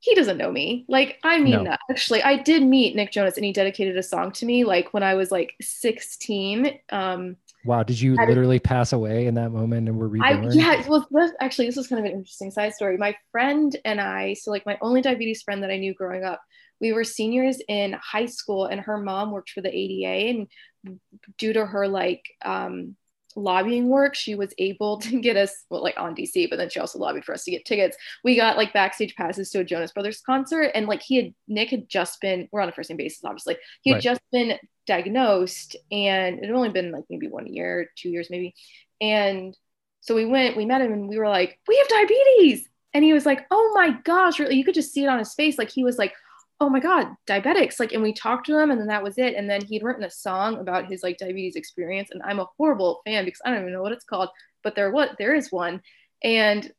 he 0.00 0.14
doesn't 0.14 0.38
know 0.38 0.50
me. 0.50 0.84
Like 0.88 1.18
i 1.24 1.38
mean 1.40 1.64
no. 1.64 1.76
actually 1.90 2.22
i 2.22 2.36
did 2.36 2.62
meet 2.62 2.94
nick 2.94 3.10
jonas 3.12 3.36
and 3.36 3.44
he 3.44 3.52
dedicated 3.52 3.96
a 3.96 4.02
song 4.02 4.30
to 4.32 4.46
me 4.46 4.64
like 4.64 4.94
when 4.94 5.02
i 5.02 5.14
was 5.14 5.30
like 5.30 5.54
16 5.60 6.78
um 6.90 7.36
wow 7.64 7.82
did 7.82 8.00
you 8.00 8.14
literally 8.14 8.58
pass 8.58 8.92
away 8.92 9.26
in 9.26 9.34
that 9.34 9.50
moment 9.50 9.88
and 9.88 9.98
were 9.98 10.08
reborn? 10.08 10.46
I, 10.46 10.52
yeah 10.52 10.86
well 10.88 11.06
actually 11.40 11.66
this 11.66 11.76
was 11.76 11.88
kind 11.88 11.98
of 11.98 12.06
an 12.06 12.16
interesting 12.16 12.50
side 12.50 12.74
story. 12.74 12.96
My 12.96 13.16
friend 13.32 13.76
and 13.84 14.00
i 14.00 14.34
so 14.34 14.50
like 14.50 14.64
my 14.66 14.78
only 14.80 15.02
diabetes 15.02 15.42
friend 15.42 15.62
that 15.62 15.70
i 15.70 15.76
knew 15.76 15.94
growing 15.94 16.24
up 16.24 16.40
we 16.80 16.92
were 16.92 17.04
seniors 17.04 17.60
in 17.68 17.94
high 18.00 18.26
school 18.26 18.66
and 18.66 18.80
her 18.80 18.98
mom 18.98 19.30
worked 19.30 19.50
for 19.50 19.60
the 19.60 19.74
ADA 19.74 20.46
and 20.86 21.00
due 21.36 21.52
to 21.52 21.66
her 21.66 21.88
like 21.88 22.24
um, 22.44 22.96
lobbying 23.36 23.88
work 23.88 24.14
she 24.14 24.34
was 24.34 24.52
able 24.58 24.98
to 24.98 25.20
get 25.20 25.36
us 25.36 25.64
well 25.70 25.82
like 25.82 25.98
on 25.98 26.14
DC 26.14 26.48
but 26.48 26.56
then 26.56 26.68
she 26.68 26.80
also 26.80 26.98
lobbied 26.98 27.24
for 27.24 27.34
us 27.34 27.44
to 27.44 27.50
get 27.50 27.64
tickets. 27.64 27.96
We 28.24 28.36
got 28.36 28.56
like 28.56 28.72
backstage 28.72 29.14
passes 29.14 29.50
to 29.50 29.60
a 29.60 29.64
Jonas 29.64 29.92
Brothers 29.92 30.20
concert 30.20 30.70
and 30.74 30.86
like 30.86 31.02
he 31.02 31.16
had 31.16 31.34
Nick 31.46 31.70
had 31.70 31.88
just 31.88 32.20
been 32.20 32.48
we're 32.52 32.60
on 32.60 32.68
a 32.68 32.72
first 32.72 32.90
name 32.90 32.96
basis 32.96 33.24
obviously 33.24 33.56
he 33.82 33.90
had 33.90 33.96
right. 33.96 34.02
just 34.02 34.20
been 34.32 34.58
diagnosed 34.86 35.76
and 35.90 36.38
it 36.38 36.46
had 36.46 36.54
only 36.54 36.70
been 36.70 36.90
like 36.90 37.04
maybe 37.10 37.28
one 37.28 37.46
year 37.46 37.90
two 37.96 38.08
years 38.08 38.28
maybe. 38.30 38.54
And 39.00 39.56
so 40.00 40.14
we 40.14 40.24
went 40.24 40.56
we 40.56 40.64
met 40.64 40.80
him 40.80 40.92
and 40.92 41.08
we 41.08 41.18
were 41.18 41.28
like 41.28 41.58
we 41.68 41.76
have 41.76 41.88
diabetes! 41.88 42.68
And 42.94 43.04
he 43.04 43.12
was 43.12 43.26
like 43.26 43.46
oh 43.50 43.72
my 43.74 43.96
gosh 44.04 44.38
really? 44.38 44.56
You 44.56 44.64
could 44.64 44.74
just 44.74 44.92
see 44.92 45.04
it 45.04 45.08
on 45.08 45.18
his 45.18 45.34
face. 45.34 45.58
Like 45.58 45.70
he 45.70 45.84
was 45.84 45.98
like 45.98 46.14
oh 46.60 46.68
my 46.68 46.80
god 46.80 47.08
diabetics 47.26 47.78
like 47.78 47.92
and 47.92 48.02
we 48.02 48.12
talked 48.12 48.46
to 48.46 48.58
him 48.58 48.70
and 48.70 48.80
then 48.80 48.88
that 48.88 49.02
was 49.02 49.18
it 49.18 49.34
and 49.34 49.48
then 49.48 49.64
he'd 49.64 49.82
written 49.82 50.04
a 50.04 50.10
song 50.10 50.58
about 50.58 50.90
his 50.90 51.02
like 51.02 51.18
diabetes 51.18 51.56
experience 51.56 52.10
and 52.10 52.22
i'm 52.24 52.40
a 52.40 52.48
horrible 52.56 53.00
fan 53.04 53.24
because 53.24 53.40
i 53.44 53.50
don't 53.50 53.60
even 53.60 53.72
know 53.72 53.82
what 53.82 53.92
it's 53.92 54.04
called 54.04 54.28
but 54.62 54.74
there 54.74 54.90
what 54.90 55.16
there 55.18 55.34
is 55.34 55.52
one 55.52 55.80
and 56.22 56.72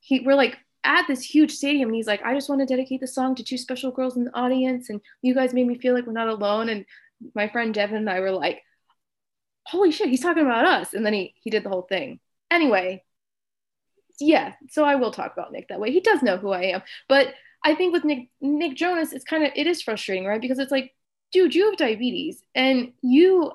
he 0.00 0.20
we're 0.20 0.34
like 0.34 0.56
at 0.84 1.06
this 1.08 1.22
huge 1.22 1.50
stadium 1.50 1.88
and 1.88 1.96
he's 1.96 2.06
like 2.06 2.22
i 2.24 2.34
just 2.34 2.48
want 2.48 2.60
to 2.60 2.66
dedicate 2.66 3.00
the 3.00 3.06
song 3.06 3.34
to 3.34 3.42
two 3.42 3.58
special 3.58 3.90
girls 3.90 4.16
in 4.16 4.24
the 4.24 4.36
audience 4.36 4.90
and 4.90 5.00
you 5.22 5.34
guys 5.34 5.52
made 5.52 5.66
me 5.66 5.76
feel 5.76 5.94
like 5.94 6.06
we're 6.06 6.12
not 6.12 6.28
alone 6.28 6.68
and 6.68 6.84
my 7.34 7.48
friend 7.48 7.74
devin 7.74 7.96
and 7.96 8.10
i 8.10 8.20
were 8.20 8.30
like 8.30 8.62
holy 9.66 9.90
shit 9.90 10.08
he's 10.08 10.20
talking 10.20 10.44
about 10.44 10.64
us 10.64 10.94
and 10.94 11.04
then 11.04 11.12
he 11.12 11.34
he 11.42 11.50
did 11.50 11.64
the 11.64 11.68
whole 11.68 11.82
thing. 11.82 12.20
Anyway 12.50 13.02
yeah 14.20 14.52
so 14.70 14.84
i 14.84 14.94
will 14.94 15.10
talk 15.10 15.32
about 15.32 15.52
nick 15.52 15.68
that 15.68 15.80
way. 15.80 15.90
He 15.90 16.00
does 16.00 16.22
know 16.22 16.36
who 16.36 16.50
i 16.50 16.62
am 16.62 16.82
but 17.08 17.34
I 17.66 17.74
think 17.74 17.92
with 17.92 18.04
Nick 18.04 18.28
Nick 18.40 18.76
Jonas, 18.76 19.12
it's 19.12 19.24
kind 19.24 19.42
of 19.42 19.50
it 19.56 19.66
is 19.66 19.82
frustrating, 19.82 20.24
right? 20.24 20.40
Because 20.40 20.60
it's 20.60 20.70
like, 20.70 20.94
dude, 21.32 21.52
you 21.52 21.68
have 21.68 21.76
diabetes, 21.76 22.44
and 22.54 22.92
you, 23.02 23.50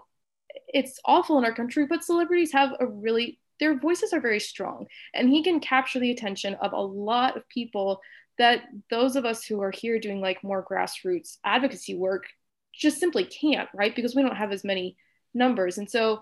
it's 0.68 1.00
awful 1.06 1.38
in 1.38 1.46
our 1.46 1.56
country, 1.56 1.86
but 1.88 2.04
celebrities 2.04 2.52
have 2.52 2.74
a 2.82 2.86
really 2.86 3.40
their 3.62 3.80
voices 3.80 4.12
are 4.12 4.20
very 4.20 4.42
strong, 4.42 4.88
and 5.14 5.30
he 5.30 5.42
can 5.42 5.62
capture 5.62 6.00
the 6.00 6.12
attention 6.12 6.56
of 6.56 6.74
a 6.74 6.82
lot 6.82 7.38
of 7.38 7.48
people 7.48 8.02
that 8.38 8.64
those 8.90 9.16
of 9.16 9.24
us 9.24 9.46
who 9.46 9.62
are 9.62 9.72
here 9.72 9.98
doing 9.98 10.20
like 10.20 10.44
more 10.44 10.66
grassroots 10.70 11.38
advocacy 11.46 11.96
work 11.96 12.26
just 12.74 13.00
simply 13.00 13.24
can't, 13.24 13.70
right? 13.74 13.96
Because 13.96 14.14
we 14.14 14.24
don't 14.24 14.36
have 14.36 14.52
as 14.52 14.66
many 14.66 14.98
numbers, 15.34 15.78
and 15.78 15.90
so 15.90 16.22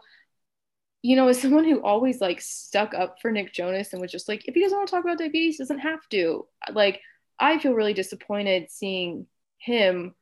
you 1.01 1.15
know, 1.15 1.27
as 1.29 1.41
someone 1.41 1.63
who 1.63 1.81
always 1.81 2.21
like 2.21 2.39
stuck 2.39 2.93
up 2.93 3.15
for 3.19 3.31
Nick 3.31 3.51
Jonas 3.51 3.93
and 3.93 4.01
was 4.01 4.11
just 4.11 4.27
like, 4.29 4.47
if 4.47 4.53
he 4.53 4.61
doesn't 4.61 4.77
want 4.77 4.89
to 4.89 4.95
talk 4.95 5.03
about 5.03 5.17
diabetes, 5.17 5.57
doesn't 5.57 5.79
have 5.79 6.07
to. 6.09 6.45
Like, 6.73 6.99
I 7.39 7.59
feel 7.59 7.73
really 7.73 7.93
disappointed 7.93 8.69
seeing 8.69 9.27
him 9.57 10.15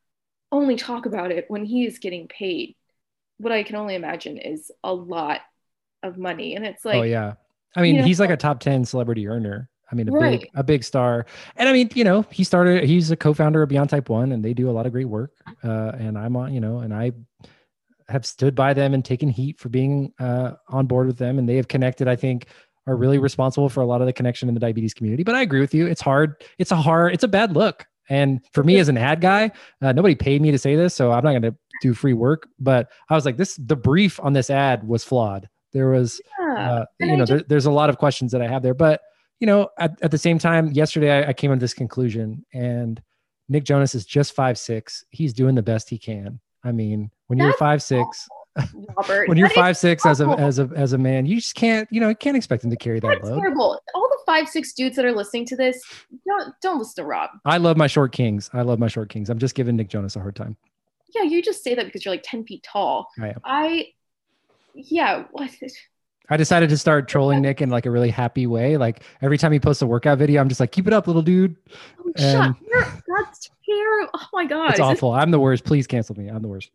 only 0.52 0.76
talk 0.76 1.06
about 1.06 1.31
it 1.31 1.45
when 1.48 1.65
he 1.65 1.85
is 1.85 1.99
getting 1.99 2.27
paid. 2.27 2.76
What 3.38 3.52
I 3.52 3.64
can 3.64 3.76
only 3.76 3.95
imagine 3.95 4.38
is 4.38 4.72
a 4.84 4.94
lot 4.94 5.41
of 6.03 6.18
money. 6.18 6.56
And 6.56 6.65
it's 6.65 6.85
like, 6.85 6.95
oh, 6.95 7.03
yeah. 7.03 7.34
I 7.76 7.81
mean, 7.81 8.02
he's 8.03 8.19
know, 8.19 8.26
like 8.26 8.34
a 8.34 8.38
top 8.38 8.60
10 8.60 8.85
celebrity 8.85 9.27
earner. 9.27 9.69
I 9.91 9.95
mean, 9.95 10.10
a 10.10 10.11
right. 10.11 10.41
big, 10.41 10.49
a 10.56 10.64
big 10.64 10.84
star. 10.84 11.26
And 11.56 11.69
I 11.69 11.73
mean, 11.73 11.89
you 11.94 12.03
know, 12.03 12.26
he 12.30 12.44
started, 12.44 12.84
he's 12.84 13.11
a 13.11 13.15
co-founder 13.15 13.61
of 13.61 13.69
Beyond 13.69 13.89
Type 13.89 14.10
One 14.10 14.31
and 14.31 14.44
they 14.44 14.53
do 14.53 14.69
a 14.69 14.72
lot 14.72 14.85
of 14.85 14.91
great 14.91 15.07
work. 15.07 15.31
Uh, 15.64 15.91
and 15.98 16.18
I'm 16.18 16.35
on, 16.35 16.53
you 16.53 16.60
know, 16.60 16.80
and 16.80 16.94
I 16.94 17.14
have 18.10 18.26
stood 18.26 18.56
by 18.56 18.73
them 18.73 18.94
and 18.94 19.03
taken 19.03 19.30
heat 19.30 19.60
for 19.60 19.69
being 19.69 20.14
uh, 20.19 20.53
on 20.68 20.88
board 20.88 21.07
with 21.07 21.18
them. 21.18 21.39
And 21.39 21.48
they 21.48 21.56
have 21.56 21.68
connected, 21.68 22.07
I 22.07 22.15
think, 22.15 22.48
are 22.88 22.95
really 22.95 23.19
responsible 23.19 23.69
for 23.69 23.81
a 23.81 23.85
lot 23.85 24.01
of 24.01 24.07
the 24.07 24.14
connection 24.14 24.47
in 24.47 24.53
the 24.53 24.59
diabetes 24.59 24.93
community. 24.93 25.23
But 25.23 25.35
I 25.35 25.41
agree 25.41 25.59
with 25.59 25.73
you. 25.73 25.85
It's 25.85 26.01
hard. 26.01 26.43
It's 26.57 26.72
a 26.72 26.76
hard, 26.76 27.14
it's 27.14 27.23
a 27.23 27.27
bad 27.27 27.53
look. 27.53 27.85
And 28.09 28.39
for 28.53 28.64
me 28.64 28.80
as 28.80 28.88
an 28.88 28.97
ad 28.97 29.19
guy, 29.19 29.51
uh, 29.81 29.91
nobody 29.91 30.15
paid 30.15 30.41
me 30.41 30.51
to 30.51 30.57
say 30.57 30.76
this, 30.76 30.93
so 30.93 31.11
I'm 31.11 31.23
not 31.23 31.31
going 31.31 31.41
to 31.41 31.55
do 31.81 31.93
free 31.93 32.14
work. 32.14 32.47
But 32.57 32.89
I 33.09 33.15
was 33.15 33.26
like, 33.26 33.35
this, 33.35 33.57
the 33.57 33.76
brief 33.76 34.19
on 34.22 34.31
this 34.34 34.49
ad 34.49 34.88
was 34.88 35.03
flawed. 35.03 35.49
There 35.73 35.89
was, 35.89 36.22
yeah. 36.39 36.72
uh, 36.72 36.85
you 37.01 37.18
know, 37.18 37.26
there, 37.26 37.43
there's 37.49 37.65
a 37.65 37.72
lot 37.72 37.89
of 37.89 37.97
questions 37.97 38.31
that 38.31 38.41
I 38.41 38.47
have 38.47 38.64
there. 38.64 38.73
But, 38.73 39.01
you 39.41 39.47
know, 39.47 39.69
at, 39.77 40.01
at 40.01 40.11
the 40.11 40.18
same 40.18 40.39
time, 40.39 40.72
yesterday 40.72 41.11
I, 41.11 41.30
I 41.30 41.34
came 41.34 41.51
to 41.51 41.57
this 41.57 41.73
conclusion 41.73 42.45
and 42.53 43.01
Nick 43.49 43.65
Jonas 43.65 43.93
is 43.93 44.05
just 44.05 44.34
five, 44.34 44.57
six. 44.57 45.03
He's 45.09 45.34
doing 45.34 45.55
the 45.55 45.61
best 45.61 45.89
he 45.89 45.97
can. 45.97 46.39
I 46.64 46.72
mean, 46.72 47.11
when 47.27 47.39
That's 47.39 47.47
you're 47.47 47.57
five, 47.57 47.84
six, 47.84 48.27
Robert. 48.97 49.27
when 49.29 49.38
you're 49.38 49.49
five 49.49 49.77
six 49.77 50.05
as 50.05 50.21
a 50.21 50.27
as 50.29 50.59
a 50.59 50.69
as 50.75 50.93
a 50.93 50.97
man, 50.97 51.25
you 51.25 51.35
just 51.38 51.55
can't 51.55 51.88
you 51.91 51.99
know 52.01 52.09
you 52.09 52.15
can't 52.15 52.35
expect 52.38 52.63
him 52.63 52.69
to 52.69 52.75
carry 52.75 52.99
that 52.99 53.07
That's 53.07 53.23
load. 53.29 53.39
Terrible. 53.39 53.79
All 53.95 54.09
the 54.09 54.19
five 54.25 54.47
six 54.49 54.73
dudes 54.73 54.95
that 54.95 55.05
are 55.05 55.11
listening 55.13 55.45
to 55.47 55.55
this, 55.55 55.81
don't 56.27 56.53
don't 56.61 56.79
listen 56.79 57.03
to 57.03 57.07
Rob. 57.07 57.29
I 57.45 57.57
love 57.57 57.77
my 57.77 57.88
short 57.88 58.11
kings. 58.11 58.49
I 58.53 58.61
love 58.61 58.79
my 58.79 58.88
short 58.88 59.09
kings. 59.09 59.29
I'm 59.29 59.39
just 59.39 59.55
giving 59.55 59.75
Nick 59.75 59.89
Jonas 59.89 60.15
a 60.15 60.19
hard 60.19 60.35
time. 60.35 60.55
yeah, 61.15 61.23
you 61.23 61.41
just 61.41 61.63
say 61.63 61.75
that 61.75 61.85
because 61.85 62.03
you're 62.05 62.13
like 62.13 62.23
10 62.23 62.45
feet 62.45 62.63
tall. 62.63 63.07
I 63.19 63.27
am. 63.29 63.41
I, 63.43 63.88
yeah, 64.73 65.23
what? 65.31 65.49
I 66.29 66.35
decided 66.38 66.69
to 66.69 66.77
start 66.77 67.07
trolling 67.07 67.41
Nick 67.41 67.61
in 67.61 67.69
like 67.69 67.85
a 67.85 67.91
really 67.91 68.09
happy 68.09 68.47
way. 68.47 68.75
Like 68.77 69.03
every 69.21 69.38
time 69.38 69.51
he 69.53 69.59
posts 69.59 69.81
a 69.81 69.88
workout 69.88 70.17
video, 70.17 70.41
I'm 70.41 70.49
just 70.49 70.59
like, 70.59 70.71
keep 70.73 70.85
it 70.88 70.93
up, 70.93 71.07
little 71.07 71.21
dude. 71.21 71.55
Oh, 71.99 72.11
And- 72.17 72.55
shut, 72.55 73.01
that's 73.17 73.49
terrible. 73.65 74.09
Oh 74.13 74.27
my 74.34 74.45
God. 74.45 74.71
It's 74.71 74.79
awful. 74.81 75.11
I'm 75.13 75.31
the 75.31 75.39
worst. 75.39 75.63
Please 75.63 75.88
cancel 75.88 76.15
me. 76.17 76.27
I'm 76.27 76.41
the 76.41 76.47
worst. 76.49 76.69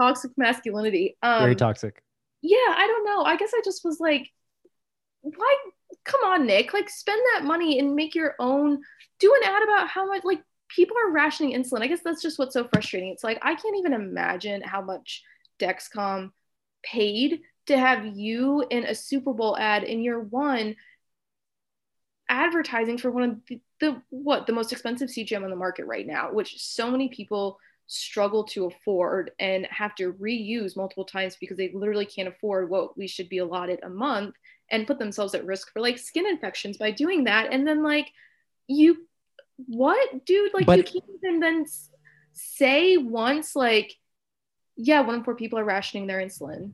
Toxic 0.00 0.30
masculinity. 0.36 1.16
Um, 1.22 1.42
Very 1.42 1.56
toxic. 1.56 2.02
yeah, 2.42 2.56
I 2.56 2.86
don't 2.86 3.04
know. 3.04 3.22
I 3.22 3.36
guess 3.36 3.52
I 3.54 3.60
just 3.64 3.84
was 3.84 4.00
like, 4.00 4.30
why? 5.20 5.56
Come 6.04 6.22
on, 6.24 6.46
Nick. 6.46 6.72
Like, 6.72 6.88
spend 6.88 7.20
that 7.34 7.44
money 7.44 7.78
and 7.78 7.94
make 7.94 8.14
your 8.14 8.34
own. 8.38 8.80
Do 9.18 9.34
an 9.34 9.48
ad 9.50 9.62
about 9.62 9.88
how 9.88 10.06
much. 10.06 10.22
Like, 10.24 10.42
people 10.68 10.96
are 10.96 11.10
rationing 11.10 11.52
insulin. 11.52 11.82
I 11.82 11.86
guess 11.86 12.00
that's 12.02 12.22
just 12.22 12.38
what's 12.38 12.54
so 12.54 12.66
frustrating. 12.72 13.10
It's 13.10 13.24
like 13.24 13.38
I 13.42 13.54
can't 13.54 13.76
even 13.76 13.92
imagine 13.92 14.62
how 14.62 14.80
much 14.80 15.22
Dexcom 15.58 16.30
paid 16.82 17.40
to 17.66 17.78
have 17.78 18.06
you 18.06 18.64
in 18.70 18.84
a 18.84 18.94
Super 18.94 19.32
Bowl 19.32 19.56
ad 19.56 19.84
in 19.84 20.00
year 20.00 20.18
one, 20.18 20.76
advertising 22.28 22.98
for 22.98 23.10
one 23.10 23.22
of 23.22 23.36
the, 23.48 23.60
the 23.80 24.02
what 24.10 24.46
the 24.46 24.52
most 24.52 24.72
expensive 24.72 25.08
CGM 25.08 25.44
on 25.44 25.50
the 25.50 25.56
market 25.56 25.84
right 25.86 26.06
now, 26.06 26.32
which 26.32 26.58
so 26.58 26.90
many 26.90 27.08
people 27.08 27.58
struggle 27.92 28.44
to 28.44 28.66
afford 28.66 29.32
and 29.40 29.66
have 29.66 29.96
to 29.96 30.12
reuse 30.12 30.76
multiple 30.76 31.04
times 31.04 31.36
because 31.40 31.56
they 31.56 31.72
literally 31.74 32.06
can't 32.06 32.28
afford 32.28 32.70
what 32.70 32.96
we 32.96 33.08
should 33.08 33.28
be 33.28 33.38
allotted 33.38 33.80
a 33.82 33.88
month 33.88 34.36
and 34.70 34.86
put 34.86 35.00
themselves 35.00 35.34
at 35.34 35.44
risk 35.44 35.72
for 35.72 35.80
like 35.80 35.98
skin 35.98 36.24
infections 36.24 36.76
by 36.76 36.92
doing 36.92 37.24
that. 37.24 37.52
And 37.52 37.66
then 37.66 37.82
like 37.82 38.08
you 38.68 39.08
what 39.66 40.24
dude? 40.24 40.54
Like 40.54 40.68
you 40.68 40.84
can't 40.84 41.04
even 41.16 41.40
then 41.40 41.66
say 42.32 42.96
once 42.96 43.56
like 43.56 43.92
yeah 44.76 45.00
one 45.00 45.16
in 45.16 45.24
four 45.24 45.34
people 45.34 45.58
are 45.58 45.64
rationing 45.64 46.06
their 46.06 46.20
insulin. 46.20 46.70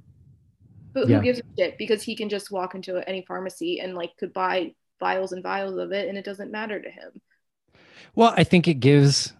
But 0.92 1.08
Yeah. 1.08 1.16
who 1.16 1.22
gives 1.22 1.38
a 1.38 1.42
shit? 1.58 1.78
Because 1.78 2.02
he 2.02 2.14
can 2.14 2.28
just 2.28 2.50
walk 2.50 2.74
into 2.74 2.98
any 3.08 3.22
pharmacy 3.22 3.80
and 3.80 3.94
like 3.94 4.14
could 4.18 4.34
buy 4.34 4.74
vials 5.00 5.32
and 5.32 5.42
vials 5.42 5.78
of 5.78 5.92
it 5.92 6.10
and 6.10 6.18
it 6.18 6.26
doesn't 6.26 6.52
matter 6.52 6.78
to 6.78 6.90
him. 6.90 7.22
Well, 8.14 8.34
I 8.36 8.44
think 8.44 8.68
it 8.68 8.80
gives 8.80 9.32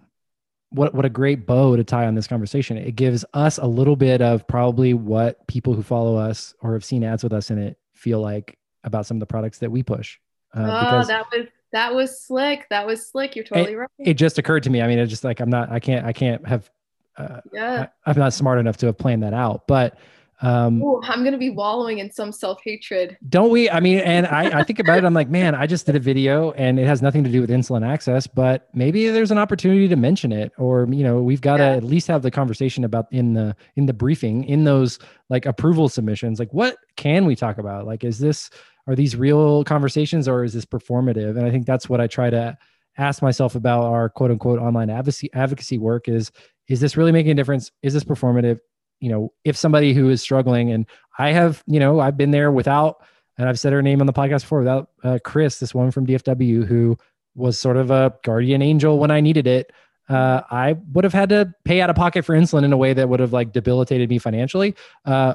what 0.71 0.95
what 0.95 1.05
a 1.05 1.09
great 1.09 1.47
bow 1.47 1.77
to 1.77 1.85
tie 1.85 2.07
on 2.07 2.15
this 2.15 2.27
conversation. 2.27 2.77
It 2.77 2.97
gives 2.97 3.25
us 3.35 3.59
a 3.59 3.67
little 3.67 3.97
bit 3.97 4.21
of 4.21 4.47
probably 4.47 4.95
what 4.95 5.47
people 5.47 5.75
who 5.75 5.83
follow 5.83 6.17
us 6.17 6.55
or 6.61 6.73
have 6.73 6.85
seen 6.85 7.05
ads 7.05 7.23
with 7.23 7.33
us 7.33 7.51
in 7.51 7.59
it 7.59 7.79
feel 7.95 8.21
like 8.21 8.59
about 8.85 9.07
some 9.07 9.17
of 9.17 9.21
the 9.21 9.27
products 9.27 9.59
that 9.59 9.71
we 9.71 9.83
push. 9.83 10.19
Uh, 10.55 10.61
oh 10.61 11.07
that 11.07 11.27
was 11.33 11.47
that 11.73 11.95
was 11.95 12.21
slick 12.21 12.67
that 12.71 12.87
was 12.87 13.07
slick 13.07 13.35
you're 13.37 13.45
totally 13.45 13.75
right 13.75 13.91
it 13.99 14.15
just 14.15 14.39
occurred 14.39 14.63
to 14.63 14.71
me. 14.71 14.81
I 14.81 14.87
mean, 14.87 14.99
it's 14.99 15.11
just 15.11 15.25
like 15.25 15.41
I'm 15.41 15.51
not, 15.51 15.71
I 15.71 15.81
can't, 15.81 16.07
I 16.07 16.13
can't 16.13 16.47
have, 16.47 16.71
uh, 17.17 17.41
yeah 17.53 17.87
I, 18.05 18.11
I'm 18.11 18.19
not 18.19 18.33
smart 18.33 18.59
enough 18.59 18.77
to 18.79 18.87
have 18.87 18.99
planned 18.99 19.23
that 19.23 19.35
out. 19.35 19.67
But 19.67 19.99
um, 20.43 20.83
Ooh, 20.83 21.01
i'm 21.05 21.25
gonna 21.25 21.39
be 21.39 21.51
wallowing 21.51 21.99
in 21.99 22.11
some 22.11 22.31
self-hatred 22.33 23.17
don't 23.29 23.51
we? 23.51 23.69
I 23.71 23.81
mean, 23.81 23.99
and 24.01 24.27
I, 24.27 24.61
I 24.61 24.63
think 24.63 24.79
about 24.79 24.99
it. 24.99 25.05
I'm 25.05 25.15
like, 25.15 25.29
man, 25.31 25.55
I 25.55 25.67
just 25.67 25.87
did 25.87 25.97
a 25.97 26.01
video 26.01 26.53
and 26.53 26.79
it 26.79 26.87
has 26.87 27.03
nothing 27.03 27.25
to 27.25 27.31
do 27.31 27.41
with 27.41 27.51
insulin 27.51 27.87
access, 27.87 28.27
but 28.27 28.69
maybe 28.75 29.09
there's 29.09 29.31
an 29.31 29.39
opportunity 29.39 29.89
to 29.89 29.97
mention 29.97 30.33
it, 30.33 30.53
or 30.59 30.87
you 30.91 31.03
know, 31.03 31.23
we've 31.23 31.41
got 31.41 31.57
to 31.59 31.65
Yeah. 31.65 31.73
at 31.77 31.85
least 31.85 32.07
have 32.09 32.23
the 32.23 32.31
conversation 32.31 32.85
about 32.85 33.07
in 33.11 33.35
the 33.35 33.57
in 33.77 33.87
the 33.87 33.93
briefing 33.93 34.45
in 34.45 34.65
those 34.65 34.99
like 35.29 35.47
approval 35.47 35.89
submissions. 35.89 36.39
Like, 36.39 36.53
what 36.53 36.77
can 36.97 37.25
we 37.27 37.35
talk 37.35 37.59
about? 37.59 37.87
Like, 37.87 38.05
is 38.05 38.19
this 38.19 38.51
are 38.87 38.95
these 38.95 39.17
real 39.17 39.65
conversations 39.65 40.29
or 40.29 40.45
is 40.45 40.53
this 40.53 40.65
performative? 40.65 41.37
And 41.37 41.45
I 41.47 41.51
think 41.51 41.67
that's 41.67 41.89
what 41.89 42.01
I 42.01 42.07
try 42.07 42.31
to 42.31 42.57
ask 42.99 43.21
myself 43.23 43.55
about 43.57 43.85
our 43.85 44.09
quote 44.09 44.31
unquote 44.31 44.61
online 44.61 44.91
advocacy 44.91 45.31
advocacy 45.35 45.79
work 45.79 46.09
is 46.09 46.31
is 46.69 46.81
this 46.81 46.97
really 46.97 47.13
making 47.13 47.33
a 47.33 47.35
difference? 47.35 47.73
Is 47.83 47.95
this 47.95 48.05
performative? 48.05 48.59
You 49.01 49.11
know, 49.11 49.33
if 49.45 49.57
somebody 49.57 49.93
who 49.93 50.09
is 50.09 50.23
struggling 50.23 50.71
and 50.71 50.87
I 51.19 51.31
have, 51.33 51.63
you 51.67 51.81
know, 51.81 52.01
I've 52.01 52.17
been 52.17 52.31
there 52.31 52.51
without, 52.51 53.03
and 53.39 53.49
I've 53.49 53.59
said 53.59 53.73
her 53.73 53.83
name 53.83 54.01
on 54.01 54.07
the 54.07 54.13
podcast 54.13 54.43
before, 54.43 54.61
without 54.61 54.91
uh, 55.05 55.19
Chris, 55.23 55.59
this 55.59 55.75
woman 55.75 55.91
from 55.91 56.07
DFW 56.07 56.65
who 56.67 56.97
was 57.35 57.59
sort 57.59 57.77
of 57.77 57.91
a 57.91 58.15
guardian 58.25 58.63
angel 58.63 58.99
when 58.99 59.11
I 59.11 59.21
needed 59.21 59.47
it. 59.47 59.73
Uh, 60.09 60.43
I 60.51 60.77
would 60.93 61.05
have 61.05 61.13
had 61.13 61.29
to 61.31 61.53
pay 61.65 61.81
out 61.81 61.91
of 61.91 61.97
pocket 61.97 62.25
for 62.25 62.35
insulin 62.35 62.65
in 62.65 62.73
a 62.73 62.77
way 62.77 62.95
that 62.95 63.09
would 63.09 63.21
have 63.21 63.33
like 63.33 63.53
debilitated 63.53 64.09
me 64.09 64.19
financially. 64.19 64.75
Uh, 65.05 65.35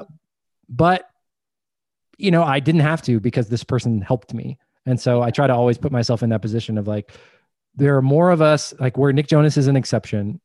but 0.68 1.08
you 2.18 2.30
know, 2.30 2.42
I 2.42 2.60
didn't 2.60 2.82
have 2.82 3.02
to 3.02 3.20
because 3.20 3.48
this 3.48 3.64
person 3.64 4.00
helped 4.00 4.32
me. 4.32 4.58
And 4.86 5.00
so 5.00 5.22
I 5.22 5.30
try 5.30 5.46
to 5.46 5.54
always 5.54 5.78
put 5.78 5.92
myself 5.92 6.22
in 6.22 6.30
that 6.30 6.42
position 6.42 6.78
of 6.78 6.86
like, 6.86 7.12
there 7.74 7.96
are 7.96 8.02
more 8.02 8.30
of 8.30 8.42
us, 8.42 8.74
like 8.78 8.96
where 8.96 9.12
Nick 9.12 9.28
Jonas 9.28 9.56
is 9.56 9.66
an 9.66 9.76
exception. 9.76 10.40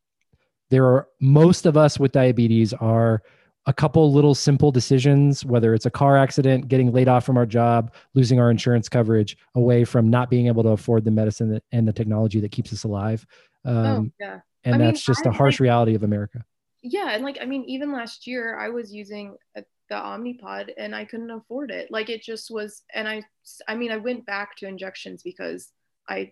There 0.70 0.86
are 0.86 1.08
most 1.20 1.66
of 1.66 1.78
us 1.78 2.00
with 2.00 2.12
diabetes 2.12 2.74
are 2.74 3.22
a 3.66 3.74
couple 3.74 4.12
little 4.14 4.34
simple 4.36 4.72
decisions, 4.72 5.44
whether 5.46 5.74
it's 5.74 5.86
a 5.86 5.92
car 5.92 6.18
accident, 6.18 6.68
getting 6.70 6.92
laid 6.94 7.08
off 7.10 7.26
from 7.26 7.38
our 7.38 7.46
job, 7.46 7.94
losing 8.14 8.40
our 8.40 8.50
insurance 8.50 8.88
coverage, 8.88 9.38
away 9.56 9.84
from 9.84 10.10
not 10.10 10.30
being 10.30 10.48
able 10.48 10.64
to 10.64 10.70
afford 10.70 11.04
the 11.04 11.12
medicine 11.12 11.50
that, 11.52 11.64
and 11.74 11.88
the 11.88 11.92
technology 11.94 12.40
that 12.40 12.52
keeps 12.52 12.72
us 12.72 12.84
alive. 12.86 13.26
Um, 13.66 13.76
oh 13.76 14.10
yeah 14.20 14.40
and 14.64 14.76
I 14.76 14.78
mean, 14.80 14.88
that's 14.88 15.04
just 15.04 15.26
a 15.26 15.30
I'm 15.30 15.36
harsh 15.36 15.56
like- 15.56 15.62
reality 15.62 15.96
of 15.96 16.04
America. 16.04 16.44
yeah 16.82 17.10
and 17.12 17.24
like 17.24 17.38
i 17.42 17.46
mean 17.46 17.64
even 17.66 17.92
last 17.92 18.28
year 18.28 18.58
i 18.58 18.70
was 18.70 18.94
using 18.94 19.36
a, 19.56 19.64
the 19.90 19.96
omnipod 19.96 20.70
and 20.78 20.96
i 20.96 21.04
couldn't 21.06 21.32
afford 21.32 21.72
it 21.72 21.90
like 21.92 22.10
it 22.10 22.22
just 22.22 22.50
was 22.52 22.84
and 22.94 23.08
i 23.08 23.22
i 23.68 23.76
mean 23.76 23.92
i 23.92 23.98
went 23.98 24.26
back 24.26 24.56
to 24.58 24.68
injections 24.68 25.24
because 25.24 25.72
i 26.08 26.32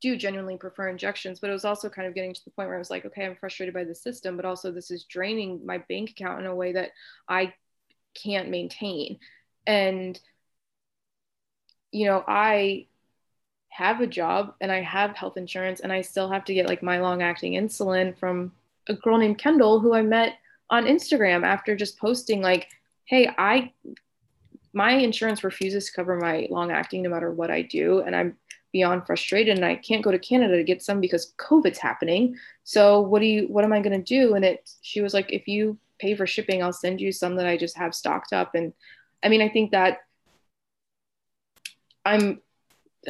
do 0.00 0.16
genuinely 0.16 0.56
prefer 0.56 0.88
injections 0.88 1.40
but 1.40 1.50
it 1.50 1.52
was 1.52 1.64
also 1.64 1.88
kind 1.88 2.06
of 2.06 2.14
getting 2.14 2.32
to 2.32 2.44
the 2.44 2.50
point 2.50 2.68
where 2.68 2.76
i 2.76 2.78
was 2.78 2.90
like 2.90 3.04
okay 3.04 3.24
i'm 3.24 3.36
frustrated 3.36 3.74
by 3.74 3.84
the 3.84 3.94
system 3.94 4.36
but 4.36 4.44
also 4.44 4.70
this 4.70 4.90
is 4.90 5.04
draining 5.04 5.64
my 5.64 5.78
bank 5.88 6.10
account 6.10 6.40
in 6.40 6.46
a 6.46 6.54
way 6.54 6.72
that 6.72 6.90
i 7.28 7.52
can't 8.14 8.48
maintain. 8.48 9.18
And 9.66 10.18
you 11.90 12.06
know 12.06 12.22
i 12.26 12.86
have 13.70 14.00
a 14.00 14.06
job 14.06 14.54
and 14.60 14.70
i 14.70 14.82
have 14.82 15.16
health 15.16 15.36
insurance 15.38 15.80
and 15.80 15.90
i 15.90 16.02
still 16.02 16.30
have 16.30 16.44
to 16.44 16.52
get 16.52 16.68
like 16.68 16.82
my 16.82 17.00
long 17.00 17.22
acting 17.22 17.52
insulin 17.52 18.18
from 18.18 18.52
a 18.88 18.94
girl 18.94 19.18
named 19.18 19.38
Kendall 19.38 19.80
who 19.80 19.94
I 19.94 20.02
met 20.02 20.38
on 20.70 20.84
Instagram 20.84 21.44
after 21.44 21.76
just 21.76 21.98
posting 21.98 22.42
like, 22.42 22.68
"Hey, 23.04 23.30
I 23.38 23.72
my 24.72 24.92
insurance 24.92 25.44
refuses 25.44 25.86
to 25.86 25.92
cover 25.92 26.16
my 26.16 26.46
long 26.50 26.70
acting 26.70 27.02
no 27.02 27.10
matter 27.10 27.30
what 27.30 27.50
I 27.50 27.62
do. 27.62 28.00
And 28.00 28.14
I'm 28.14 28.36
beyond 28.72 29.06
frustrated 29.06 29.56
and 29.56 29.64
I 29.64 29.76
can't 29.76 30.04
go 30.04 30.10
to 30.10 30.18
Canada 30.18 30.56
to 30.56 30.64
get 30.64 30.82
some 30.82 31.00
because 31.00 31.32
COVID's 31.38 31.78
happening. 31.78 32.36
So 32.64 33.00
what 33.00 33.20
do 33.20 33.26
you 33.26 33.46
what 33.48 33.64
am 33.64 33.72
I 33.72 33.80
going 33.80 34.02
to 34.02 34.02
do?" 34.02 34.34
And 34.34 34.44
it 34.44 34.70
she 34.82 35.00
was 35.00 35.14
like, 35.14 35.32
"If 35.32 35.48
you 35.48 35.78
pay 35.98 36.14
for 36.14 36.26
shipping, 36.26 36.62
I'll 36.62 36.72
send 36.72 37.00
you 37.00 37.12
some 37.12 37.36
that 37.36 37.46
I 37.46 37.56
just 37.56 37.76
have 37.76 37.94
stocked 37.94 38.32
up." 38.32 38.54
And 38.54 38.72
I 39.22 39.28
mean, 39.28 39.42
I 39.42 39.48
think 39.48 39.72
that 39.72 39.98
I'm 42.04 42.40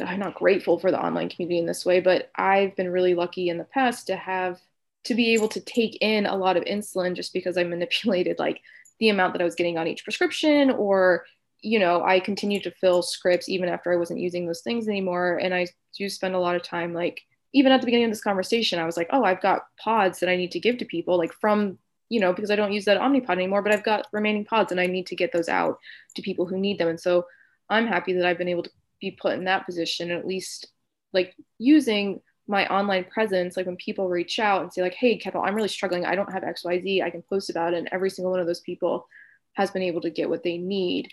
I'm 0.05 0.19
not 0.19 0.35
grateful 0.35 0.79
for 0.79 0.91
the 0.91 1.03
online 1.03 1.29
community 1.29 1.59
in 1.59 1.65
this 1.65 1.85
way, 1.85 1.99
but 1.99 2.31
I've 2.35 2.75
been 2.75 2.89
really 2.89 3.15
lucky 3.15 3.49
in 3.49 3.57
the 3.57 3.63
past 3.63 4.07
to 4.07 4.15
have 4.15 4.59
to 5.05 5.15
be 5.15 5.33
able 5.33 5.47
to 5.49 5.61
take 5.61 5.97
in 6.01 6.25
a 6.25 6.35
lot 6.35 6.57
of 6.57 6.65
insulin 6.65 7.15
just 7.15 7.33
because 7.33 7.57
I 7.57 7.63
manipulated 7.63 8.39
like 8.39 8.61
the 8.99 9.09
amount 9.09 9.33
that 9.33 9.41
I 9.41 9.45
was 9.45 9.55
getting 9.55 9.77
on 9.77 9.87
each 9.87 10.03
prescription 10.03 10.71
or 10.71 11.25
you 11.61 11.79
know, 11.79 12.03
I 12.03 12.19
continued 12.19 12.63
to 12.63 12.71
fill 12.71 13.01
scripts 13.01 13.49
even 13.49 13.69
after 13.69 13.91
I 13.91 13.97
wasn't 13.97 14.19
using 14.19 14.45
those 14.45 14.61
things 14.61 14.87
anymore. 14.87 15.37
And 15.37 15.53
I 15.53 15.67
do 15.97 16.09
spend 16.09 16.35
a 16.35 16.39
lot 16.39 16.55
of 16.55 16.63
time 16.63 16.93
like 16.93 17.21
even 17.53 17.71
at 17.71 17.81
the 17.81 17.85
beginning 17.85 18.05
of 18.05 18.11
this 18.11 18.21
conversation, 18.21 18.79
I 18.79 18.85
was 18.85 18.95
like, 18.95 19.09
oh, 19.11 19.23
I've 19.23 19.41
got 19.41 19.63
pods 19.77 20.19
that 20.19 20.29
I 20.29 20.35
need 20.35 20.51
to 20.51 20.59
give 20.59 20.77
to 20.77 20.85
people, 20.85 21.17
like 21.17 21.33
from, 21.33 21.79
you 22.07 22.19
know, 22.19 22.31
because 22.31 22.51
I 22.51 22.55
don't 22.55 22.73
use 22.73 22.85
that 22.85 22.99
Omnipod 22.99 23.31
anymore, 23.31 23.63
but 23.63 23.73
I've 23.73 23.83
got 23.83 24.07
remaining 24.13 24.45
pods 24.45 24.71
and 24.71 24.79
I 24.79 24.85
need 24.85 25.07
to 25.07 25.15
get 25.15 25.31
those 25.31 25.49
out 25.49 25.79
to 26.15 26.21
people 26.21 26.45
who 26.45 26.59
need 26.59 26.77
them. 26.77 26.89
And 26.89 26.99
so 26.99 27.25
I'm 27.69 27.87
happy 27.87 28.13
that 28.13 28.25
I've 28.25 28.37
been 28.37 28.47
able 28.49 28.63
to 28.63 28.71
be 29.01 29.11
put 29.11 29.33
in 29.33 29.45
that 29.45 29.65
position, 29.65 30.11
at 30.11 30.27
least 30.27 30.67
like 31.11 31.35
using 31.57 32.21
my 32.47 32.67
online 32.67 33.05
presence, 33.05 33.55
like 33.57 33.65
when 33.65 33.77
people 33.77 34.09
reach 34.09 34.39
out 34.39 34.61
and 34.61 34.73
say, 34.73 34.81
like, 34.81 34.95
hey, 34.95 35.17
Kendall, 35.17 35.43
I'm 35.43 35.55
really 35.55 35.67
struggling. 35.67 36.05
I 36.05 36.15
don't 36.15 36.31
have 36.31 36.43
XYZ. 36.43 37.03
I 37.03 37.09
can 37.09 37.21
post 37.21 37.49
about 37.49 37.73
it. 37.73 37.77
And 37.77 37.89
every 37.91 38.09
single 38.09 38.31
one 38.31 38.39
of 38.39 38.47
those 38.47 38.61
people 38.61 39.07
has 39.53 39.71
been 39.71 39.83
able 39.83 40.01
to 40.01 40.09
get 40.09 40.29
what 40.29 40.43
they 40.43 40.57
need, 40.57 41.11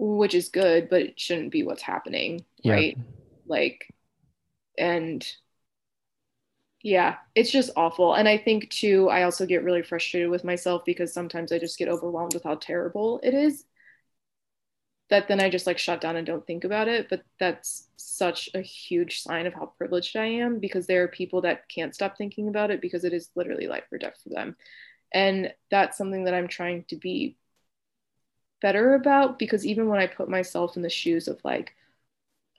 which 0.00 0.34
is 0.34 0.48
good, 0.48 0.88
but 0.88 1.02
it 1.02 1.20
shouldn't 1.20 1.52
be 1.52 1.62
what's 1.62 1.82
happening. 1.82 2.44
Yeah. 2.62 2.72
Right. 2.72 2.98
Like, 3.46 3.92
and 4.78 5.26
yeah, 6.82 7.16
it's 7.34 7.50
just 7.50 7.70
awful. 7.76 8.14
And 8.14 8.26
I 8.26 8.38
think 8.38 8.70
too, 8.70 9.10
I 9.10 9.24
also 9.24 9.44
get 9.44 9.62
really 9.62 9.82
frustrated 9.82 10.30
with 10.30 10.42
myself 10.42 10.82
because 10.86 11.12
sometimes 11.12 11.52
I 11.52 11.58
just 11.58 11.78
get 11.78 11.88
overwhelmed 11.88 12.32
with 12.32 12.44
how 12.44 12.54
terrible 12.54 13.20
it 13.22 13.34
is 13.34 13.64
that 15.10 15.26
then 15.28 15.40
I 15.40 15.50
just 15.50 15.66
like 15.66 15.78
shut 15.78 16.00
down 16.00 16.16
and 16.16 16.26
don't 16.26 16.46
think 16.46 16.64
about 16.64 16.88
it. 16.88 17.08
But 17.10 17.22
that's 17.38 17.88
such 17.96 18.48
a 18.54 18.60
huge 18.60 19.20
sign 19.20 19.46
of 19.46 19.52
how 19.52 19.72
privileged 19.76 20.16
I 20.16 20.26
am 20.26 20.60
because 20.60 20.86
there 20.86 21.02
are 21.02 21.08
people 21.08 21.42
that 21.42 21.68
can't 21.68 21.94
stop 21.94 22.16
thinking 22.16 22.48
about 22.48 22.70
it 22.70 22.80
because 22.80 23.04
it 23.04 23.12
is 23.12 23.28
literally 23.34 23.66
life 23.66 23.84
or 23.92 23.98
death 23.98 24.18
for 24.22 24.30
them. 24.30 24.56
And 25.12 25.52
that's 25.70 25.98
something 25.98 26.24
that 26.24 26.34
I'm 26.34 26.48
trying 26.48 26.84
to 26.84 26.96
be 26.96 27.36
better 28.60 28.94
about 28.94 29.38
because 29.38 29.66
even 29.66 29.88
when 29.88 30.00
I 30.00 30.06
put 30.06 30.28
myself 30.28 30.76
in 30.76 30.82
the 30.82 30.90
shoes 30.90 31.28
of 31.28 31.40
like, 31.44 31.74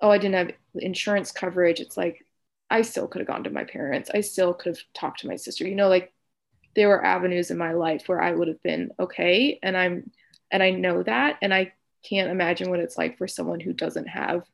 oh, 0.02 0.10
I 0.10 0.18
didn't 0.18 0.36
have 0.36 0.52
insurance 0.76 1.32
coverage, 1.32 1.80
it's 1.80 1.98
like 1.98 2.26
I 2.70 2.82
still 2.84 3.08
could 3.08 3.20
have 3.20 3.28
gone 3.28 3.44
to 3.44 3.50
my 3.50 3.66
parents. 3.66 4.10
I 4.14 4.22
still 4.22 4.54
could 4.54 4.78
have 4.78 4.84
talked 4.94 5.20
to 5.22 5.28
my 5.28 5.36
sister. 5.36 5.68
You 5.68 5.76
know, 5.76 5.90
like 5.90 6.14
there 6.76 6.88
were 6.88 7.06
avenues 7.06 7.52
in 7.52 7.58
my 7.58 7.74
life 7.74 8.08
where 8.08 8.22
I 8.22 8.32
would 8.32 8.48
have 8.48 8.64
been 8.64 8.92
okay. 9.00 9.60
And 9.62 9.76
I'm, 9.76 10.10
and 10.50 10.64
I 10.64 10.72
know 10.72 11.04
that. 11.04 11.38
And 11.42 11.54
I 11.54 11.74
can't 12.08 12.32
imagine 12.32 12.70
what 12.70 12.80
it's 12.80 12.98
like 12.98 13.18
for 13.18 13.28
someone 13.28 13.60
who 13.60 13.74
doesn't 13.74 14.08
have 14.08 14.46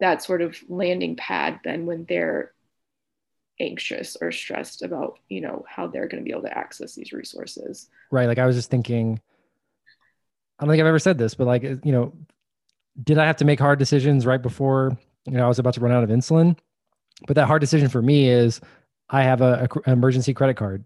that 0.00 0.22
sort 0.22 0.42
of 0.42 0.56
landing 0.68 1.16
pad 1.16 1.60
then 1.64 1.86
when 1.86 2.04
they're 2.04 2.52
anxious 3.60 4.16
or 4.20 4.30
stressed 4.30 4.82
about, 4.82 5.18
you 5.28 5.40
know, 5.40 5.64
how 5.68 5.86
they're 5.86 6.06
going 6.06 6.22
to 6.22 6.24
be 6.24 6.32
able 6.32 6.42
to 6.42 6.58
access 6.58 6.94
these 6.94 7.12
resources. 7.12 7.88
Right. 8.10 8.26
Like 8.26 8.38
I 8.38 8.46
was 8.46 8.56
just 8.56 8.70
thinking, 8.70 9.20
I 10.58 10.64
don't 10.64 10.72
think 10.72 10.80
I've 10.80 10.86
ever 10.86 10.98
said 10.98 11.18
this, 11.18 11.34
but 11.34 11.46
like, 11.46 11.62
you 11.62 11.92
know, 11.92 12.12
did 13.02 13.18
I 13.18 13.26
have 13.26 13.36
to 13.36 13.44
make 13.44 13.60
hard 13.60 13.78
decisions 13.78 14.26
right 14.26 14.42
before, 14.42 14.98
you 15.26 15.32
know, 15.32 15.44
I 15.44 15.48
was 15.48 15.58
about 15.58 15.74
to 15.74 15.80
run 15.80 15.92
out 15.92 16.02
of 16.02 16.10
insulin? 16.10 16.56
But 17.26 17.34
that 17.34 17.46
hard 17.46 17.60
decision 17.60 17.88
for 17.88 18.02
me 18.02 18.28
is 18.28 18.60
I 19.08 19.22
have 19.22 19.40
a, 19.40 19.68
a 19.86 19.90
emergency 19.90 20.34
credit 20.34 20.54
card 20.54 20.84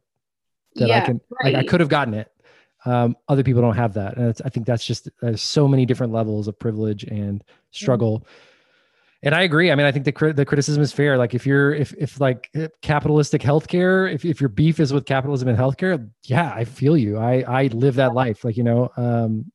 that 0.74 0.88
yeah, 0.88 0.98
I 0.98 1.00
can, 1.00 1.20
right. 1.42 1.54
like 1.54 1.64
I 1.64 1.68
could 1.68 1.80
have 1.80 1.88
gotten 1.88 2.14
it. 2.14 2.30
Um, 2.84 3.16
other 3.28 3.42
people 3.42 3.62
don't 3.62 3.76
have 3.76 3.94
that. 3.94 4.16
And 4.16 4.40
I 4.44 4.48
think 4.48 4.66
that's 4.66 4.84
just, 4.84 5.08
there's 5.20 5.40
so 5.40 5.68
many 5.68 5.86
different 5.86 6.12
levels 6.12 6.48
of 6.48 6.58
privilege 6.58 7.04
and 7.04 7.42
struggle. 7.70 8.20
Mm-hmm. 8.20 8.48
And 9.24 9.34
I 9.36 9.42
agree. 9.42 9.70
I 9.70 9.76
mean, 9.76 9.86
I 9.86 9.92
think 9.92 10.04
the 10.04 10.32
the 10.32 10.44
criticism 10.44 10.82
is 10.82 10.92
fair. 10.92 11.16
Like 11.16 11.32
if 11.32 11.46
you're 11.46 11.72
if 11.72 11.94
if 11.96 12.20
like 12.20 12.50
capitalistic 12.80 13.40
healthcare, 13.40 14.12
if 14.12 14.24
if 14.24 14.40
your 14.40 14.48
beef 14.48 14.80
is 14.80 14.92
with 14.92 15.06
capitalism 15.06 15.46
and 15.46 15.56
healthcare, 15.56 16.10
yeah, 16.24 16.52
I 16.52 16.64
feel 16.64 16.96
you. 16.96 17.18
I 17.18 17.44
I 17.46 17.66
live 17.68 17.94
that 17.96 18.14
life. 18.14 18.44
Like 18.44 18.56
you 18.56 18.64
know, 18.64 18.90
um, 18.96 19.52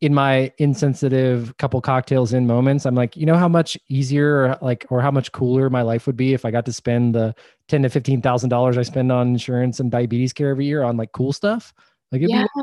in 0.00 0.14
my 0.14 0.50
insensitive 0.56 1.54
couple 1.58 1.80
cocktails 1.80 2.32
in 2.32 2.46
moments, 2.46 2.86
I'm 2.86 2.94
like, 2.94 3.16
you 3.16 3.26
know 3.26 3.36
how 3.36 3.48
much 3.48 3.76
easier 3.88 4.56
like 4.62 4.86
or 4.88 5.02
how 5.02 5.10
much 5.10 5.30
cooler 5.32 5.68
my 5.68 5.82
life 5.82 6.06
would 6.06 6.16
be 6.16 6.32
if 6.32 6.44
I 6.44 6.50
got 6.50 6.64
to 6.66 6.72
spend 6.72 7.14
the 7.14 7.34
ten 7.68 7.82
to 7.82 7.90
fifteen 7.90 8.22
thousand 8.22 8.48
dollars 8.48 8.78
I 8.78 8.82
spend 8.82 9.12
on 9.12 9.28
insurance 9.28 9.78
and 9.78 9.90
diabetes 9.90 10.32
care 10.32 10.50
every 10.50 10.64
year 10.64 10.82
on 10.82 10.96
like 10.96 11.12
cool 11.12 11.32
stuff. 11.32 11.74
Like 12.12 12.22
yeah. 12.24 12.46
Be, 12.54 12.60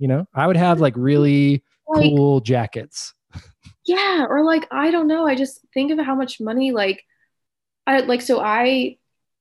you 0.00 0.08
know, 0.08 0.26
I 0.34 0.46
would 0.46 0.56
have 0.56 0.80
like 0.80 0.94
really 0.96 1.62
like, 1.86 2.02
cool 2.02 2.40
jackets. 2.40 3.14
Yeah, 3.86 4.26
or 4.28 4.44
like 4.44 4.66
I 4.72 4.90
don't 4.90 5.06
know, 5.06 5.26
I 5.26 5.36
just 5.36 5.60
think 5.72 5.92
of 5.92 6.04
how 6.04 6.16
much 6.16 6.40
money 6.40 6.72
like 6.72 7.04
I 7.86 8.00
like 8.00 8.22
so 8.22 8.40
I 8.40 8.96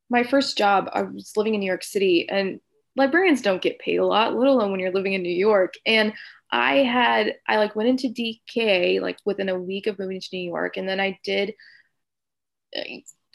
my 0.10 0.24
first 0.24 0.56
job 0.56 0.90
I 0.94 1.02
was 1.02 1.34
living 1.36 1.56
in 1.56 1.62
New 1.62 1.66
York 1.66 1.84
City 1.84 2.30
and 2.30 2.60
librarians 2.96 3.42
don't 3.42 3.62
get 3.62 3.80
paid 3.80 3.98
a 3.98 4.06
lot, 4.06 4.36
let 4.36 4.48
alone 4.48 4.70
when 4.70 4.80
you're 4.80 4.92
living 4.92 5.14
in 5.14 5.24
New 5.24 5.30
York. 5.30 5.74
And 5.86 6.14
I 6.54 6.84
had 6.84 7.36
I 7.48 7.58
like 7.58 7.76
went 7.76 7.90
into 7.90 8.10
DKA 8.10 9.02
like 9.02 9.18
within 9.26 9.50
a 9.50 9.60
week 9.60 9.88
of 9.88 9.98
moving 9.98 10.22
to 10.22 10.30
New 10.32 10.48
York, 10.48 10.78
and 10.78 10.88
then 10.88 11.00
I 11.00 11.20
did. 11.24 11.56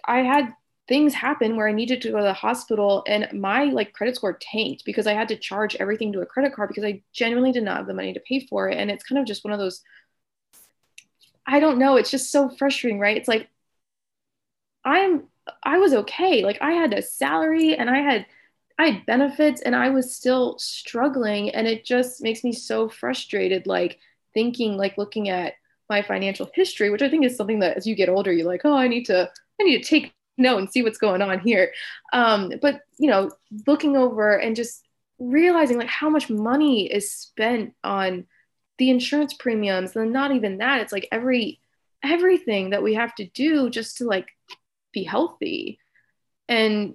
I 0.07 0.19
had 0.20 0.55
things 0.89 1.15
happen 1.15 1.57
where 1.57 1.69
I 1.69 1.73
needed 1.73 2.01
to 2.03 2.11
go 2.11 2.19
to 2.19 2.23
the 2.23 2.32
hospital, 2.32 3.03
and 3.09 3.28
my 3.32 3.65
like 3.65 3.93
credit 3.93 4.15
score 4.16 4.39
tanked 4.40 4.85
because 4.85 5.07
I 5.09 5.15
had 5.15 5.28
to 5.28 5.36
charge 5.36 5.74
everything 5.77 6.12
to 6.12 6.20
a 6.20 6.27
credit 6.27 6.55
card 6.55 6.69
because 6.69 6.85
I 6.85 7.03
genuinely 7.12 7.53
did 7.53 7.65
not 7.65 7.78
have 7.78 7.86
the 7.89 7.95
money 7.95 8.12
to 8.15 8.20
pay 8.20 8.47
for 8.47 8.69
it, 8.69 8.78
and 8.78 8.90
it's 8.90 9.05
kind 9.05 9.19
of 9.19 9.27
just 9.27 9.45
one 9.45 9.53
of 9.53 9.59
those. 9.59 9.82
I 11.47 11.61
don't 11.61 11.78
know. 11.78 11.97
It's 11.97 12.11
just 12.11 12.31
so 12.31 12.49
frustrating, 12.51 13.01
right? 13.01 13.16
It's 13.16 13.28
like 13.28 13.49
I'm 14.85 15.24
I 15.62 15.78
was 15.78 15.93
okay. 15.95 16.45
Like 16.45 16.59
I 16.61 16.73
had 16.73 16.95
a 16.95 17.03
salary 17.03 17.74
and 17.77 17.90
I 17.90 17.99
had 17.99 18.27
I 18.79 18.91
had 18.91 19.07
benefits 19.07 19.61
and 19.63 19.75
I 19.75 19.91
was 19.91 20.15
still 20.15 20.57
struggling. 20.59 21.51
And 21.51 21.67
it 21.67 21.85
just 21.85 22.23
makes 22.23 22.45
me 22.45 22.53
so 22.53 22.89
frustrated, 22.89 23.67
like 23.67 23.99
thinking, 24.35 24.77
like 24.77 24.97
looking 24.97 25.29
at 25.29 25.55
my 25.91 26.03
financial 26.03 26.49
history, 26.55 26.91
which 26.91 27.03
I 27.03 27.09
think 27.09 27.25
is 27.25 27.37
something 27.37 27.61
that 27.61 27.77
as 27.77 27.87
you 27.87 27.95
get 27.95 28.09
older, 28.09 28.33
you're 28.33 28.47
like, 28.47 28.63
oh, 28.65 28.77
I 28.77 28.89
need 28.89 29.05
to, 29.07 29.31
I 29.61 29.65
need 29.65 29.83
to 29.83 29.89
take 29.89 30.13
note 30.37 30.59
and 30.59 30.71
see 30.71 30.83
what's 30.83 30.99
going 30.99 31.23
on 31.23 31.41
here. 31.41 31.73
Um, 32.13 32.53
but 32.63 32.83
you 32.99 33.11
know, 33.11 33.31
looking 33.67 33.97
over 33.97 34.37
and 34.37 34.55
just 34.55 34.85
realizing 35.19 35.79
like 35.79 35.89
how 35.89 36.09
much 36.09 36.31
money 36.31 36.87
is 36.87 37.11
spent 37.13 37.75
on 37.83 38.27
the 38.79 38.91
insurance 38.91 39.35
premiums, 39.35 39.97
and 39.97 40.13
not 40.13 40.31
even 40.31 40.59
that, 40.59 40.81
it's 40.81 40.93
like 40.93 41.09
every 41.11 41.61
everything 42.05 42.71
that 42.71 42.83
we 42.83 42.95
have 42.95 43.13
to 43.17 43.27
do 43.27 43.69
just 43.71 43.97
to 43.97 44.05
like 44.05 44.29
be 44.93 45.03
healthy. 45.03 45.81
And 46.49 46.95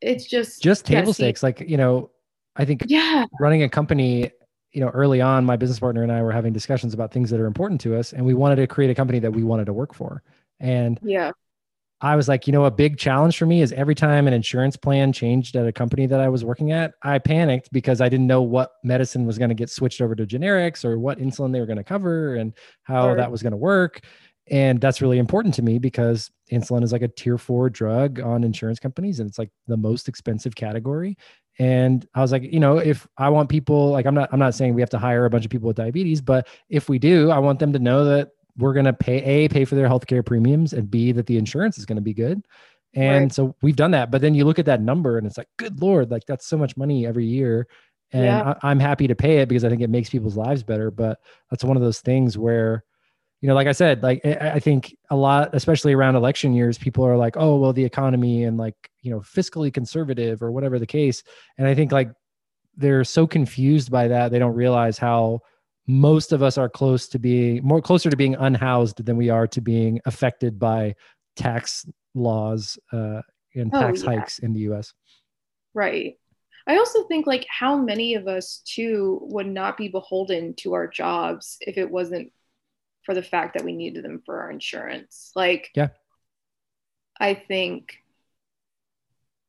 it's 0.00 0.24
just 0.24 0.62
just 0.62 0.86
table 0.86 1.12
stakes. 1.12 1.42
Like 1.42 1.60
you 1.60 1.76
know, 1.76 2.10
I 2.56 2.64
think 2.64 2.84
yeah, 2.86 3.24
running 3.40 3.62
a 3.62 3.68
company. 3.68 4.30
You 4.72 4.80
know, 4.80 4.88
early 4.90 5.20
on, 5.20 5.44
my 5.44 5.56
business 5.56 5.80
partner 5.80 6.04
and 6.04 6.12
I 6.12 6.22
were 6.22 6.30
having 6.30 6.52
discussions 6.52 6.94
about 6.94 7.12
things 7.12 7.28
that 7.30 7.40
are 7.40 7.46
important 7.46 7.80
to 7.80 7.96
us, 7.96 8.12
and 8.12 8.24
we 8.24 8.34
wanted 8.34 8.56
to 8.56 8.68
create 8.68 8.88
a 8.88 8.94
company 8.94 9.18
that 9.18 9.32
we 9.32 9.42
wanted 9.42 9.64
to 9.64 9.72
work 9.72 9.92
for. 9.92 10.22
And 10.60 11.00
yeah, 11.02 11.32
I 12.02 12.16
was 12.16 12.28
like, 12.28 12.46
you 12.46 12.52
know, 12.52 12.64
a 12.64 12.70
big 12.70 12.96
challenge 12.96 13.36
for 13.36 13.44
me 13.44 13.60
is 13.60 13.72
every 13.72 13.94
time 13.94 14.26
an 14.26 14.32
insurance 14.32 14.76
plan 14.76 15.12
changed 15.12 15.54
at 15.54 15.66
a 15.66 15.72
company 15.72 16.06
that 16.06 16.18
I 16.18 16.30
was 16.30 16.44
working 16.44 16.72
at, 16.72 16.94
I 17.02 17.18
panicked 17.18 17.70
because 17.72 18.00
I 18.00 18.08
didn't 18.08 18.26
know 18.26 18.40
what 18.40 18.72
medicine 18.82 19.26
was 19.26 19.36
going 19.36 19.50
to 19.50 19.54
get 19.54 19.68
switched 19.68 20.00
over 20.00 20.14
to 20.14 20.24
generics 20.24 20.82
or 20.84 20.98
what 20.98 21.18
insulin 21.18 21.52
they 21.52 21.60
were 21.60 21.66
going 21.66 21.76
to 21.76 21.84
cover 21.84 22.36
and 22.36 22.54
how 22.84 23.14
that 23.14 23.30
was 23.30 23.42
going 23.42 23.50
to 23.50 23.58
work. 23.58 24.00
And 24.50 24.80
that's 24.80 25.00
really 25.00 25.18
important 25.18 25.54
to 25.54 25.62
me 25.62 25.78
because 25.78 26.30
insulin 26.50 26.82
is 26.82 26.92
like 26.92 27.02
a 27.02 27.08
tier 27.08 27.38
four 27.38 27.70
drug 27.70 28.18
on 28.18 28.42
insurance 28.42 28.80
companies 28.80 29.20
and 29.20 29.28
it's 29.28 29.38
like 29.38 29.50
the 29.68 29.76
most 29.76 30.08
expensive 30.08 30.56
category. 30.56 31.16
And 31.58 32.06
I 32.14 32.20
was 32.20 32.32
like, 32.32 32.42
you 32.42 32.58
know, 32.58 32.78
if 32.78 33.06
I 33.16 33.28
want 33.28 33.48
people 33.48 33.90
like 33.90 34.06
I'm 34.06 34.14
not 34.14 34.28
I'm 34.32 34.40
not 34.40 34.54
saying 34.54 34.74
we 34.74 34.82
have 34.82 34.90
to 34.90 34.98
hire 34.98 35.24
a 35.24 35.30
bunch 35.30 35.44
of 35.44 35.50
people 35.50 35.68
with 35.68 35.76
diabetes, 35.76 36.20
but 36.20 36.48
if 36.68 36.88
we 36.88 36.98
do, 36.98 37.30
I 37.30 37.38
want 37.38 37.60
them 37.60 37.72
to 37.74 37.78
know 37.78 38.04
that 38.06 38.30
we're 38.56 38.72
going 38.72 38.86
to 38.86 38.92
pay 38.92 39.22
a 39.22 39.48
pay 39.48 39.64
for 39.64 39.76
their 39.76 39.88
healthcare 39.88 40.24
premiums 40.24 40.72
and 40.72 40.90
b 40.90 41.12
that 41.12 41.26
the 41.26 41.36
insurance 41.36 41.78
is 41.78 41.86
going 41.86 41.96
to 41.96 42.02
be 42.02 42.14
good. 42.14 42.44
And 42.94 43.24
right. 43.24 43.32
so 43.32 43.54
we've 43.62 43.76
done 43.76 43.92
that. 43.92 44.10
But 44.10 44.20
then 44.20 44.34
you 44.34 44.44
look 44.44 44.58
at 44.58 44.66
that 44.66 44.82
number 44.82 45.16
and 45.16 45.26
it's 45.26 45.38
like, 45.38 45.48
good 45.58 45.80
lord, 45.80 46.10
like 46.10 46.26
that's 46.26 46.46
so 46.46 46.58
much 46.58 46.76
money 46.76 47.06
every 47.06 47.24
year. 47.24 47.68
And 48.12 48.24
yeah. 48.24 48.54
I, 48.62 48.70
I'm 48.70 48.80
happy 48.80 49.06
to 49.06 49.14
pay 49.14 49.38
it 49.38 49.48
because 49.48 49.64
I 49.64 49.68
think 49.68 49.82
it 49.82 49.90
makes 49.90 50.10
people's 50.10 50.36
lives 50.36 50.64
better. 50.64 50.90
But 50.90 51.20
that's 51.50 51.62
one 51.62 51.76
of 51.76 51.82
those 51.82 52.00
things 52.00 52.36
where 52.36 52.84
you 53.40 53.48
know, 53.48 53.54
like 53.54 53.66
I 53.66 53.72
said, 53.72 54.02
like 54.02 54.24
I 54.24 54.58
think 54.58 54.94
a 55.08 55.16
lot, 55.16 55.54
especially 55.54 55.94
around 55.94 56.14
election 56.14 56.52
years, 56.52 56.76
people 56.76 57.06
are 57.06 57.16
like, 57.16 57.36
oh, 57.38 57.56
well, 57.56 57.72
the 57.72 57.84
economy 57.84 58.44
and 58.44 58.58
like, 58.58 58.76
you 59.00 59.10
know, 59.10 59.20
fiscally 59.20 59.72
conservative 59.72 60.42
or 60.42 60.52
whatever 60.52 60.78
the 60.78 60.86
case. 60.86 61.22
And 61.56 61.66
I 61.66 61.74
think 61.74 61.90
like 61.90 62.12
they're 62.76 63.04
so 63.04 63.26
confused 63.26 63.90
by 63.90 64.08
that, 64.08 64.30
they 64.30 64.38
don't 64.38 64.54
realize 64.54 64.98
how 64.98 65.40
most 65.86 66.32
of 66.32 66.42
us 66.42 66.58
are 66.58 66.68
close 66.68 67.08
to 67.08 67.18
being 67.18 67.64
more 67.64 67.80
closer 67.80 68.10
to 68.10 68.16
being 68.16 68.34
unhoused 68.36 69.04
than 69.04 69.16
we 69.16 69.30
are 69.30 69.46
to 69.48 69.60
being 69.62 70.00
affected 70.04 70.58
by 70.58 70.94
tax 71.34 71.86
laws 72.14 72.78
uh, 72.92 73.22
and 73.54 73.70
oh, 73.72 73.80
tax 73.80 74.02
yeah. 74.02 74.10
hikes 74.10 74.38
in 74.40 74.52
the 74.52 74.60
US. 74.72 74.92
Right. 75.72 76.16
I 76.66 76.76
also 76.76 77.04
think 77.04 77.26
like 77.26 77.46
how 77.48 77.76
many 77.76 78.14
of 78.14 78.28
us 78.28 78.62
too 78.66 79.18
would 79.22 79.46
not 79.46 79.78
be 79.78 79.88
beholden 79.88 80.54
to 80.56 80.74
our 80.74 80.86
jobs 80.86 81.56
if 81.60 81.78
it 81.78 81.90
wasn't 81.90 82.32
for 83.10 83.14
the 83.14 83.22
fact 83.24 83.54
that 83.54 83.64
we 83.64 83.72
needed 83.72 84.04
them 84.04 84.22
for 84.24 84.40
our 84.40 84.52
insurance. 84.52 85.32
Like, 85.34 85.72
yeah, 85.74 85.88
I 87.18 87.34
think 87.34 87.96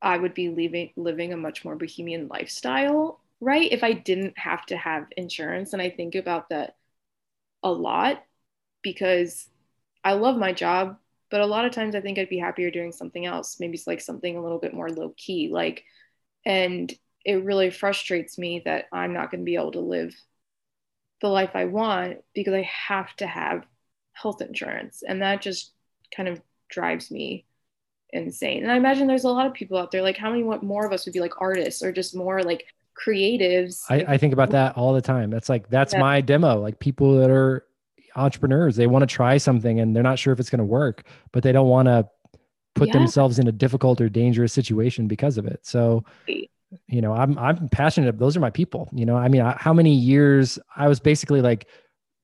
I 0.02 0.18
would 0.18 0.34
be 0.34 0.50
leaving 0.50 0.90
living 0.96 1.32
a 1.32 1.38
much 1.38 1.64
more 1.64 1.76
bohemian 1.76 2.28
lifestyle, 2.28 3.20
right? 3.40 3.72
If 3.72 3.84
I 3.84 3.94
didn't 3.94 4.36
have 4.36 4.66
to 4.66 4.78
have 4.78 5.06
insurance. 5.16 5.74
And 5.74 5.82
I 5.82 5.92
think 5.92 6.16
about 6.16 6.50
that 6.50 6.76
a 7.62 7.72
lot 7.72 8.24
because 8.82 9.48
I 10.04 10.14
love 10.14 10.38
my 10.38 10.54
job, 10.54 10.98
but 11.30 11.42
a 11.42 11.46
lot 11.46 11.66
of 11.66 11.72
times 11.72 11.94
I 11.94 12.02
think 12.02 12.18
I'd 12.18 12.30
be 12.30 12.40
happier 12.40 12.72
doing 12.72 12.92
something 12.92 13.28
else. 13.28 13.60
Maybe 13.60 13.76
it's 13.76 13.86
like 13.86 14.02
something 14.02 14.38
a 14.38 14.42
little 14.42 14.58
bit 14.58 14.74
more 14.74 14.90
low 14.90 15.14
key. 15.18 15.50
Like, 15.52 15.84
and 16.48 16.92
it 17.24 17.44
really 17.44 17.70
frustrates 17.70 18.40
me 18.40 18.64
that 18.66 18.86
I'm 18.92 19.14
not 19.14 19.30
going 19.30 19.42
to 19.42 19.46
be 19.46 19.54
able 19.54 19.74
to 19.74 19.82
live 19.82 20.16
the 21.22 21.30
life 21.30 21.52
I 21.54 21.66
want 21.66 22.18
because 22.34 22.54
I 22.54 22.64
have 22.64 23.16
to 23.18 23.28
have 23.28 23.66
health 24.14 24.42
insurance. 24.42 25.04
And 25.08 25.22
that 25.22 25.42
just 25.42 25.72
kind 26.16 26.28
of 26.28 26.42
drives 26.70 27.12
me 27.12 27.46
insane. 28.12 28.64
And 28.64 28.72
I 28.72 28.76
imagine 28.76 29.08
there's 29.08 29.24
a 29.24 29.30
lot 29.30 29.48
of 29.48 29.54
people 29.54 29.78
out 29.78 29.92
there, 29.92 30.02
like 30.02 30.18
how 30.18 30.30
many 30.30 30.44
more 30.44 30.86
of 30.86 30.92
us 30.92 31.06
would 31.06 31.14
be 31.14 31.20
like 31.20 31.40
artists 31.40 31.84
or 31.84 31.92
just 31.92 32.16
more 32.16 32.44
like 32.44 32.66
creatives? 32.96 33.84
I, 33.90 34.06
I 34.08 34.18
think 34.18 34.34
about 34.34 34.50
that 34.52 34.76
all 34.76 34.94
the 34.94 35.02
time. 35.02 35.30
That's 35.30 35.50
like, 35.50 35.70
that's 35.70 35.94
yeah. 35.94 36.00
my 36.00 36.22
demo. 36.22 36.60
Like 36.60 36.80
people 36.80 37.18
that 37.18 37.30
are 37.30 37.66
entrepreneurs, 38.16 38.76
they 38.76 38.88
want 38.88 39.04
to 39.04 39.08
try 39.08 39.38
something 39.38 39.80
and 39.80 39.96
they're 39.96 40.04
not 40.04 40.20
sure 40.20 40.34
if 40.34 40.40
it's 40.40 40.50
going 40.50 40.60
to 40.60 40.66
work, 40.66 41.04
but 41.32 41.44
they 41.44 41.52
don't 41.52 41.70
want 41.70 41.88
to 41.88 42.10
put 42.76 42.88
yeah. 42.90 42.94
themselves 42.94 43.40
in 43.40 43.48
a 43.48 43.52
difficult 43.52 44.02
or 44.02 44.10
dangerous 44.10 44.54
situation 44.54 45.08
because 45.08 45.38
of 45.38 45.46
it. 45.46 45.60
So, 45.64 46.04
you 46.88 47.02
know 47.02 47.14
i'm 47.14 47.38
i'm 47.38 47.70
passionate 47.70 48.18
those 48.18 48.38
are 48.38 48.40
my 48.40 48.50
people 48.50 48.90
you 48.94 49.06
know 49.06 49.16
i 49.16 49.28
mean 49.28 49.42
I, 49.42 49.56
how 49.60 49.74
many 49.74 49.94
years 49.94 50.58
i 50.76 50.88
was 50.88 51.00
basically 51.00 51.42
like 51.42 51.68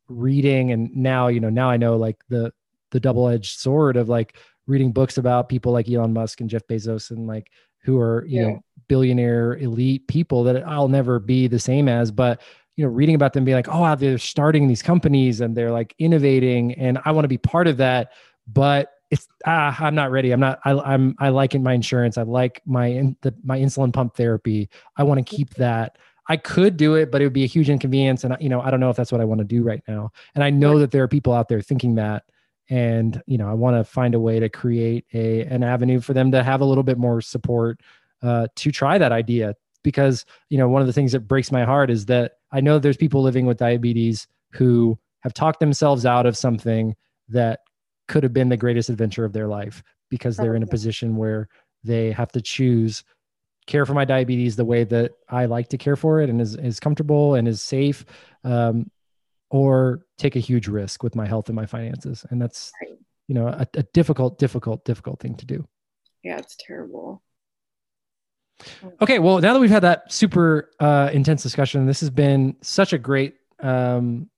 reading 0.07 0.71
and 0.71 0.95
now 0.95 1.27
you 1.27 1.39
know 1.39 1.49
now 1.49 1.69
i 1.69 1.77
know 1.77 1.97
like 1.97 2.17
the 2.29 2.53
the 2.91 2.99
double-edged 2.99 3.59
sword 3.59 3.97
of 3.97 4.07
like 4.07 4.37
reading 4.65 4.91
books 4.91 5.17
about 5.17 5.49
people 5.49 5.71
like 5.71 5.89
elon 5.89 6.13
musk 6.13 6.41
and 6.41 6.49
jeff 6.49 6.65
bezos 6.67 7.11
and 7.11 7.27
like 7.27 7.51
who 7.83 7.99
are 7.99 8.25
you 8.25 8.41
yeah. 8.41 8.47
know 8.47 8.63
billionaire 8.87 9.57
elite 9.57 10.07
people 10.07 10.43
that 10.43 10.65
i'll 10.67 10.87
never 10.87 11.19
be 11.19 11.47
the 11.47 11.59
same 11.59 11.89
as 11.89 12.11
but 12.11 12.41
you 12.77 12.85
know 12.85 12.91
reading 12.91 13.15
about 13.15 13.33
them 13.33 13.43
being 13.43 13.57
like 13.57 13.67
oh 13.69 13.95
they're 13.95 14.17
starting 14.17 14.67
these 14.67 14.81
companies 14.81 15.41
and 15.41 15.57
they're 15.57 15.71
like 15.71 15.93
innovating 15.99 16.73
and 16.75 16.99
i 17.03 17.11
want 17.11 17.25
to 17.25 17.29
be 17.29 17.37
part 17.37 17.67
of 17.67 17.77
that 17.77 18.11
but 18.47 18.93
it's 19.09 19.27
ah, 19.45 19.75
I'm 19.79 19.95
not 19.95 20.11
ready. 20.11 20.31
I'm 20.31 20.39
not. 20.39 20.59
I, 20.65 20.71
I'm 20.71 21.15
I 21.19 21.29
like 21.29 21.55
in 21.55 21.63
my 21.63 21.73
insurance. 21.73 22.17
I 22.17 22.23
like 22.23 22.61
my 22.65 22.87
in, 22.87 23.15
the, 23.21 23.33
my 23.43 23.57
insulin 23.57 23.93
pump 23.93 24.15
therapy. 24.15 24.69
I 24.97 25.03
want 25.03 25.25
to 25.25 25.35
keep 25.35 25.55
that. 25.55 25.97
I 26.29 26.35
could 26.35 26.75
do 26.75 26.95
it, 26.95 27.09
but 27.09 27.21
it 27.21 27.25
would 27.25 27.33
be 27.33 27.45
a 27.45 27.47
huge 27.47 27.69
inconvenience, 27.69 28.23
and 28.23 28.35
you 28.39 28.49
know 28.49 28.61
I 28.61 28.69
don't 28.69 28.79
know 28.79 28.89
if 28.89 28.97
that's 28.97 29.11
what 29.11 29.21
I 29.21 29.25
want 29.25 29.39
to 29.39 29.45
do 29.45 29.63
right 29.63 29.81
now. 29.87 30.11
And 30.35 30.43
I 30.43 30.49
know 30.49 30.79
that 30.79 30.91
there 30.91 31.03
are 31.03 31.07
people 31.07 31.33
out 31.33 31.47
there 31.47 31.61
thinking 31.61 31.95
that, 31.95 32.23
and 32.69 33.21
you 33.27 33.37
know 33.37 33.49
I 33.49 33.53
want 33.53 33.77
to 33.77 33.83
find 33.83 34.13
a 34.13 34.19
way 34.19 34.39
to 34.39 34.49
create 34.49 35.05
a 35.13 35.43
an 35.43 35.63
avenue 35.63 36.01
for 36.01 36.13
them 36.13 36.31
to 36.31 36.43
have 36.43 36.61
a 36.61 36.65
little 36.65 36.83
bit 36.83 36.97
more 36.97 37.21
support 37.21 37.79
uh, 38.21 38.47
to 38.55 38.71
try 38.71 38.97
that 38.97 39.11
idea. 39.11 39.55
Because 39.83 40.25
you 40.49 40.57
know 40.57 40.67
one 40.67 40.81
of 40.81 40.87
the 40.87 40.93
things 40.93 41.13
that 41.13 41.21
breaks 41.21 41.51
my 41.51 41.63
heart 41.63 41.89
is 41.89 42.07
that 42.07 42.33
I 42.51 42.59
know 42.59 42.77
there's 42.77 42.97
people 42.97 43.21
living 43.21 43.45
with 43.45 43.57
diabetes 43.57 44.27
who 44.51 44.99
have 45.21 45.33
talked 45.33 45.61
themselves 45.61 46.05
out 46.05 46.25
of 46.25 46.35
something 46.35 46.95
that 47.29 47.61
could 48.07 48.23
have 48.23 48.33
been 48.33 48.49
the 48.49 48.57
greatest 48.57 48.89
adventure 48.89 49.25
of 49.25 49.33
their 49.33 49.47
life 49.47 49.83
because 50.09 50.37
they're 50.37 50.55
in 50.55 50.63
a 50.63 50.67
position 50.67 51.15
where 51.15 51.49
they 51.83 52.11
have 52.11 52.31
to 52.31 52.41
choose 52.41 53.03
care 53.65 53.85
for 53.85 53.93
my 53.93 54.05
diabetes 54.05 54.55
the 54.55 54.65
way 54.65 54.83
that 54.85 55.11
I 55.29 55.45
like 55.45 55.67
to 55.69 55.77
care 55.77 55.97
for 55.97 56.21
it 56.21 56.29
and 56.29 56.41
is, 56.41 56.55
is 56.55 56.79
comfortable 56.79 57.35
and 57.35 57.47
is 57.47 57.61
safe, 57.61 58.05
um, 58.43 58.89
or 59.49 60.05
take 60.17 60.35
a 60.35 60.39
huge 60.39 60.67
risk 60.67 61.03
with 61.03 61.15
my 61.15 61.27
health 61.27 61.49
and 61.49 61.55
my 61.55 61.65
finances. 61.65 62.25
And 62.29 62.41
that's, 62.41 62.71
you 63.27 63.35
know, 63.35 63.47
a, 63.47 63.67
a 63.75 63.83
difficult, 63.93 64.39
difficult, 64.39 64.85
difficult 64.85 65.19
thing 65.19 65.35
to 65.35 65.45
do. 65.45 65.67
Yeah, 66.23 66.37
it's 66.37 66.55
terrible. 66.57 67.21
Okay, 69.01 69.19
well, 69.19 69.39
now 69.39 69.53
that 69.53 69.59
we've 69.59 69.69
had 69.69 69.83
that 69.83 70.11
super 70.11 70.71
uh, 70.79 71.09
intense 71.13 71.43
discussion, 71.43 71.85
this 71.85 71.99
has 71.99 72.09
been 72.09 72.55
such 72.61 72.91
a 72.91 72.97
great 72.97 73.35
um, 73.61 74.29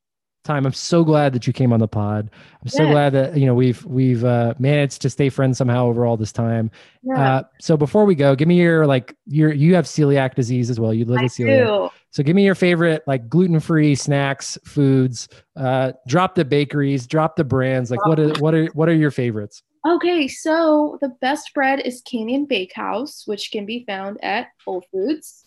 time. 0.50 0.66
I'm 0.66 0.74
so 0.74 1.04
glad 1.04 1.34
that 1.34 1.46
you 1.46 1.54
came 1.54 1.72
on 1.72 1.80
the 1.80 1.88
pod. 1.88 2.30
I'm 2.62 2.70
so 2.70 2.84
yeah. 2.84 2.92
glad 2.92 3.10
that 3.14 3.38
you 3.38 3.46
know 3.46 3.54
we've 3.54 3.86
we've 3.86 4.26
uh, 4.26 4.56
managed 4.60 5.02
to 5.04 5.10
stay 5.10 5.30
friends 5.30 5.58
somehow 5.58 5.86
over 5.86 6.06
all 6.06 6.18
this 6.18 6.32
time. 6.32 6.72
Yeah. 7.04 7.36
Uh, 7.36 7.44
so 7.60 7.78
before 7.78 8.06
we 8.06 8.16
go, 8.16 8.36
give 8.36 8.48
me 8.48 8.58
your 8.58 8.88
like 8.88 9.16
your 9.26 9.54
you 9.54 9.76
have 9.76 9.86
celiac 9.86 10.36
disease 10.36 10.70
as 10.70 10.80
well. 10.80 10.94
You 10.94 11.06
live 11.06 11.20
I 11.20 11.24
with 11.24 11.34
celiac. 11.34 11.66
Do. 11.66 11.90
So 12.12 12.24
give 12.24 12.36
me 12.36 12.44
your 12.44 12.56
favorite 12.56 13.04
like 13.06 13.30
gluten 13.30 13.60
free 13.60 13.94
snacks, 13.96 14.58
foods. 14.66 15.30
Uh, 15.56 15.92
drop 16.08 16.36
the 16.36 16.46
bakeries, 16.46 17.06
drop 17.06 17.36
the 17.36 17.44
brands. 17.44 17.92
Like 17.92 18.06
what 18.06 18.20
are 18.20 18.34
what 18.40 18.56
are 18.56 18.66
what 18.68 18.90
are 18.90 18.96
your 18.96 19.12
favorites? 19.12 19.62
Okay, 19.88 20.28
so 20.28 20.98
the 21.00 21.10
best 21.22 21.54
bread 21.54 21.80
is 21.86 22.02
Canyon 22.02 22.46
Bakehouse, 22.46 23.24
which 23.26 23.50
can 23.52 23.66
be 23.66 23.86
found 23.88 24.18
at 24.22 24.48
Whole 24.66 24.84
Foods 24.92 25.46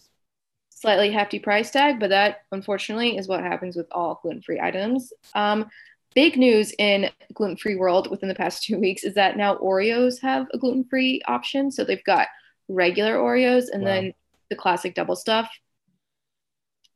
slightly 0.82 1.12
hefty 1.12 1.38
price 1.38 1.70
tag, 1.70 2.00
but 2.00 2.10
that 2.10 2.42
unfortunately 2.50 3.16
is 3.16 3.28
what 3.28 3.40
happens 3.40 3.76
with 3.76 3.86
all 3.92 4.18
gluten 4.20 4.42
free 4.42 4.60
items. 4.60 5.12
Um, 5.32 5.70
big 6.12 6.36
news 6.36 6.74
in 6.76 7.09
gluten 7.32 7.56
free 7.56 7.76
world 7.76 8.10
within 8.10 8.28
the 8.28 8.34
past 8.34 8.64
two 8.64 8.78
weeks 8.78 9.04
is 9.04 9.14
that 9.14 9.36
now 9.36 9.56
Oreos 9.56 10.20
have 10.20 10.48
a 10.52 10.59
gluten 10.59 10.84
free 10.84 11.22
option. 11.26 11.70
So 11.70 11.84
they've 11.84 12.04
got 12.04 12.26
regular 12.68 13.16
Oreos 13.16 13.66
and 13.72 13.82
wow. 13.82 13.88
then 13.88 14.14
the 14.50 14.56
classic 14.56 14.94
double 14.94 15.14
stuff. 15.14 15.48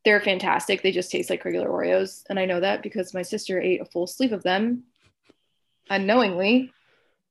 They're 0.05 0.21
fantastic. 0.21 0.83
They 0.83 0.93
just 0.93 1.11
taste 1.11 1.31
like 1.31 1.45
regular 1.45 1.69
Oreos. 1.69 2.25
And 2.29 2.41
I 2.41 2.45
know 2.45 2.59
that 2.59 2.83
because 2.83 3.15
my 3.15 3.23
sister 3.23 3.61
ate 3.61 3.81
a 3.81 3.85
full 3.85 4.09
sleeve 4.09 4.33
of 4.33 4.43
them 4.43 4.83
unknowingly 5.89 6.73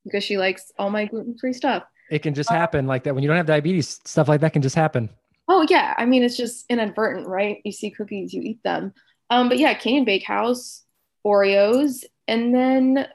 because 0.05 0.23
she 0.23 0.37
likes 0.37 0.71
all 0.79 0.89
my 0.89 1.05
gluten 1.05 1.37
free 1.37 1.53
stuff. 1.53 1.83
It 2.09 2.19
can 2.19 2.33
just 2.33 2.49
happen 2.49 2.87
like 2.87 3.03
that. 3.03 3.13
When 3.13 3.23
you 3.23 3.27
don't 3.27 3.37
have 3.37 3.45
diabetes, 3.45 3.99
stuff 4.05 4.29
like 4.29 4.39
that 4.41 4.53
can 4.53 4.61
just 4.61 4.75
happen. 4.75 5.09
Oh 5.47 5.65
yeah, 5.69 5.93
I 5.97 6.05
mean 6.05 6.23
it's 6.23 6.37
just 6.37 6.65
inadvertent, 6.69 7.27
right? 7.27 7.61
You 7.63 7.71
see 7.71 7.91
cookies, 7.91 8.33
you 8.33 8.41
eat 8.41 8.63
them. 8.63 8.93
Um, 9.29 9.49
but 9.49 9.59
yeah, 9.59 9.73
Canyon 9.73 10.05
Bakehouse, 10.05 10.83
Oreos, 11.25 12.03
and 12.27 12.53
then 12.53 13.07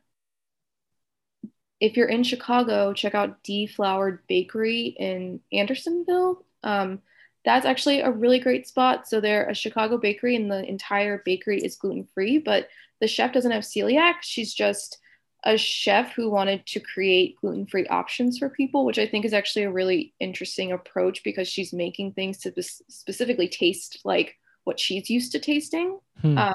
if 1.80 1.96
you're 1.96 2.08
in 2.08 2.22
Chicago, 2.22 2.92
check 2.92 3.14
out 3.14 3.42
Defloured 3.42 4.20
Bakery 4.28 4.94
in 4.98 5.40
Andersonville. 5.52 6.44
Um, 6.62 7.00
that's 7.44 7.64
actually 7.64 8.00
a 8.00 8.10
really 8.10 8.38
great 8.38 8.68
spot. 8.68 9.08
So 9.08 9.20
they're 9.20 9.48
a 9.48 9.54
Chicago 9.54 9.96
bakery, 9.96 10.36
and 10.36 10.50
the 10.50 10.62
entire 10.62 11.22
bakery 11.24 11.60
is 11.60 11.76
gluten 11.76 12.06
free. 12.14 12.38
But 12.38 12.68
the 13.00 13.08
chef 13.08 13.32
doesn't 13.32 13.50
have 13.50 13.62
celiac; 13.62 14.16
she's 14.20 14.52
just 14.52 14.98
a 15.44 15.56
chef 15.56 16.12
who 16.14 16.30
wanted 16.30 16.66
to 16.66 16.80
create 16.80 17.36
gluten 17.40 17.66
free 17.66 17.86
options 17.86 18.38
for 18.38 18.48
people, 18.48 18.84
which 18.84 18.98
I 18.98 19.06
think 19.06 19.24
is 19.24 19.32
actually 19.32 19.64
a 19.64 19.72
really 19.72 20.12
interesting 20.20 20.72
approach 20.72 21.24
because 21.24 21.48
she's 21.48 21.72
making 21.72 22.12
things 22.12 22.38
to 22.38 22.52
specifically 22.62 23.48
taste 23.48 24.00
like 24.04 24.36
what 24.64 24.78
she's 24.78 25.08
used 25.08 25.32
to 25.32 25.38
tasting. 25.38 25.98
Hmm. 26.20 26.38
Um, 26.38 26.54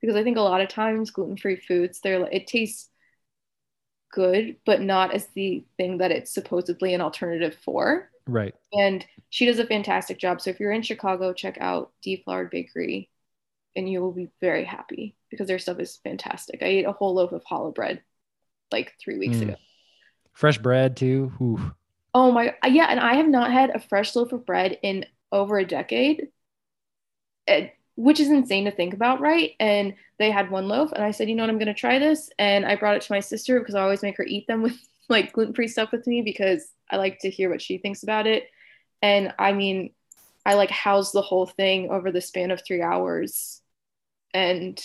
because 0.00 0.16
I 0.16 0.22
think 0.22 0.38
a 0.38 0.42
lot 0.42 0.62
of 0.62 0.68
times 0.68 1.10
gluten 1.10 1.36
free 1.36 1.56
foods, 1.56 2.00
they're 2.00 2.26
it 2.32 2.46
tastes 2.46 2.88
good, 4.12 4.56
but 4.64 4.80
not 4.80 5.12
as 5.12 5.26
the 5.34 5.64
thing 5.76 5.98
that 5.98 6.10
it's 6.10 6.32
supposedly 6.32 6.94
an 6.94 7.00
alternative 7.00 7.56
for. 7.64 8.10
Right. 8.26 8.54
And 8.72 9.04
she 9.28 9.46
does 9.46 9.58
a 9.58 9.66
fantastic 9.66 10.18
job. 10.18 10.40
So 10.40 10.50
if 10.50 10.60
you're 10.60 10.72
in 10.72 10.82
Chicago, 10.82 11.32
check 11.32 11.58
out 11.60 11.92
Defloured 12.02 12.50
Bakery 12.50 13.10
and 13.76 13.88
you 13.88 14.00
will 14.00 14.12
be 14.12 14.30
very 14.40 14.64
happy 14.64 15.14
because 15.30 15.46
their 15.46 15.58
stuff 15.58 15.78
is 15.78 15.98
fantastic. 16.02 16.62
I 16.62 16.66
ate 16.66 16.86
a 16.86 16.92
whole 16.92 17.14
loaf 17.14 17.32
of 17.32 17.44
challah 17.44 17.74
bread 17.74 18.02
like 18.72 18.94
three 19.02 19.18
weeks 19.18 19.38
mm. 19.38 19.42
ago. 19.42 19.56
Fresh 20.32 20.58
bread 20.58 20.96
too. 20.96 21.32
Ooh. 21.40 21.72
Oh 22.14 22.32
my, 22.32 22.54
yeah. 22.66 22.86
And 22.88 23.00
I 23.00 23.14
have 23.14 23.28
not 23.28 23.52
had 23.52 23.70
a 23.70 23.80
fresh 23.80 24.16
loaf 24.16 24.32
of 24.32 24.44
bread 24.44 24.78
in 24.82 25.06
over 25.32 25.58
a 25.58 25.64
decade, 25.64 26.28
it, 27.46 27.72
which 27.94 28.18
is 28.18 28.28
insane 28.28 28.64
to 28.64 28.70
think 28.70 28.94
about, 28.94 29.20
right? 29.20 29.52
And 29.60 29.94
they 30.18 30.30
had 30.30 30.50
one 30.50 30.68
loaf, 30.68 30.92
and 30.92 31.04
I 31.04 31.12
said, 31.12 31.28
you 31.28 31.34
know 31.34 31.42
what, 31.42 31.50
I'm 31.50 31.58
going 31.58 31.66
to 31.66 31.74
try 31.74 31.98
this. 31.98 32.30
And 32.38 32.64
I 32.66 32.76
brought 32.76 32.96
it 32.96 33.02
to 33.02 33.12
my 33.12 33.20
sister 33.20 33.58
because 33.58 33.74
I 33.74 33.82
always 33.82 34.02
make 34.02 34.16
her 34.16 34.24
eat 34.24 34.46
them 34.46 34.62
with 34.62 34.76
like 35.08 35.32
gluten 35.32 35.54
free 35.54 35.68
stuff 35.68 35.92
with 35.92 36.06
me 36.06 36.22
because 36.22 36.68
I 36.90 36.96
like 36.96 37.20
to 37.20 37.30
hear 37.30 37.50
what 37.50 37.62
she 37.62 37.78
thinks 37.78 38.02
about 38.02 38.26
it. 38.26 38.48
And 39.02 39.32
I 39.38 39.52
mean, 39.52 39.92
I 40.44 40.54
like 40.54 40.70
housed 40.70 41.12
the 41.12 41.22
whole 41.22 41.46
thing 41.46 41.90
over 41.90 42.10
the 42.10 42.20
span 42.20 42.50
of 42.50 42.62
three 42.64 42.82
hours 42.82 43.60
and 44.32 44.80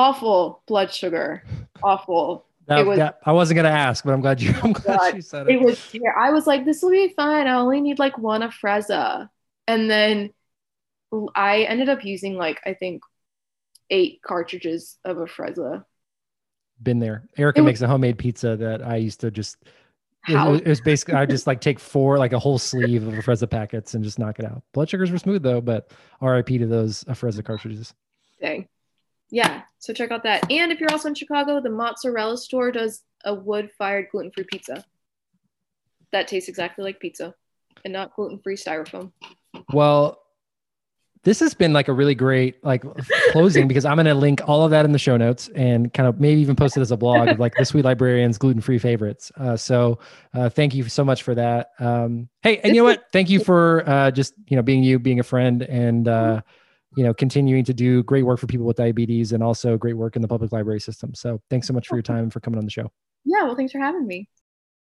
awful 0.00 0.62
blood 0.66 0.92
sugar, 0.92 1.44
awful. 1.82 2.46
That, 2.66 2.86
was, 2.86 2.98
that, 2.98 3.18
I 3.26 3.32
wasn't 3.32 3.56
gonna 3.56 3.68
ask, 3.68 4.04
but 4.04 4.12
I'm 4.12 4.20
glad 4.20 4.40
you. 4.40 4.54
I'm 4.62 4.72
glad 4.72 4.98
God, 4.98 5.16
you 5.16 5.22
said 5.22 5.48
it. 5.48 5.56
It 5.56 5.60
was. 5.60 5.92
Yeah, 5.92 6.12
I 6.18 6.30
was 6.30 6.46
like, 6.46 6.64
this 6.64 6.82
will 6.82 6.90
be 6.90 7.12
fine. 7.14 7.46
I 7.46 7.54
only 7.54 7.80
need 7.80 7.98
like 7.98 8.16
one 8.16 8.42
of 8.42 8.52
Afrezza, 8.52 9.28
and 9.68 9.90
then 9.90 10.32
I 11.34 11.62
ended 11.62 11.88
up 11.88 12.04
using 12.04 12.36
like 12.36 12.60
I 12.64 12.74
think 12.74 13.02
eight 13.90 14.22
cartridges 14.22 14.98
of 15.04 15.18
Afrezza. 15.18 15.84
Been 16.82 16.98
there. 16.98 17.28
Erica 17.36 17.60
was, 17.60 17.66
makes 17.66 17.82
a 17.82 17.88
homemade 17.88 18.16
pizza 18.16 18.56
that 18.56 18.82
I 18.86 18.96
used 18.96 19.20
to 19.20 19.30
just. 19.30 19.56
It, 20.28 20.34
it, 20.34 20.68
was 20.68 20.82
basically 20.82 21.14
I 21.14 21.24
just 21.24 21.46
like 21.46 21.62
take 21.62 21.80
four 21.80 22.18
like 22.18 22.34
a 22.34 22.38
whole 22.38 22.58
sleeve 22.58 23.06
of 23.06 23.14
Afrezza 23.14 23.48
packets 23.48 23.94
and 23.94 24.04
just 24.04 24.18
knock 24.18 24.38
it 24.38 24.44
out. 24.44 24.62
Blood 24.74 24.88
sugars 24.88 25.10
were 25.10 25.18
smooth 25.18 25.42
though, 25.42 25.62
but 25.62 25.92
RIP 26.20 26.46
to 26.46 26.66
those 26.66 27.04
Afrezza 27.04 27.42
cartridges. 27.42 27.94
Dang 28.40 28.68
yeah, 29.30 29.62
so 29.78 29.92
check 29.92 30.10
out 30.10 30.22
that. 30.24 30.50
And 30.50 30.72
if 30.72 30.80
you're 30.80 30.90
also 30.90 31.08
in 31.08 31.14
Chicago, 31.14 31.60
the 31.60 31.70
mozzarella 31.70 32.36
store 32.36 32.72
does 32.72 33.02
a 33.24 33.34
wood 33.34 33.70
fired 33.76 34.08
gluten 34.10 34.30
free 34.30 34.44
pizza 34.44 34.84
that 36.12 36.28
tastes 36.28 36.48
exactly 36.48 36.84
like 36.84 37.00
pizza 37.00 37.34
and 37.84 37.92
not 37.92 38.14
gluten 38.14 38.38
free 38.38 38.56
styrofoam. 38.56 39.12
Well, 39.72 40.20
this 41.22 41.40
has 41.40 41.52
been 41.52 41.74
like 41.74 41.88
a 41.88 41.92
really 41.92 42.14
great 42.14 42.64
like 42.64 42.82
closing 43.32 43.68
because 43.68 43.84
I'm 43.84 43.96
going 43.96 44.06
to 44.06 44.14
link 44.14 44.40
all 44.46 44.64
of 44.64 44.70
that 44.70 44.86
in 44.86 44.92
the 44.92 44.98
show 44.98 45.18
notes 45.18 45.48
and 45.54 45.92
kind 45.92 46.08
of 46.08 46.18
maybe 46.18 46.40
even 46.40 46.56
post 46.56 46.78
it 46.78 46.80
as 46.80 46.92
a 46.92 46.96
blog 46.96 47.28
of 47.28 47.38
like 47.38 47.54
the 47.56 47.64
sweet 47.64 47.84
librarians 47.84 48.38
gluten 48.38 48.62
free 48.62 48.78
favorites. 48.78 49.30
Uh, 49.36 49.54
so 49.54 49.98
uh, 50.32 50.48
thank 50.48 50.74
you 50.74 50.88
so 50.88 51.04
much 51.04 51.22
for 51.22 51.34
that. 51.34 51.72
Um, 51.78 52.28
hey, 52.42 52.58
and 52.58 52.74
you 52.74 52.80
know 52.80 52.84
what? 52.84 53.04
Thank 53.12 53.28
you 53.28 53.44
for 53.44 53.86
uh, 53.88 54.10
just 54.10 54.32
you 54.46 54.56
know 54.56 54.62
being 54.62 54.82
you, 54.82 54.98
being 54.98 55.20
a 55.20 55.24
friend, 55.24 55.62
and 55.62 56.08
uh, 56.08 56.40
you 56.96 57.04
know, 57.04 57.14
continuing 57.14 57.64
to 57.64 57.74
do 57.74 58.02
great 58.02 58.24
work 58.24 58.38
for 58.38 58.46
people 58.46 58.66
with 58.66 58.76
diabetes 58.76 59.32
and 59.32 59.42
also 59.42 59.76
great 59.76 59.96
work 59.96 60.16
in 60.16 60.22
the 60.22 60.28
public 60.28 60.52
library 60.52 60.80
system. 60.80 61.14
So 61.14 61.40
thanks 61.50 61.66
so 61.66 61.72
much 61.72 61.86
for 61.86 61.96
your 61.96 62.02
time 62.02 62.24
and 62.24 62.32
for 62.32 62.40
coming 62.40 62.58
on 62.58 62.64
the 62.64 62.70
show. 62.70 62.90
Yeah, 63.24 63.44
well, 63.44 63.54
thanks 63.54 63.72
for 63.72 63.78
having 63.78 64.06
me. 64.06 64.28